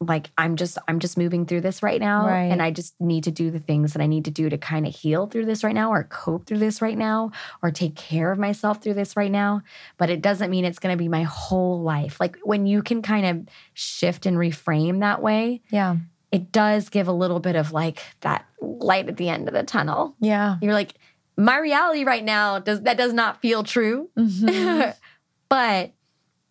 Like 0.00 0.30
I'm 0.36 0.56
just 0.56 0.76
I'm 0.88 0.98
just 0.98 1.16
moving 1.16 1.46
through 1.46 1.62
this 1.62 1.82
right 1.82 2.00
now 2.00 2.26
Right. 2.26 2.52
and 2.52 2.60
I 2.62 2.70
just 2.70 2.94
need 3.00 3.24
to 3.24 3.30
do 3.30 3.50
the 3.50 3.58
things 3.58 3.94
that 3.94 4.02
I 4.02 4.06
need 4.06 4.26
to 4.26 4.30
do 4.30 4.48
to 4.50 4.58
kind 4.58 4.86
of 4.86 4.94
heal 4.94 5.26
through 5.26 5.46
this 5.46 5.64
right 5.64 5.74
now 5.74 5.90
or 5.90 6.04
cope 6.04 6.46
through 6.46 6.58
this 6.58 6.82
right 6.82 6.98
now 6.98 7.32
or 7.62 7.70
take 7.70 7.94
care 7.96 8.30
of 8.30 8.38
myself 8.38 8.82
through 8.82 8.94
this 8.94 9.16
right 9.16 9.30
now 9.30 9.62
but 9.96 10.10
it 10.10 10.20
doesn't 10.20 10.50
mean 10.50 10.64
it's 10.66 10.78
going 10.78 10.92
to 10.92 10.98
be 11.02 11.08
my 11.08 11.22
whole 11.22 11.80
life 11.82 12.20
like 12.20 12.36
when 12.44 12.66
you 12.66 12.82
can 12.82 13.00
kind 13.00 13.24
of 13.26 13.48
shift 13.72 14.26
and 14.26 14.36
reframe 14.36 15.00
that 15.00 15.22
way 15.22 15.62
Yeah. 15.70 15.96
it 16.30 16.52
does 16.52 16.90
give 16.90 17.08
a 17.08 17.12
little 17.12 17.40
bit 17.40 17.56
of 17.56 17.72
like 17.72 18.02
that 18.20 18.44
light 18.60 19.08
at 19.08 19.16
the 19.16 19.30
end 19.30 19.48
of 19.48 19.54
the 19.54 19.62
tunnel 19.62 20.14
Yeah. 20.20 20.56
you're 20.60 20.74
like 20.74 20.92
my 21.38 21.56
reality 21.58 22.04
right 22.04 22.24
now 22.24 22.58
does 22.58 22.82
that 22.82 22.98
does 22.98 23.12
not 23.14 23.40
feel 23.40 23.62
true 23.64 24.10
Mhm. 24.18 24.94
but 25.48 25.92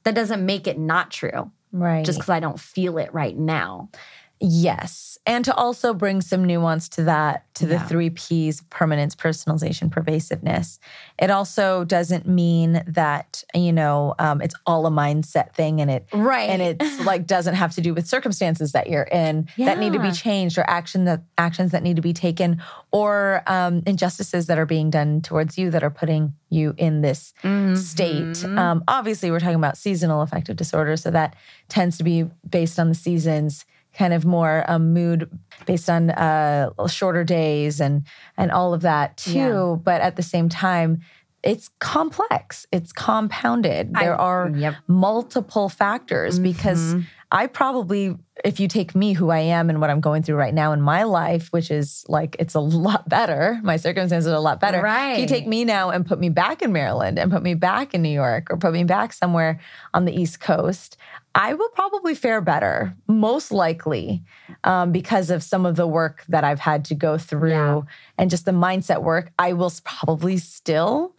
that 0.03 0.15
doesn't 0.15 0.45
make 0.45 0.67
it 0.67 0.77
not 0.79 1.11
true 1.11 1.51
right. 1.75 2.05
just 2.05 2.19
because 2.19 2.29
I 2.29 2.39
don't 2.39 2.59
feel 2.59 2.97
it 2.97 3.13
right 3.13 3.37
now. 3.37 3.89
Yes. 4.39 5.17
And 5.25 5.43
to 5.45 5.55
also 5.55 5.93
bring 5.93 6.21
some 6.21 6.43
nuance 6.45 6.87
to 6.89 7.03
that, 7.05 7.45
to 7.55 7.65
the 7.65 7.75
Yeah. 7.75 7.87
three 7.87 8.09
P's 8.11 8.61
permanence, 8.69 9.15
personalization, 9.15 9.89
pervasiveness. 9.89 10.77
It 11.17 11.31
also 11.31 11.83
doesn't 11.85 12.27
mean 12.27 12.83
that, 12.85 13.43
you 13.55 13.71
know, 13.73 14.13
um, 14.19 14.41
it's 14.41 14.53
all 14.67 14.85
a 14.85 14.91
mindset 14.91 15.53
thing 15.53 15.81
and 15.81 15.89
it 15.89 16.05
Right. 16.13 16.49
and 16.49 16.61
it's 16.61 16.99
like 17.05 17.25
doesn't 17.25 17.55
have 17.55 17.73
to 17.75 17.81
do 17.81 17.93
with 17.93 18.07
circumstances 18.07 18.73
that 18.73 18.87
you're 18.89 19.03
in 19.03 19.47
that 19.57 19.79
need 19.79 19.93
to 19.93 19.99
be 19.99 20.11
changed 20.11 20.57
or 20.57 20.69
action 20.69 21.05
that 21.05 21.21
actions 21.37 21.71
that 21.71 21.81
need 21.81 21.95
to 21.95 22.01
be 22.03 22.13
taken 22.13 22.61
or 22.91 23.41
um, 23.47 23.81
injustices 23.87 24.45
that 24.47 24.59
are 24.59 24.65
being 24.67 24.89
done 24.91 25.21
towards 25.21 25.57
you 25.57 25.71
that 25.71 25.83
are 25.83 25.89
putting 25.89 26.33
you 26.49 26.75
in 26.77 27.01
this 27.01 27.33
state. 27.73 28.35
Mhm. 28.35 28.57
Um, 28.59 28.83
obviously, 28.87 29.31
we're 29.31 29.39
talking 29.39 29.55
about 29.55 29.77
seasonal 29.77 30.21
affective 30.21 30.55
disorder, 30.55 30.95
so 30.97 31.09
that 31.11 31.35
tends 31.67 31.97
to 31.97 32.03
be 32.03 32.29
based 32.47 32.79
on 32.79 32.89
the 32.89 32.95
seasons, 32.95 33.65
kind 33.97 34.13
of 34.13 34.25
more 34.25 34.63
um, 34.67 34.93
mood 34.93 35.29
based 35.65 35.89
on 35.89 36.09
uh, 36.11 36.69
shorter 36.87 37.23
days 37.23 37.79
and 37.79 38.03
and 38.37 38.51
all 38.51 38.73
of 38.73 38.81
that 38.81 39.17
too. 39.17 39.31
Yeah. 39.33 39.75
But 39.83 40.01
at 40.01 40.15
the 40.15 40.23
same 40.23 40.49
time, 40.49 41.01
it's 41.43 41.69
complex. 41.79 42.65
It's 42.71 42.91
compounded. 42.91 43.91
I- 43.95 44.03
There 44.03 44.15
are 44.19 44.49
Yep. 44.53 44.75
multiple 44.87 45.69
factors 45.69 46.39
because 46.39 46.95
Mhm. 46.95 47.05
I 47.31 47.47
probably, 47.47 48.15
if 48.43 48.59
you 48.59 48.67
take 48.67 48.93
me, 48.95 49.13
who 49.13 49.29
I 49.29 49.39
am, 49.39 49.69
and 49.69 49.81
what 49.81 49.89
I'm 49.89 49.99
going 49.99 50.23
through 50.23 50.35
right 50.35 50.53
now 50.53 50.71
in 50.73 50.81
my 50.81 51.03
life, 51.03 51.47
which 51.51 51.71
is 51.71 52.05
like 52.07 52.35
it's 52.39 52.53
a 52.53 52.59
lot 52.85 53.09
better, 53.09 53.59
my 53.63 53.77
circumstances 53.77 54.31
are 54.31 54.35
a 54.35 54.39
lot 54.39 54.59
better. 54.59 54.81
Right. 54.81 55.13
If 55.13 55.19
you 55.19 55.27
take 55.27 55.47
me 55.47 55.65
now 55.65 55.89
and 55.89 56.05
put 56.05 56.19
me 56.19 56.29
back 56.29 56.61
in 56.61 56.71
Maryland 56.71 57.17
and 57.19 57.31
put 57.31 57.43
me 57.43 57.53
back 57.53 57.93
in 57.93 58.01
New 58.01 58.09
York 58.09 58.47
or 58.49 58.57
put 58.57 58.73
me 58.73 58.83
back 58.83 59.13
somewhere 59.13 59.59
on 59.93 60.05
the 60.05 60.13
East 60.13 60.39
Coast, 60.39 60.97
I 61.33 61.53
will 61.53 61.69
probably 61.69 62.15
fare 62.15 62.39
better, 62.39 62.95
most 63.07 63.51
likely, 63.51 64.23
um, 64.63 64.91
because 64.93 65.29
of 65.29 65.43
some 65.43 65.65
of 65.65 65.75
the 65.75 65.87
work 65.87 66.23
that 66.29 66.45
I've 66.45 66.59
had 66.61 66.85
to 66.85 66.95
go 66.95 67.17
through 67.17 67.49
Yeah. 67.49 67.81
and 68.17 68.29
just 68.29 68.45
the 68.45 68.51
mindset 68.51 69.03
work. 69.03 69.31
I 69.37 69.51
will 69.53 69.71
probably 69.83 70.37
still 70.37 71.13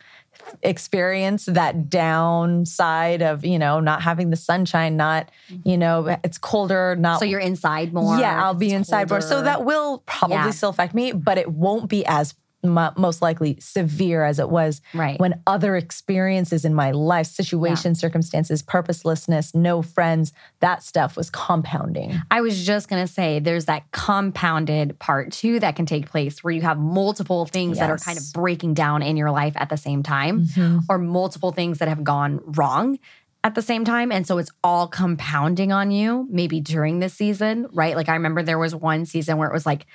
experience 0.62 1.46
that 1.46 1.90
downside 1.90 3.22
of 3.22 3.44
you 3.44 3.58
know 3.58 3.80
not 3.80 4.02
having 4.02 4.30
the 4.30 4.36
sunshine 4.36 4.96
not 4.96 5.30
mm-hmm. 5.50 5.68
you 5.68 5.76
know 5.76 6.18
it's 6.24 6.38
colder 6.38 6.96
not 6.96 7.18
So 7.18 7.24
you're 7.24 7.40
inside 7.40 7.92
more. 7.92 8.18
yeah 8.18 8.44
i'll 8.44 8.54
be 8.54 8.66
it's 8.66 8.74
inside 8.74 9.10
more 9.10 9.20
so 9.20 9.42
that 9.42 9.64
will 9.64 9.98
probably 10.06 10.36
Yeah. 10.36 10.50
still 10.50 10.70
affect 10.70 10.94
me 10.94 11.12
but 11.12 11.38
it 11.38 11.50
won't 11.50 11.88
be 11.88 12.04
as 12.06 12.34
mo- 12.68 12.92
most 12.96 13.22
likely 13.22 13.56
severe 13.60 14.24
as 14.24 14.38
it 14.38 14.48
was 14.48 14.80
Right. 14.94 15.18
when 15.20 15.40
other 15.46 15.76
experiences 15.76 16.64
in 16.64 16.74
my 16.74 16.90
life 16.90 17.26
situations 17.26 18.00
circumstances 18.00 18.62
purposelessness 18.62 19.54
no 19.54 19.82
friends 19.82 20.32
that 20.60 20.82
stuff 20.82 21.16
was 21.16 21.30
compounding 21.30 22.20
I 22.30 22.40
was 22.40 22.64
just 22.66 22.88
going 22.88 23.04
to 23.06 23.12
say 23.12 23.38
there's 23.38 23.66
that 23.66 23.90
compounded 23.92 24.98
part 24.98 25.32
too 25.32 25.60
that 25.60 25.76
can 25.76 25.86
take 25.86 26.10
place 26.10 26.42
where 26.42 26.52
you 26.52 26.62
have 26.62 26.78
multiple 26.78 27.46
things 27.46 27.78
that 27.78 27.90
are 27.90 27.98
kind 27.98 28.18
of 28.18 28.24
breaking 28.32 28.74
down 28.74 29.02
in 29.02 29.16
your 29.16 29.30
life 29.30 29.54
at 29.56 29.68
the 29.68 29.76
same 29.76 30.02
time 30.02 30.46
Mm-hmm. 30.46 30.78
or 30.88 30.98
multiple 30.98 31.52
things 31.52 31.78
that 31.78 31.88
have 31.88 32.02
gone 32.04 32.40
wrong 32.44 32.98
at 33.44 33.54
the 33.54 33.62
same 33.62 33.84
time. 33.84 34.10
And 34.10 34.26
so 34.26 34.38
it's 34.38 34.50
all 34.64 34.88
compounding 34.88 35.70
on 35.72 35.90
you, 35.90 36.26
maybe 36.30 36.60
during 36.60 36.98
this 36.98 37.14
season, 37.14 37.66
right? 37.72 37.94
Like 37.94 38.08
I 38.08 38.14
remember 38.14 38.42
there 38.42 38.58
was 38.58 38.74
one 38.74 39.06
season 39.06 39.38
where 39.38 39.48
it 39.48 39.52
was 39.52 39.64
like, 39.66 39.86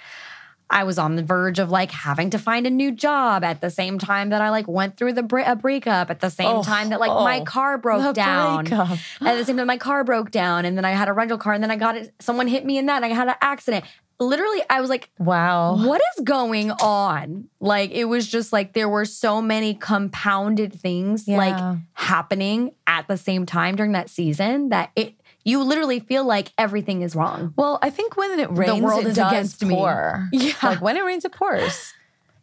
I 0.71 0.83
was 0.85 0.97
on 0.97 1.15
the 1.17 1.23
verge 1.23 1.59
of 1.59 1.69
like 1.69 1.91
having 1.91 2.29
to 2.31 2.39
find 2.39 2.65
a 2.65 2.69
new 2.69 2.91
job 2.91 3.43
at 3.43 3.61
the 3.61 3.69
same 3.69 3.99
time 3.99 4.29
that 4.29 4.41
I 4.41 4.49
like 4.49 4.67
went 4.67 4.97
through 4.97 5.13
the 5.13 5.23
bre- 5.23 5.41
a 5.45 5.55
breakup 5.55 6.09
at 6.09 6.19
the 6.21 6.29
same 6.29 6.47
Oh, 6.47 6.63
time 6.63 6.89
that 6.89 6.99
like 6.99 7.11
my 7.11 7.41
oh, 7.41 7.43
car 7.43 7.77
broke 7.77 8.15
down. 8.15 8.63
breakup. 8.65 8.97
At 9.21 9.35
the 9.37 9.45
same 9.45 9.57
time, 9.57 9.67
my 9.67 9.77
car 9.77 10.03
broke 10.03 10.31
down, 10.31 10.65
and 10.65 10.77
then 10.77 10.85
I 10.85 10.91
had 10.91 11.07
a 11.09 11.13
rental 11.13 11.37
car, 11.37 11.53
and 11.53 11.61
then 11.61 11.71
I 11.71 11.75
got 11.75 11.97
it. 11.97 12.13
Someone 12.19 12.47
hit 12.47 12.65
me 12.65 12.77
in 12.77 12.85
that, 12.87 13.03
and 13.03 13.05
I 13.11 13.15
had 13.15 13.27
an 13.27 13.35
accident. 13.41 13.85
Literally, 14.19 14.61
I 14.69 14.81
was 14.81 14.89
like, 14.91 15.09
wow 15.17 15.75
"What 15.83 15.99
is 16.17 16.23
going 16.23 16.69
on?" 16.71 17.49
Like 17.59 17.89
it 17.91 18.05
was 18.05 18.27
just 18.27 18.53
like 18.53 18.73
there 18.73 18.87
were 18.87 19.03
so 19.05 19.41
many 19.41 19.73
compounded 19.73 20.73
things 20.73 21.27
Yeah. 21.27 21.37
like 21.37 21.77
happening 21.93 22.71
at 22.85 23.07
the 23.07 23.17
same 23.17 23.45
time 23.45 23.75
during 23.75 23.93
that 23.93 24.09
season 24.09 24.69
that 24.69 24.91
it 24.95 25.15
you 25.43 25.63
literally 25.63 25.99
feel 25.99 26.23
like 26.25 26.51
everything 26.57 27.01
is 27.01 27.15
wrong. 27.15 27.53
Well, 27.55 27.79
I 27.81 27.89
think 27.89 28.15
when 28.17 28.39
it 28.39 28.49
rains, 28.51 28.79
the 28.79 28.85
world 28.85 29.05
is 29.05 29.17
against 29.17 29.63
me. 29.65 29.75
pour. 29.75 30.27
Yeah. 30.31 30.53
like 30.63 30.81
when 30.81 30.97
it 30.97 31.03
rains, 31.03 31.25
it 31.25 31.31
pours. 31.31 31.93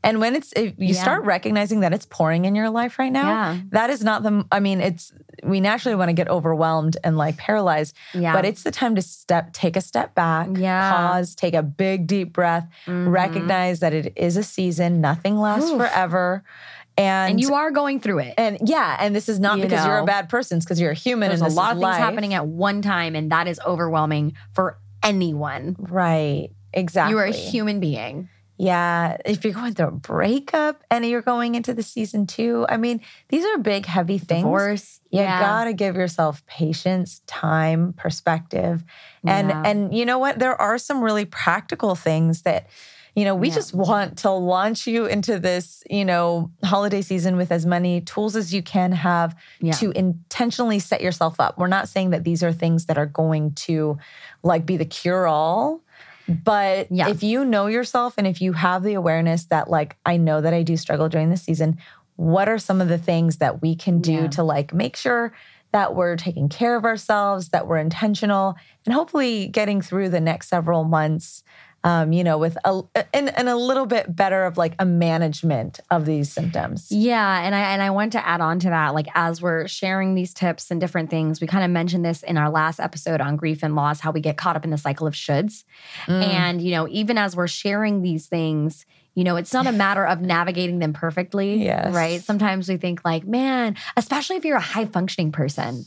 And 0.05 0.21
when 0.21 0.37
it's 0.37 0.53
if 0.53 0.75
you 0.79 0.95
Yeah. 0.95 1.03
start 1.03 1.25
recognizing 1.25 1.81
that 1.81 1.93
it's 1.93 2.07
pouring 2.07 2.45
in 2.45 2.55
your 2.55 2.71
life 2.71 2.99
right 3.01 3.11
now, 3.13 3.29
Yeah. 3.29 3.57
that 3.71 3.91
is 3.91 4.03
not 4.05 4.23
the. 4.23 4.45
I 4.53 4.61
mean, 4.61 4.81
it's 4.81 5.13
we 5.45 5.61
naturally 5.61 5.95
want 5.97 6.09
to 6.09 6.13
get 6.13 6.29
overwhelmed 6.29 6.97
and 7.05 7.17
like 7.17 7.37
paralyzed, 7.37 7.95
Yeah. 8.15 8.33
but 8.33 8.45
it's 8.45 8.63
the 8.65 8.71
time 8.73 8.95
to 8.97 9.03
step, 9.03 9.53
take 9.53 9.77
a 9.77 9.81
step 9.81 10.15
back, 10.15 10.49
Yeah. 10.53 10.91
pause, 10.93 11.35
take 11.37 11.55
a 11.55 11.63
big 11.63 12.07
deep 12.09 12.33
breath, 12.33 12.67
Mhm. 12.87 13.13
recognize 13.13 13.79
that 13.81 13.93
it 13.93 14.13
is 14.17 14.37
a 14.37 14.43
season, 14.43 15.01
nothing 15.01 15.39
lasts 15.39 15.71
Oof. 15.71 15.79
forever, 15.79 16.43
and 16.99 17.31
and 17.33 17.41
you 17.41 17.55
are 17.55 17.71
going 17.71 18.01
through 18.01 18.19
it. 18.21 18.35
and 18.37 18.59
yeah, 18.65 18.97
and 19.01 19.15
this 19.15 19.29
is 19.29 19.39
not 19.41 19.59
You 19.59 19.65
because 19.65 19.85
you're 19.87 19.99
a 19.99 20.05
bad 20.05 20.29
person; 20.29 20.59
it's 20.59 20.67
because 20.67 20.81
you're 20.81 20.91
a 20.91 20.95
human. 20.95 21.29
There's 21.29 21.41
and 21.41 21.51
a 21.53 21.55
lot 21.55 21.71
of 21.73 21.77
things 21.79 21.83
life. 21.85 21.99
happening 21.99 22.35
at 22.35 22.47
one 22.47 22.83
time, 22.83 23.15
and 23.15 23.31
that 23.33 23.47
is 23.49 23.61
overwhelming 23.65 24.35
for 24.53 24.79
anyone. 25.03 25.77
Right. 25.79 26.51
Exactly. 26.75 27.13
You 27.13 27.19
are 27.19 27.25
a 27.25 27.33
human 27.33 27.81
being. 27.81 28.29
Yeah, 28.61 29.19
if 29.25 29.45
you're 29.45 29.53
going 29.55 29.75
through 29.75 29.87
a 29.87 29.91
breakup 29.93 30.83
and 30.91 31.07
you're 31.07 31.23
going 31.23 31.55
into 31.55 31.73
the 31.73 31.83
season 31.85 32.27
two, 32.27 32.67
I 32.69 32.77
mean, 32.77 33.01
these 33.29 33.45
are 33.45 33.57
big, 33.59 33.87
heavy 33.87 34.19
things. 34.19 34.43
Divorce. 34.43 34.99
You 35.11 35.21
yeah. 35.21 35.41
gotta 35.41 35.73
give 35.73 35.95
yourself 35.95 36.45
patience, 36.47 37.23
time, 37.29 37.93
perspective, 37.93 38.83
and 39.25 39.49
Yeah. 39.51 39.63
and 39.65 39.95
you 39.95 40.05
know 40.05 40.19
what? 40.19 40.41
There 40.41 40.61
are 40.61 40.77
some 40.77 41.03
really 41.03 41.25
practical 41.25 41.95
things 41.95 42.43
that. 42.43 42.67
You 43.19 43.25
know, 43.25 43.35
we 43.35 43.49
Yeah. 43.49 43.55
just 43.57 43.75
want 43.75 44.19
to 44.19 44.31
launch 44.31 44.87
you 44.87 45.07
into 45.07 45.41
this, 45.41 45.83
you 45.91 46.05
know, 46.05 46.53
holiday 46.63 47.03
season 47.03 47.37
with 47.37 47.51
as 47.51 47.67
many 47.67 48.01
tools 48.01 48.37
as 48.37 48.55
you 48.55 48.63
can 48.63 48.93
have 48.93 49.35
Yeah. 49.61 49.73
to 49.73 49.91
intentionally 49.91 50.79
set 50.79 51.01
yourself 51.01 51.41
up. 51.41 51.59
We're 51.59 51.67
not 51.67 51.89
saying 51.89 52.11
that 52.11 52.23
these 52.23 52.45
are 52.45 52.53
things 52.53 52.87
that 52.87 52.97
are 52.97 53.07
going 53.07 53.55
to 53.67 53.99
like 54.45 54.65
be 54.67 54.77
the 54.77 54.85
cure 54.85 55.27
all, 55.27 55.81
but 56.29 56.87
Yeah. 56.93 57.09
if 57.09 57.25
you 57.25 57.45
know 57.45 57.67
yourself 57.67 58.15
and 58.19 58.27
if 58.27 58.41
you 58.41 58.53
have 58.53 58.85
the 58.85 58.95
awareness 58.95 59.47
that 59.47 59.69
like 59.69 59.97
I 60.07 60.17
know 60.17 60.41
that 60.41 60.55
I 60.55 60.63
do 60.63 60.77
struggle 60.77 61.09
during 61.09 61.31
the 61.31 61.37
season, 61.37 61.79
what 62.15 62.49
are 62.49 62.59
some 62.59 62.81
of 62.81 62.87
the 62.87 62.99
things 62.99 63.39
that 63.39 63.61
we 63.61 63.75
can 63.75 64.01
do 64.01 64.13
Yeah. 64.13 64.27
to 64.29 64.45
like 64.45 64.73
make 64.73 64.95
sure 64.95 65.33
that 65.73 65.97
we're 65.97 66.17
taking 66.17 66.49
care 66.49 66.77
of 66.77 66.85
ourselves, 66.85 67.49
that 67.49 67.67
we're 67.67 67.79
intentional, 67.79 68.55
and 68.87 68.95
hopefully 68.95 69.49
getting 69.49 69.83
through 69.83 70.09
the 70.09 70.21
next 70.21 70.49
several 70.49 70.85
months 70.85 71.43
um, 71.85 72.13
you 72.13 72.25
know, 72.25 72.39
with 72.39 72.59
a 72.65 72.83
and, 73.15 73.37
and 73.37 73.49
a 73.49 73.57
little 73.57 73.87
bit 73.87 74.15
better 74.15 74.45
of 74.45 74.57
like 74.57 74.75
a 74.79 74.85
management 74.85 75.81
of 75.91 76.07
these 76.07 76.31
symptoms. 76.31 76.89
Yeah, 76.91 77.41
and 77.41 77.55
I 77.55 77.61
and 77.73 77.83
I 77.83 77.91
want 77.91 78.13
to 78.13 78.27
add 78.27 78.41
on 78.41 78.59
to 78.61 78.71
that. 78.71 78.95
Like 78.95 79.07
as 79.15 79.41
we're 79.41 79.69
sharing 79.69 80.15
these 80.15 80.35
tips 80.35 80.71
and 80.71 80.81
different 80.81 81.11
things, 81.11 81.41
we 81.41 81.47
kind 81.47 81.65
of 81.65 81.71
mentioned 81.71 82.05
this 82.05 82.23
in 82.23 82.37
our 82.37 82.51
last 82.51 82.81
episode 82.81 83.21
on 83.21 83.37
grief 83.37 83.63
and 83.63 83.77
loss, 83.77 84.01
how 84.01 84.11
we 84.11 84.21
get 84.21 84.37
caught 84.37 84.57
up 84.57 84.65
in 84.65 84.71
the 84.71 84.79
cycle 84.79 85.07
of 85.07 85.15
shoulds. 85.15 85.65
Mm. 86.07 86.23
And 86.23 86.63
you 86.63 86.73
know, 86.73 86.89
even 86.89 87.17
as 87.17 87.37
we're 87.37 87.47
sharing 87.47 88.03
these 88.03 88.27
things, 88.27 88.85
you 89.15 89.25
know, 89.25 89.37
it's 89.37 89.53
not 89.53 89.67
a 89.67 89.73
matter 89.73 90.07
of 90.07 90.21
navigating 90.21 90.79
them 90.79 90.93
perfectly. 90.93 91.65
Yes. 91.65 91.93
Right. 91.93 92.23
Sometimes 92.23 92.69
we 92.69 92.77
think 92.77 93.05
like, 93.05 93.27
man, 93.27 93.77
especially 93.97 94.37
if 94.37 94.45
you're 94.45 94.57
a 94.57 94.61
high 94.61 94.87
functioning 94.87 95.33
person. 95.33 95.87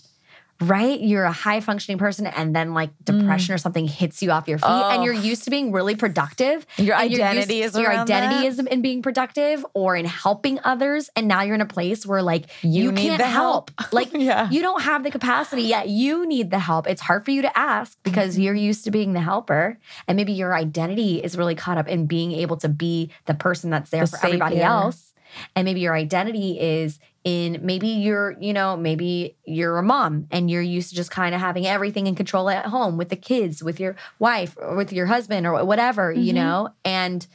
Right? 0.62 1.00
You're 1.00 1.24
a 1.24 1.32
high 1.32 1.60
functioning 1.60 1.98
person, 1.98 2.28
and 2.28 2.56
then 2.56 2.74
like 2.74 2.92
depression 3.04 3.54
or 3.56 3.58
something 3.58 3.88
hits 3.88 4.22
you 4.22 4.32
off 4.32 4.48
your 4.48 4.60
feet, 4.60 4.66
and 4.70 5.00
Mm. 5.00 5.00
Oh. 5.00 5.04
you're 5.04 5.14
used 5.14 5.44
to 5.46 5.50
being 5.50 5.72
really 5.72 5.96
productive. 5.96 6.66
Your 6.78 6.96
and 6.96 7.10
you're 7.12 7.20
used- 7.20 7.22
identity 7.32 7.62
is 7.64 7.76
your 7.76 7.92
identity 7.92 8.42
that? 8.44 8.46
is 8.46 8.60
in 8.60 8.82
being 8.82 9.02
productive 9.02 9.66
or 9.74 9.96
in 9.96 10.06
helping 10.06 10.60
others, 10.64 11.10
and 11.16 11.28
now 11.28 11.42
you're 11.42 11.56
in 11.56 11.62
a 11.62 11.66
place 11.66 12.06
where 12.06 12.22
like 12.22 12.46
You 12.62 12.84
you, 12.84 12.92
need 12.92 13.08
can't 13.08 13.18
the 13.20 13.26
help. 13.28 13.72
help. 13.80 13.94
Like 13.94 14.14
Yeah. 14.14 14.50
you 14.52 14.62
don't 14.62 14.82
have 14.84 15.04
the 15.04 15.12
capacity 15.12 15.64
yet. 15.64 15.90
You 15.90 16.26
need 16.28 16.52
the 16.52 16.60
help. 16.60 16.88
It's 16.88 17.02
hard 17.02 17.26
for 17.26 17.32
you 17.32 17.42
to 17.42 17.58
ask 17.58 17.98
because 18.04 18.34
Mm-hmm. 18.36 18.42
you're 18.44 18.56
used 18.56 18.84
to 18.86 18.92
being 18.92 19.14
the 19.14 19.22
helper, 19.22 19.78
and 20.08 20.16
maybe 20.16 20.32
your 20.34 20.54
identity 20.56 21.24
is 21.24 21.38
really 21.38 21.56
caught 21.56 21.78
up 21.78 21.88
in 21.88 22.06
being 22.06 22.32
able 22.34 22.58
to 22.58 22.70
be 22.70 23.10
the 23.26 23.34
person 23.34 23.70
that's 23.72 23.90
there 23.90 24.06
The 24.06 24.18
for 24.18 24.26
everybody 24.28 24.62
else. 24.62 25.08
And 25.56 25.64
maybe 25.66 25.80
your 25.80 25.96
identity 25.96 26.60
is 26.60 27.00
in 27.24 27.60
maybe 27.62 27.88
you're, 27.88 28.36
you 28.40 28.52
know, 28.54 28.76
maybe 28.76 29.38
you're 29.46 29.78
a 29.78 29.84
mom 29.84 30.28
and 30.32 30.50
you're 30.50 30.62
used 30.62 30.90
to 30.90 30.96
just 30.96 31.12
kind 31.12 31.36
of 31.36 31.42
having 31.42 31.68
everything 31.68 32.08
in 32.08 32.16
control 32.16 32.50
at 32.50 32.66
home 32.66 32.98
with 32.98 33.10
the 33.10 33.16
kids, 33.16 33.62
with 33.64 33.80
your 33.80 33.96
wife, 34.18 34.56
or 34.58 34.76
with 34.76 34.92
your 34.92 35.06
husband, 35.06 35.46
or 35.46 35.64
whatever, 35.64 36.12
you 36.12 36.32
Mhm. 36.32 36.36
know? 36.36 36.70
And 36.84 37.28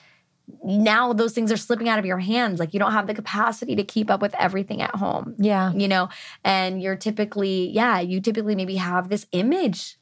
now 0.65 1.13
those 1.13 1.33
things 1.33 1.51
are 1.53 1.57
slipping 1.57 1.89
out 1.89 1.99
of 1.99 2.07
your 2.07 2.19
hands. 2.19 2.59
Like 2.61 2.73
you 2.75 2.81
don't 2.81 2.93
have 2.93 3.07
the 3.07 3.15
capacity 3.15 3.77
to 3.77 3.85
keep 3.85 4.11
up 4.11 4.21
with 4.21 4.35
everything 4.37 4.81
at 4.83 4.95
home 4.95 5.35
Yeah. 5.39 5.73
you 5.73 5.89
know 5.89 6.09
and 6.45 6.81
you're 6.83 6.97
typically 6.97 7.71
yeah 7.71 7.99
you 8.01 8.21
typically 8.21 8.55
maybe 8.55 8.77
have 8.77 9.09
this 9.09 9.27
image 9.33 9.97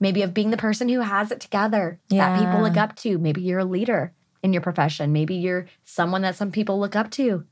maybe 0.00 0.22
of 0.22 0.32
being 0.34 0.50
the 0.50 0.56
person 0.56 0.88
who 0.88 1.00
has 1.00 1.30
it 1.30 1.40
together 1.40 2.00
that 2.10 2.38
people 2.38 2.60
look 2.62 2.76
up 2.76 2.96
to 2.96 3.18
maybe 3.18 3.40
you're 3.42 3.58
a 3.60 3.64
leader 3.64 4.14
in 4.42 4.52
your 4.52 4.62
profession 4.62 5.12
maybe 5.12 5.34
you're 5.34 5.66
someone 5.84 6.22
that 6.22 6.36
some 6.36 6.50
people 6.50 6.80
look 6.80 6.96
up 6.96 7.10
to 7.10 7.44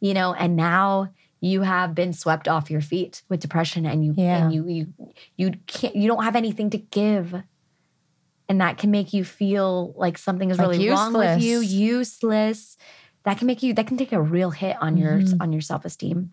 you 0.00 0.12
know 0.14 0.34
and 0.34 0.54
now 0.54 1.08
you 1.46 1.62
have 1.62 1.94
been 1.94 2.12
swept 2.12 2.48
off 2.48 2.70
your 2.70 2.80
feet 2.80 3.22
with 3.28 3.40
depression 3.40 3.86
and 3.86 4.04
you 4.04 4.14
Yeah. 4.16 4.44
and 4.44 4.52
you 4.54 4.66
you 4.68 4.94
you 5.36 5.52
can't 5.66 5.94
you 5.96 6.06
don't 6.08 6.24
have 6.24 6.36
anything 6.36 6.70
to 6.70 6.78
give 6.78 7.34
and 8.48 8.60
that 8.60 8.78
can 8.78 8.90
make 8.90 9.12
you 9.12 9.24
feel 9.24 9.92
like 9.96 10.18
something 10.18 10.50
is 10.50 10.58
Like 10.58 10.68
really 10.70 10.88
wrong 10.88 11.12
with 11.12 11.42
you 11.42 11.58
useless. 11.60 11.72
useless 11.72 12.76
that 13.24 13.38
can 13.38 13.46
make 13.46 13.62
you 13.62 13.74
that 13.74 13.86
can 13.86 13.96
take 13.96 14.12
a 14.12 14.20
real 14.22 14.50
hit 14.50 14.76
on 14.80 14.96
your 14.96 15.18
Mhm. 15.20 15.36
on 15.40 15.52
your 15.52 15.60
self-esteem 15.62 16.32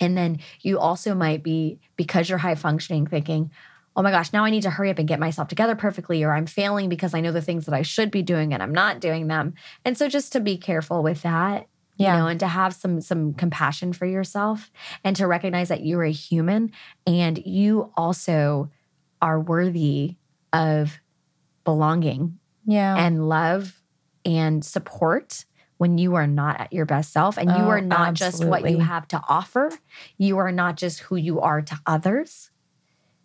and 0.00 0.16
then 0.16 0.38
you 0.60 0.78
also 0.78 1.14
might 1.14 1.42
be 1.42 1.78
because 1.96 2.28
you're 2.28 2.38
high 2.38 2.54
functioning 2.54 3.06
thinking 3.06 3.50
oh 3.96 4.02
my 4.02 4.10
gosh 4.10 4.32
now 4.32 4.44
i 4.44 4.50
need 4.50 4.62
to 4.62 4.70
hurry 4.70 4.90
up 4.90 4.98
and 4.98 5.08
get 5.08 5.20
myself 5.20 5.48
together 5.48 5.74
perfectly 5.74 6.22
or 6.22 6.32
i'm 6.32 6.46
failing 6.46 6.88
because 6.88 7.12
i 7.14 7.20
know 7.20 7.32
the 7.32 7.42
things 7.42 7.66
that 7.66 7.74
i 7.74 7.82
should 7.82 8.10
be 8.10 8.22
doing 8.22 8.54
and 8.54 8.62
i'm 8.62 8.72
not 8.72 9.00
doing 9.00 9.26
them 9.26 9.52
and 9.84 9.98
so 9.98 10.08
just 10.08 10.32
to 10.32 10.40
be 10.40 10.56
careful 10.56 11.02
with 11.02 11.22
that 11.22 11.66
Yeah. 11.96 12.14
you 12.14 12.20
know 12.22 12.26
and 12.28 12.40
to 12.40 12.46
have 12.48 12.74
some 12.74 13.00
some 13.00 13.34
compassion 13.34 13.92
for 13.92 14.06
yourself 14.06 14.70
and 15.04 15.14
to 15.16 15.26
recognize 15.26 15.68
that 15.68 15.84
you're 15.84 16.04
a 16.04 16.10
human 16.12 16.72
and 17.06 17.38
you 17.46 17.92
also 17.96 18.70
are 19.20 19.38
worthy 19.40 20.16
of 20.52 20.98
belonging 21.64 22.38
Yeah. 22.66 22.96
and 22.96 23.28
love 23.28 23.80
and 24.24 24.64
support 24.64 25.44
when 25.78 25.98
you 25.98 26.14
are 26.14 26.26
not 26.28 26.60
at 26.60 26.72
your 26.72 26.86
best 26.86 27.12
self 27.12 27.36
and 27.36 27.50
you 27.50 27.56
Oh, 27.56 27.68
are 27.68 27.80
not 27.80 28.14
just 28.14 28.44
what 28.44 28.70
you 28.70 28.78
have 28.78 29.08
to 29.08 29.20
offer 29.28 29.70
you 30.16 30.38
are 30.38 30.52
not 30.52 30.76
just 30.76 31.00
who 31.00 31.16
you 31.16 31.40
are 31.40 31.60
to 31.62 31.78
others 31.86 32.50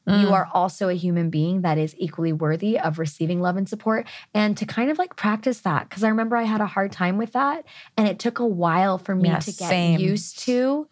you 0.07 0.27
Mm. 0.27 0.31
are 0.31 0.47
also 0.53 0.87
a 0.87 0.93
human 0.93 1.29
being 1.29 1.61
that 1.63 1.77
is 1.77 1.93
equally 1.97 2.31
worthy 2.31 2.79
of 2.79 2.97
receiving 2.97 3.41
love 3.41 3.57
and 3.57 3.67
support 3.67 4.07
and 4.33 4.55
to 4.57 4.65
kind 4.65 4.89
of 4.89 4.97
like 4.97 5.17
practice 5.17 5.59
that 5.61 5.89
because 5.89 6.01
i 6.03 6.07
remember 6.07 6.37
i 6.37 6.43
had 6.43 6.61
a 6.61 6.65
hard 6.65 6.93
time 6.93 7.17
with 7.17 7.33
that 7.33 7.65
and 7.97 8.07
it 8.07 8.17
took 8.17 8.39
a 8.39 8.45
while 8.45 8.97
for 8.97 9.13
me 9.13 9.27
Yeah, 9.27 9.39
to 9.39 9.51
get 9.51 9.67
same. 9.69 9.99
used 9.99 10.39
to 10.45 10.87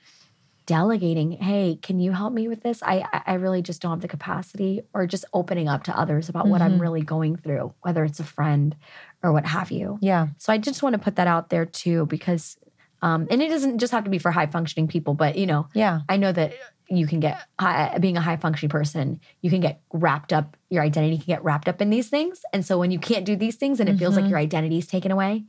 delegating 0.65 1.31
hey 1.33 1.77
can 1.81 1.99
you 1.99 2.11
help 2.11 2.33
me 2.33 2.47
with 2.47 2.63
this 2.63 2.81
i 2.83 3.05
I- 3.27 3.35
really 3.35 3.61
just 3.61 3.81
don't 3.83 3.91
have 3.91 4.01
the 4.01 4.07
capacity 4.07 4.81
or 4.95 5.05
just 5.05 5.23
opening 5.31 5.67
up 5.67 5.83
to 5.83 5.97
others 5.97 6.27
about 6.27 6.47
what 6.47 6.61
i'm 6.61 6.77
Mhm. 6.77 6.81
really 6.81 7.01
going 7.01 7.35
through 7.35 7.73
whether 7.81 8.03
it's 8.03 8.19
a 8.19 8.23
friend 8.23 8.75
or 9.21 9.31
what 9.31 9.45
have 9.45 9.69
you 9.71 9.99
yeah. 10.01 10.27
so 10.39 10.51
i 10.51 10.57
just 10.57 10.81
want 10.81 10.93
to 10.93 10.99
put 10.99 11.17
that 11.17 11.27
out 11.27 11.49
there 11.49 11.65
too 11.65 12.07
because 12.07 12.57
um 13.03 13.27
and 13.29 13.43
it 13.43 13.49
doesn't 13.49 13.77
just 13.77 13.91
have 13.93 14.05
to 14.05 14.09
be 14.09 14.17
for 14.17 14.31
high 14.31 14.47
functioning 14.47 14.87
people 14.87 15.13
but 15.13 15.37
you 15.37 15.45
know 15.45 15.67
Yeah. 15.75 15.99
I 16.09 16.17
know 16.17 16.31
that 16.31 16.53
you 16.89 17.07
can 17.07 17.19
get 17.19 17.39
high, 17.59 17.97
being 17.99 18.17
a 18.17 18.21
high 18.21 18.37
functioning 18.37 18.69
person, 18.69 19.19
you 19.41 19.49
can 19.49 19.61
get 19.61 19.81
wrapped 19.91 20.31
up, 20.31 20.55
your 20.69 20.83
identity 20.83 21.17
can 21.17 21.25
get 21.25 21.43
wrapped 21.43 21.67
up 21.67 21.81
in 21.81 21.89
these 21.89 22.09
things. 22.09 22.41
And 22.53 22.65
so 22.65 22.77
when 22.77 22.91
you 22.91 22.99
can't 22.99 23.25
do 23.25 23.35
these 23.35 23.55
things 23.55 23.79
and 23.79 23.89
it 23.89 23.97
feels 23.97 24.15
like 24.15 24.25
Mhm. 24.25 24.29
your 24.29 24.39
identity 24.39 24.77
is 24.77 24.87
taken 24.87 25.11
away 25.11 25.45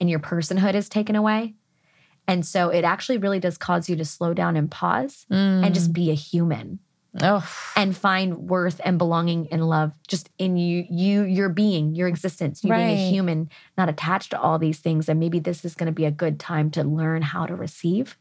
and 0.00 0.10
your 0.10 0.18
personhood 0.18 0.74
is 0.74 0.88
taken 0.88 1.14
away. 1.16 1.54
And 2.28 2.46
so 2.46 2.68
it 2.68 2.84
actually 2.84 3.18
really 3.18 3.40
does 3.40 3.58
cause 3.58 3.88
you 3.88 3.96
to 3.96 4.04
slow 4.04 4.32
down 4.34 4.56
and 4.56 4.70
pause 4.70 5.26
and 5.64 5.74
just 5.74 5.92
be 5.92 6.10
a 6.10 6.14
human 6.14 6.78
oh, 7.20 7.44
and 7.76 7.96
find 7.96 8.48
worth 8.48 8.80
and 8.84 8.96
belonging 8.96 9.48
and 9.50 9.68
love 9.68 9.92
just 10.08 10.30
in 10.38 10.56
you, 10.56 10.84
you, 10.88 11.24
your 11.24 11.48
being, 11.48 11.94
your 11.94 12.08
existence, 12.08 12.62
you 12.64 12.72
being 12.72 12.90
a 12.90 13.10
human, 13.10 13.50
not 13.76 13.88
attached 13.88 14.30
to 14.30 14.40
all 14.40 14.58
these 14.58 14.78
things. 14.78 15.08
And 15.08 15.18
maybe 15.20 15.40
this 15.40 15.64
is 15.64 15.74
going 15.74 15.86
to 15.88 15.92
be 15.92 16.04
a 16.04 16.10
good 16.12 16.38
time 16.40 16.70
to 16.72 16.84
learn 16.84 17.22
how 17.22 17.44
to 17.46 17.54
receive 17.56 18.16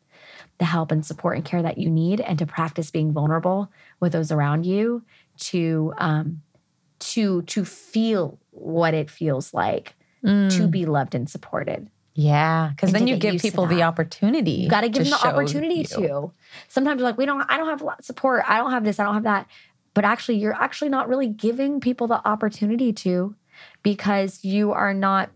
the 0.62 0.66
help 0.66 0.92
and 0.92 1.04
support 1.04 1.36
and 1.38 1.44
care 1.44 1.64
that 1.64 1.78
you 1.80 1.90
need 1.90 2.22
and 2.22 2.38
to 2.40 2.46
practice 2.46 2.92
being 2.92 3.12
vulnerable 3.12 3.72
with 4.00 4.12
those 4.14 4.32
around 4.32 4.64
you 4.66 5.04
to 5.38 5.92
um 5.98 6.42
to 7.00 7.42
to 7.54 7.66
feel 7.66 8.38
what 8.52 8.94
it 8.94 9.10
feels 9.10 9.54
like 9.54 9.96
to 10.24 10.28
Mm. 10.30 10.70
be 10.72 10.86
loved 10.86 11.16
and 11.16 11.28
supported. 11.28 11.90
yeah. 12.14 12.70
Because 12.76 12.92
then 12.92 13.08
you 13.08 13.18
give 13.18 13.42
people 13.42 13.66
the 13.66 13.82
opportunity. 13.82 14.52
You 14.52 14.70
got 14.70 14.82
to 14.82 14.90
give 14.90 15.04
them 15.06 15.18
the 15.20 15.28
opportunity 15.28 15.78
you. 15.78 15.84
to. 15.86 16.32
Sometimes 16.68 17.00
you're 17.00 17.10
like, 17.10 17.18
we 17.18 17.26
don't, 17.26 17.42
I 17.50 17.58
don't 17.58 17.70
have 17.70 17.82
a 17.82 17.86
lot 17.86 17.98
of 18.00 18.06
support. 18.06 18.44
I 18.48 18.58
don't 18.60 18.70
have 18.70 18.84
this, 18.84 19.00
I 19.00 19.04
don't 19.06 19.16
have 19.16 19.24
that. 19.24 19.48
But 19.96 20.06
actually, 20.06 20.38
you're 20.38 20.54
actually 20.54 20.90
not 20.90 21.10
really 21.10 21.28
giving 21.28 21.80
people 21.80 22.06
the 22.06 22.22
opportunity 22.34 22.94
to 23.06 23.34
because 23.82 24.44
you 24.46 24.72
are 24.74 24.94
not 24.94 25.32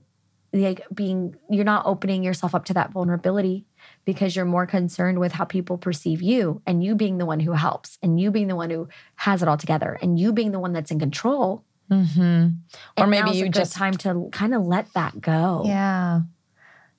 like 0.54 0.82
being, 0.94 1.36
you're 1.50 1.66
not 1.66 1.86
opening 1.88 2.22
yourself 2.24 2.54
up 2.54 2.66
to 2.66 2.74
that 2.76 2.92
vulnerability 2.92 3.66
because 4.06 4.36
you're 4.36 4.46
more 4.46 4.66
concerned 4.66 5.20
with 5.20 5.32
how 5.34 5.44
people 5.44 5.78
perceive 5.78 6.22
you 6.22 6.62
and 6.66 6.84
you 6.84 6.96
being 6.96 7.18
the 7.18 7.26
one 7.26 7.40
who 7.40 7.52
helps 7.52 7.98
and 8.02 8.20
you 8.20 8.32
being 8.32 8.48
the 8.48 8.56
one 8.56 8.70
who 8.70 8.88
has 9.16 9.42
it 9.42 9.48
all 9.48 9.58
together 9.58 9.98
and 10.02 10.18
you 10.20 10.32
being 10.32 10.52
the 10.52 10.60
one 10.60 10.74
that's 10.74 10.92
in 10.92 11.00
control. 11.00 11.64
Mhm. 11.92 12.58
Or 12.98 13.08
maybe 13.08 13.32
you 13.32 13.50
just 13.50 13.74
time 13.74 13.94
to 13.98 14.30
kind 14.32 14.54
of 14.54 14.66
let 14.66 14.94
that 14.94 15.20
go. 15.20 15.64
Yeah. 15.66 16.22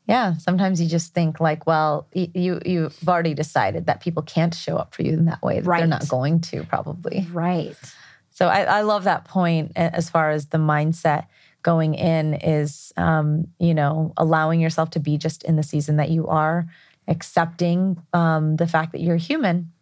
Yeah. 0.07 0.37
Sometimes 0.37 0.81
you 0.81 0.89
just 0.89 1.15
think 1.15 1.41
like, 1.41 1.67
well, 1.67 2.07
you 2.13 2.61
you've 2.65 3.09
already 3.09 3.35
decided 3.35 3.87
that 3.87 4.01
people 4.01 4.23
can't 4.23 4.55
show 4.55 4.77
up 4.77 4.95
for 4.95 5.03
you 5.03 5.15
in 5.15 5.25
that 5.25 5.43
way. 5.43 5.61
That 5.61 5.79
They're 5.79 5.87
not 5.87 6.09
going 6.09 6.41
to 6.43 6.65
probably. 6.65 7.27
Right. 7.33 7.77
So 8.31 8.49
I, 8.49 8.63
I 8.65 8.81
love 8.83 9.05
that 9.05 9.25
point 9.25 9.73
as 9.75 10.11
far 10.11 10.31
as 10.31 10.47
the 10.47 10.59
mindset 10.59 11.27
going 11.63 11.95
in 11.95 12.35
is, 12.35 12.93
um, 12.97 13.49
you 13.59 13.75
know, 13.75 14.13
allowing 14.17 14.61
yourself 14.61 14.91
to 14.91 15.01
be 15.01 15.19
just 15.19 15.43
in 15.43 15.57
the 15.57 15.65
season 15.65 15.97
that 15.97 16.11
you 16.11 16.29
are, 16.29 16.69
accepting 17.09 18.03
um, 18.13 18.57
the 18.57 18.67
fact 18.67 18.93
that 18.93 19.01
you're 19.01 19.17
human 19.17 19.73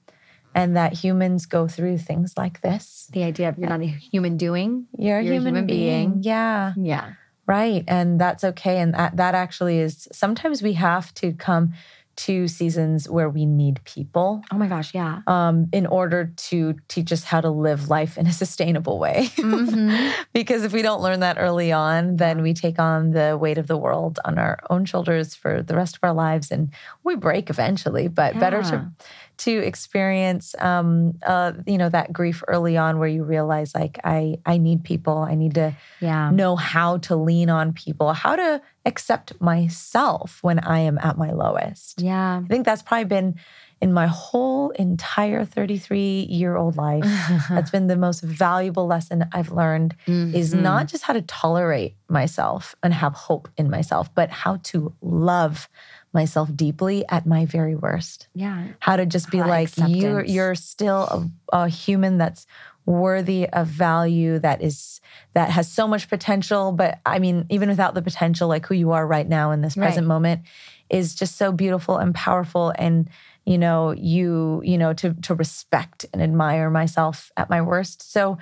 and 0.55 0.77
that 0.77 0.93
humans 0.93 1.47
go 1.47 1.66
through 1.66 1.99
things 1.99 2.35
like 2.37 2.61
this. 2.61 3.09
The 3.12 3.25
idea 3.25 3.49
of 3.49 3.59
you're 3.59 3.68
not 3.68 3.81
a 3.81 3.87
human 3.87 4.37
doing. 4.37 4.87
You're 4.97 5.18
a 5.18 5.22
You're 5.22 5.33
a 5.33 5.37
human, 5.37 5.55
human 5.55 5.66
being. 5.66 6.11
being. 6.12 6.22
Yeah. 6.22 6.75
Yeah. 6.77 7.12
Right. 7.47 7.85
And 7.89 8.20
that's 8.20 8.45
okay. 8.45 8.79
And 8.79 8.95
that, 8.95 9.16
that 9.16 9.35
actually 9.35 9.79
is 9.79 10.09
sometimes 10.12 10.62
we 10.62 10.75
have 10.75 11.12
to 11.14 11.33
come 11.33 11.75
to 12.17 12.49
seasons 12.49 13.09
where 13.09 13.29
we 13.29 13.47
need 13.47 13.81
people 13.85 14.43
Oh 14.53 14.57
my 14.59 14.67
gosh. 14.69 14.95
Yeah. 14.95 15.21
um, 15.27 15.67
in 15.73 15.87
order 15.87 16.33
to 16.49 16.75
teach 16.89 17.12
us 17.12 17.25
how 17.25 17.41
to 17.41 17.51
live 17.51 17.89
life 17.89 18.17
in 18.19 18.27
a 18.27 18.33
sustainable 18.33 18.99
way. 18.99 19.29
Mhm. 19.37 20.12
because 20.33 20.65
if 20.65 20.73
we 20.73 20.83
don't 20.83 21.01
learn 21.03 21.21
that 21.21 21.37
early 21.39 21.73
on, 21.73 22.17
then 22.17 22.43
we 22.43 22.55
take 22.55 22.79
on 22.79 23.11
the 23.11 23.37
weight 23.41 23.59
of 23.59 23.67
the 23.67 23.77
world 23.77 24.19
on 24.25 24.39
our 24.39 24.59
own 24.71 24.85
shoulders 24.85 25.35
for 25.35 25.62
the 25.62 25.75
rest 25.77 25.97
of 25.97 26.01
our 26.05 26.12
lives 26.15 26.51
and 26.51 26.71
we 27.03 27.17
break 27.17 27.51
eventually. 27.51 28.09
But 28.09 28.39
better 28.39 28.62
to 28.62 28.91
to 29.39 29.51
experience 29.59 30.55
um 30.61 31.12
uh 31.26 31.53
you 31.66 31.78
know 31.78 31.89
that 31.89 32.12
grief 32.12 32.43
early 32.49 32.76
on 32.76 32.99
where 32.99 33.09
you 33.09 33.24
realize 33.24 33.74
like 33.74 33.99
I 34.05 34.37
I 34.47 34.59
need 34.59 34.85
people. 34.85 35.18
I 35.18 35.35
need 35.35 35.55
to 35.55 35.74
Yeah. 36.01 36.30
know 36.30 36.57
how 36.57 36.99
to 36.99 37.16
lean 37.16 37.51
on 37.51 37.72
people, 37.72 38.12
how 38.12 38.37
to 38.37 38.61
accept 38.87 39.32
myself 39.41 40.39
when 40.43 40.59
I 40.59 40.80
am 40.80 40.99
at 40.99 41.16
my 41.18 41.30
lowest. 41.32 42.01
Yeah. 42.03 42.41
I 42.45 42.49
think 42.49 42.64
that's 42.64 42.82
probably 42.82 43.05
been 43.07 43.35
in 43.80 43.93
my 43.93 44.07
whole 44.07 44.70
entire 44.70 45.45
33 45.45 46.26
year 46.30 46.57
old 46.57 46.76
life. 46.76 47.05
That's 47.51 47.70
been 47.70 47.87
the 47.89 47.97
most 47.97 48.22
valuable 48.22 48.87
lesson 48.87 49.26
I've 49.32 49.51
learned 49.51 49.95
is 50.07 50.55
Mhm. 50.55 50.62
not 50.62 50.89
just 50.89 51.05
how 51.05 51.12
to 51.12 51.22
tolerate 51.22 51.97
myself 52.09 52.74
and 52.82 52.95
have 52.95 53.12
hope 53.14 53.49
in 53.57 53.68
myself, 53.68 54.14
but 54.14 54.30
how 54.30 54.57
to 54.70 54.95
love 55.03 55.68
myself 56.15 56.49
deeply 56.55 57.05
at 57.09 57.27
my 57.27 57.45
very 57.47 57.75
worst. 57.75 58.29
Yeah. 58.35 58.69
How 58.81 58.97
to 58.97 59.05
just 59.07 59.31
be 59.31 59.41
Ah, 59.41 59.47
like 59.47 59.71
you're 59.77 60.21
acceptance. 60.21 60.31
you're 60.31 60.55
still 60.55 61.31
a, 61.53 61.65
a 61.65 61.69
human 61.69 62.19
that's 62.19 62.47
worthy 62.87 63.49
of 63.49 63.67
value 63.67 64.39
that 64.39 64.62
is 64.62 65.01
that 65.33 65.49
has 65.51 65.67
so 65.73 65.89
much 65.89 66.11
potential 66.11 66.71
but 66.71 66.99
i 67.07 67.19
mean 67.19 67.47
even 67.49 67.71
without 67.71 67.95
the 67.95 68.03
potential 68.03 68.47
like 68.47 68.67
who 68.67 68.75
you 68.75 68.93
are 68.93 69.07
right 69.07 69.27
now 69.27 69.53
in 69.53 69.62
this 69.62 69.75
present 69.75 70.05
Right. 70.05 70.09
moment 70.15 70.43
is 70.91 71.15
just 71.15 71.39
so 71.39 71.51
beautiful 71.51 71.97
and 71.97 72.15
powerful 72.15 72.75
and 72.79 73.09
you 73.47 73.57
know 73.57 73.93
you 73.93 74.61
you 74.67 74.77
know 74.77 74.93
to 74.93 75.15
to 75.15 75.35
respect 75.35 76.05
and 76.12 76.21
admire 76.23 76.69
myself 76.69 77.33
at 77.39 77.49
my 77.49 77.62
worst 77.62 78.12
so 78.12 78.37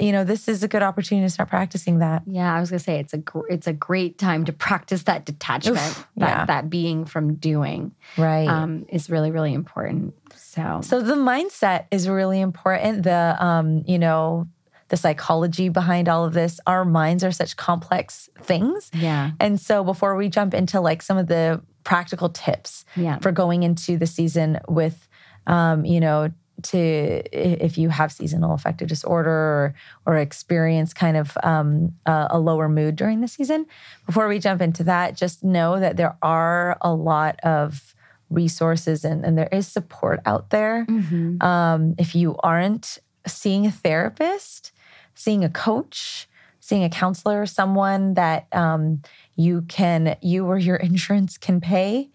you 0.00 0.12
know 0.12 0.24
this 0.24 0.48
is 0.48 0.62
a 0.62 0.68
good 0.68 0.82
opportunity 0.82 1.26
to 1.26 1.30
start 1.30 1.48
practicing 1.50 1.98
that 1.98 2.22
Yeah, 2.26 2.54
I 2.54 2.60
was 2.60 2.70
gonna 2.70 2.78
say 2.80 2.98
it's 3.00 3.12
a 3.12 3.18
gr- 3.18 3.46
it's 3.50 3.66
a 3.66 3.72
great 3.72 4.18
time 4.18 4.44
to 4.46 4.52
practice 4.52 5.02
that 5.04 5.24
detachment, 5.26 5.76
Oof, 5.78 6.08
that 6.16 6.28
yeah. 6.38 6.44
that 6.46 6.70
being 6.70 7.04
from 7.04 7.34
doing, 7.34 7.92
right 8.16 8.48
um, 8.48 8.86
is 8.88 9.10
really 9.10 9.30
really 9.30 9.52
important. 9.54 10.14
So, 10.34 10.80
So 10.82 11.00
the 11.02 11.14
mindset 11.16 11.86
is 11.90 12.08
really 12.08 12.40
important. 12.40 13.02
The 13.02 13.36
um, 13.38 13.82
you 13.86 13.98
know, 13.98 14.46
the 14.88 14.96
psychology 14.96 15.68
behind 15.68 16.08
all 16.08 16.24
of 16.24 16.32
this. 16.34 16.60
Our 16.66 16.84
minds 16.84 17.24
are 17.24 17.32
such 17.32 17.56
complex 17.56 18.28
things. 18.40 18.90
yeah, 18.94 19.32
And 19.40 19.60
so 19.60 19.82
before 19.82 20.14
we 20.16 20.28
jump 20.28 20.54
into 20.54 20.80
like 20.80 21.02
some 21.02 21.16
of 21.18 21.26
the 21.26 21.60
practical 21.84 22.28
tips 22.28 22.84
Yeah. 22.96 23.18
for 23.18 23.32
going 23.32 23.62
into 23.64 23.96
the 23.98 24.06
season 24.06 24.60
with, 24.68 25.08
um, 25.46 25.84
you 25.84 26.00
know, 26.00 26.30
to 26.62 27.22
if 27.32 27.76
you 27.76 27.88
have 27.88 28.12
seasonal 28.12 28.54
affective 28.54 28.88
disorder 28.88 29.30
or, 29.30 29.74
or 30.06 30.16
experience 30.16 30.94
kind 30.94 31.16
of 31.16 31.36
um, 31.42 31.94
a, 32.06 32.28
a 32.30 32.38
lower 32.38 32.68
mood 32.68 32.96
during 32.96 33.20
the 33.20 33.28
season. 33.28 33.66
Before 34.06 34.28
we 34.28 34.38
jump 34.38 34.62
into 34.62 34.84
that, 34.84 35.16
just 35.16 35.44
know 35.44 35.80
that 35.80 35.96
there 35.96 36.16
are 36.22 36.76
a 36.80 36.94
lot 36.94 37.40
of 37.40 37.94
resources 38.30 39.04
and, 39.04 39.24
and 39.24 39.36
there 39.36 39.48
is 39.52 39.66
support 39.66 40.20
out 40.26 40.50
there. 40.50 40.86
Mhm. 40.88 41.42
Um, 41.42 41.94
if 41.98 42.14
you 42.14 42.36
aren't 42.42 42.98
seeing 43.26 43.66
a 43.66 43.70
therapist, 43.70 44.72
seeing 45.14 45.44
a 45.44 45.48
coach, 45.48 46.28
seeing 46.60 46.82
a 46.84 46.88
counselor, 46.88 47.46
someone 47.46 48.14
that 48.14 48.46
um, 48.52 49.02
you 49.36 49.62
can, 49.68 50.16
you 50.22 50.46
or 50.46 50.58
your 50.58 50.76
insurance 50.90 51.36
can 51.36 51.60
pay 51.60 52.10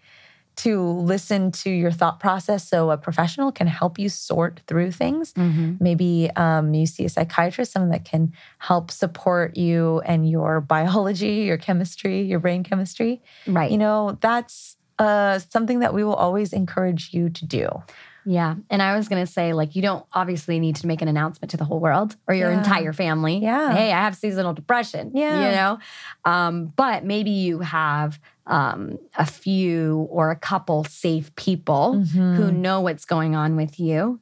to 0.62 0.82
listen 0.82 1.50
to 1.50 1.70
your 1.70 1.90
thought 1.90 2.20
process 2.20 2.68
so 2.68 2.90
a 2.90 2.98
professional 2.98 3.50
can 3.50 3.66
help 3.66 3.98
you 3.98 4.08
sort 4.08 4.60
through 4.66 4.92
things. 4.92 5.32
Mhm. 5.32 5.80
Maybe 5.80 6.30
um, 6.36 6.74
you 6.74 6.86
see 6.86 7.04
a 7.06 7.08
psychiatrist, 7.08 7.72
someone 7.72 7.90
that 7.92 8.04
can 8.04 8.32
help 8.58 8.90
support 8.90 9.56
you 9.56 10.00
and 10.00 10.28
your 10.28 10.60
biology, 10.76 11.44
your 11.48 11.56
chemistry, 11.56 12.22
your 12.22 12.40
brain 12.40 12.62
chemistry. 12.62 13.22
Right. 13.46 13.70
You 13.70 13.78
know, 13.78 14.18
that's 14.20 14.76
uh, 14.98 15.38
something 15.38 15.78
that 15.78 15.94
we 15.94 16.04
will 16.04 16.14
always 16.14 16.52
encourage 16.52 17.14
you 17.14 17.30
to 17.30 17.46
do. 17.46 17.82
Yeah. 18.26 18.56
And 18.68 18.82
I 18.82 18.96
was 18.96 19.08
going 19.08 19.24
to 19.24 19.30
say, 19.32 19.52
like, 19.52 19.74
you 19.76 19.82
don't 19.82 20.04
obviously 20.12 20.58
need 20.60 20.76
to 20.76 20.86
make 20.86 21.00
an 21.02 21.08
announcement 21.08 21.50
to 21.52 21.56
the 21.56 21.64
whole 21.64 21.80
world 21.80 22.16
or 22.28 22.34
your 22.34 22.50
Yeah. 22.50 22.58
entire 22.58 22.92
family. 22.92 23.38
Yeah. 23.38 23.72
Hey, 23.72 23.92
I 23.92 24.00
have 24.02 24.14
seasonal 24.16 24.52
depression. 24.52 25.12
Yeah. 25.14 25.44
You 25.48 25.56
know? 25.56 25.78
Um, 26.24 26.66
but 26.76 27.04
maybe 27.04 27.30
you 27.30 27.60
have 27.60 28.20
um, 28.46 28.98
a 29.16 29.24
few 29.26 30.06
or 30.10 30.30
a 30.30 30.36
couple 30.36 30.84
safe 30.84 31.34
people 31.36 31.94
Mm-hmm. 31.96 32.34
who 32.34 32.50
know 32.52 32.80
what's 32.80 33.04
going 33.04 33.34
on 33.34 33.56
with 33.56 33.78
you, 33.80 34.20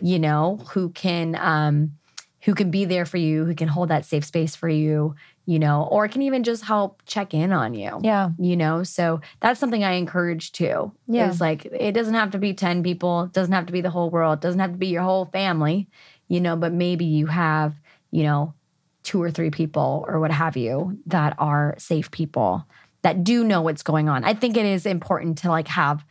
you 0.00 0.18
know, 0.18 0.58
who 0.72 0.90
can, 0.90 1.34
um, 1.36 1.92
who 2.42 2.54
can 2.54 2.70
be 2.70 2.84
there 2.84 3.04
for 3.04 3.16
you, 3.16 3.44
who 3.44 3.54
can 3.54 3.66
hold 3.68 3.88
that 3.88 4.04
safe 4.04 4.24
space 4.24 4.54
for 4.54 4.68
you, 4.68 5.14
you 5.48 5.60
know, 5.60 5.86
or 5.92 6.08
can 6.08 6.22
even 6.22 6.42
just 6.42 6.64
help 6.64 7.00
check 7.06 7.32
in 7.32 7.52
on 7.52 7.72
you 7.72 8.00
Yeah. 8.02 8.30
you 8.38 8.56
know 8.56 8.82
so 8.82 9.20
that's 9.40 9.60
something 9.60 9.84
i 9.84 9.92
encourage 9.92 10.50
too 10.52 10.92
Yeah. 11.06 11.30
is 11.30 11.40
like 11.40 11.64
it 11.66 11.92
doesn't 11.92 12.14
have 12.14 12.32
to 12.32 12.38
be 12.38 12.52
10 12.52 12.82
people 12.82 13.22
it 13.24 13.32
doesn't 13.32 13.52
have 13.52 13.66
to 13.66 13.72
be 13.72 13.80
the 13.80 13.90
whole 13.90 14.10
world 14.10 14.38
it 14.38 14.42
doesn't 14.42 14.60
have 14.60 14.72
to 14.72 14.76
be 14.78 14.88
your 14.88 15.02
whole 15.02 15.26
family 15.26 15.88
you 16.28 16.40
know 16.40 16.56
but 16.56 16.72
maybe 16.72 17.04
you 17.04 17.26
have 17.26 17.74
you 18.10 18.24
know 18.24 18.54
two 19.04 19.22
or 19.22 19.30
three 19.30 19.50
people 19.50 20.04
or 20.08 20.18
what 20.18 20.32
have 20.32 20.56
you 20.56 20.98
that 21.06 21.34
are 21.38 21.76
safe 21.78 22.10
people 22.10 22.66
that 23.02 23.22
do 23.22 23.44
know 23.44 23.62
what's 23.62 23.82
going 23.84 24.08
on 24.08 24.24
i 24.24 24.34
think 24.34 24.56
it 24.56 24.66
is 24.66 24.84
important 24.84 25.38
to 25.38 25.48
like 25.48 25.68
have 25.68 26.04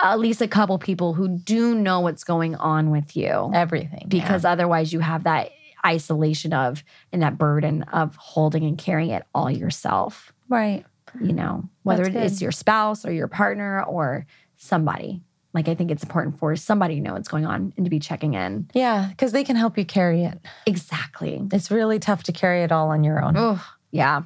at 0.00 0.20
least 0.20 0.40
a 0.42 0.46
couple 0.48 0.78
people 0.78 1.14
who 1.14 1.26
do 1.26 1.74
know 1.74 2.00
what's 2.00 2.22
going 2.22 2.54
on 2.56 2.90
with 2.90 3.16
you 3.16 3.50
Everything. 3.54 4.04
because 4.08 4.44
otherwise 4.44 4.92
you 4.92 5.00
have 5.00 5.24
that 5.24 5.50
isolation 5.88 6.52
of 6.52 6.84
and 7.12 7.22
that 7.22 7.38
burden 7.38 7.82
of 7.84 8.14
holding 8.16 8.64
and 8.64 8.78
carrying 8.78 9.10
it 9.10 9.24
all 9.34 9.50
yourself 9.50 10.32
right. 10.48 10.84
you 11.20 11.32
know, 11.32 11.68
whether 11.82 12.04
it's 12.04 12.40
your 12.40 12.52
spouse 12.52 13.04
or 13.04 13.12
your 13.12 13.28
partner 13.28 13.82
or 13.82 14.26
somebody. 14.56 15.22
Like 15.54 15.68
I 15.68 15.74
think 15.74 15.90
it's 15.90 16.02
important 16.02 16.38
for 16.38 16.54
somebody 16.56 16.96
to 16.96 17.00
know 17.00 17.14
what's 17.14 17.28
going 17.28 17.46
on 17.46 17.72
and 17.76 17.86
to 17.86 17.90
be 17.90 17.98
checking 17.98 18.34
in. 18.34 18.68
Yeah, 18.74 19.08
because 19.10 19.32
they 19.32 19.44
can 19.44 19.56
help 19.56 19.78
you 19.78 19.84
carry 19.84 20.24
it. 20.24 20.38
Exactly. 20.66 21.42
It's 21.52 21.70
really 21.70 21.98
tough 21.98 22.22
to 22.24 22.32
carry 22.32 22.62
it 22.62 22.70
all 22.70 22.90
on 22.90 23.02
your 23.02 23.22
own. 23.22 23.34
Oh, 23.36 23.64
yeah. 23.90 24.22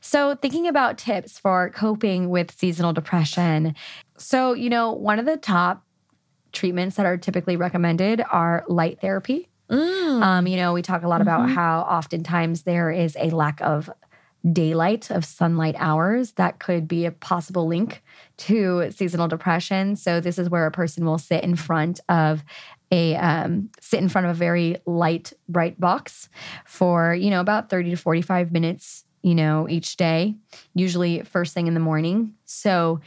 So 0.00 0.34
thinking 0.34 0.66
about 0.66 0.98
tips 0.98 1.38
for 1.38 1.70
coping 1.70 2.28
with 2.28 2.50
seasonal 2.50 2.92
depression. 2.92 3.74
So, 4.18 4.52
you 4.52 4.68
know, 4.68 4.92
one 4.92 5.18
of 5.20 5.26
the 5.26 5.36
top 5.36 5.84
treatments 6.52 6.96
that 6.96 7.06
are 7.06 7.16
typically 7.16 7.56
recommended 7.56 8.22
are 8.30 8.64
light 8.68 9.00
therapy. 9.00 9.48
Mm. 9.70 10.22
Um, 10.22 10.46
you 10.46 10.56
know, 10.56 10.72
we 10.72 10.82
talk 10.82 11.02
a 11.02 11.08
lot 11.08 11.20
about 11.20 11.48
how 11.48 11.80
oftentimes 11.80 12.62
there 12.62 12.90
is 12.90 13.16
a 13.18 13.30
lack 13.30 13.60
of 13.60 13.90
daylight, 14.52 15.10
of 15.10 15.24
sunlight 15.24 15.74
hours 15.78 16.32
that 16.32 16.58
could 16.58 16.86
be 16.86 17.06
a 17.06 17.10
possible 17.10 17.66
link 17.66 18.02
to 18.36 18.90
seasonal 18.90 19.26
depression. 19.26 19.96
So 19.96 20.20
this 20.20 20.38
is 20.38 20.50
where 20.50 20.66
a 20.66 20.70
person 20.70 21.06
will 21.06 21.18
sit 21.18 21.42
in 21.42 21.56
front 21.56 22.00
of 22.08 22.44
a 22.90 23.16
um, 23.16 23.70
sit 23.80 24.00
in 24.00 24.08
front 24.08 24.26
of 24.26 24.32
a 24.32 24.38
very 24.38 24.76
light, 24.86 25.32
bright 25.48 25.80
box 25.80 26.28
for 26.66 27.14
you 27.14 27.30
know 27.30 27.40
about 27.40 27.70
thirty 27.70 27.90
to 27.90 27.96
forty 27.96 28.22
five 28.22 28.52
minutes. 28.52 29.04
You 29.22 29.34
know, 29.34 29.66
each 29.70 29.96
day, 29.96 30.34
usually 30.74 31.22
first 31.22 31.54
thing 31.54 31.66
in 31.66 31.72
the 31.72 31.80
morning. 31.80 32.34
So 32.44 33.00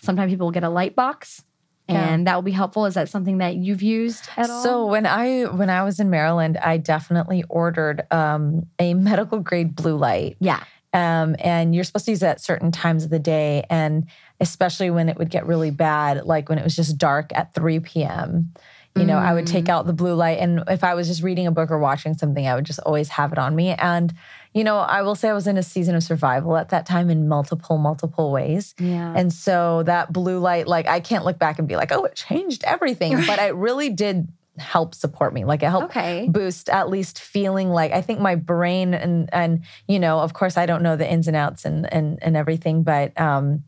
sometimes 0.00 0.30
people 0.30 0.46
will 0.46 0.52
get 0.52 0.62
a 0.62 0.68
light 0.68 0.94
box. 0.94 1.42
Yeah. 1.88 2.08
And 2.08 2.26
that 2.26 2.34
will 2.34 2.42
be 2.42 2.50
helpful. 2.50 2.86
Is 2.86 2.94
that 2.94 3.10
something 3.10 3.38
that 3.38 3.56
you've 3.56 3.82
used 3.82 4.28
at 4.38 4.48
all? 4.48 4.62
So 4.62 4.86
when 4.86 5.04
I 5.04 5.42
when 5.42 5.68
I 5.68 5.82
was 5.82 6.00
in 6.00 6.08
Maryland, 6.08 6.56
I 6.56 6.78
definitely 6.78 7.44
ordered 7.48 8.10
um, 8.10 8.66
a 8.78 8.94
medical 8.94 9.40
grade 9.40 9.76
blue 9.76 9.96
light, 9.96 10.36
yeah, 10.40 10.64
um, 10.94 11.36
and 11.40 11.74
you're 11.74 11.84
supposed 11.84 12.06
to 12.06 12.12
use 12.12 12.22
it 12.22 12.26
at 12.26 12.40
certain 12.40 12.72
times 12.72 13.04
of 13.04 13.10
the 13.10 13.18
day, 13.18 13.66
and 13.68 14.08
especially 14.40 14.90
when 14.90 15.08
it 15.08 15.18
would 15.18 15.28
get 15.28 15.46
really 15.46 15.70
bad, 15.70 16.24
like 16.24 16.48
when 16.48 16.56
it 16.58 16.64
was 16.64 16.76
just 16.76 16.96
dark 16.96 17.30
at 17.34 17.52
3 17.52 17.80
p.m. 17.80 18.54
You 18.96 19.06
know, 19.06 19.18
I 19.18 19.32
would 19.34 19.48
take 19.48 19.68
out 19.68 19.86
the 19.86 19.92
blue 19.92 20.14
light, 20.14 20.38
and 20.38 20.62
if 20.68 20.84
I 20.84 20.94
was 20.94 21.08
just 21.08 21.22
reading 21.22 21.48
a 21.48 21.50
book 21.50 21.70
or 21.72 21.78
watching 21.80 22.14
something, 22.14 22.46
I 22.46 22.54
would 22.54 22.64
just 22.64 22.78
always 22.80 23.08
have 23.08 23.32
it 23.32 23.38
on 23.38 23.56
me. 23.56 23.70
And 23.70 24.14
you 24.52 24.62
know, 24.62 24.76
I 24.78 25.02
will 25.02 25.16
say 25.16 25.28
I 25.28 25.32
was 25.32 25.48
in 25.48 25.56
a 25.56 25.64
season 25.64 25.96
of 25.96 26.04
survival 26.04 26.56
at 26.56 26.68
that 26.68 26.86
time 26.86 27.10
in 27.10 27.26
multiple, 27.26 27.76
multiple 27.76 28.30
ways. 28.30 28.72
yeah. 28.78 29.12
And 29.16 29.32
so 29.32 29.82
that 29.82 30.12
blue 30.12 30.38
light, 30.38 30.68
like 30.68 30.86
I 30.86 31.00
can't 31.00 31.24
look 31.24 31.40
back 31.40 31.58
and 31.58 31.66
be 31.66 31.74
like, 31.74 31.90
oh, 31.90 32.04
it 32.04 32.14
changed 32.14 32.62
everything. 32.64 33.24
But 33.26 33.40
it 33.40 33.56
really 33.56 33.90
did 33.90 34.28
help 34.56 34.94
support 34.94 35.34
me. 35.34 35.44
Like 35.44 35.64
it 35.64 35.70
helped 35.70 35.96
Okay. 35.96 36.28
boost 36.28 36.68
at 36.68 36.88
least 36.88 37.18
feeling 37.18 37.70
like 37.70 37.90
I 37.90 38.00
think 38.00 38.20
my 38.20 38.36
brain 38.36 38.94
and 38.94 39.28
and 39.32 39.64
you 39.88 39.98
know, 39.98 40.20
of 40.20 40.34
course 40.34 40.56
I 40.56 40.66
don't 40.66 40.84
know 40.84 40.94
the 40.94 41.10
ins 41.10 41.26
and 41.26 41.36
outs 41.36 41.64
and 41.64 41.92
and 41.92 42.20
and 42.22 42.36
everything, 42.36 42.84
but 42.84 43.18
um, 43.20 43.64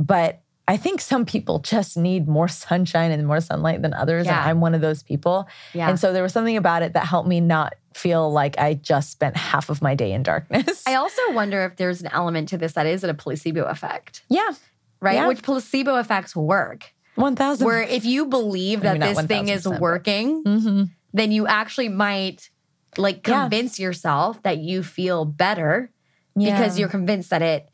but 0.00 0.40
I 0.66 0.78
think 0.78 1.00
some 1.00 1.26
people 1.26 1.58
just 1.58 1.96
need 1.96 2.26
more 2.26 2.48
sunshine 2.48 3.10
and 3.10 3.26
more 3.26 3.40
sunlight 3.40 3.82
than 3.82 3.92
others. 3.92 4.26
Yeah. 4.26 4.40
And 4.40 4.50
I'm 4.50 4.60
one 4.60 4.74
of 4.74 4.80
those 4.80 5.02
people. 5.02 5.46
Yeah. 5.74 5.90
And 5.90 6.00
so 6.00 6.12
there 6.12 6.22
was 6.22 6.32
something 6.32 6.56
about 6.56 6.82
it 6.82 6.94
that 6.94 7.04
helped 7.04 7.28
me 7.28 7.40
not 7.40 7.74
feel 7.92 8.32
like 8.32 8.58
I 8.58 8.74
just 8.74 9.10
spent 9.10 9.36
half 9.36 9.68
of 9.68 9.82
my 9.82 9.94
day 9.94 10.12
in 10.12 10.22
darkness. 10.22 10.82
I 10.86 10.94
also 10.94 11.20
wonder 11.32 11.64
if 11.64 11.76
there's 11.76 12.00
an 12.00 12.08
element 12.12 12.48
to 12.48 12.58
this 12.58 12.72
that 12.72 12.86
is 12.86 13.04
a 13.04 13.12
placebo 13.12 13.64
effect, 13.64 14.22
yeah. 14.30 14.52
right? 15.00 15.14
Yeah. 15.14 15.28
Which 15.28 15.42
placebo 15.42 15.96
effects 15.96 16.34
work. 16.34 16.92
One 17.14 17.36
thousand 17.36 17.66
Where 17.66 17.82
if 17.82 18.04
you 18.04 18.26
believe 18.26 18.80
that 18.80 18.98
this 18.98 19.20
thing 19.26 19.48
is 19.48 19.64
1000%, 19.66 19.80
working, 19.80 20.42
hmm 20.44 20.84
then 21.12 21.30
you 21.30 21.46
actually 21.46 21.88
might 21.88 22.50
like 22.98 23.24
Yeah. 23.26 23.42
convince 23.42 23.78
yourself 23.78 24.42
that 24.42 24.58
you 24.58 24.82
feel 24.82 25.24
better 25.24 25.92
Yeah. 26.34 26.56
because 26.58 26.76
you're 26.78 26.88
convinced 26.88 27.30
that 27.30 27.40
it 27.40 27.68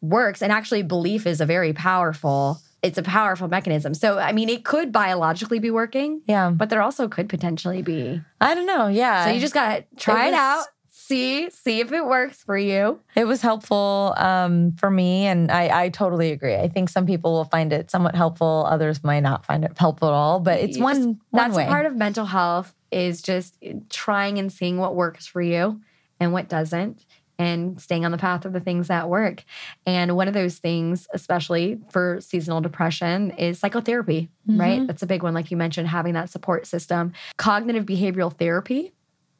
works. 0.00 0.42
And 0.42 0.52
actually, 0.52 0.82
belief 0.82 1.26
is 1.26 1.40
a 1.40 1.46
very 1.46 1.72
powerful. 1.72 2.58
It's 2.82 2.98
a 2.98 3.02
powerful 3.02 3.48
mechanism. 3.48 3.94
So, 3.94 4.18
I 4.18 4.32
mean, 4.32 4.48
it 4.48 4.64
could 4.64 4.92
biologically 4.92 5.58
be 5.58 5.70
working, 5.70 6.20
Yeah. 6.26 6.50
but 6.50 6.70
there 6.70 6.82
also 6.82 7.08
could 7.08 7.28
potentially 7.28 7.82
be. 7.82 8.20
I 8.40 8.54
don't 8.54 8.66
know. 8.66 8.86
Yeah. 8.86 9.24
So 9.24 9.32
you 9.32 9.40
just 9.40 9.54
gotta 9.54 9.84
try 9.96 10.28
it, 10.28 10.30
was- 10.32 10.38
out, 10.38 10.64
see, 10.88 11.50
see 11.50 11.80
if 11.80 11.90
it 11.90 12.04
works 12.04 12.42
for 12.44 12.56
you. 12.56 13.00
it 13.16 13.24
was 13.26 13.40
helpful 13.40 14.14
um, 14.18 14.72
for 14.76 14.90
me. 14.90 15.26
And 15.26 15.50
I, 15.50 15.84
I 15.84 15.88
totally 15.88 16.30
agree. 16.32 16.54
I 16.54 16.68
think 16.68 16.88
some 16.88 17.06
people 17.06 17.32
will 17.32 17.44
find 17.46 17.72
it 17.72 17.90
somewhat 17.90 18.14
helpful. 18.14 18.66
Others 18.68 19.02
might 19.02 19.20
not 19.20 19.44
find 19.46 19.64
it 19.64 19.72
helpful 19.76 20.08
at 20.08 20.14
all, 20.14 20.38
but 20.40 20.60
it's 20.60 20.76
You 20.76 20.82
one, 20.84 20.94
just- 20.96 21.06
one 21.06 21.18
that's 21.32 21.56
way. 21.56 21.66
part 21.66 21.86
of 21.86 21.96
mental 21.96 22.26
health 22.26 22.72
is 22.92 23.20
just 23.20 23.56
trying 23.90 24.38
and 24.38 24.52
seeing 24.52 24.76
what 24.78 24.94
works 24.94 25.26
for 25.26 25.42
you 25.42 25.80
and 26.20 26.32
what 26.32 26.48
doesn't 26.48 27.04
and 27.38 27.80
staying 27.80 28.04
on 28.04 28.12
the 28.12 28.18
path 28.18 28.44
of 28.44 28.52
the 28.52 28.60
things 28.60 28.88
that 28.88 29.08
work. 29.08 29.44
And 29.84 30.16
one 30.16 30.28
of 30.28 30.34
those 30.34 30.58
things 30.58 31.06
especially 31.12 31.78
for 31.90 32.18
seasonal 32.20 32.60
depression 32.60 33.30
is 33.32 33.58
psychotherapy 33.58 34.30
right? 34.58 34.86
That's 34.86 35.02
a 35.02 35.06
big 35.06 35.22
one 35.22 35.34
like 35.34 35.50
you 35.50 35.56
mentioned 35.56 35.88
having 35.88 36.14
that 36.14 36.30
support 36.30 36.66
system. 36.66 37.12
Cognitive 37.36 37.84
behavioral 37.84 38.32
therapy 38.36 38.92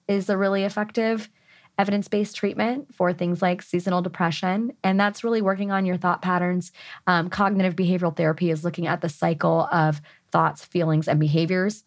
is 0.09 0.29
a 0.29 0.37
really 0.37 0.65
effective 0.65 1.29
evidence-based 1.79 2.35
treatment 2.35 2.95
for 2.95 3.13
things 3.13 3.43
like 3.43 3.61
seasonal 3.61 4.01
depression 4.01 4.73
and 4.83 4.99
that's 4.99 5.23
really 5.23 5.43
working 5.43 5.71
on 5.71 5.85
your 5.85 5.97
thought 5.97 6.23
patterns. 6.23 6.73
Um, 7.07 7.29
cognitive 7.29 7.77
behavioral 7.77 8.17
therapy 8.17 8.51
is 8.51 8.65
looking 8.65 8.87
at 8.87 9.03
the 9.03 9.09
cycle 9.09 9.69
of 9.71 10.01
thoughts 10.33 10.65
feelings 10.65 11.07
and 11.07 11.21
behaviors. 11.21 11.85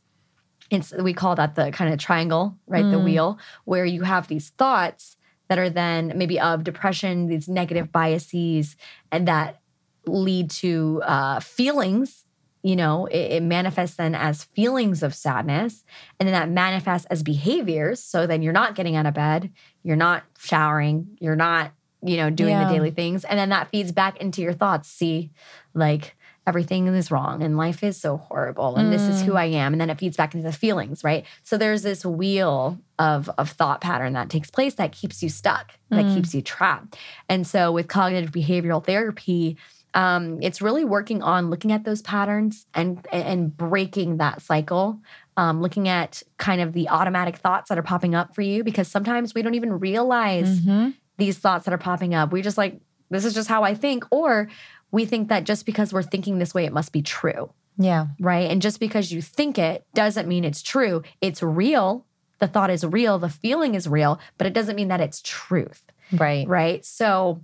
It's 0.70 0.94
we 0.94 1.14
call 1.14 1.36
that 1.36 1.56
the 1.56 1.72
kind 1.72 1.92
of 1.92 2.00
triangle 2.00 2.56
right? 2.68 2.90
The 2.90 3.00
wheel 3.00 3.40
where 3.66 3.86
you 3.86 4.04
have 4.04 4.28
these 4.28 4.50
thoughts 4.50 5.18
that 5.50 5.60
are 5.60 5.70
then 5.70 6.14
maybe 6.16 6.40
of 6.40 6.64
depression 6.64 7.28
these 7.28 7.48
negative 7.48 7.92
biases 7.92 8.76
and 9.12 9.28
that 9.28 9.60
lead 10.06 10.50
to 10.50 11.02
uh, 11.06 11.40
feelings 11.40 12.26
you 12.64 12.76
know 12.76 13.06
it, 13.08 13.32
it 13.34 13.44
manifests 13.44 13.96
then 13.98 14.16
as 14.16 14.44
feelings 14.44 15.04
of 15.04 15.14
sadness 15.14 15.84
and 16.20 16.28
then 16.28 16.34
that 16.34 16.50
manifests 16.50 17.06
as 17.08 17.24
behaviors 17.24 18.02
so 18.04 18.26
then 18.28 18.42
you're 18.42 18.54
not 18.54 18.76
getting 18.76 18.96
out 18.96 19.06
of 19.06 19.14
bed 19.14 19.52
you're 19.84 19.96
not 19.96 20.24
showering 20.38 21.18
you're 21.20 21.36
not 21.36 21.72
you 22.02 22.16
know, 22.16 22.30
doing 22.30 22.52
Yeah. 22.52 22.66
the 22.66 22.74
daily 22.74 22.92
things. 22.92 23.26
And 23.26 23.38
then 23.38 23.50
that 23.50 23.68
feeds 23.72 23.92
back 23.92 24.22
into 24.22 24.42
your 24.42 24.54
thoughts. 24.54 24.88
See, 24.88 25.32
like 25.74 26.16
everything 26.48 26.88
is 26.88 27.12
wrong 27.12 27.44
and 27.44 27.58
life 27.58 27.84
is 27.84 28.00
so 28.00 28.18
horrible 28.18 28.76
and 28.78 28.92
this 28.92 29.08
is 29.08 29.22
who 29.22 29.36
I 29.36 29.46
am. 29.46 29.74
And 29.74 29.80
then 29.80 29.90
it 29.90 30.00
feeds 30.00 30.18
back 30.18 30.34
into 30.34 30.48
the 30.48 30.54
feelings, 30.54 31.04
right? 31.04 31.26
So 31.44 31.58
there's 31.58 31.84
this 31.84 32.04
wheel 32.06 32.80
of, 32.98 33.30
of 33.38 33.50
thought 33.52 33.82
pattern 33.82 34.14
that 34.14 34.30
takes 34.30 34.50
place 34.50 34.74
that 34.76 34.92
keeps 34.92 35.22
you 35.22 35.30
stuck, 35.30 35.74
that 35.90 36.06
keeps 36.16 36.34
you 36.34 36.42
trapped. 36.42 36.98
And 37.28 37.46
so 37.46 37.72
with 37.72 37.88
cognitive 37.88 38.32
behavioral 38.32 38.84
therapy, 38.84 39.58
um, 39.94 40.42
it's 40.42 40.62
really 40.62 40.86
working 40.86 41.22
on 41.22 41.50
looking 41.50 41.72
at 41.72 41.84
those 41.84 42.02
patterns 42.04 42.68
and 42.76 43.06
and 43.12 43.56
breaking 43.56 44.18
that 44.18 44.42
cycle 44.42 45.00
um, 45.36 45.62
looking 45.62 45.88
at 45.88 46.22
kind 46.38 46.62
of 46.62 46.74
the 46.74 46.90
automatic 46.90 47.38
thoughts 47.38 47.70
that 47.70 47.78
are 47.78 47.84
popping 47.84 48.14
up 48.14 48.36
for 48.36 48.42
you 48.42 48.64
because 48.64 48.88
sometimes 48.90 49.34
we 49.34 49.42
don't 49.42 49.56
even 49.56 49.80
realize 49.80 50.60
Mhm. 50.62 50.94
these 51.18 51.38
thoughts 51.38 51.66
that 51.66 51.74
are 51.74 51.78
popping 51.80 52.14
up. 52.14 52.32
We 52.34 52.42
just 52.42 52.58
like, 52.58 52.82
this 53.10 53.24
is 53.26 53.34
just 53.34 53.48
how 53.50 53.64
I 53.64 53.74
think. 53.74 54.04
Or 54.12 54.50
we 54.92 55.06
think 55.06 55.30
that 55.30 55.44
just 55.44 55.66
because 55.66 55.94
we're 55.94 56.04
thinking 56.04 56.40
this 56.40 56.54
way, 56.54 56.66
it 56.66 56.74
must 56.74 56.92
be 56.92 57.02
true, 57.02 57.52
Yeah. 57.78 58.08
right? 58.20 58.50
And 58.50 58.62
just 58.62 58.80
because 58.80 59.12
you 59.12 59.22
think 59.22 59.58
it 59.58 59.86
doesn't 59.94 60.28
mean 60.28 60.44
it's 60.44 60.62
true. 60.62 61.04
It's 61.22 61.44
real. 61.44 62.06
The 62.40 62.48
thought 62.48 62.70
is 62.70 62.86
real. 62.86 63.20
The 63.20 63.30
feeling 63.30 63.76
is 63.76 63.88
real, 63.88 64.20
but 64.38 64.48
it 64.48 64.54
doesn't 64.54 64.76
mean 64.76 64.88
that 64.88 65.02
it's 65.02 65.22
truth, 65.22 65.84
Right. 66.12 66.48
right? 66.48 66.84
So, 66.86 67.42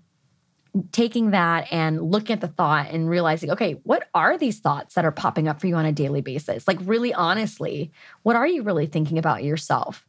taking 0.92 1.32
that 1.32 1.68
and 1.72 2.02
looking 2.12 2.34
at 2.34 2.42
the 2.42 2.48
thought 2.50 2.90
and 2.92 3.10
realizing, 3.10 3.50
okay, 3.52 3.80
what 3.84 4.10
are 4.14 4.38
these 4.38 4.60
thoughts 4.60 4.96
that 4.96 5.06
are 5.06 5.12
popping 5.12 5.48
up 5.48 5.62
for 5.62 5.68
you 5.68 5.76
on 5.76 5.86
a 5.86 5.92
daily 5.94 6.20
basis? 6.22 6.68
Like, 6.68 6.80
really 6.84 7.14
honestly, 7.14 7.92
what 8.24 8.36
are 8.36 8.46
you 8.48 8.62
really 8.64 8.86
thinking 8.86 9.18
about 9.18 9.44
yourself 9.44 10.06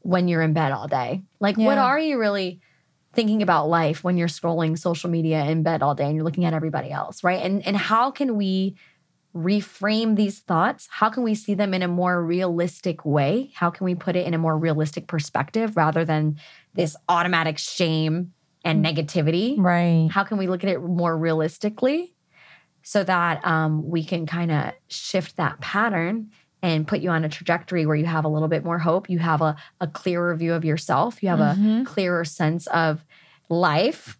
when 0.00 0.28
you're 0.28 0.42
in 0.42 0.52
bed 0.52 0.72
all 0.72 0.88
day? 0.88 1.22
Like, 1.40 1.56
what 1.56 1.78
are 1.78 1.98
you 1.98 2.18
really 2.18 2.60
thinking 3.12 3.42
about 3.42 3.68
life 3.68 4.04
when 4.04 4.16
you're 4.16 4.28
scrolling 4.28 4.78
social 4.78 5.10
media 5.10 5.44
in 5.44 5.62
bed 5.62 5.82
all 5.82 5.94
day 5.94 6.04
and 6.04 6.14
you're 6.14 6.24
looking 6.24 6.44
at 6.44 6.54
everybody 6.54 6.90
else, 6.90 7.24
right? 7.24 7.42
And 7.42 7.66
and 7.66 7.76
how 7.76 8.10
can 8.10 8.36
we 8.36 8.76
reframe 9.34 10.16
these 10.16 10.40
thoughts? 10.40 10.88
How 10.90 11.08
can 11.08 11.22
we 11.22 11.34
see 11.34 11.54
them 11.54 11.72
in 11.74 11.82
a 11.82 11.88
more 11.88 12.22
realistic 12.24 13.04
way? 13.04 13.52
How 13.54 13.70
can 13.70 13.84
we 13.84 13.94
put 13.94 14.16
it 14.16 14.26
in 14.26 14.34
a 14.34 14.38
more 14.38 14.56
realistic 14.56 15.06
perspective 15.06 15.76
rather 15.76 16.04
than 16.04 16.38
this 16.74 16.96
automatic 17.08 17.58
shame 17.58 18.32
and 18.64 18.84
negativity? 18.84 19.54
Right. 19.56 20.08
How 20.10 20.24
can 20.24 20.38
we 20.38 20.48
look 20.48 20.64
at 20.64 20.70
it 20.70 20.82
more 20.82 21.16
realistically 21.16 22.14
so 22.82 23.04
that 23.04 23.44
um, 23.46 23.88
we 23.88 24.04
can 24.04 24.26
kind 24.26 24.50
of 24.50 24.72
shift 24.88 25.36
that 25.36 25.60
pattern 25.60 26.30
and 26.62 26.86
put 26.86 27.00
you 27.00 27.10
on 27.10 27.24
a 27.24 27.28
trajectory 27.28 27.86
where 27.86 27.96
you 27.96 28.06
have 28.06 28.24
a 28.24 28.28
little 28.28 28.48
bit 28.48 28.64
more 28.64 28.78
hope? 28.78 29.08
You 29.10 29.18
have 29.18 29.40
a, 29.42 29.56
a 29.80 29.86
clearer 29.86 30.34
view 30.36 30.54
of 30.54 30.64
yourself, 30.64 31.22
you 31.22 31.28
have 31.30 31.40
Mhm. 31.40 31.82
a 31.82 31.84
clearer 31.84 32.24
sense 32.24 32.66
of 32.68 33.04
life, 33.48 34.18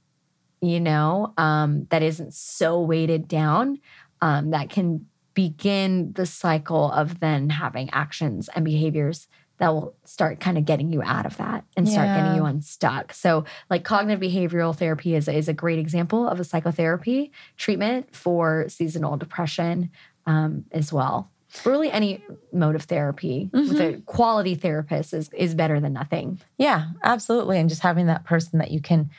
you 0.60 0.80
know, 0.80 1.32
um, 1.38 1.86
that 1.90 2.02
isn't 2.02 2.34
so 2.34 2.80
weighted 2.82 3.28
down, 3.28 3.78
um, 4.20 4.50
that 4.50 4.70
can 4.70 5.06
begin 5.34 6.12
the 6.14 6.26
cycle 6.26 6.90
of 6.92 7.20
then 7.20 7.48
having 7.50 7.88
actions 7.92 8.48
and 8.54 8.64
behaviors 8.64 9.28
that 9.58 9.72
will 9.72 9.94
start 10.04 10.40
kind 10.40 10.58
of 10.58 10.64
getting 10.64 10.92
you 10.92 11.02
out 11.02 11.26
of 11.26 11.36
that 11.36 11.64
and 11.76 11.88
start 11.88 12.08
Yeah. 12.08 12.14
getting 12.14 12.32
you 12.32 12.44
unstuck. 12.44 13.12
So, 13.12 13.44
like 13.68 13.84
cognitive 13.84 14.20
behavioral 14.20 14.76
therapy 14.76 15.14
is, 15.14 15.28
is 15.28 15.48
a 15.48 15.54
great 15.54 15.78
example 15.78 16.26
of 16.26 16.40
a 16.40 16.44
psychotherapy 16.44 17.32
treatment 17.56 18.14
for 18.16 18.66
seasonal 18.68 19.16
depression 19.16 19.90
um, 20.26 20.64
as 20.72 20.92
well. 20.92 21.30
Really, 21.64 21.90
any 21.90 22.22
mode 22.52 22.74
of 22.74 22.84
therapy 22.84 23.50
with 23.52 23.72
a 23.72 23.74
mm-hmm. 23.74 24.00
quality 24.02 24.54
therapist 24.54 25.12
is, 25.12 25.30
is 25.32 25.54
better 25.54 25.80
than 25.80 25.92
nothing. 25.92 26.40
Yeah, 26.58 26.88
absolutely. 27.02 27.58
And 27.58 27.68
just 27.68 27.82
having 27.82 28.06
that 28.06 28.24
person 28.24 28.58
that 28.58 28.70
you 28.70 28.80
can 28.80 29.10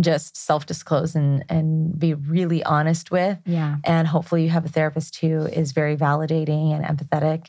just 0.00 0.36
self 0.36 0.66
disclose 0.66 1.14
and, 1.14 1.44
and 1.48 1.98
be 1.98 2.14
really 2.14 2.62
honest 2.64 3.10
with. 3.10 3.38
Yeah. 3.44 3.76
And 3.84 4.08
hopefully, 4.08 4.44
you 4.44 4.50
have 4.50 4.64
a 4.64 4.68
therapist 4.68 5.16
who 5.16 5.46
is 5.46 5.72
very 5.72 5.96
validating 5.96 6.72
and 6.72 6.84
empathetic. 6.84 7.48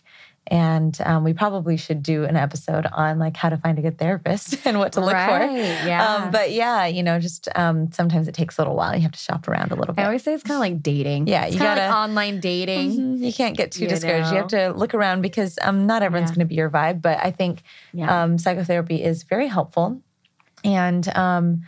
And 0.51 0.97
um, 1.05 1.23
we 1.23 1.33
probably 1.33 1.77
should 1.77 2.01
do 2.01 2.23
an 2.25 2.35
episode 2.35 2.87
on 2.91 3.19
like 3.19 3.37
how 3.37 3.49
to 3.49 3.57
find 3.57 3.77
a 3.77 3.83
good 3.83 3.99
therapist 3.99 4.57
and 4.65 4.79
what 4.79 4.93
to 4.93 5.01
look 5.01 5.13
Right, 5.13 5.47
for. 5.47 5.87
yeah. 5.87 6.15
Um, 6.15 6.31
but 6.31 6.51
yeah, 6.51 6.85
you 6.87 7.03
know, 7.03 7.19
just 7.19 7.47
um, 7.55 7.91
sometimes 7.91 8.27
it 8.27 8.33
takes 8.33 8.57
a 8.57 8.61
little 8.61 8.75
while. 8.75 8.95
You 8.95 9.01
have 9.03 9.11
to 9.11 9.19
shop 9.19 9.47
around 9.47 9.71
a 9.71 9.75
little 9.75 9.93
bit. 9.93 10.01
I 10.01 10.05
always 10.05 10.23
say 10.23 10.33
it's 10.33 10.41
kind 10.43 10.55
of 10.55 10.61
like 10.61 10.81
dating. 10.81 11.27
Yeah, 11.27 11.45
it's 11.45 11.53
you 11.53 11.59
gotta- 11.61 11.81
like 11.81 11.93
online 11.93 12.39
dating. 12.39 12.91
Mhm. 12.93 13.19
You 13.19 13.31
can't 13.31 13.55
get 13.55 13.71
too 13.73 13.83
You 13.83 13.89
discouraged. 13.89 14.31
You 14.31 14.37
have 14.37 14.47
to 14.47 14.69
look 14.71 14.95
around 14.95 15.21
because 15.21 15.59
um, 15.61 15.85
not 15.85 16.01
everyone's 16.01 16.31
Yeah. 16.31 16.35
going 16.35 16.45
to 16.47 16.49
be 16.49 16.55
your 16.55 16.69
vibe. 16.71 17.01
But 17.01 17.19
I 17.23 17.29
think 17.31 17.61
Yeah. 17.93 18.23
um, 18.23 18.37
psychotherapy 18.39 19.03
is 19.03 19.23
very 19.23 19.47
helpful. 19.47 20.01
And 20.63 21.07
um, 21.15 21.61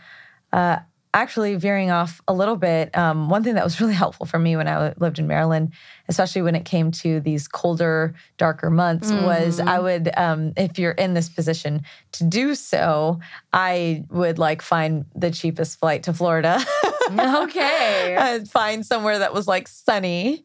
uh, 0.52 0.78
actually, 1.14 1.56
veering 1.56 1.90
off 1.90 2.20
a 2.26 2.32
little 2.32 2.56
bit, 2.56 2.96
um, 2.96 3.28
one 3.28 3.44
thing 3.44 3.54
that 3.54 3.64
was 3.64 3.80
really 3.80 3.94
helpful 3.94 4.26
for 4.26 4.38
me 4.38 4.56
when 4.56 4.68
I 4.68 4.94
lived 4.98 5.18
in 5.18 5.26
Maryland, 5.26 5.72
especially 6.08 6.42
when 6.42 6.54
it 6.54 6.64
came 6.64 6.90
to 6.92 7.20
these 7.20 7.48
colder, 7.48 8.14
darker 8.38 8.70
months, 8.70 9.10
was 9.10 9.58
Mm-hmm. 9.58 9.68
I 9.68 9.80
would, 9.80 10.10
um, 10.16 10.52
if 10.56 10.78
you're 10.78 10.92
in 10.92 11.14
this 11.14 11.28
position 11.28 11.82
to 12.12 12.24
do 12.24 12.54
so, 12.54 13.20
I 13.52 14.04
would 14.10 14.38
like 14.38 14.62
find 14.62 15.04
the 15.14 15.30
cheapest 15.30 15.78
flight 15.78 16.04
to 16.04 16.12
Florida. 16.12 16.64
okay. 17.10 18.16
I'd 18.16 18.48
find 18.48 18.84
somewhere 18.86 19.18
that 19.18 19.34
was 19.34 19.46
like 19.46 19.68
sunny, 19.68 20.44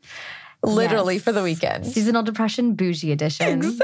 literally 0.64 1.16
Yes. 1.16 1.24
for 1.24 1.32
the 1.32 1.44
weekend. 1.44 1.86
Seasonal 1.88 2.24
depression 2.24 2.74
bougie 2.76 3.12
edition. 3.12 3.48
Exactly. 3.60 3.84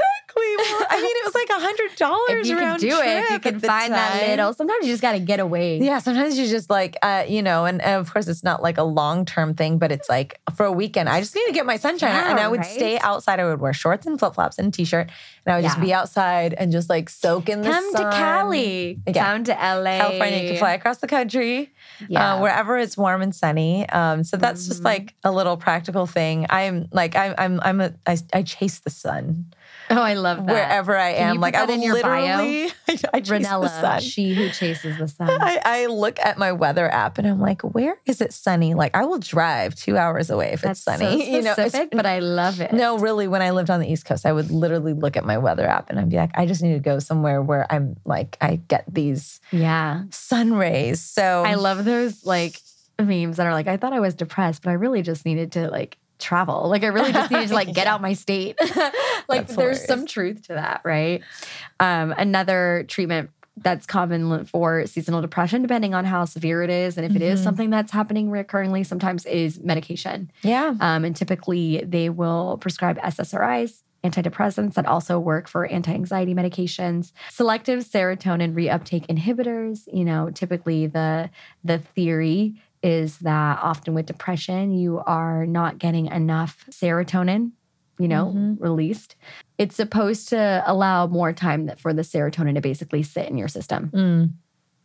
Well, 0.56 0.86
I 0.90 0.96
mean, 1.00 1.10
it 1.16 1.24
was 1.24 1.34
like 1.34 1.48
a 1.50 1.60
hundred 1.60 1.96
dollars. 1.96 2.48
Can 2.48 2.78
do 2.80 3.00
it, 3.00 3.06
if 3.24 3.30
you 3.30 3.38
can 3.40 3.60
find 3.60 3.92
that 3.92 4.28
little, 4.28 4.52
sometimes 4.52 4.84
you 4.86 4.92
just 4.92 5.02
got 5.02 5.12
to 5.12 5.18
get 5.20 5.38
away. 5.40 5.78
Yeah, 5.78 5.98
sometimes 5.98 6.38
you 6.38 6.46
just 6.48 6.70
like, 6.70 6.96
uh, 7.02 7.24
you 7.28 7.42
know, 7.42 7.64
and, 7.66 7.80
and 7.82 8.00
of 8.00 8.12
course 8.12 8.26
it's 8.28 8.42
not 8.42 8.62
like 8.62 8.78
a 8.78 8.82
long 8.82 9.24
term 9.24 9.54
thing, 9.54 9.78
but 9.78 9.92
it's 9.92 10.08
like 10.08 10.40
for 10.56 10.66
a 10.66 10.72
weekend. 10.72 11.08
I 11.08 11.20
just 11.20 11.34
need 11.36 11.46
to 11.46 11.52
get 11.52 11.66
my 11.66 11.76
sunshine, 11.76 12.10
Yeah, 12.10 12.30
and 12.30 12.40
I 12.40 12.48
would 12.48 12.60
right? 12.60 12.66
stay 12.66 12.98
outside. 12.98 13.40
I 13.40 13.44
would 13.44 13.60
wear 13.60 13.72
shorts 13.72 14.06
and 14.06 14.18
flip 14.18 14.34
flops 14.34 14.58
and 14.58 14.72
t 14.74 14.84
shirt, 14.84 15.10
and 15.46 15.52
I 15.52 15.56
would 15.56 15.64
just 15.64 15.80
be 15.80 15.92
outside 15.92 16.54
and 16.54 16.72
just 16.72 16.88
like 16.88 17.08
soak 17.10 17.48
in 17.48 17.60
the 17.62 17.70
Come 17.70 17.92
sun. 17.92 18.02
Come 18.02 18.10
to 18.12 18.16
Cali. 18.16 19.00
Yeah. 19.06 19.32
Come 19.32 19.44
to 19.44 19.52
LA. 19.52 19.98
California, 19.98 20.38
you 20.42 20.48
can 20.50 20.56
fly 20.58 20.72
across 20.72 20.98
the 20.98 21.06
country, 21.06 21.70
Yeah. 22.08 22.34
uh, 22.36 22.40
wherever 22.40 22.78
it's 22.78 22.96
warm 22.96 23.20
and 23.20 23.34
sunny. 23.34 23.88
Um, 23.90 24.24
so 24.24 24.36
that's 24.36 24.66
just 24.66 24.80
Mhm. 24.80 24.84
like 24.86 25.14
a 25.22 25.30
little 25.30 25.56
practical 25.56 26.06
thing. 26.06 26.46
I'm 26.48 26.88
like, 26.92 27.14
I'm, 27.16 27.34
I'm, 27.36 27.60
I'm 27.62 27.80
a, 27.80 27.92
I, 28.06 28.16
I 28.32 28.42
chase 28.42 28.78
the 28.80 28.90
sun 28.90 29.46
oh, 29.90 30.00
I 30.02 30.14
love 30.14 30.38
that. 30.46 30.52
wherever 30.52 30.96
I 30.96 31.10
am. 31.10 31.40
like 31.40 31.54
I 31.54 31.62
in 31.64 31.68
will 31.80 31.84
your 31.86 32.02
bio? 32.02 32.36
literally, 32.38 32.72
I 33.12 33.20
chase 33.20 33.28
the 33.28 33.34
Ranella, 33.34 33.68
sun. 33.80 34.00
she 34.00 34.34
who 34.34 34.48
chases 34.50 34.96
the 34.96 35.08
sun. 35.08 35.28
I, 35.30 35.60
I 35.64 35.86
look 35.86 36.18
at 36.20 36.38
my 36.38 36.52
weather 36.52 36.90
app 36.90 37.18
and 37.18 37.26
I'm 37.26 37.40
like, 37.40 37.62
where 37.62 37.96
is 38.06 38.20
it 38.20 38.32
sunny? 38.32 38.74
Like 38.74 38.94
I 38.96 39.04
will 39.04 39.18
drive 39.18 39.74
two 39.74 39.96
hours 39.96 40.30
away 40.30 40.52
if 40.52 40.62
That's 40.62 40.78
it's 40.86 40.98
sunny. 41.00 41.42
so 41.42 41.62
know, 41.64 41.86
but 41.92 42.06
I 42.06 42.18
love 42.20 42.60
it. 42.60 42.72
no, 42.72 42.98
really, 42.98 43.28
when 43.28 43.42
I 43.42 43.50
lived 43.50 43.70
on 43.70 43.80
the 43.80 43.90
East 43.90 44.04
Coast, 44.04 44.26
I 44.26 44.32
would 44.32 44.50
literally 44.50 44.92
look 44.92 45.16
at 45.16 45.24
my 45.24 45.38
weather 45.38 45.66
app 45.66 45.90
and 45.90 45.98
I'd 45.98 46.08
be 46.10 46.16
like, 46.16 46.30
I 46.34 46.46
just 46.46 46.62
need 46.62 46.74
to 46.74 46.80
go 46.80 46.98
somewhere 46.98 47.40
where 47.42 47.70
I'm 47.72 47.96
like, 48.04 48.36
I 48.40 48.56
get 48.56 48.84
these 48.92 49.40
Yeah. 49.50 50.04
sun 50.10 50.54
rays. 50.54 51.00
So 51.02 51.44
I 51.44 51.54
love 51.54 51.84
those 51.84 52.24
like 52.24 52.60
memes 52.98 53.36
that 53.38 53.46
are 53.46 53.52
like, 53.52 53.66
I 53.66 53.76
thought 53.76 53.92
I 53.92 54.00
was 54.00 54.14
depressed, 54.14 54.62
but 54.62 54.70
I 54.70 54.74
really 54.74 55.02
just 55.02 55.24
needed 55.24 55.52
to 55.52 55.68
like 55.70 55.98
travel. 56.18 56.68
Like 56.68 56.82
I 56.84 56.88
really 56.88 57.12
just 57.12 57.30
needed 57.30 57.48
to 57.48 57.54
like 57.54 57.72
get 57.74 57.86
out 57.86 58.00
my 58.00 58.12
state. 58.14 58.56
like 59.28 59.46
That's 59.46 59.56
there's 59.56 59.84
some 59.84 60.06
truth 60.06 60.46
to 60.48 60.54
that, 60.54 60.80
right? 60.84 61.22
Um, 61.80 62.14
another 62.16 62.84
treatment 62.88 63.30
that's 63.56 63.86
common 63.86 64.44
for 64.46 64.84
seasonal 64.86 65.20
depression, 65.20 65.62
depending 65.62 65.94
on 65.94 66.04
how 66.04 66.24
severe 66.24 66.62
it 66.64 66.70
is, 66.70 66.96
and 66.96 67.06
if 67.06 67.14
it 67.14 67.22
is 67.22 67.38
Mhm. 67.40 67.44
something 67.44 67.70
that's 67.70 67.92
happening 67.92 68.28
recurringly, 68.28 68.84
sometimes 68.84 69.24
is 69.26 69.60
medication. 69.60 70.30
yeah. 70.42 70.74
Um, 70.80 71.04
and 71.04 71.14
typically, 71.14 71.84
they 71.86 72.10
will 72.10 72.58
prescribe 72.60 72.98
SSRIs, 72.98 73.82
antidepressants 74.02 74.74
that 74.74 74.86
also 74.86 75.18
work 75.20 75.46
for 75.48 75.66
anti 75.66 75.92
anxiety 75.94 76.34
medications, 76.34 77.12
selective 77.30 77.84
serotonin 77.84 78.54
reuptake 78.54 79.06
inhibitors. 79.06 79.86
You 79.92 80.04
know, 80.04 80.30
typically 80.30 80.88
the 80.88 81.30
the 81.62 81.78
theory 81.78 82.60
is 82.84 83.18
that 83.20 83.58
often 83.62 83.94
with 83.94 84.06
depression, 84.06 84.70
you 84.70 85.00
are 85.06 85.46
not 85.46 85.78
getting 85.78 86.06
enough 86.06 86.64
serotonin. 86.70 87.50
You 87.98 88.08
know, 88.08 88.32
Mhm. 88.34 88.60
released. 88.60 89.14
It's 89.56 89.76
supposed 89.76 90.28
to 90.30 90.62
allow 90.66 91.06
more 91.06 91.32
time 91.32 91.70
for 91.78 91.92
the 91.94 92.02
serotonin 92.02 92.54
to 92.56 92.60
basically 92.60 93.04
sit 93.04 93.28
in 93.28 93.38
your 93.38 93.46
system 93.48 93.90
Mm. 93.94 94.30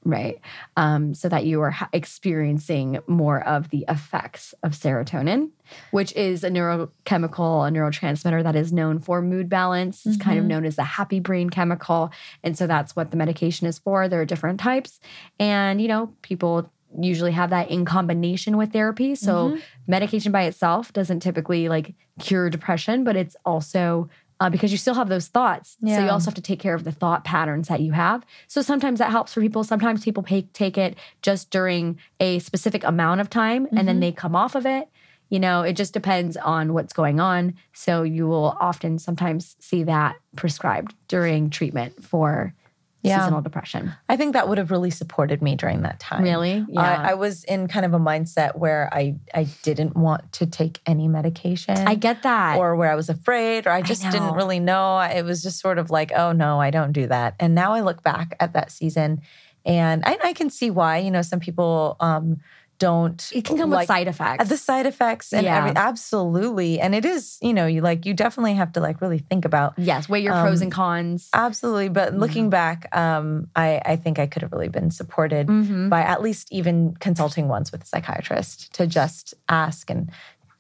right? 0.06 0.39
Um, 0.78 1.14
so 1.14 1.28
that 1.28 1.45
you 1.45 1.60
are 1.62 1.76
experiencing 1.91 3.00
more 3.08 3.41
of 3.45 3.70
the 3.70 3.84
effects 3.89 4.54
of 4.64 4.72
serotonin, 4.72 5.50
which 5.91 6.14
is 6.16 6.43
a 6.43 6.50
neurochemical, 6.50 7.68
a 7.68 7.72
neurotransmitter 7.72 8.43
that 8.43 8.56
is 8.56 8.72
known 8.72 9.00
for 9.00 9.22
mood 9.22 9.50
balance. 9.50 10.06
It's 10.06 10.16
kind 10.18 10.38
of 10.39 10.45
Mhm. 10.45 10.50
known 10.50 10.66
as 10.66 10.76
the 10.76 10.84
happy 10.84 11.20
brain 11.20 11.50
chemical. 11.50 12.12
And 12.43 12.58
so 12.58 12.66
that's 12.68 12.95
what 12.95 13.12
the 13.12 13.18
medication 13.18 13.68
is 13.68 13.80
for. 13.80 14.08
There 14.08 14.22
are 14.22 14.26
different 14.26 14.60
types. 14.60 15.00
And, 15.39 15.82
you 15.82 15.88
know, 15.88 16.14
people 16.22 16.72
usually 17.00 17.32
have 17.32 17.50
that 17.52 17.70
in 17.70 17.86
combination 17.86 18.58
with 18.58 18.72
therapy. 18.74 19.16
So 19.16 19.50
Mhm. 19.52 19.62
medication 19.88 20.32
by 20.32 20.44
itself 20.44 20.92
doesn't 20.94 21.20
typically 21.22 21.70
like 21.70 21.96
cure 22.20 22.50
depression, 22.50 23.04
but 23.04 23.16
it's 23.16 23.36
also 23.46 24.10
uh, 24.42 24.50
because 24.50 24.72
you 24.72 24.78
still 24.78 24.94
have 24.94 25.10
those 25.10 25.28
thoughts. 25.28 25.76
So 25.86 26.00
you 26.00 26.10
also 26.10 26.28
have 26.28 26.34
to 26.36 26.42
take 26.42 26.60
care 26.62 26.74
of 26.74 26.86
the 26.86 26.94
thought 26.94 27.26
patterns 27.26 27.68
that 27.68 27.82
you 27.82 27.92
have. 27.92 28.26
So 28.48 28.62
sometimes 28.62 29.00
that 29.00 29.12
helps 29.12 29.34
for 29.34 29.42
people. 29.42 29.66
Sometimes 29.66 30.02
people 30.06 30.24
pay, 30.24 30.44
take 30.54 30.78
it 30.78 30.98
just 31.22 31.50
during 31.50 32.00
a 32.22 32.40
specific 32.40 32.86
amount 32.86 33.20
of 33.20 33.30
time 33.30 33.66
and 33.66 33.80
Mm-hmm. 33.80 33.86
then 33.86 34.00
they 34.00 34.14
come 34.14 34.38
off 34.38 34.56
of 34.56 34.66
it. 34.66 34.88
You 35.30 35.40
know, 35.42 35.62
it 35.64 35.74
just 35.74 35.94
depends 35.94 36.38
on 36.38 36.74
what's 36.74 36.94
going 36.94 37.20
on. 37.20 37.56
So 37.74 38.04
you 38.04 38.28
will 38.28 38.56
often 38.62 38.98
sometimes 38.98 39.58
see 39.60 39.84
that 39.84 40.16
prescribed 40.38 40.96
during 41.10 41.50
treatment 41.50 42.02
for 42.02 42.54
Yeah. 43.02 43.20
seasonal 43.20 43.41
depression. 43.41 43.93
I 44.10 44.18
think 44.18 44.34
that 44.34 44.50
would 44.50 44.58
have 44.58 44.72
really 44.72 44.89
supported 44.89 45.41
me 45.41 45.56
during 45.56 45.84
that 45.84 46.02
time. 46.02 46.22
Really? 46.22 46.66
Yeah. 46.68 46.82
I, 46.82 47.12
I 47.12 47.14
was 47.14 47.45
in 47.45 47.68
kind 47.70 47.86
of 47.86 47.93
a 47.93 48.00
mindset 48.00 48.58
where 48.58 48.89
I 48.91 49.16
I 49.34 49.47
didn't 49.64 49.95
want 49.95 50.34
to 50.34 50.45
take 50.45 50.80
any 50.86 51.08
medication. 51.08 51.78
I 51.78 51.95
get 51.95 52.24
that. 52.24 52.58
or 52.58 52.76
where 52.76 52.91
I 52.91 52.95
was 52.95 53.08
afraid, 53.08 53.68
or 53.68 53.70
I 53.72 53.82
just 53.82 54.04
know. 54.04 54.12
didn't 54.12 54.34
really 54.34 54.60
know. 54.60 55.00
It 55.00 55.24
was 55.24 55.41
just 55.41 55.60
sort 55.60 55.78
of 55.78 55.89
like, 55.89 56.12
oh 56.12 56.34
no, 56.34 56.60
I 56.60 56.72
don't 56.72 56.91
do 56.91 57.08
that. 57.08 57.36
And 57.39 57.56
now 57.56 57.74
I 57.74 57.82
look 57.82 58.04
back 58.04 58.36
at 58.41 58.52
that 58.54 58.70
season, 58.72 59.22
and 59.66 60.04
I, 60.06 60.18
I 60.24 60.34
can 60.34 60.50
see 60.50 60.70
why. 60.70 60.97
You 60.97 61.12
know, 61.12 61.22
some 61.22 61.39
people 61.39 61.95
um, 62.02 62.41
don't. 62.80 63.30
it 63.34 63.45
can 63.45 63.57
come 63.57 63.69
like, 63.69 63.82
with 63.82 63.88
side 63.88 64.07
effects. 64.07 64.49
the 64.49 64.57
side 64.57 64.86
effects 64.86 65.34
and 65.34 65.45
Yeah. 65.45 65.57
every, 65.57 65.75
absolutely. 65.75 66.80
And 66.80 66.95
it 66.95 67.05
is, 67.05 67.38
you 67.41 67.53
know, 67.53 67.65
you 67.67 67.82
like 67.82 68.05
you 68.05 68.13
definitely 68.13 68.55
have 68.55 68.71
to 68.73 68.80
like 68.80 69.01
really 69.01 69.19
think 69.19 69.45
about 69.45 69.73
yes, 69.77 70.09
weigh 70.09 70.21
your 70.21 70.34
pros 70.34 70.61
um, 70.61 70.63
and 70.63 70.71
cons. 70.71 71.30
absolutely. 71.34 71.89
But 71.89 72.13
looking 72.15 72.49
back, 72.49 72.88
um, 72.95 73.47
I 73.55 73.82
I 73.86 73.95
think 73.97 74.17
I 74.19 74.27
could 74.27 74.41
have 74.41 74.51
really 74.51 74.69
been 74.69 74.91
supported 74.91 75.47
Mhm. 75.47 75.89
by 75.89 76.01
at 76.01 76.21
least 76.21 76.47
even 76.51 76.95
consulting 76.99 77.47
once 77.47 77.71
with 77.71 77.84
a 77.84 77.86
psychiatrist 77.86 78.73
to 78.73 78.88
just 78.88 79.34
ask 79.49 79.89
and 79.89 80.09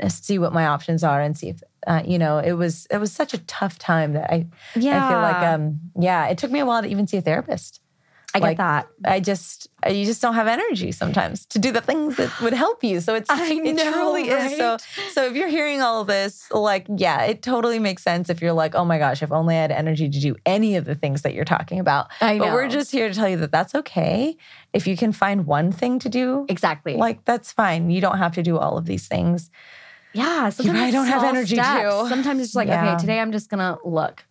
uh, 0.01 0.09
see 0.09 0.37
what 0.39 0.53
my 0.53 0.65
options 0.67 1.03
are 1.03 1.21
and 1.21 1.37
see 1.37 1.49
if 1.49 1.61
uh, 1.87 2.01
you 2.05 2.19
know 2.19 2.37
it 2.39 2.53
was 2.53 2.85
it 2.91 2.97
was 2.97 3.11
such 3.11 3.33
a 3.33 3.37
tough 3.45 3.79
time 3.79 4.13
that 4.13 4.31
I 4.31 4.47
Yeah. 4.75 4.97
I 5.05 5.09
feel 5.09 5.21
like 5.21 5.41
um 5.43 5.79
yeah 5.99 6.27
it 6.27 6.37
took 6.37 6.51
me 6.51 6.59
a 6.59 6.65
while 6.65 6.81
to 6.81 6.87
even 6.87 7.07
see 7.07 7.17
a 7.17 7.21
therapist. 7.21 7.81
I 8.33 8.39
get 8.39 8.57
that. 8.57 8.87
I 9.05 9.19
just 9.19 9.67
you 9.89 10.05
just 10.05 10.21
don't 10.21 10.35
have 10.35 10.47
energy 10.47 10.91
sometimes 10.91 11.45
to 11.47 11.59
do 11.59 11.71
the 11.71 11.81
things 11.81 12.17
that 12.17 12.39
would 12.41 12.53
help 12.53 12.83
you. 12.83 12.99
So 12.99 13.15
it's 13.15 13.29
I 13.31 13.51
it 13.53 13.73
know, 13.75 13.91
truly 13.91 14.29
is. 14.29 14.57
So 14.57 14.77
so 15.11 15.25
if 15.25 15.35
you're 15.35 15.47
hearing 15.49 15.81
all 15.81 16.01
of 16.01 16.07
this, 16.07 16.49
like 16.51 16.85
yeah, 16.95 17.23
it 17.23 17.41
totally 17.41 17.79
makes 17.79 18.03
sense. 18.03 18.29
If 18.29 18.41
you're 18.41 18.53
like, 18.53 18.75
oh 18.75 18.85
my 18.85 18.97
gosh, 18.99 19.23
if 19.23 19.31
only 19.31 19.55
I 19.55 19.61
had 19.61 19.71
energy 19.71 20.09
to 20.09 20.19
do 20.19 20.35
any 20.45 20.75
of 20.75 20.85
the 20.85 20.95
things 20.95 21.21
that 21.23 21.33
you're 21.33 21.45
talking 21.45 21.79
about. 21.79 22.07
I 22.21 22.37
know. 22.37 22.45
But 22.45 22.53
we're 22.53 22.67
just 22.69 22.91
here 22.91 23.07
to 23.09 23.15
tell 23.15 23.27
you 23.29 23.37
that 23.37 23.51
that's 23.51 23.73
okay. 23.75 24.37
If 24.73 24.85
you 24.85 24.95
can 24.95 25.11
find 25.11 25.45
one 25.47 25.71
thing 25.71 25.97
to 25.99 26.09
do, 26.09 26.45
Exactly. 26.49 26.95
like 26.95 27.25
that's 27.25 27.51
fine. 27.51 27.89
You 27.89 28.01
don't 28.01 28.17
have 28.19 28.33
to 28.35 28.43
do 28.43 28.57
all 28.59 28.77
of 28.77 28.85
these 28.85 29.07
things. 29.07 29.49
yeah. 30.13 30.49
Sometimes 30.49 30.79
it's 30.81 30.93
don't 30.93 31.07
have 31.07 31.23
energy 31.23 31.55
steps. 31.55 31.95
to. 32.03 32.09
Sometimes 32.09 32.41
it's 32.41 32.55
like, 32.55 32.67
Yeah. 32.67 32.93
okay, 32.93 33.01
today 33.01 33.19
I'm 33.19 33.31
just 33.31 33.49
gonna 33.49 33.77
look. 33.83 34.25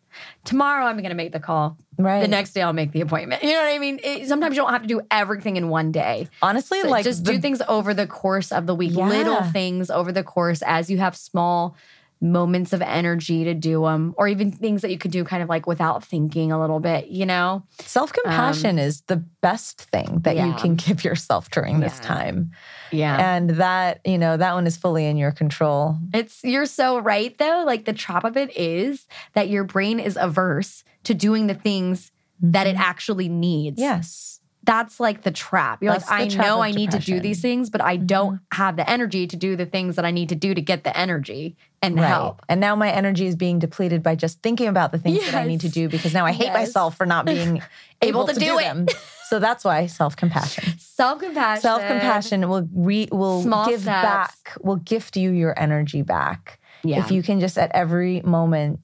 Tomorrow 0.44 0.86
I'm 0.86 1.00
gonna 1.02 1.14
make 1.14 1.32
the 1.32 1.40
call. 1.40 1.76
Right. 1.98 2.20
The 2.20 2.28
next 2.28 2.52
day 2.52 2.62
I'll 2.62 2.72
make 2.72 2.92
the 2.92 3.00
appointment. 3.00 3.42
You 3.42 3.52
know 3.52 3.60
what 3.62 3.74
I 3.74 3.78
mean? 3.78 3.98
It- 4.04 4.28
sometimes 4.28 4.56
you 4.56 4.62
don't 4.62 4.72
have 4.72 4.82
to 4.82 4.88
do 4.88 5.00
everything 5.10 5.56
in 5.56 5.68
one 5.68 5.90
day. 5.92 6.28
honestly, 6.42 6.80
So 6.82 6.88
like 6.88 7.04
just 7.04 7.24
the- 7.24 7.32
do 7.32 7.38
things 7.40 7.60
over 7.68 7.92
the 7.92 8.06
course 8.06 8.52
of 8.52 8.66
the 8.66 8.74
week, 8.74 8.92
Yeah. 8.94 9.08
little 9.08 9.42
things 9.44 9.90
over 9.90 10.12
the 10.12 10.22
course 10.22 10.62
as 10.62 10.90
you 10.90 10.98
have 10.98 11.16
small 11.16 11.76
moments 12.20 12.72
of 12.72 12.82
energy 12.82 13.44
to 13.44 13.54
do 13.54 13.82
them, 13.82 14.14
or 14.18 14.26
even 14.28 14.50
things 14.50 14.82
that 14.82 14.90
you 14.90 14.98
could 14.98 15.10
do 15.12 15.22
kind 15.24 15.42
of 15.42 15.48
like 15.48 15.66
without 15.66 16.04
thinking 16.04 16.50
a 16.50 16.60
little 16.60 16.80
bit, 16.80 17.08
you 17.08 17.24
know? 17.26 17.62
self-compassion 17.80 18.78
is 18.78 19.02
the 19.02 19.16
best 19.16 19.80
thing 19.82 20.20
that 20.24 20.36
you 20.36 20.42
Um, 20.42 20.54
can 20.56 20.74
give 20.86 21.04
yourself 21.04 21.50
during 21.50 21.80
this 21.80 21.98
Yeah. 22.02 22.08
time. 22.08 22.50
Yeah. 22.90 23.34
And 23.34 23.50
that, 23.50 24.00
you 24.04 24.18
know, 24.18 24.36
that 24.36 24.54
one 24.54 24.66
is 24.66 24.76
fully 24.76 25.06
in 25.06 25.16
your 25.16 25.32
control. 25.32 25.96
It's 26.14 26.42
you're 26.42 26.66
so 26.66 26.98
right 26.98 27.36
though. 27.38 27.62
Like 27.66 27.84
the 27.84 27.92
trap 27.92 28.24
of 28.24 28.36
it 28.36 28.56
is 28.56 29.06
that 29.34 29.48
your 29.48 29.64
brain 29.64 30.00
is 30.00 30.16
averse 30.20 30.84
to 31.04 31.14
doing 31.14 31.46
the 31.46 31.54
things 31.54 32.10
that 32.40 32.66
it 32.66 32.76
actually 32.78 33.28
needs. 33.28 33.78
Yes. 33.80 34.37
That's 34.68 35.00
like 35.00 35.22
the 35.22 35.30
trap. 35.30 35.82
You're 35.82 35.94
That's 35.94 36.10
like, 36.10 36.30
I 36.30 36.36
know 36.36 36.60
I 36.60 36.72
need 36.72 36.90
to 36.90 36.98
do 36.98 37.20
these 37.20 37.40
things, 37.40 37.70
but 37.70 37.80
I 37.80 37.96
mm-hmm. 37.96 38.04
don't 38.04 38.40
have 38.52 38.76
the 38.76 38.88
energy 38.88 39.26
to 39.26 39.34
do 39.34 39.56
the 39.56 39.64
things 39.64 39.96
that 39.96 40.04
I 40.04 40.10
need 40.10 40.28
to 40.28 40.34
do 40.34 40.52
to 40.52 40.60
get 40.60 40.84
the 40.84 40.94
energy 40.94 41.56
and 41.80 41.96
Right. 41.96 42.06
help. 42.06 42.42
And 42.50 42.60
now 42.60 42.76
my 42.76 42.90
energy 42.90 43.26
is 43.26 43.34
being 43.34 43.58
depleted 43.58 44.02
by 44.02 44.14
just 44.14 44.42
thinking 44.42 44.68
about 44.68 44.92
the 44.92 44.98
things 44.98 45.24
that 45.24 45.34
I 45.34 45.46
need 45.46 45.62
to 45.62 45.70
do 45.70 45.88
because 45.88 46.12
now 46.12 46.26
I 46.26 46.32
hate 46.32 46.48
Yes. 46.48 46.54
myself 46.54 46.98
for 46.98 47.06
not 47.06 47.24
being 47.24 47.62
able, 48.02 48.26
to, 48.26 48.34
do, 48.34 48.58
it. 48.58 48.62
them. 48.62 48.86
So 49.24 49.38
that's 49.38 49.64
why 49.64 49.86
self-compassion. 49.86 50.74
Self-compassion. 50.78 51.62
Self-compassion 51.62 52.46
will 52.46 52.68
re, 52.74 53.08
will 53.10 53.40
Small 53.40 53.66
give 53.66 53.80
steps. 53.80 54.02
back, 54.02 54.54
will 54.60 54.76
gift 54.76 55.16
you 55.16 55.30
your 55.30 55.58
energy 55.58 56.02
back. 56.02 56.60
Yeah. 56.84 56.98
If 56.98 57.10
you 57.10 57.22
can 57.22 57.40
just 57.40 57.56
at 57.56 57.70
every 57.72 58.20
moment, 58.20 58.80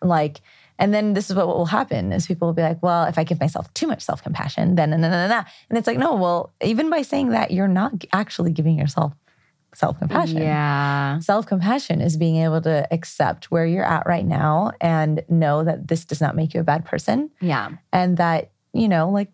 like, 0.00 0.42
and 0.78 0.92
then 0.92 1.14
this 1.14 1.30
is 1.30 1.36
what 1.36 1.46
will 1.46 1.66
happen 1.66 2.12
is 2.12 2.26
people 2.26 2.48
will 2.48 2.54
be 2.54 2.62
like, 2.62 2.82
well, 2.82 3.04
if 3.04 3.18
I 3.18 3.24
give 3.24 3.40
myself 3.40 3.72
too 3.74 3.86
much 3.86 4.02
self-compassion, 4.02 4.74
then 4.74 4.90
na, 4.90 4.96
na, 4.96 5.08
na, 5.08 5.26
na. 5.28 5.44
and 5.68 5.78
it's 5.78 5.86
like, 5.86 5.98
no, 5.98 6.14
well, 6.16 6.52
even 6.62 6.90
by 6.90 7.02
saying 7.02 7.30
that, 7.30 7.50
you're 7.50 7.68
not 7.68 7.92
actually 8.12 8.52
giving 8.52 8.78
yourself 8.78 9.12
self-compassion. 9.74 10.38
Yeah. 10.38 11.18
Self 11.20 11.46
compassion 11.46 12.00
is 12.00 12.16
being 12.16 12.36
able 12.36 12.60
to 12.62 12.86
accept 12.92 13.50
where 13.50 13.66
you're 13.66 13.84
at 13.84 14.06
right 14.06 14.24
now 14.24 14.72
and 14.80 15.22
know 15.28 15.64
that 15.64 15.88
this 15.88 16.04
does 16.04 16.20
not 16.20 16.36
make 16.36 16.54
you 16.54 16.60
a 16.60 16.64
bad 16.64 16.84
person 16.84 17.30
Yeah. 17.40 17.70
and 17.92 18.16
that, 18.16 18.50
you 18.72 18.88
know, 18.88 19.10
like 19.10 19.30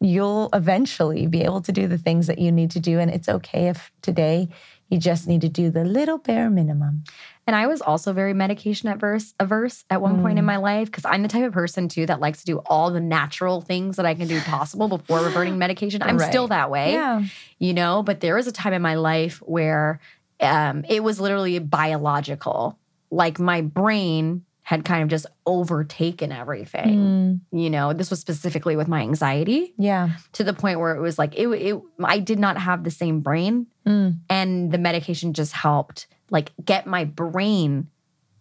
you'll 0.00 0.48
eventually 0.54 1.26
be 1.26 1.42
able 1.42 1.60
to 1.60 1.72
do 1.72 1.86
the 1.86 1.98
things 1.98 2.26
that 2.26 2.38
you 2.38 2.50
need 2.50 2.70
to 2.72 2.80
do. 2.80 2.98
And 2.98 3.10
it's 3.10 3.28
okay 3.28 3.68
if 3.68 3.92
today 4.00 4.48
you 4.88 4.98
just 4.98 5.28
need 5.28 5.42
to 5.42 5.48
do 5.48 5.70
the 5.70 5.84
little 5.84 6.18
bare 6.18 6.50
minimum. 6.50 7.04
And 7.50 7.56
I 7.56 7.66
was 7.66 7.80
also 7.82 8.12
very 8.12 8.32
medication 8.32 8.88
averse 8.88 9.34
averse 9.40 9.84
at 9.90 10.00
one 10.00 10.18
Mm. 10.18 10.22
point 10.22 10.38
in 10.38 10.44
my 10.44 10.58
life 10.58 10.86
because 10.86 11.04
I'm 11.04 11.22
the 11.22 11.28
type 11.28 11.42
of 11.44 11.52
person 11.52 11.88
too 11.88 12.06
that 12.06 12.20
likes 12.20 12.38
to 12.38 12.44
do 12.44 12.58
all 12.66 12.92
the 12.92 13.00
natural 13.00 13.60
things 13.60 13.96
that 13.96 14.06
I 14.06 14.14
can 14.14 14.28
do 14.28 14.40
possible 14.42 14.86
before 14.86 15.18
reverting 15.18 15.58
medication. 15.66 16.00
I'm 16.00 16.20
still 16.20 16.46
that 16.46 16.70
way. 16.70 16.92
Yeah. 16.92 17.24
you 17.58 17.74
know 17.74 18.04
but 18.04 18.20
there 18.20 18.36
was 18.36 18.46
a 18.46 18.52
time 18.52 18.72
in 18.72 18.82
my 18.82 18.94
life 18.94 19.38
where 19.38 19.98
um, 20.40 20.84
it 20.88 21.02
was 21.02 21.18
literally 21.18 21.58
biological 21.58 22.78
like 23.10 23.40
my 23.40 23.62
brain 23.62 24.44
had 24.62 24.84
kind 24.84 25.02
of 25.02 25.08
just 25.08 25.26
overtaken 25.46 26.30
everything 26.30 26.98
Mm, 27.00 27.40
you 27.50 27.68
know 27.70 27.92
this 27.92 28.10
was 28.10 28.20
specifically 28.20 28.76
with 28.76 28.86
my 28.86 29.00
anxiety 29.00 29.74
yeah. 29.76 30.10
to 30.34 30.44
the 30.44 30.52
point 30.52 30.78
where 30.78 30.94
it 30.94 31.00
was 31.00 31.18
like 31.18 31.34
it, 31.34 31.48
it 31.48 31.80
i 32.04 32.20
did 32.20 32.38
not 32.38 32.56
have 32.58 32.84
the 32.84 32.90
same 32.92 33.20
brain 33.20 33.66
Mm, 33.86 34.18
and 34.28 34.70
the 34.70 34.78
medication 34.78 35.32
just 35.32 35.52
helped 35.52 36.06
like 36.30 36.52
get 36.64 36.86
my 36.86 37.04
brain 37.04 37.88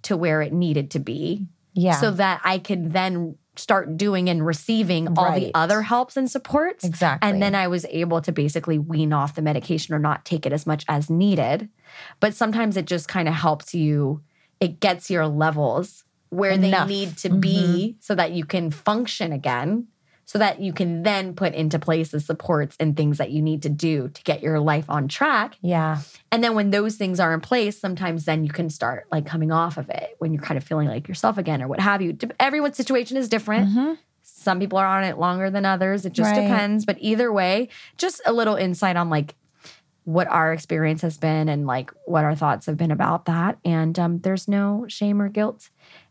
to 0.03 0.15
where 0.15 0.41
it 0.41 0.53
needed 0.53 0.91
to 0.91 0.99
be 0.99 1.45
yeah. 1.73 1.93
so 1.93 2.11
that 2.11 2.41
i 2.43 2.57
could 2.57 2.93
then 2.93 3.35
start 3.59 3.97
doing 3.97 4.29
and 4.29 4.45
receiving 4.45 5.17
all 5.17 5.35
the 5.35 5.51
other 5.53 5.81
helps 5.81 6.15
and 6.15 6.31
supports 6.31 6.83
exactly. 6.83 7.29
and 7.29 7.41
then 7.41 7.53
I 7.53 7.67
was 7.67 7.85
able 7.89 8.21
to 8.21 8.31
basically 8.31 8.79
wean 8.79 9.11
off 9.11 9.35
the 9.35 9.41
medication 9.41 9.93
or 9.93 9.99
not 9.99 10.23
take 10.23 10.45
it 10.45 10.53
as 10.53 10.65
much 10.65 10.85
as 10.87 11.09
needed. 11.09 11.69
But 12.19 12.33
sometimes 12.33 12.77
it 12.77 12.85
just 12.85 13.07
kind 13.07 13.27
of 13.27 13.33
helps 13.33 13.73
you, 13.73 14.21
it 14.59 14.79
gets 14.79 15.09
your 15.09 15.27
levels 15.27 16.05
where 16.29 16.51
Enough. 16.51 16.87
they 16.87 16.93
need 16.93 17.17
to 17.17 17.29
be 17.29 17.57
mm-hmm. 17.57 17.97
so 17.99 18.15
that 18.15 18.31
you 18.31 18.45
can 18.45 18.71
function 18.71 19.33
again, 19.33 19.87
so 20.31 20.37
that 20.37 20.59
you 20.61 20.71
can 20.71 21.01
then 21.01 21.33
put 21.33 21.55
into 21.55 21.79
place 21.79 22.09
the 22.11 22.19
supports 22.19 22.75
and 22.79 22.95
things 22.95 23.17
that 23.17 23.31
you 23.31 23.41
need 23.41 23.63
to 23.63 23.69
do 23.69 24.09
to 24.09 24.21
get 24.21 24.43
your 24.43 24.59
life 24.59 24.85
on 24.87 25.07
track. 25.07 25.57
yeah. 25.61 26.01
And 26.31 26.43
then 26.43 26.53
when 26.53 26.69
those 26.69 26.97
things 26.97 27.19
are 27.19 27.33
in 27.33 27.41
place, 27.41 27.79
sometimes 27.81 28.25
then 28.25 28.43
you 28.43 28.51
can 28.51 28.69
start 28.69 29.07
like 29.11 29.25
coming 29.25 29.51
off 29.51 29.77
of 29.77 29.89
it 29.89 30.15
when 30.19 30.31
you're 30.31 30.43
kind 30.43 30.55
of 30.59 30.63
feeling 30.63 30.87
like 30.87 31.07
yourself 31.07 31.39
again 31.39 31.63
or 31.63 31.67
what 31.67 31.79
have 31.79 32.03
you. 32.03 32.15
Everyone's 32.39 32.77
situation 32.77 33.17
is 33.17 33.27
different. 33.27 33.69
Mhm. 33.69 33.97
Some 34.21 34.59
people 34.59 34.77
are 34.77 34.85
on 34.85 35.03
it 35.03 35.17
longer 35.17 35.49
than 35.49 35.65
others. 35.65 36.05
It 36.05 36.13
just 36.13 36.29
Right. 36.35 36.41
depends. 36.47 36.85
But 36.85 36.97
either 36.99 37.33
way, 37.33 37.67
just 37.97 38.21
a 38.27 38.31
little 38.31 38.55
insight 38.55 38.97
on 38.97 39.09
like 39.09 39.33
what 40.03 40.27
our 40.27 40.53
experience 40.53 41.01
has 41.01 41.17
been 41.17 41.49
and 41.49 41.65
like 41.65 41.91
what 42.05 42.23
our 42.23 42.35
thoughts 42.35 42.67
have 42.67 42.77
been 42.77 42.91
about 42.91 43.25
that. 43.25 43.57
And 43.65 43.97
um, 43.97 44.19
there's 44.19 44.47
no 44.47 44.85
shame 44.87 45.19
or 45.21 45.29
guilt 45.29 45.69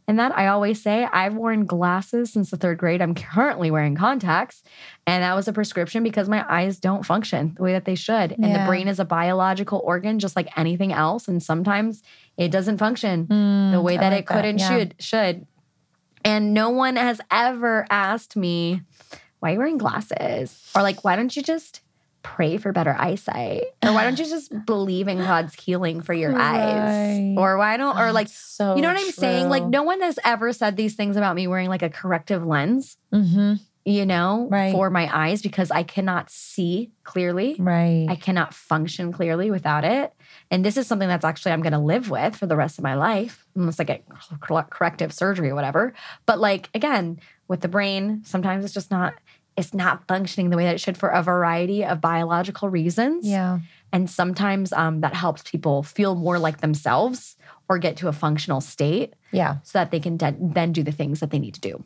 in 0.08 0.16
that. 0.16 0.36
I 0.36 0.48
always 0.48 0.82
say 0.82 1.04
I've 1.04 1.34
worn 1.34 1.66
glasses 1.66 2.32
since 2.32 2.50
the 2.50 2.56
third 2.56 2.78
grade. 2.78 3.00
I'm 3.00 3.14
currently 3.14 3.70
wearing 3.70 3.94
contacts. 3.94 4.64
And 5.06 5.22
that 5.22 5.36
was 5.36 5.46
a 5.46 5.52
prescription 5.52 6.02
because 6.02 6.28
my 6.28 6.44
eyes 6.48 6.80
don't 6.80 7.04
function 7.06 7.54
the 7.56 7.62
way 7.62 7.72
that 7.72 7.84
they 7.84 7.94
should. 7.94 8.32
And 8.32 8.54
the 8.54 8.64
brain 8.66 8.88
is 8.88 8.98
a 8.98 9.04
biological 9.04 9.80
organ 9.84 10.18
just 10.18 10.34
like 10.34 10.48
anything 10.58 10.92
else. 10.92 11.28
And 11.28 11.42
sometimes 11.42 12.02
it 12.36 12.50
doesn't 12.50 12.78
function 12.78 13.26
the 13.28 13.34
Mm, 13.34 13.82
way 13.82 13.96
that 13.98 14.10
like 14.12 14.20
it 14.20 14.26
could 14.26 14.44
and 14.44 14.58
yeah. 14.58 14.68
should 14.68 14.94
should. 14.98 15.46
And 16.24 16.52
no 16.52 16.70
one 16.70 16.96
has 16.96 17.20
ever 17.30 17.86
asked 17.90 18.34
me, 18.34 18.82
why 19.38 19.50
are 19.50 19.52
you 19.52 19.58
wearing 19.58 19.78
glasses? 19.78 20.70
Or 20.74 20.82
like, 20.82 21.04
why 21.04 21.14
don't 21.16 21.34
you 21.36 21.42
just 21.42 21.80
pray 22.36 22.56
for 22.58 22.72
better 22.72 22.94
eyesight? 22.98 23.64
Or 23.82 23.92
why 23.92 24.04
don't 24.04 24.18
you 24.18 24.24
just 24.26 24.52
believe 24.66 25.08
in 25.08 25.18
God's 25.18 25.54
healing 25.54 26.00
for 26.02 26.12
your 26.14 26.36
eyes? 26.38 27.34
Or 27.36 27.56
why 27.58 27.76
don't 27.76 27.96
or 27.98 28.12
like 28.12 28.28
so 28.28 28.76
you 28.76 28.82
know 28.82 28.88
what 28.92 29.00
I'm 29.00 29.10
saying? 29.12 29.48
Like 29.48 29.64
no 29.64 29.82
one 29.82 30.00
has 30.02 30.18
ever 30.24 30.52
said 30.52 30.76
these 30.76 30.94
things 30.94 31.16
about 31.16 31.34
me 31.36 31.46
wearing 31.46 31.68
like 31.68 31.82
a 31.82 31.90
corrective 31.90 32.44
lens. 32.46 32.96
Mhm. 33.12 33.60
you 33.84 34.04
know, 34.04 34.46
Right. 34.50 34.70
for 34.72 34.90
my 34.90 35.08
eyes 35.10 35.40
because 35.40 35.70
I 35.70 35.82
cannot 35.82 36.28
see 36.28 36.90
clearly. 37.04 37.56
Right. 37.58 38.04
I 38.06 38.16
cannot 38.16 38.52
function 38.52 39.12
clearly 39.12 39.50
without 39.50 39.82
it. 39.82 40.12
And 40.50 40.62
this 40.62 40.76
is 40.76 40.86
something 40.86 41.08
that's 41.08 41.24
actually 41.24 41.52
I'm 41.52 41.62
going 41.62 41.72
to 41.72 41.78
live 41.78 42.10
with 42.10 42.36
for 42.36 42.44
the 42.44 42.56
rest 42.56 42.76
of 42.76 42.84
my 42.84 42.96
life, 42.96 43.46
unless 43.56 43.80
I 43.80 43.84
get 43.84 44.04
corrective 44.68 45.12
surgery 45.14 45.48
or 45.48 45.54
whatever. 45.54 45.94
But 46.26 46.38
like 46.38 46.68
again, 46.74 47.18
with 47.48 47.62
the 47.62 47.68
brain, 47.68 48.20
sometimes 48.24 48.62
it's 48.62 48.74
just 48.74 48.90
not 48.90 49.14
it's 49.58 49.74
not 49.74 50.06
functioning 50.08 50.50
the 50.50 50.56
way 50.56 50.64
that 50.64 50.74
it 50.76 50.80
should 50.80 50.96
for 50.96 51.08
a 51.08 51.22
variety 51.22 51.84
of 51.84 52.00
biological 52.00 52.68
reasons. 52.70 53.26
yeah. 53.26 53.58
And 53.92 54.08
sometimes 54.08 54.72
um, 54.74 55.00
that 55.00 55.14
helps 55.14 55.42
people 55.42 55.82
feel 55.82 56.14
more 56.14 56.38
like 56.38 56.60
themselves 56.60 57.36
or 57.68 57.78
get 57.78 57.96
to 57.98 58.08
a 58.08 58.12
functional 58.12 58.60
state 58.60 59.14
Yeah. 59.32 59.56
so 59.62 59.78
that 59.78 59.90
they 59.90 60.00
can 60.00 60.16
de- 60.18 60.36
then 60.38 60.72
do 60.72 60.82
the 60.82 60.92
things 60.92 61.20
that 61.20 61.30
they 61.30 61.38
need 61.38 61.54
to 61.54 61.60
do. 61.60 61.84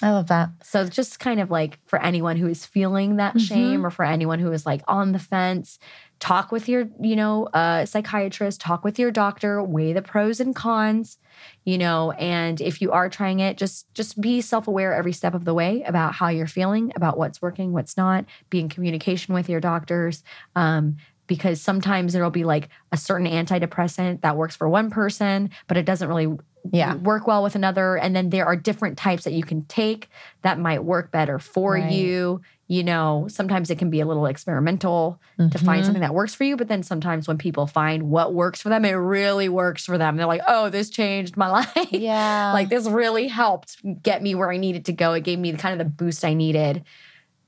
I 0.00 0.10
love 0.10 0.26
that. 0.28 0.48
So 0.64 0.88
just 0.88 1.20
kind 1.20 1.38
of 1.40 1.50
like 1.50 1.78
for 1.86 2.00
anyone 2.02 2.36
who 2.36 2.48
is 2.48 2.66
feeling 2.66 3.16
that 3.16 3.40
shame 3.40 3.86
or 3.86 3.90
for 3.90 4.04
anyone 4.04 4.40
who 4.40 4.50
is 4.50 4.66
like 4.66 4.82
on 4.88 5.12
the 5.12 5.18
fence, 5.20 5.78
talk 6.18 6.50
with 6.50 6.68
your, 6.68 6.88
you 7.00 7.14
know, 7.14 7.44
uh, 7.54 7.84
psychiatrist, 7.86 8.60
talk 8.60 8.82
with 8.82 8.98
your 8.98 9.10
doctor, 9.12 9.62
weigh 9.62 9.92
the 9.92 10.02
pros 10.02 10.40
and 10.40 10.56
cons, 10.56 11.18
you 11.64 11.78
know, 11.78 12.10
and 12.12 12.60
if 12.60 12.80
you 12.80 12.92
are 12.92 13.08
trying 13.08 13.40
it, 13.40 13.56
just 13.56 13.92
just 13.94 14.20
be 14.20 14.40
self-aware 14.40 14.94
every 14.94 15.12
step 15.12 15.34
of 15.34 15.44
the 15.44 15.54
way 15.54 15.82
about 15.82 16.14
how 16.14 16.28
you're 16.28 16.46
feeling, 16.46 16.92
about 16.96 17.18
what's 17.18 17.40
working, 17.40 17.72
what's 17.72 17.96
not, 17.96 18.24
be 18.50 18.60
in 18.60 18.68
communication 18.68 19.34
with 19.34 19.48
your 19.48 19.60
doctors. 19.60 20.22
Um, 20.56 20.96
because 21.28 21.60
sometimes 21.62 22.12
there'll 22.12 22.30
be 22.30 22.44
like 22.44 22.68
a 22.90 22.96
certain 22.96 23.26
antidepressant 23.26 24.20
that 24.20 24.36
works 24.36 24.56
for 24.56 24.68
one 24.68 24.90
person, 24.90 25.50
but 25.66 25.76
it 25.76 25.86
doesn't 25.86 26.08
really 26.08 26.36
Yeah. 26.70 26.94
work 26.94 27.26
well 27.26 27.42
with 27.42 27.54
another. 27.56 27.96
And 27.96 28.14
then 28.14 28.30
there 28.30 28.46
are 28.46 28.54
different 28.56 28.96
types 28.96 29.24
that 29.24 29.32
you 29.32 29.42
can 29.42 29.64
take 29.64 30.08
that 30.42 30.58
might 30.58 30.84
work 30.84 31.10
better 31.10 31.38
for 31.38 31.72
Right. 31.72 31.90
you. 31.90 32.40
You 32.68 32.84
know, 32.84 33.26
sometimes 33.28 33.68
it 33.68 33.78
can 33.78 33.90
be 33.90 34.00
a 34.00 34.06
little 34.06 34.26
experimental 34.26 35.20
to 35.38 35.58
find 35.58 35.82
Mhm. 35.82 35.84
something 35.84 36.00
that 36.00 36.14
works 36.14 36.34
for 36.34 36.44
you. 36.44 36.56
But 36.56 36.68
then 36.68 36.82
sometimes 36.82 37.26
when 37.28 37.36
people 37.36 37.66
find 37.66 38.04
what 38.04 38.32
works 38.32 38.62
for 38.62 38.68
them, 38.68 38.84
it 38.84 38.92
really 38.92 39.48
works 39.48 39.84
for 39.84 39.98
them. 39.98 40.16
They're 40.16 40.24
like, 40.26 40.40
oh, 40.46 40.68
this 40.70 40.88
changed 40.88 41.36
my 41.36 41.48
life. 41.76 41.92
Yeah. 41.92 42.52
like 42.54 42.68
this 42.68 42.86
really 42.86 43.26
helped 43.28 43.76
get 44.02 44.22
me 44.22 44.34
where 44.34 44.50
I 44.50 44.56
needed 44.56 44.84
to 44.86 44.92
go. 44.92 45.12
It 45.14 45.24
gave 45.24 45.38
me 45.38 45.50
the 45.50 45.58
kind 45.58 45.78
of 45.78 45.84
the 45.84 45.92
boost 45.92 46.24
I 46.24 46.32
needed 46.34 46.84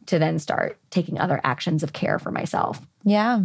to 0.07 0.19
then 0.19 0.39
start 0.39 0.79
taking 0.91 1.19
other 1.19 1.41
actions 1.45 1.83
of 1.83 1.93
care 1.95 2.19
for 2.19 2.31
myself. 2.31 2.81
Yeah. 3.05 3.41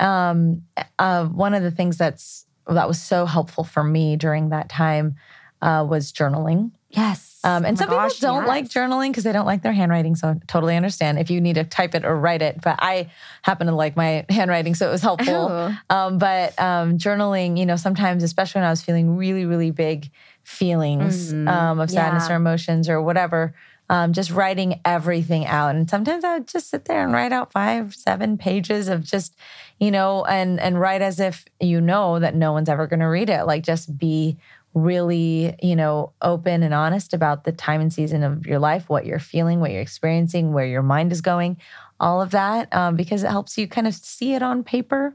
Um, 0.00 0.62
uh, 0.98 1.26
one 1.26 1.54
of 1.54 1.62
the 1.62 1.70
things 1.70 1.96
that's 1.98 2.46
that 2.66 2.88
was 2.88 3.00
so 3.00 3.26
helpful 3.26 3.64
for 3.64 3.84
me 3.84 4.16
during 4.16 4.48
that 4.50 4.68
time 4.68 5.16
uh, 5.62 5.84
was 5.88 6.12
journaling. 6.12 6.70
Yes. 6.90 7.40
Um, 7.42 7.64
and 7.64 7.76
Oh 7.76 7.80
some 7.80 7.90
gosh, 7.90 8.14
people 8.20 8.28
don't 8.36 8.46
like 8.46 8.66
journaling 8.66 9.08
because 9.08 9.24
they 9.24 9.32
don't 9.32 9.46
like 9.46 9.62
their 9.62 9.72
handwriting. 9.72 10.14
So 10.14 10.28
I 10.28 10.34
totally 10.46 10.76
understand 10.76 11.18
if 11.18 11.30
you 11.30 11.40
need 11.40 11.54
to 11.56 11.64
type 11.64 11.94
it 11.94 12.04
or 12.04 12.16
write 12.16 12.40
it. 12.40 12.60
But 12.62 12.76
I 12.80 13.10
happen 13.42 13.66
to 13.66 13.74
like 13.74 13.96
my 13.96 14.24
handwriting, 14.30 14.74
so 14.74 14.88
it 14.88 14.92
was 14.92 15.02
helpful. 15.02 15.34
Oh. 15.50 15.76
Um, 15.90 16.18
but 16.18 16.58
um, 16.60 16.96
journaling, 16.98 17.58
you 17.58 17.66
know, 17.66 17.76
sometimes, 17.76 18.22
especially 18.22 18.60
when 18.60 18.66
I 18.66 18.70
was 18.70 18.80
feeling 18.82 19.16
really, 19.16 19.44
really 19.44 19.70
big 19.72 20.10
feelings 20.44 21.32
Mhm. 21.32 21.48
um, 21.48 21.80
of 21.80 21.90
sadness 21.90 22.28
Yeah. 22.28 22.34
or 22.34 22.36
emotions 22.36 22.88
or 22.88 23.02
whatever, 23.02 23.54
um, 23.90 24.12
just 24.12 24.30
writing 24.30 24.80
everything 24.84 25.46
out. 25.46 25.74
And 25.74 25.88
sometimes 25.88 26.24
I 26.24 26.34
would 26.34 26.48
just 26.48 26.70
sit 26.70 26.86
there 26.86 27.02
and 27.04 27.12
write 27.12 27.32
out 27.32 27.52
five, 27.52 27.94
seven 27.94 28.38
pages 28.38 28.88
of 28.88 29.02
just, 29.04 29.36
you 29.78 29.90
know, 29.90 30.24
and 30.24 30.58
and 30.60 30.80
write 30.80 31.02
as 31.02 31.20
if 31.20 31.44
you 31.60 31.80
know 31.80 32.18
that 32.18 32.34
no 32.34 32.52
one's 32.52 32.68
ever 32.68 32.86
going 32.86 33.00
to 33.00 33.06
read 33.06 33.28
it. 33.30 33.44
Like 33.46 33.62
just 33.64 33.96
be 33.98 34.38
really, 34.74 35.54
you 35.62 35.76
know, 35.76 36.12
open 36.20 36.62
and 36.62 36.74
honest 36.74 37.14
about 37.14 37.44
the 37.44 37.52
time 37.52 37.80
and 37.80 37.92
season 37.92 38.24
of 38.24 38.46
your 38.46 38.58
life, 38.58 38.88
what 38.88 39.06
you're 39.06 39.20
feeling, 39.20 39.60
what 39.60 39.70
you're 39.70 39.80
experiencing, 39.80 40.52
where 40.52 40.66
your 40.66 40.82
mind 40.82 41.12
is 41.12 41.20
going, 41.20 41.56
all 42.00 42.20
of 42.20 42.32
that, 42.32 42.74
um, 42.74 42.96
because 42.96 43.22
it 43.22 43.30
helps 43.30 43.56
you 43.56 43.68
kind 43.68 43.86
of 43.86 43.94
see 43.94 44.34
it 44.34 44.42
on 44.42 44.64
paper, 44.64 45.14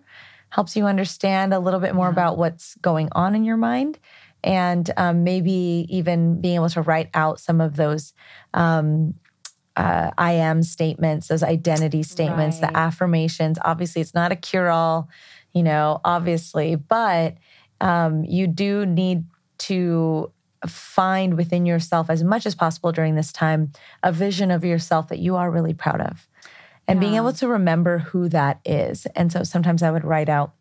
helps 0.49 0.75
you 0.77 0.85
understand 0.85 1.53
a 1.53 1.59
little 1.59 1.81
bit 1.81 1.93
more 1.93 2.07
Yeah. 2.07 2.11
about 2.13 2.37
what's 2.37 2.75
going 2.75 3.09
on 3.11 3.35
in 3.35 3.43
your 3.43 3.57
mind. 3.57 3.99
And 4.43 4.89
um, 4.97 5.23
maybe 5.23 5.85
even 5.89 6.41
being 6.41 6.55
able 6.55 6.69
to 6.69 6.81
write 6.81 7.09
out 7.13 7.39
some 7.39 7.61
of 7.61 7.75
those 7.75 8.13
um, 8.53 9.15
uh, 9.75 10.11
I 10.17 10.33
am 10.33 10.61
statements, 10.61 11.27
those 11.27 11.43
identity 11.43 12.03
statements, 12.03 12.61
Right. 12.61 12.71
the 12.71 12.77
affirmations. 12.77 13.57
Obviously, 13.63 14.01
it's 14.01 14.13
not 14.13 14.31
a 14.31 14.35
cure 14.35 14.69
all, 14.69 15.07
you 15.53 15.63
know, 15.63 16.01
obviously, 16.03 16.75
but 16.75 17.37
um, 17.79 18.25
you 18.25 18.47
do 18.47 18.85
need 18.85 19.23
to 19.59 20.31
find 20.67 21.37
within 21.37 21.65
yourself 21.65 22.09
as 22.09 22.23
much 22.23 22.45
as 22.45 22.55
possible 22.55 22.91
during 22.91 23.15
this 23.15 23.31
time 23.31 23.71
a 24.03 24.11
vision 24.11 24.51
of 24.51 24.65
yourself 24.65 25.07
that 25.07 25.19
you 25.19 25.37
are 25.37 25.49
really 25.49 25.73
proud 25.73 26.01
of 26.01 26.27
and 26.85 26.99
being 26.99 27.13
able 27.15 27.31
to 27.31 27.47
remember 27.47 27.99
who 27.99 28.27
that 28.29 28.59
is. 28.65 29.05
And 29.15 29.31
so 29.31 29.43
sometimes 29.43 29.83
I 29.83 29.91
would 29.91 30.03
write 30.03 30.27
out 30.27 30.53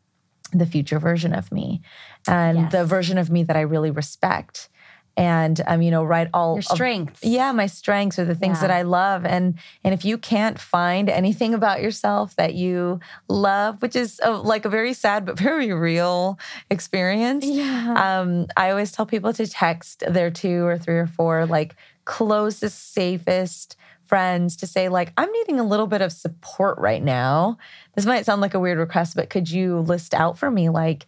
the 0.53 0.67
future 0.67 0.99
version 0.99 1.33
of 1.35 1.51
me 1.51 1.81
and 2.27 2.71
the 2.71 2.85
version 2.85 3.19
of 3.19 3.31
me 3.31 3.43
that 3.45 3.57
I 3.57 3.61
really 3.63 3.91
respect. 3.91 4.69
And 5.17 5.61
um, 5.67 5.83
you 5.83 5.91
know, 5.91 6.05
write 6.05 6.29
all 6.33 6.53
Your 6.55 6.59
of- 6.61 6.65
strengths. 6.67 7.25
yeah, 7.25 7.51
my 7.51 7.67
strengths 7.67 8.21
are 8.21 8.25
the 8.25 8.37
things 8.37 8.59
Yeah. 8.59 8.69
that 8.69 8.71
I 8.71 8.83
love. 8.83 9.25
And 9.27 9.59
and 9.83 9.93
if 9.93 10.05
you 10.05 10.17
can't 10.17 10.61
find 10.61 11.09
anything 11.09 11.55
about 11.55 11.83
yourself 11.83 12.37
that 12.37 12.55
you 12.55 13.01
love, 13.29 13.83
which 13.83 13.97
is 13.97 14.21
a, 14.23 14.31
like 14.31 14.65
a 14.65 14.69
very 14.69 14.93
sad 14.93 15.27
but 15.27 15.37
very 15.51 15.73
real 15.73 16.39
experience, 16.71 17.45
Yeah. 17.45 18.21
um, 18.21 18.47
I 18.57 18.71
always 18.71 18.93
tell 18.93 19.07
people 19.07 19.33
to 19.33 19.47
text 19.49 20.05
their 20.07 20.31
two 20.31 20.65
or 20.65 20.79
three 20.79 20.99
or 20.99 21.09
four 21.09 21.47
like 21.47 21.75
closest, 22.05 22.93
safest 22.95 23.77
friends 24.05 24.57
to 24.57 24.67
say 24.67 24.89
like 24.89 25.13
I'm 25.19 25.31
needing 25.33 25.59
a 25.61 25.65
little 25.65 25.87
bit 25.89 26.01
of 26.01 26.13
support 26.13 26.79
right 26.79 27.03
now. 27.03 27.59
This 27.97 28.07
might 28.07 28.25
sound 28.25 28.41
like 28.41 28.55
a 28.55 28.61
weird 28.61 28.79
request, 28.79 29.17
but 29.17 29.31
could 29.31 29.51
you 29.51 29.81
list 29.81 30.15
out 30.15 30.39
for 30.39 30.51
me 30.51 30.69
like 30.69 31.07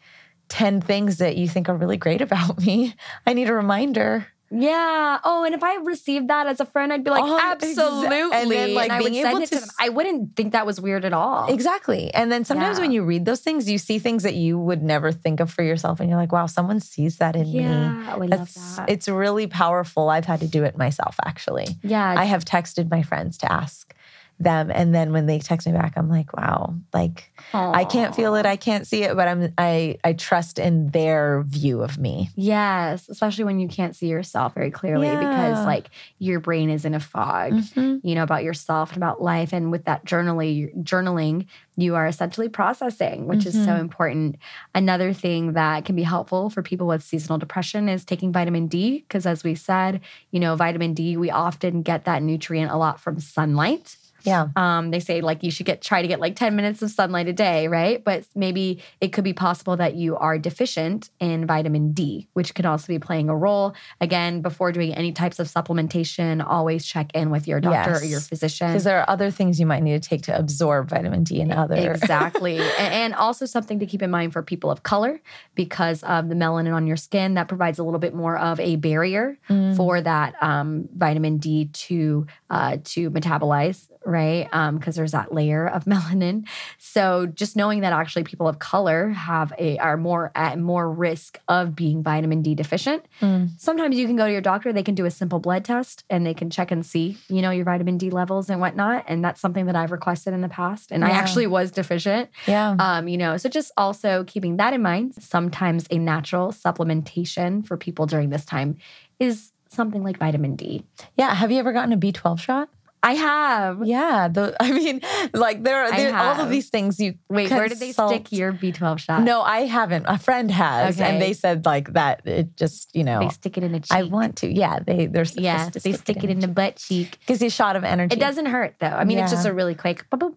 10 0.51 0.81
things 0.83 1.17
that 1.19 1.37
you 1.37 1.49
think 1.49 1.69
are 1.69 1.75
really 1.77 1.97
great 1.97 2.21
about 2.21 2.59
me? 2.61 2.95
I 3.27 3.33
need 3.33 3.49
a 3.49 3.55
reminder. 3.55 4.27
Yeah. 4.53 5.21
Oh, 5.23 5.45
and 5.45 5.55
if 5.55 5.63
I 5.63 5.77
received 5.77 6.27
that 6.27 6.49
as 6.49 6.59
a 6.59 6.65
friend, 6.67 6.93
I'd 6.93 7.05
be 7.05 7.11
like, 7.11 7.23
Oh, 7.23 7.39
exa- 7.41 7.53
absolutely. 7.53 8.19
and 8.37 8.51
then, 8.51 8.75
like, 8.75 8.91
I 8.91 9.01
would 9.01 9.13
being 9.13 9.23
send 9.23 9.35
able 9.37 9.43
it 9.45 9.49
to 9.51 9.61
to 9.61 9.67
I 9.79 9.91
wouldn't 9.91 10.35
think 10.35 10.53
that 10.55 10.67
was 10.67 10.81
weird 10.81 11.05
at 11.05 11.13
all. 11.13 11.47
Exactly. 11.47 12.13
And 12.13 12.33
then 12.33 12.45
sometimes 12.45 12.79
Yeah. 12.79 12.83
when 12.83 12.91
you 12.91 13.05
read 13.05 13.27
those 13.27 13.43
things, 13.43 13.71
you 13.71 13.79
see 13.79 14.01
things 14.01 14.25
that 14.25 14.35
you 14.35 14.59
would 14.59 14.83
never 14.83 15.13
think 15.13 15.39
of 15.39 15.53
for 15.53 15.63
yourself. 15.63 16.01
And 16.01 16.09
you're 16.11 16.19
like, 16.19 16.33
wow, 16.33 16.47
someone 16.47 16.81
sees 16.81 17.19
that 17.19 17.37
in 17.37 17.53
me. 17.53 17.61
Yeah. 17.61 18.15
Love 18.19 18.31
That's 18.31 18.77
that. 18.77 18.91
it's 18.91 19.09
really 19.09 19.47
powerful. 19.47 20.09
I've 20.09 20.25
had 20.25 20.41
to 20.41 20.49
do 20.49 20.65
it 20.65 20.77
myself 20.77 21.15
actually. 21.25 21.69
yeah. 21.85 22.13
I 22.19 22.25
have 22.25 22.45
texted 22.45 22.91
my 22.91 23.03
friends 23.05 23.39
to 23.39 23.53
ask 23.53 23.95
them. 24.41 24.71
And 24.75 24.95
then 24.95 25.13
when 25.13 25.27
they 25.27 25.39
text 25.39 25.67
me 25.67 25.73
back, 25.73 25.93
I'm 25.97 26.09
like, 26.09 26.35
wow, 26.37 26.75
like 26.95 27.31
I 27.55 27.85
can't 27.85 28.15
feel 28.15 28.35
it, 28.37 28.47
I 28.47 28.57
can't 28.57 28.87
see 28.87 29.03
it, 29.05 29.15
but 29.15 29.29
I'm 29.29 29.53
I 29.59 29.99
I 30.03 30.15
trust 30.15 30.59
in 30.59 30.89
their 30.91 31.43
view 31.47 31.83
of 31.83 31.99
me. 31.99 32.31
Yes, 32.35 33.09
especially 33.09 33.45
when 33.45 33.61
you 33.61 33.69
can't 33.69 33.95
see 33.95 34.07
yourself 34.09 34.55
very 34.55 34.71
clearly 34.71 35.11
Yeah. 35.13 35.19
because 35.19 35.67
like 35.67 35.91
your 36.19 36.41
brain 36.41 36.71
is 36.71 36.85
in 36.85 36.95
a 36.95 37.01
fog, 37.01 37.53
Mhm. 37.53 38.01
you 38.03 38.15
know, 38.15 38.23
about 38.23 38.43
yourself 38.45 38.91
and 38.95 38.97
about 39.03 39.23
life. 39.23 39.53
And 39.53 39.71
with 39.71 39.85
that 39.85 40.05
journaling, 40.07 40.83
journaling, 40.85 41.47
you 41.77 41.95
are 41.95 42.07
essentially 42.07 42.49
processing, 42.49 43.27
which 43.27 43.47
is 43.47 43.55
so 43.55 43.73
Mhm. 43.73 43.81
important. 43.81 44.37
Another 44.75 45.13
thing 45.13 45.53
that 45.53 45.85
can 45.85 45.97
be 45.97 46.03
helpful 46.03 46.51
for 46.51 46.63
people 46.63 46.87
with 46.87 47.03
seasonal 47.03 47.39
depression 47.39 47.89
is 47.89 48.05
taking 48.05 48.33
vitamin 48.33 48.67
D, 48.69 49.05
because 49.07 49.27
as 49.27 49.45
we 49.45 49.55
said, 49.55 50.01
you 50.31 50.41
know, 50.41 50.57
vitamin 50.57 50.95
D, 50.95 51.17
we 51.17 51.31
often 51.31 51.83
get 51.83 52.05
that 52.05 52.23
nutrient 52.23 52.71
a 52.71 52.77
lot 52.77 53.01
from 53.01 53.19
sunlight. 53.21 53.97
Yeah. 54.25 54.49
Um, 54.57 54.91
they 54.91 55.01
say 55.01 55.21
like 55.21 55.43
you 55.43 55.51
should 55.51 55.67
get 55.67 55.83
try 55.83 56.03
to 56.03 56.09
get 56.09 56.21
like 56.21 56.37
10 56.37 56.57
minutes 56.57 56.83
of 56.83 56.91
sunlight 56.91 57.29
a 57.29 57.33
day, 57.33 57.69
right? 57.69 58.03
But 58.03 58.25
maybe 58.35 58.83
it 59.01 59.09
could 59.13 59.25
be 59.25 59.33
possible 59.33 59.77
that 59.77 59.95
you 59.95 60.17
are 60.17 60.39
deficient 60.39 61.11
in 61.21 61.47
vitamin 61.47 61.93
D, 61.93 62.29
which 62.33 62.55
could 62.55 62.67
also 62.67 62.87
be 62.89 62.99
playing 62.99 63.29
a 63.29 63.37
role. 63.37 63.75
Again, 64.01 64.41
before 64.43 64.73
doing 64.73 64.95
any 64.95 65.13
types 65.13 65.39
of 65.39 65.47
supplementation, 65.47 66.45
always 66.47 66.87
check 66.87 67.11
in 67.15 67.31
with 67.31 67.47
your 67.49 67.61
doctor 67.61 67.97
or 67.97 68.05
your 68.05 68.21
physician. 68.21 68.69
Because 68.69 68.85
there 68.85 69.01
are 69.01 69.09
other 69.09 69.31
things 69.31 69.59
you 69.61 69.67
might 69.67 69.83
need 69.83 70.03
to 70.03 70.09
take 70.09 70.23
to 70.23 70.37
absorb 70.39 70.89
vitamin 70.89 71.25
D 71.25 71.41
and 71.41 71.53
other. 71.53 71.77
Exactly. 71.77 72.59
and, 72.79 72.95
and 72.95 73.15
also 73.15 73.47
something 73.47 73.79
to 73.81 73.87
keep 73.87 74.03
in 74.03 74.11
mind 74.11 74.33
for 74.33 74.43
people 74.43 74.71
of 74.71 74.83
color 74.83 75.21
because 75.55 76.03
of 76.05 76.29
the 76.29 76.35
melanin 76.35 76.75
on 76.75 76.87
your 76.87 76.97
skin 76.97 77.35
that 77.35 77.49
provides 77.49 77.79
a 77.79 77.85
little 77.85 78.01
bit 78.01 78.15
more 78.15 78.39
of 78.39 78.59
a 78.61 78.77
barrier 78.77 79.39
Mm. 79.49 79.77
for 79.77 80.01
that 80.01 80.35
um, 80.43 80.89
vitamin 80.97 81.39
D 81.39 81.67
to 81.67 82.27
uh, 82.51 82.77
to 82.85 83.11
metabolize, 83.11 83.89
right? 84.05 84.49
Because 84.73 84.97
there's 84.97 85.13
that 85.13 85.35
layer 85.35 85.67
of 85.67 85.85
melanin. 85.87 86.47
So 86.79 87.27
just 87.27 87.57
knowing 87.57 87.81
that 87.81 87.93
actually 87.93 88.25
people 88.25 88.49
of 88.49 88.59
color 88.59 89.11
have 89.11 89.53
a 89.59 89.79
are 89.79 89.97
more 89.97 90.33
at 90.35 90.59
more 90.59 90.91
risk 90.91 91.39
of 91.49 91.75
being 91.75 92.03
vitamin 92.03 92.43
D 92.43 92.55
deficient. 92.55 93.05
Mm. 93.21 93.51
Sometimes 93.59 93.97
you 93.99 94.07
can 94.07 94.17
go 94.17 94.27
to 94.27 94.33
your 94.33 94.41
doctor; 94.41 94.73
they 94.73 94.83
can 94.83 94.95
do 94.95 95.05
a 95.05 95.11
simple 95.11 95.39
blood 95.39 95.65
test 95.65 96.05
and 96.11 96.27
they 96.27 96.35
can 96.35 96.51
check 96.51 96.71
and 96.71 96.85
see, 96.85 97.17
you 97.29 97.43
know, 97.43 97.51
your 97.51 97.65
vitamin 97.65 97.99
D 97.99 98.11
levels 98.11 98.51
and 98.51 98.61
whatnot. 98.61 99.05
And 99.09 99.25
that's 99.25 99.41
something 99.41 99.67
that 99.67 99.77
I've 99.77 99.93
requested 99.93 100.35
in 100.35 100.41
the 100.41 100.49
past, 100.49 100.91
and 100.91 101.05
I 101.05 101.11
actually 101.11 101.47
was 101.47 101.71
deficient. 101.71 102.31
Yeah. 102.47 102.77
Um, 102.79 103.09
you 103.09 103.19
know, 103.19 103.37
so 103.37 103.49
just 103.49 103.73
also 103.77 104.25
keeping 104.25 104.57
that 104.57 104.73
in 104.73 104.83
mind. 104.83 105.15
Sometimes 105.17 105.87
a 105.91 105.99
natural 105.99 106.53
supplementation 106.53 107.67
for 107.67 107.77
people 107.77 108.07
during 108.07 108.31
this 108.31 108.45
time 108.45 108.77
is 109.19 109.53
something 109.69 110.03
like 110.03 110.19
vitamin 110.19 110.57
D. 110.57 110.85
yeah. 111.17 111.33
Have 111.35 111.53
you 111.53 111.59
ever 111.59 111.73
gotten 111.73 111.93
a 111.93 111.97
B12 111.97 112.41
shot? 112.41 112.69
I 113.03 113.15
have. 113.15 113.87
Yeah, 113.87 114.29
the, 114.29 114.55
I 114.61 114.73
mean, 114.73 115.01
like 115.33 115.63
there, 115.63 115.85
are 115.85 115.91
there 115.91 116.17
all 116.17 116.41
of 116.41 116.51
these 116.51 116.69
things 116.69 117.01
you 117.01 117.15
Wait, 117.29 117.51
where 117.51 117.69
did 117.69 117.79
they 117.79 117.93
stick 117.93 118.31
your 118.31 118.53
B12 118.53 118.99
shot? 118.99 119.23
No, 119.23 119.41
I 119.43 119.61
haven't. 119.67 120.05
A 120.07 120.19
friend 120.19 120.51
has, 120.51 121.01
and 121.01 121.21
they 121.21 121.33
said 121.33 121.65
like 121.65 121.93
that. 121.95 122.27
It 122.27 122.57
just 122.57 122.95
you 122.95 123.05
know, 123.05 123.21
They 123.21 123.29
stick 123.31 123.57
it 123.57 123.65
in 123.65 123.73
the 123.73 123.81
cheek. 123.81 123.93
I 123.93 124.03
want 124.05 124.37
to. 124.39 124.53
Yeah, 124.53 124.81
they 124.81 125.07
they're 125.07 125.25
Yeah, 125.35 125.71
they 125.71 125.93
stick 125.93 126.23
it 126.23 126.31
in 126.31 126.41
the 126.41 126.49
butt 126.49 126.77
cheek. 126.77 127.19
because 127.21 127.41
you 127.41 127.49
a 127.49 127.51
shot 127.51 127.77
of 127.77 127.85
energy. 127.85 128.17
It 128.17 128.21
doesn't 128.21 128.47
hurt 128.47 128.75
though. 128.81 128.87
I 128.87 129.05
mean, 129.05 129.19
it's 129.19 129.33
just 129.33 129.47
a 129.47 129.55
really 129.55 129.75
quick. 129.75 130.09
boop, 130.11 130.19
boop. 130.19 130.35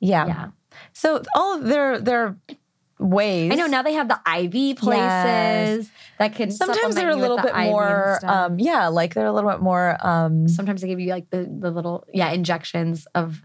Yeah. 0.00 0.26
Yeah. 0.26 0.48
So 0.92 1.22
all 1.34 1.56
of 1.58 1.64
their 1.64 2.00
their 2.00 2.36
ways. 2.98 3.50
I 3.52 3.54
know 3.56 3.66
now 3.66 3.82
they 3.82 3.94
have 3.94 4.08
the 4.08 4.20
IV 4.38 4.76
places 4.78 4.98
Yes. 5.02 5.90
that 6.18 6.34
can. 6.34 6.50
Sometimes 6.50 6.94
they're 6.94 7.10
a 7.10 7.16
little 7.16 7.38
bit 7.38 7.54
IV 7.54 7.70
more. 7.70 8.20
Um, 8.24 8.58
yeah, 8.58 8.88
like 8.88 9.14
they're 9.14 9.26
a 9.26 9.32
little 9.32 9.50
bit 9.50 9.60
more. 9.60 9.96
Um, 10.00 10.48
Sometimes 10.48 10.80
they 10.80 10.88
give 10.88 11.00
you 11.00 11.10
like 11.10 11.30
the 11.30 11.44
the 11.50 11.70
little 11.70 12.06
yeah 12.12 12.30
injections 12.30 13.06
of 13.14 13.42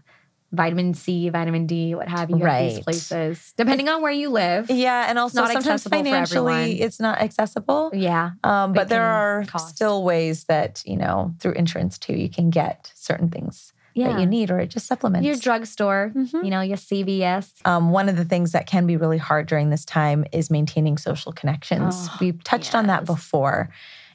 vitamin 0.52 0.94
C, 0.94 1.28
vitamin 1.28 1.66
D, 1.66 1.94
what 1.94 2.08
have 2.08 2.28
you. 2.28 2.36
at 2.36 2.42
Right. 2.42 2.68
These 2.74 2.80
places, 2.80 3.54
depending 3.56 3.88
on 3.88 4.02
where 4.02 4.10
you 4.12 4.30
live. 4.30 4.68
yeah, 4.70 5.06
and 5.08 5.16
also 5.18 5.44
sometimes 5.46 5.84
financially 5.84 6.80
it's 6.80 6.98
not 7.00 7.20
accessible. 7.20 7.90
Yeah. 7.94 8.30
Um, 8.42 8.72
but 8.72 8.88
there 8.88 9.04
are 9.04 9.44
cost. 9.46 9.74
still 9.76 10.02
ways 10.02 10.44
that 10.44 10.82
you 10.86 10.96
know 10.96 11.34
through 11.40 11.52
insurance 11.52 11.98
too 11.98 12.14
you 12.14 12.28
can 12.28 12.50
get 12.50 12.92
certain 12.96 13.28
things 13.28 13.72
Yeah. 14.00 14.12
that 14.14 14.20
you 14.20 14.26
need 14.26 14.50
or 14.50 14.58
it 14.58 14.68
just 14.68 14.86
supplements. 14.86 15.26
Your 15.26 15.36
drugstore, 15.36 16.12
Mhm. 16.14 16.44
you 16.44 16.50
know, 16.50 16.60
your 16.60 16.76
CVS. 16.76 17.52
um, 17.64 17.90
one 17.90 18.08
of 18.08 18.16
the 18.16 18.24
things 18.24 18.52
that 18.52 18.66
can 18.66 18.86
be 18.86 18.96
really 18.96 19.18
hard 19.18 19.46
during 19.46 19.70
this 19.70 19.84
time 19.84 20.24
is 20.32 20.50
maintaining 20.50 20.98
social 20.98 21.32
connections. 21.32 22.08
Oh, 22.10 22.16
we 22.20 22.32
touched 22.32 22.74
on 22.74 22.86
that 22.88 23.04
before. 23.04 23.70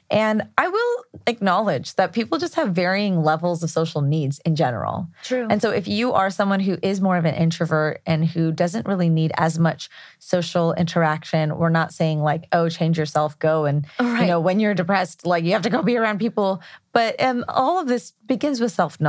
And 0.08 0.44
I 0.56 0.68
will 0.68 1.04
acknowledge 1.26 1.96
that 1.96 2.12
people 2.12 2.38
just 2.38 2.54
have 2.54 2.68
varying 2.72 3.24
levels 3.24 3.64
of 3.64 3.70
social 3.70 4.02
needs 4.02 4.38
in 4.44 4.54
general. 4.54 5.08
True. 5.24 5.48
And 5.50 5.60
so, 5.60 5.70
if 5.70 5.88
you 5.88 6.12
are 6.12 6.30
someone 6.30 6.60
who 6.60 6.78
is 6.80 7.00
more 7.00 7.16
of 7.16 7.24
an 7.24 7.34
introvert 7.34 8.02
and 8.06 8.24
who 8.24 8.52
doesn't 8.52 8.86
really 8.86 9.08
need 9.08 9.32
as 9.36 9.58
much 9.58 9.90
social 10.20 10.72
interaction, 10.74 11.58
we're 11.58 11.70
not 11.70 11.92
saying 11.92 12.20
like, 12.22 12.46
oh, 12.52 12.68
change 12.68 12.96
yourself, 12.98 13.36
go 13.40 13.64
and, 13.64 13.84
you 13.98 14.26
know, 14.26 14.38
when 14.38 14.60
you're 14.60 14.74
depressed, 14.74 15.26
like 15.26 15.42
you 15.42 15.52
have 15.54 15.62
to 15.62 15.70
go 15.70 15.82
be 15.82 15.96
around 15.96 16.18
people. 16.20 16.60
But 16.92 17.20
um, 17.20 17.44
all 17.48 17.80
of 17.80 17.88
this 17.88 18.12
begins 18.26 18.60
with 18.60 18.70
self 18.70 19.00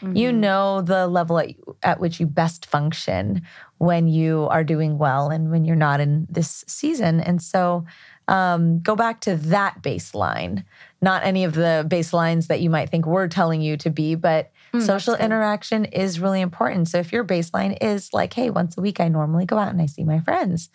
knowledge. 0.00 0.18
You 0.18 0.32
know 0.32 0.82
the 0.82 1.06
level 1.06 1.38
at, 1.38 1.50
at 1.82 2.00
which 2.00 2.20
you 2.20 2.26
best 2.26 2.66
function 2.66 3.42
when 3.78 4.08
you 4.08 4.46
are 4.50 4.64
doing 4.64 4.98
well 4.98 5.28
and 5.30 5.50
when 5.50 5.64
you're 5.64 5.76
not 5.76 6.00
in 6.00 6.26
this 6.30 6.64
season. 6.66 7.20
And 7.20 7.40
so, 7.40 7.84
um, 8.28 8.80
go 8.80 8.94
back 8.94 9.20
to 9.22 9.34
that 9.36 9.82
baseline, 9.82 10.64
not 11.02 11.24
any 11.24 11.44
of 11.44 11.54
the 11.54 11.84
baselines 11.88 12.46
that 12.46 12.60
you 12.60 12.70
might 12.70 12.88
think 12.90 13.06
we're 13.06 13.26
telling 13.28 13.60
you 13.60 13.76
to 13.78 13.90
be, 13.90 14.14
but 14.14 14.52
Mm, 14.72 14.86
social 14.86 15.16
interaction 15.16 15.84
is 15.86 16.20
really 16.20 16.40
important. 16.40 16.88
So 16.88 16.98
if 16.98 17.12
your 17.12 17.24
baseline 17.24 17.76
is 17.80 18.12
like, 18.12 18.32
hey, 18.32 18.50
once 18.50 18.78
a 18.78 18.80
week 18.80 19.00
I 19.00 19.08
normally 19.08 19.44
go 19.44 19.58
out 19.58 19.70
and 19.70 19.82
I 19.82 19.86
see 19.86 20.04
my 20.04 20.20
friends, 20.20 20.70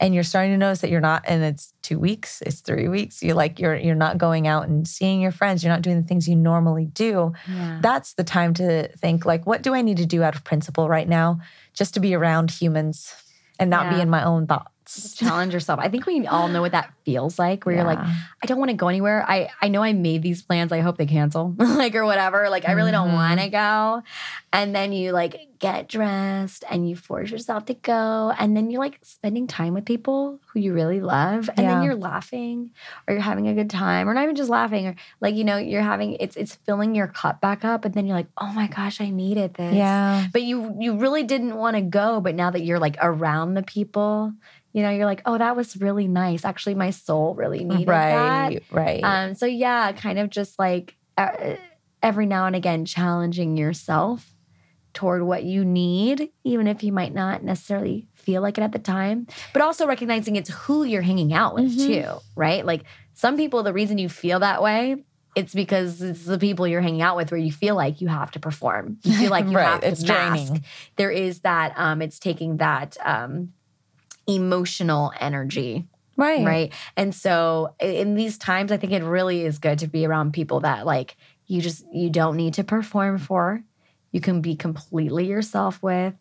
and 0.00 0.14
you're 0.14 0.24
starting 0.24 0.52
to 0.52 0.58
notice 0.58 0.80
that 0.80 0.90
you're 0.90 1.00
not, 1.00 1.24
and 1.26 1.42
it's 1.42 1.72
two 1.82 1.98
weeks, 1.98 2.42
it's 2.42 2.60
three 2.60 2.88
weeks, 2.88 3.22
you're 3.22 3.36
like 3.36 3.58
you're 3.58 3.76
you're 3.76 3.94
not 3.94 4.18
going 4.18 4.46
out 4.46 4.68
and 4.68 4.86
seeing 4.88 5.20
your 5.20 5.32
friends, 5.32 5.62
you're 5.62 5.72
not 5.72 5.82
doing 5.82 6.00
the 6.00 6.06
things 6.06 6.28
you 6.28 6.36
normally 6.36 6.86
do. 6.86 7.32
Yeah. 7.48 7.78
That's 7.80 8.14
the 8.14 8.24
time 8.24 8.54
to 8.54 8.88
think 8.96 9.24
like, 9.24 9.46
what 9.46 9.62
do 9.62 9.74
I 9.74 9.82
need 9.82 9.98
to 9.98 10.06
do 10.06 10.22
out 10.22 10.34
of 10.34 10.44
principle 10.44 10.88
right 10.88 11.08
now, 11.08 11.40
just 11.74 11.94
to 11.94 12.00
be 12.00 12.14
around 12.14 12.50
humans 12.50 13.14
and 13.58 13.70
not 13.70 13.94
be 13.94 14.00
in 14.00 14.10
my 14.10 14.24
own 14.24 14.46
challenge 14.86 15.54
yourself. 15.54 15.80
I 15.80 15.88
think 15.88 16.06
we 16.06 16.26
all 16.26 16.48
know 16.48 16.60
what 16.60 16.72
that 16.72 16.92
feels 17.04 17.38
like 17.38 17.64
where 17.64 17.74
you're 17.74 17.84
like, 17.84 17.98
I 17.98 18.46
don't 18.46 18.58
want 18.58 18.70
to 18.70 18.76
go 18.76 18.88
anywhere. 18.88 19.24
I 19.26 19.48
I 19.62 19.68
know 19.68 19.82
I 19.82 19.92
made 19.92 20.22
these 20.22 20.42
plans. 20.42 20.72
I 20.72 20.80
hope 20.80 20.96
they 20.98 21.06
cancel. 21.06 21.54
like 21.58 21.94
or 21.94 22.04
whatever. 22.04 22.48
Like 22.50 22.68
I 22.68 22.72
really 22.72 22.92
don't 22.92 23.10
Mhm. 23.10 23.14
want 23.14 23.40
to 23.40 23.48
go. 23.48 24.02
And 24.52 24.74
then 24.74 24.92
you 24.92 25.12
like 25.12 25.48
get 25.58 25.88
dressed 25.88 26.62
and 26.70 26.88
you 26.88 26.94
force 26.94 27.30
yourself 27.30 27.64
to 27.66 27.74
go. 27.74 28.32
And 28.38 28.56
then 28.56 28.70
you're 28.70 28.80
like 28.80 28.98
spending 29.02 29.46
time 29.46 29.72
with 29.74 29.84
people 29.86 30.38
who 30.52 30.60
you 30.60 30.72
really 30.74 31.00
love. 31.00 31.48
And 31.56 31.66
then 31.66 31.82
you're 31.82 31.96
laughing 31.96 32.70
or 33.08 33.14
you're 33.14 33.22
having 33.22 33.48
a 33.48 33.54
good 33.54 33.70
time. 33.70 34.08
Or 34.08 34.14
not 34.14 34.24
even 34.24 34.36
just 34.36 34.50
laughing. 34.50 34.86
Or 34.88 34.94
like, 35.20 35.34
you 35.34 35.44
know, 35.44 35.56
you're 35.56 35.82
having 35.82 36.16
it's 36.20 36.36
it's 36.36 36.54
filling 36.66 36.94
your 36.94 37.08
cup 37.08 37.40
back 37.40 37.64
up. 37.64 37.84
And 37.84 37.94
then 37.94 38.06
you're 38.06 38.16
like, 38.16 38.28
oh 38.38 38.52
my 38.52 38.66
gosh, 38.68 39.00
I 39.00 39.08
needed 39.10 39.54
this 39.54 39.74
yeah. 39.74 40.26
but 40.32 40.42
you 40.42 40.76
you 40.78 40.96
really 40.98 41.22
didn't 41.24 41.56
want 41.56 41.76
to 41.76 41.82
go 41.82 42.20
but 42.20 42.34
now 42.34 42.50
that 42.50 42.62
you're 42.62 42.78
like 42.78 42.96
around 43.00 43.54
the 43.54 43.62
people 43.62 44.32
you 44.74 44.82
know 44.82 44.90
you're 44.90 45.06
like 45.06 45.22
oh 45.24 45.38
that 45.38 45.56
was 45.56 45.76
really 45.78 46.06
nice 46.08 46.44
actually 46.44 46.74
my 46.74 46.90
soul 46.90 47.34
really 47.34 47.64
needed 47.64 47.88
Right, 47.88 48.58
right. 48.70 49.02
um 49.02 49.34
so 49.34 49.46
yeah 49.46 49.92
kind 49.92 50.18
of 50.18 50.28
just 50.28 50.58
like 50.58 50.96
uh, 51.16 51.54
every 52.02 52.26
now 52.26 52.46
and 52.46 52.54
again 52.56 52.84
challenging 52.84 53.56
yourself 53.56 54.30
toward 54.92 55.22
what 55.22 55.42
you 55.44 55.64
need 55.64 56.28
even 56.44 56.66
if 56.66 56.84
you 56.84 56.92
might 56.92 57.14
not 57.14 57.42
necessarily 57.42 58.08
feel 58.14 58.42
like 58.42 58.58
it 58.58 58.62
at 58.62 58.72
the 58.72 58.78
time 58.78 59.26
but 59.52 59.62
also 59.62 59.86
recognizing 59.86 60.36
it's 60.36 60.50
who 60.50 60.84
you're 60.84 61.02
hanging 61.02 61.32
out 61.32 61.54
with 61.54 61.64
Mhm. 61.78 61.86
too 61.86 62.20
right 62.36 62.66
like 62.66 62.82
some 63.14 63.36
people 63.36 63.62
the 63.62 63.72
reason 63.72 63.96
you 63.98 64.08
feel 64.08 64.40
that 64.40 64.62
way 64.62 65.04
it's 65.36 65.52
because 65.52 66.00
it's 66.00 66.24
the 66.26 66.38
people 66.38 66.66
you're 66.68 66.80
hanging 66.80 67.02
out 67.02 67.16
with 67.16 67.32
where 67.32 67.40
you 67.40 67.50
feel 67.50 67.74
like 67.74 68.00
you 68.00 68.06
have 68.06 68.30
to 68.30 68.38
perform. 68.38 68.98
You 69.02 69.12
feel 69.14 69.30
like 69.30 69.46
you 69.50 69.56
Right, 69.56 69.64
have 69.66 69.80
to 69.80 69.88
it's 69.88 70.04
mask. 70.04 70.46
draining. 70.46 70.64
There 70.94 71.10
is 71.10 71.40
that 71.40 71.72
um 71.76 72.00
it's 72.02 72.20
taking 72.20 72.58
that 72.58 72.96
um 73.04 73.48
emotional 74.26 75.12
energy, 75.18 75.86
right. 76.16 76.44
right? 76.44 76.72
And 76.96 77.14
so 77.14 77.74
in 77.80 78.14
these 78.14 78.38
times 78.38 78.72
I 78.72 78.76
think 78.76 78.92
it 78.92 79.02
really 79.02 79.44
is 79.44 79.58
good 79.58 79.80
to 79.80 79.86
be 79.86 80.06
around 80.06 80.32
people 80.32 80.60
that 80.60 80.86
like 80.86 81.16
you 81.46 81.60
just 81.60 81.84
you 81.92 82.10
don't 82.10 82.36
need 82.36 82.54
to 82.54 82.64
perform 82.64 83.18
for. 83.18 83.62
You 84.12 84.20
can 84.20 84.40
be 84.40 84.56
completely 84.56 85.26
yourself 85.26 85.82
with. 85.82 86.14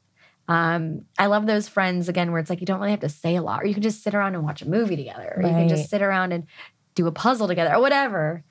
Um, 0.48 1.06
I 1.18 1.28
love 1.28 1.46
those 1.46 1.70
friends 1.70 2.10
again 2.10 2.32
where 2.32 2.42
it's 2.42 2.50
like 2.50 2.60
you 2.60 2.66
don't 2.66 2.80
really 2.80 2.92
have 2.92 3.00
to 3.02 3.10
say 3.10 3.36
a 3.36 3.42
lot, 3.42 3.62
or 3.62 3.66
you 3.66 3.74
can 3.74 3.84
just 3.84 4.04
sit 4.04 4.14
around 4.14 4.36
and 4.36 4.44
watch 4.44 4.62
a 4.62 4.68
movie 4.68 4.98
together, 4.98 5.34
or 5.38 5.44
you 5.44 5.50
can 5.50 5.70
just 5.70 5.90
sit 5.90 6.02
around 6.02 6.34
and 6.34 6.48
do 6.96 7.08
a 7.08 7.12
puzzle 7.12 7.48
together, 7.48 7.74
or 7.74 7.80
whatever, 7.80 8.44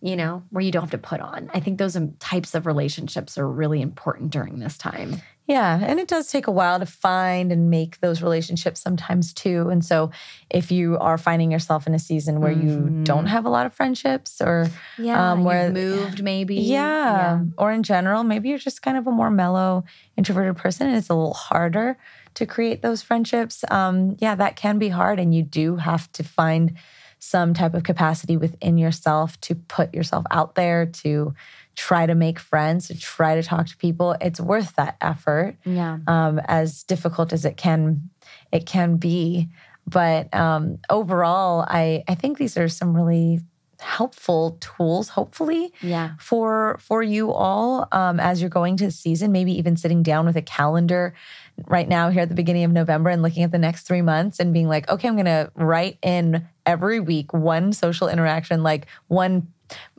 you 0.00 0.16
know, 0.16 0.42
where 0.50 0.62
you 0.62 0.72
don't 0.72 0.82
have 0.82 0.90
to 0.92 0.98
put 0.98 1.20
on. 1.20 1.50
I 1.52 1.60
think 1.60 1.78
those 1.78 1.96
um, 1.96 2.14
types 2.18 2.54
of 2.54 2.66
relationships 2.66 3.36
are 3.36 3.46
really 3.46 3.82
important 3.82 4.30
during 4.30 4.58
this 4.58 4.78
time. 4.78 5.20
Yeah, 5.46 5.78
and 5.82 6.00
it 6.00 6.08
does 6.08 6.28
take 6.28 6.46
a 6.46 6.50
while 6.50 6.78
to 6.78 6.86
find 6.86 7.52
and 7.52 7.68
make 7.68 8.00
those 8.00 8.22
relationships 8.22 8.80
sometimes 8.80 9.34
too. 9.34 9.68
And 9.68 9.84
so, 9.84 10.10
if 10.48 10.72
you 10.72 10.96
are 10.98 11.18
finding 11.18 11.50
yourself 11.52 11.86
in 11.86 11.92
a 11.94 11.98
season 11.98 12.40
where 12.40 12.50
you 12.52 12.70
Mhm. 12.70 13.04
don't 13.04 13.26
have 13.26 13.44
a 13.44 13.50
lot 13.50 13.66
of 13.66 13.74
friendships, 13.74 14.40
or 14.40 14.70
Yeah, 14.96 15.32
Um, 15.32 15.40
you've 15.40 15.46
where- 15.46 15.70
moved 15.70 16.22
maybe. 16.22 16.54
yeah, 16.56 17.40
or 17.58 17.72
in 17.72 17.82
general, 17.82 18.24
maybe 18.24 18.48
you're 18.48 18.56
just 18.58 18.80
kind 18.80 18.96
of 18.96 19.06
a 19.06 19.10
more 19.10 19.30
mellow, 19.30 19.84
introverted 20.16 20.56
person, 20.56 20.86
and 20.88 20.96
it's 20.96 21.10
a 21.10 21.14
little 21.14 21.34
harder 21.34 21.98
to 22.34 22.46
create 22.46 22.80
those 22.80 23.02
friendships. 23.02 23.64
Um, 23.70 24.16
yeah, 24.20 24.34
that 24.36 24.56
can 24.56 24.78
be 24.78 24.88
hard, 24.88 25.20
and 25.20 25.34
you 25.34 25.42
do 25.42 25.76
have 25.76 26.10
to 26.12 26.22
find 26.24 26.72
some 27.18 27.54
type 27.54 27.74
of 27.74 27.82
capacity 27.84 28.36
within 28.36 28.76
yourself 28.78 29.40
to 29.40 29.54
put 29.54 29.94
yourself 29.94 30.24
out 30.30 30.54
there 30.56 30.84
to 30.86 31.34
try 31.74 32.06
to 32.06 32.14
make 32.14 32.38
friends, 32.38 32.88
to 32.88 32.98
try 32.98 33.34
to 33.34 33.42
talk 33.42 33.66
to 33.66 33.76
people. 33.76 34.16
It's 34.20 34.40
worth 34.40 34.76
that 34.76 34.96
effort 35.00 35.56
yeah, 35.64 35.98
um, 36.06 36.40
as 36.46 36.82
difficult 36.82 37.32
as 37.32 37.44
it 37.44 37.56
can 37.56 38.10
it 38.52 38.66
can 38.66 38.96
be. 38.96 39.48
But 39.86 40.34
um, 40.34 40.78
overall, 40.88 41.64
I 41.68 42.04
I 42.08 42.14
think 42.14 42.38
these 42.38 42.56
are 42.56 42.68
some 42.68 42.94
really 42.96 43.40
helpful 43.80 44.56
tools. 44.60 45.10
Hopefully, 45.10 45.72
yeah. 45.82 46.12
for 46.18 46.78
for 46.80 47.02
you 47.02 47.32
all 47.32 47.86
um, 47.92 48.18
as 48.18 48.40
you're 48.40 48.50
going 48.50 48.76
to 48.78 48.86
the 48.86 48.90
season. 48.90 49.30
Maybe 49.30 49.52
even 49.58 49.76
sitting 49.76 50.02
down 50.02 50.26
with 50.26 50.36
a 50.36 50.42
calendar 50.42 51.14
right 51.66 51.88
now 51.88 52.10
here 52.10 52.22
at 52.22 52.28
the 52.28 52.34
beginning 52.34 52.64
of 52.64 52.72
November 52.72 53.10
and 53.10 53.22
looking 53.22 53.42
at 53.42 53.52
the 53.52 53.58
next 53.58 53.86
three 53.86 54.02
months 54.02 54.40
and 54.40 54.52
being 54.52 54.68
like, 54.68 54.88
okay, 54.88 55.06
I'm 55.06 55.14
going 55.14 55.26
to 55.26 55.52
write 55.54 55.98
in 56.02 56.48
every 56.66 56.98
week 56.98 57.32
one 57.32 57.72
social 57.72 58.08
interaction, 58.08 58.62
like 58.62 58.86
one 59.08 59.52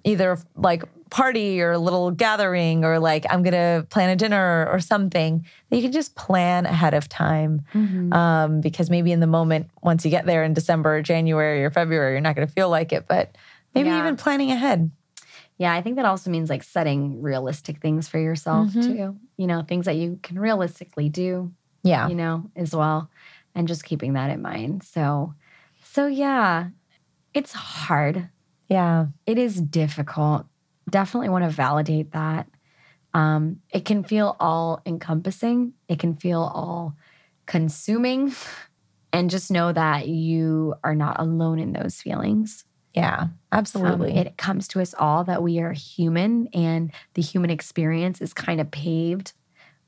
either 0.06 0.38
like 0.56 0.84
party 1.10 1.62
or 1.62 1.72
a 1.74 1.78
little 1.80 2.12
gathering 2.12 2.86
or 2.86 3.00
like 3.00 3.26
I'm 3.30 3.44
to 3.54 3.86
plan 3.90 4.10
a 4.10 4.16
dinner 4.16 4.68
or 4.72 4.80
something 4.80 5.46
that 5.70 5.76
you 5.76 5.82
can 5.84 5.92
just 5.92 6.16
plan 6.16 6.66
ahead 6.66 6.94
of 6.94 7.10
time. 7.10 7.62
Mhm. 7.74 8.14
Um, 8.14 8.62
because 8.62 8.90
maybe 8.90 9.12
in 9.12 9.20
the 9.20 9.28
moment, 9.28 9.70
once 9.84 10.06
you 10.06 10.12
get 10.12 10.26
there 10.26 10.44
in 10.44 10.54
December, 10.54 10.98
or 10.98 11.02
January, 11.02 11.64
or 11.66 11.70
February, 11.72 12.14
you're 12.14 12.22
not 12.22 12.36
to 12.48 12.54
feel 12.54 12.70
like 12.70 12.94
it. 12.94 13.06
But 13.08 13.36
maybe 13.74 13.90
Yeah. 13.90 14.00
even 14.00 14.16
planning 14.16 14.52
ahead. 14.52 14.90
Yeah, 15.58 15.74
I 15.74 15.82
think 15.82 15.96
that 15.98 16.06
also 16.06 16.30
means 16.30 16.50
like 16.50 16.64
setting 16.64 17.22
realistic 17.22 17.80
things 17.82 18.08
for 18.08 18.20
yourself 18.20 18.70
Mhm. 18.74 18.84
too. 18.84 19.16
You 19.38 19.48
know, 19.48 19.62
things 19.62 19.86
that 19.86 19.96
you 19.96 20.20
can 20.22 20.38
realistically 20.38 21.10
do, 21.10 21.52
Yeah. 21.84 22.08
you 22.10 22.16
know, 22.16 22.50
as 22.56 22.76
well. 22.76 23.10
And 23.56 23.68
just 23.68 23.86
keeping 23.86 24.14
that 24.14 24.30
in 24.32 24.42
mind. 24.42 24.84
So, 24.84 25.34
so 25.84 26.08
yeah, 26.08 26.68
it's 27.34 27.54
hard. 27.54 28.30
Yeah. 28.70 29.08
It 29.26 29.38
is 29.38 29.62
difficult. 29.62 30.46
Definitely 30.90 31.30
want 31.30 31.44
to 31.44 31.50
validate 31.50 32.12
that. 32.12 32.48
Um, 33.14 33.62
it 33.72 33.86
can 33.86 34.04
feel 34.04 34.36
all 34.40 34.82
encompassing, 34.86 35.74
it 35.88 36.00
can 36.00 36.16
feel 36.16 36.42
all 36.42 36.96
consuming. 37.46 38.34
And 39.14 39.30
just 39.30 39.50
know 39.50 39.72
that 39.72 40.10
you 40.10 40.76
are 40.84 40.94
not 40.94 41.22
alone 41.22 41.58
in 41.58 41.72
those 41.72 42.02
feelings. 42.02 42.66
Yeah, 42.94 43.28
absolutely. 43.50 44.12
Um, 44.12 44.18
it 44.18 44.38
comes 44.38 44.68
to 44.70 44.82
us 44.82 44.94
all 44.98 45.24
that 45.24 45.42
we 45.42 45.60
are 45.60 45.72
human 45.72 46.48
and 46.54 46.92
the 47.14 47.22
human 47.22 47.50
experience 47.50 48.22
is 48.22 48.34
kind 48.34 48.60
of 48.60 48.72
paved 48.72 49.32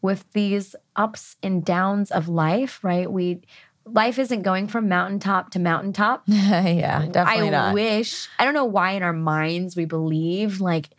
with 0.01 0.25
these 0.31 0.75
ups 0.95 1.35
and 1.43 1.65
downs 1.65 2.11
of 2.11 2.29
life, 2.29 2.81
right? 2.83 3.11
We 3.11 3.41
life 3.91 4.19
isn't 4.19 4.41
going 4.43 4.67
from 4.67 4.87
mountaintop 4.89 5.51
to 5.51 5.59
mountaintop. 5.59 6.23
yeah, 6.27 7.05
definitely 7.11 7.47
I 7.47 7.51
not. 7.51 7.73
wish, 7.73 8.27
I 8.39 8.45
don't 8.45 8.53
know 8.53 8.65
why 8.65 8.91
in 8.91 9.03
our 9.03 9.13
minds 9.13 9.75
we 9.75 9.85
believe 9.85 10.59
like 10.61 10.89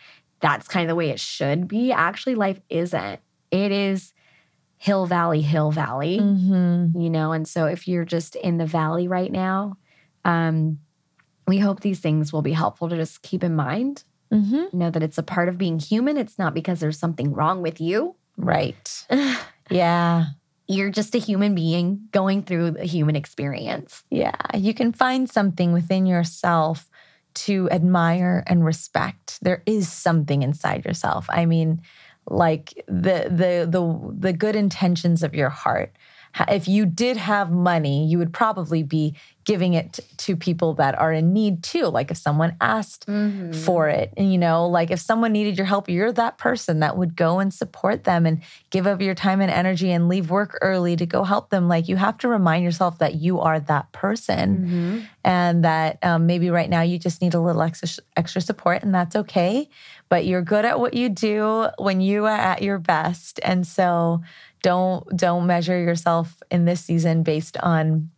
that's 0.40 0.68
kind 0.68 0.84
of 0.84 0.88
the 0.88 0.94
way 0.94 1.10
it 1.10 1.20
should 1.20 1.66
be. 1.68 1.92
Actually, 1.92 2.34
life 2.36 2.60
isn't. 2.68 3.20
It 3.50 3.72
is 3.72 4.12
hill 4.76 5.06
valley, 5.06 5.40
hill 5.40 5.72
valley, 5.72 6.18
Mhm. 6.20 7.00
you 7.02 7.10
know? 7.10 7.32
And 7.32 7.46
so 7.48 7.66
if 7.66 7.88
you're 7.88 8.04
just 8.04 8.36
in 8.36 8.58
the 8.58 8.66
valley 8.66 9.08
right 9.08 9.32
now, 9.32 9.76
um, 10.24 10.78
we 11.48 11.58
hope 11.58 11.80
these 11.80 11.98
things 12.00 12.32
will 12.32 12.42
be 12.42 12.52
helpful 12.52 12.88
to 12.88 12.96
just 12.96 13.22
keep 13.22 13.42
in 13.42 13.56
mind. 13.56 14.04
Mhm. 14.32 14.72
Know 14.72 14.90
that 14.90 15.02
it's 15.02 15.18
a 15.18 15.22
part 15.22 15.48
of 15.48 15.58
being 15.58 15.78
human. 15.80 16.16
It's 16.16 16.38
not 16.38 16.54
because 16.54 16.78
there's 16.80 16.98
something 16.98 17.32
wrong 17.32 17.62
with 17.62 17.80
you. 17.80 18.14
Right. 18.36 19.06
Yeah. 19.70 20.24
You're 20.68 20.90
just 20.90 21.14
a 21.14 21.18
human 21.18 21.54
being 21.54 22.08
going 22.12 22.42
through 22.42 22.76
a 22.78 22.84
human 22.84 23.16
experience. 23.16 24.04
Yeah. 24.10 24.36
You 24.54 24.74
can 24.74 24.92
find 24.92 25.28
something 25.28 25.72
within 25.72 26.06
yourself 26.06 26.88
to 27.34 27.70
admire 27.70 28.44
and 28.46 28.64
respect. 28.64 29.38
There 29.42 29.62
is 29.64 29.90
something 29.90 30.42
inside 30.42 30.84
yourself. 30.84 31.26
I 31.30 31.46
mean, 31.46 31.82
like 32.28 32.74
the 32.86 33.28
the 33.30 33.66
the 33.68 34.14
the 34.18 34.32
good 34.32 34.56
intentions 34.56 35.22
of 35.22 35.34
your 35.34 35.48
heart. 35.48 35.92
If 36.48 36.68
you 36.68 36.84
did 36.84 37.16
have 37.16 37.50
money, 37.50 38.06
you 38.06 38.18
would 38.18 38.32
probably 38.32 38.82
be 38.82 39.16
giving 39.48 39.72
it 39.72 39.98
to 40.18 40.36
people 40.36 40.74
that 40.74 40.94
are 40.98 41.10
in 41.10 41.32
need 41.32 41.62
too. 41.62 41.86
Like 41.86 42.10
if 42.10 42.18
someone 42.18 42.54
asked 42.60 43.06
for 43.64 43.88
it, 43.88 44.12
and 44.18 44.30
you 44.30 44.36
know, 44.36 44.68
like 44.68 44.90
if 44.90 45.00
someone 45.00 45.32
needed 45.32 45.56
your 45.56 45.64
help, 45.66 45.88
you're 45.88 46.12
that 46.12 46.36
person 46.36 46.80
that 46.80 46.98
would 46.98 47.16
go 47.16 47.38
and 47.40 47.52
support 47.52 48.04
them 48.04 48.26
and 48.26 48.42
give 48.68 48.86
up 48.86 49.00
your 49.00 49.14
time 49.14 49.40
and 49.40 49.50
energy 49.50 49.90
and 49.90 50.06
leave 50.08 50.28
work 50.30 50.58
early 50.60 50.96
to 50.96 51.06
go 51.06 51.24
help 51.24 51.48
them. 51.48 51.66
Like 51.66 51.88
you 51.88 51.96
have 51.96 52.18
to 52.18 52.28
remind 52.28 52.62
yourself 52.62 52.98
that 52.98 53.14
you 53.14 53.40
are 53.40 53.58
that 53.60 53.90
person 53.92 54.48
Mm-hmm. 54.58 54.98
and 55.24 55.64
that 55.64 55.98
um, 56.02 56.26
maybe 56.26 56.50
right 56.50 56.68
now 56.68 56.82
you 56.82 56.98
just 56.98 57.22
need 57.22 57.34
a 57.34 57.40
little 57.40 57.62
extra 57.62 57.88
extra 58.16 58.40
support 58.42 58.82
and 58.82 58.94
that's 58.94 59.16
okay 59.16 59.68
but 60.10 60.26
you're 60.26 60.42
good 60.42 60.64
at 60.64 60.78
what 60.80 60.92
you 60.94 61.08
do 61.08 61.68
when 61.78 62.00
you 62.00 62.24
are 62.26 62.40
at 62.52 62.60
your 62.62 62.78
best 62.78 63.40
and 63.42 63.66
so 63.66 64.20
don't 64.62 65.04
don't 65.16 65.46
measure 65.46 65.78
yourself 65.80 66.42
in 66.50 66.64
this 66.66 66.80
season 66.84 67.22
based 67.22 67.56
on 67.58 68.10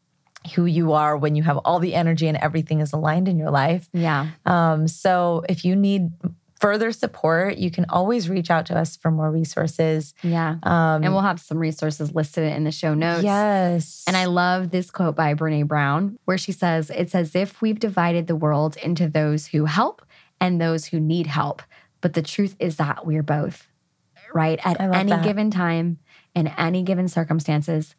who 0.55 0.65
you 0.65 0.93
are 0.93 1.17
when 1.17 1.35
you 1.35 1.43
have 1.43 1.59
all 1.59 1.79
the 1.79 1.95
energy 1.95 2.27
and 2.29 2.37
everything 2.37 2.81
is 2.81 2.93
aligned 2.93 3.29
in 3.29 3.37
your 3.39 3.51
life 3.51 3.89
Yeah. 3.93 4.29
um, 4.47 4.89
so 4.89 5.45
if 5.49 5.65
you 5.65 5.77
need 5.77 6.11
further 6.61 6.93
support 6.93 7.57
you 7.59 7.71
can 7.71 7.87
always 7.89 8.29
reach 8.29 8.51
out 8.51 8.67
to 8.67 8.77
us 8.79 8.97
for 8.97 9.11
more 9.11 9.31
resources 9.31 10.13
Yeah. 10.23 10.57
um, 10.63 11.03
and 11.05 11.13
we'll 11.13 11.23
have 11.23 11.41
some 11.41 11.59
resources 11.59 12.15
listed 12.15 12.53
in 12.53 12.65
the 12.65 12.71
show 12.73 12.95
notes. 12.95 13.23
yes 13.23 14.05
And 14.07 14.17
I 14.17 14.27
love 14.27 14.71
this 14.71 14.91
quote 14.91 15.17
by 15.17 15.35
Brene 15.35 15.67
Brown, 15.67 16.19
where 16.27 16.39
she 16.39 16.53
says, 16.53 16.91
It's 16.91 17.15
as 17.15 17.35
if 17.35 17.61
we've 17.63 17.79
divided 17.81 18.27
the 18.27 18.37
world 18.37 18.77
into 18.79 19.09
those 19.09 19.47
who 19.49 19.65
help 19.67 20.05
and 20.41 20.61
those 20.61 20.87
who 20.87 21.01
need 21.01 21.27
help. 21.27 21.63
But 22.03 22.13
the 22.15 22.23
truth 22.23 22.57
is 22.59 22.77
that 22.77 23.07
we're 23.07 23.23
both, 23.23 23.69
right? 24.35 24.59
At 24.65 24.81
any 24.81 25.11
that. 25.13 25.23
given 25.25 25.51
time, 25.51 25.99
in 26.35 26.47
any 26.49 26.83
given 26.83 27.09
circumstances, 27.09 27.95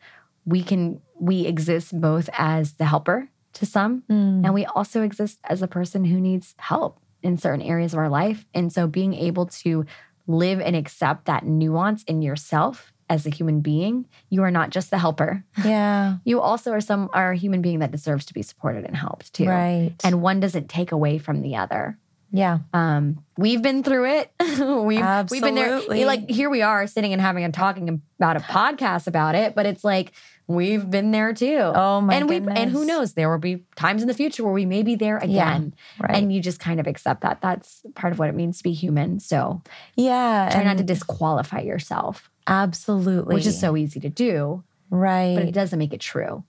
we 0.46 0.64
can, 0.64 1.02
we 1.20 1.46
exist 1.46 2.00
both 2.00 2.30
as 2.38 2.74
the 2.74 2.86
helper 2.86 3.30
to 3.54 3.66
some, 3.66 4.04
Mm. 4.10 4.46
and 4.46 4.54
we 4.54 4.66
also 4.66 5.04
exist 5.04 5.40
as 5.44 5.62
a 5.62 5.68
person 5.68 6.06
who 6.06 6.20
needs 6.20 6.56
help 6.58 7.00
in 7.22 7.38
certain 7.38 7.62
areas 7.62 7.94
of 7.94 8.00
our 8.00 8.10
life. 8.10 8.46
And 8.54 8.72
so 8.74 8.88
being 8.88 9.14
able 9.14 9.46
to 9.64 9.86
live 10.28 10.60
and 10.62 10.76
accept 10.76 11.26
that 11.26 11.46
nuance 11.46 12.04
in 12.04 12.22
yourself 12.22 12.92
as 13.10 13.26
a 13.26 13.30
human 13.30 13.60
being, 13.60 14.06
you 14.30 14.42
are 14.42 14.52
not 14.52 14.70
just 14.70 14.90
the 14.90 14.98
helper 14.98 15.44
yeah 15.66 16.16
you 16.24 16.40
also 16.40 16.72
are 16.72 16.80
some 16.80 17.10
are 17.14 17.32
a 17.34 17.38
human 17.38 17.62
being 17.62 17.80
that 17.80 17.92
deserves 17.92 18.26
to 18.26 18.34
be 18.34 18.42
supported 18.42 18.86
and 18.86 18.96
helped 18.96 19.34
too. 19.34 19.46
right 19.46 19.94
And 20.04 20.22
one 20.22 20.40
doesn't 20.40 20.70
take 20.70 20.94
away 20.94 21.18
from 21.18 21.42
the 21.42 21.58
other. 21.58 21.98
Yeah 22.32 22.60
Um, 22.74 23.24
we've 23.38 23.62
been 23.62 23.84
through 23.84 24.06
it. 24.20 24.32
we've 24.40 25.30
we've 25.32 25.42
been 25.42 25.56
there. 25.56 25.74
Absolutely. 25.74 26.06
Like 26.06 26.30
here 26.30 26.50
we 26.50 26.62
are 26.62 26.88
sitting 26.88 27.12
and 27.14 27.22
having 27.22 27.44
and 27.44 27.54
talking 27.54 28.02
about 28.20 28.38
a 28.38 28.40
podcast 28.40 29.08
about 29.08 29.36
it, 29.36 29.54
but 29.56 29.66
it's 29.66 29.84
like 29.84 30.14
we've 30.48 30.90
been 30.90 31.12
there 31.12 31.34
too. 31.34 31.60
oh 31.60 32.02
my 32.02 32.16
and 32.16 32.28
we 32.30 32.38
and 32.38 32.70
who 32.72 32.84
knows, 32.86 33.14
there 33.14 33.30
will 33.30 33.38
be 33.38 33.64
times 33.76 34.02
in 34.02 34.08
the 34.08 34.14
future 34.14 34.44
where 34.44 34.54
we 34.54 34.66
may 34.66 34.84
be 34.84 34.96
there 34.96 35.18
Yeah, 35.24 35.56
again. 35.56 35.74
right 36.00 36.16
And 36.18 36.34
you 36.34 36.42
just 36.42 36.60
kind 36.60 36.80
of 36.80 36.88
accept 36.88 37.22
that. 37.22 37.42
That's 37.42 37.82
part 37.96 38.12
of 38.14 38.20
what 38.20 38.30
it 38.30 38.36
means 38.36 38.58
to 38.58 38.64
be 38.64 38.74
human. 38.74 39.20
So 39.20 39.62
Yeah. 39.96 40.50
try 40.52 40.64
not 40.64 40.78
to 40.78 40.84
disqualify 40.84 41.62
yourself, 41.62 42.30
absolutely. 42.48 43.36
which 43.36 43.46
is 43.46 43.60
so 43.60 43.78
easy 43.78 44.00
to 44.02 44.10
do, 44.10 44.64
right. 44.90 45.36
but 45.36 45.46
it 45.46 45.54
doesn't 45.54 45.80
make 45.80 45.94
it 45.94 46.02
true. 46.02 46.44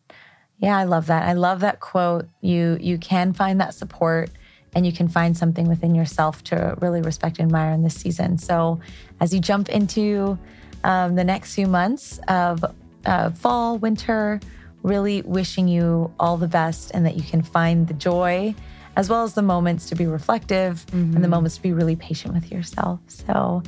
yeah, 0.59 0.77
I 0.77 0.85
love 0.85 1.07
that. 1.07 1.23
I 1.29 1.33
love 1.35 1.61
that 1.61 1.81
quote. 1.81 2.29
You 2.41 2.79
you 2.81 2.99
can 2.99 3.33
find 3.33 3.61
that 3.61 3.75
support 3.75 4.31
and 4.75 4.87
you 4.87 4.93
can 4.93 5.09
find 5.09 5.37
something 5.37 5.69
within 5.69 5.95
yourself 5.95 6.43
to 6.45 6.77
really 6.81 7.03
respect 7.03 7.39
and 7.39 7.47
admire 7.47 7.73
in 7.73 7.83
this 7.83 7.95
season. 7.95 8.39
So 8.39 8.81
as 9.21 9.33
you 9.35 9.41
jump 9.41 9.69
into 9.69 10.39
um, 10.85 11.15
the 11.15 11.25
next 11.25 11.55
few 11.55 11.67
months 11.67 12.19
of 12.29 12.65
uh, 13.05 13.31
fall, 13.31 13.79
winter, 13.79 14.41
really 14.83 15.23
wishing 15.23 15.69
you 15.69 16.13
all 16.19 16.37
the 16.37 16.49
best 16.49 16.91
and 16.95 17.07
that 17.07 17.17
you 17.17 17.23
can 17.23 17.43
find 17.43 17.87
the 17.87 17.95
joy 17.95 18.55
as 18.97 19.09
well 19.09 19.23
as 19.23 19.35
the 19.35 19.43
moments 19.43 19.89
to 19.89 19.95
be 19.95 20.07
reflective 20.07 20.85
and 21.15 21.25
the 21.25 21.29
moments 21.29 21.57
to 21.57 21.63
be 21.63 21.73
really 21.73 21.97
patient 21.97 22.35
with 22.35 22.53
yourself. 22.53 23.01
So 23.09 23.63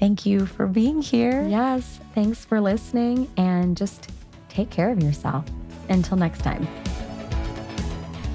thank 0.00 0.26
you 0.26 0.46
for 0.46 0.66
being 0.66 1.00
here. 1.00 1.46
Yes. 1.48 2.00
Thanks 2.14 2.44
for 2.44 2.60
listening 2.60 3.30
and 3.36 3.76
just 3.76 4.10
take 4.48 4.70
care 4.70 4.90
of 4.90 5.02
yourself. 5.02 5.44
Until 5.88 6.16
next 6.16 6.40
time. 6.40 6.66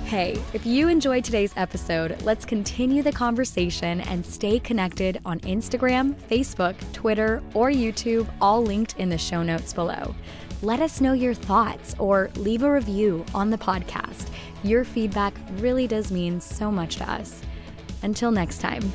Hey, 0.09 0.41
if 0.53 0.65
you 0.65 0.87
enjoyed 0.87 1.23
today's 1.23 1.53
episode, 1.55 2.19
let's 2.23 2.43
continue 2.43 3.03
the 3.03 3.11
conversation 3.11 4.01
and 4.01 4.25
stay 4.25 4.57
connected 4.57 5.21
on 5.23 5.39
Instagram, 5.41 6.15
Facebook, 6.15 6.73
Twitter, 6.93 7.43
or 7.53 7.69
YouTube, 7.69 8.27
all 8.41 8.63
linked 8.63 8.97
in 8.97 9.09
the 9.09 9.19
show 9.19 9.43
notes 9.43 9.71
below. 9.71 10.15
Let 10.63 10.79
us 10.79 10.99
know 10.99 11.13
your 11.13 11.35
thoughts 11.35 11.93
or 11.99 12.31
leave 12.37 12.63
a 12.63 12.73
review 12.73 13.23
on 13.35 13.51
the 13.51 13.57
podcast. 13.59 14.31
Your 14.63 14.83
feedback 14.83 15.35
really 15.57 15.85
does 15.85 16.11
mean 16.11 16.41
so 16.41 16.71
much 16.71 16.95
to 16.95 17.07
us. 17.07 17.43
Until 18.01 18.31
next 18.31 18.61
time. 18.61 18.91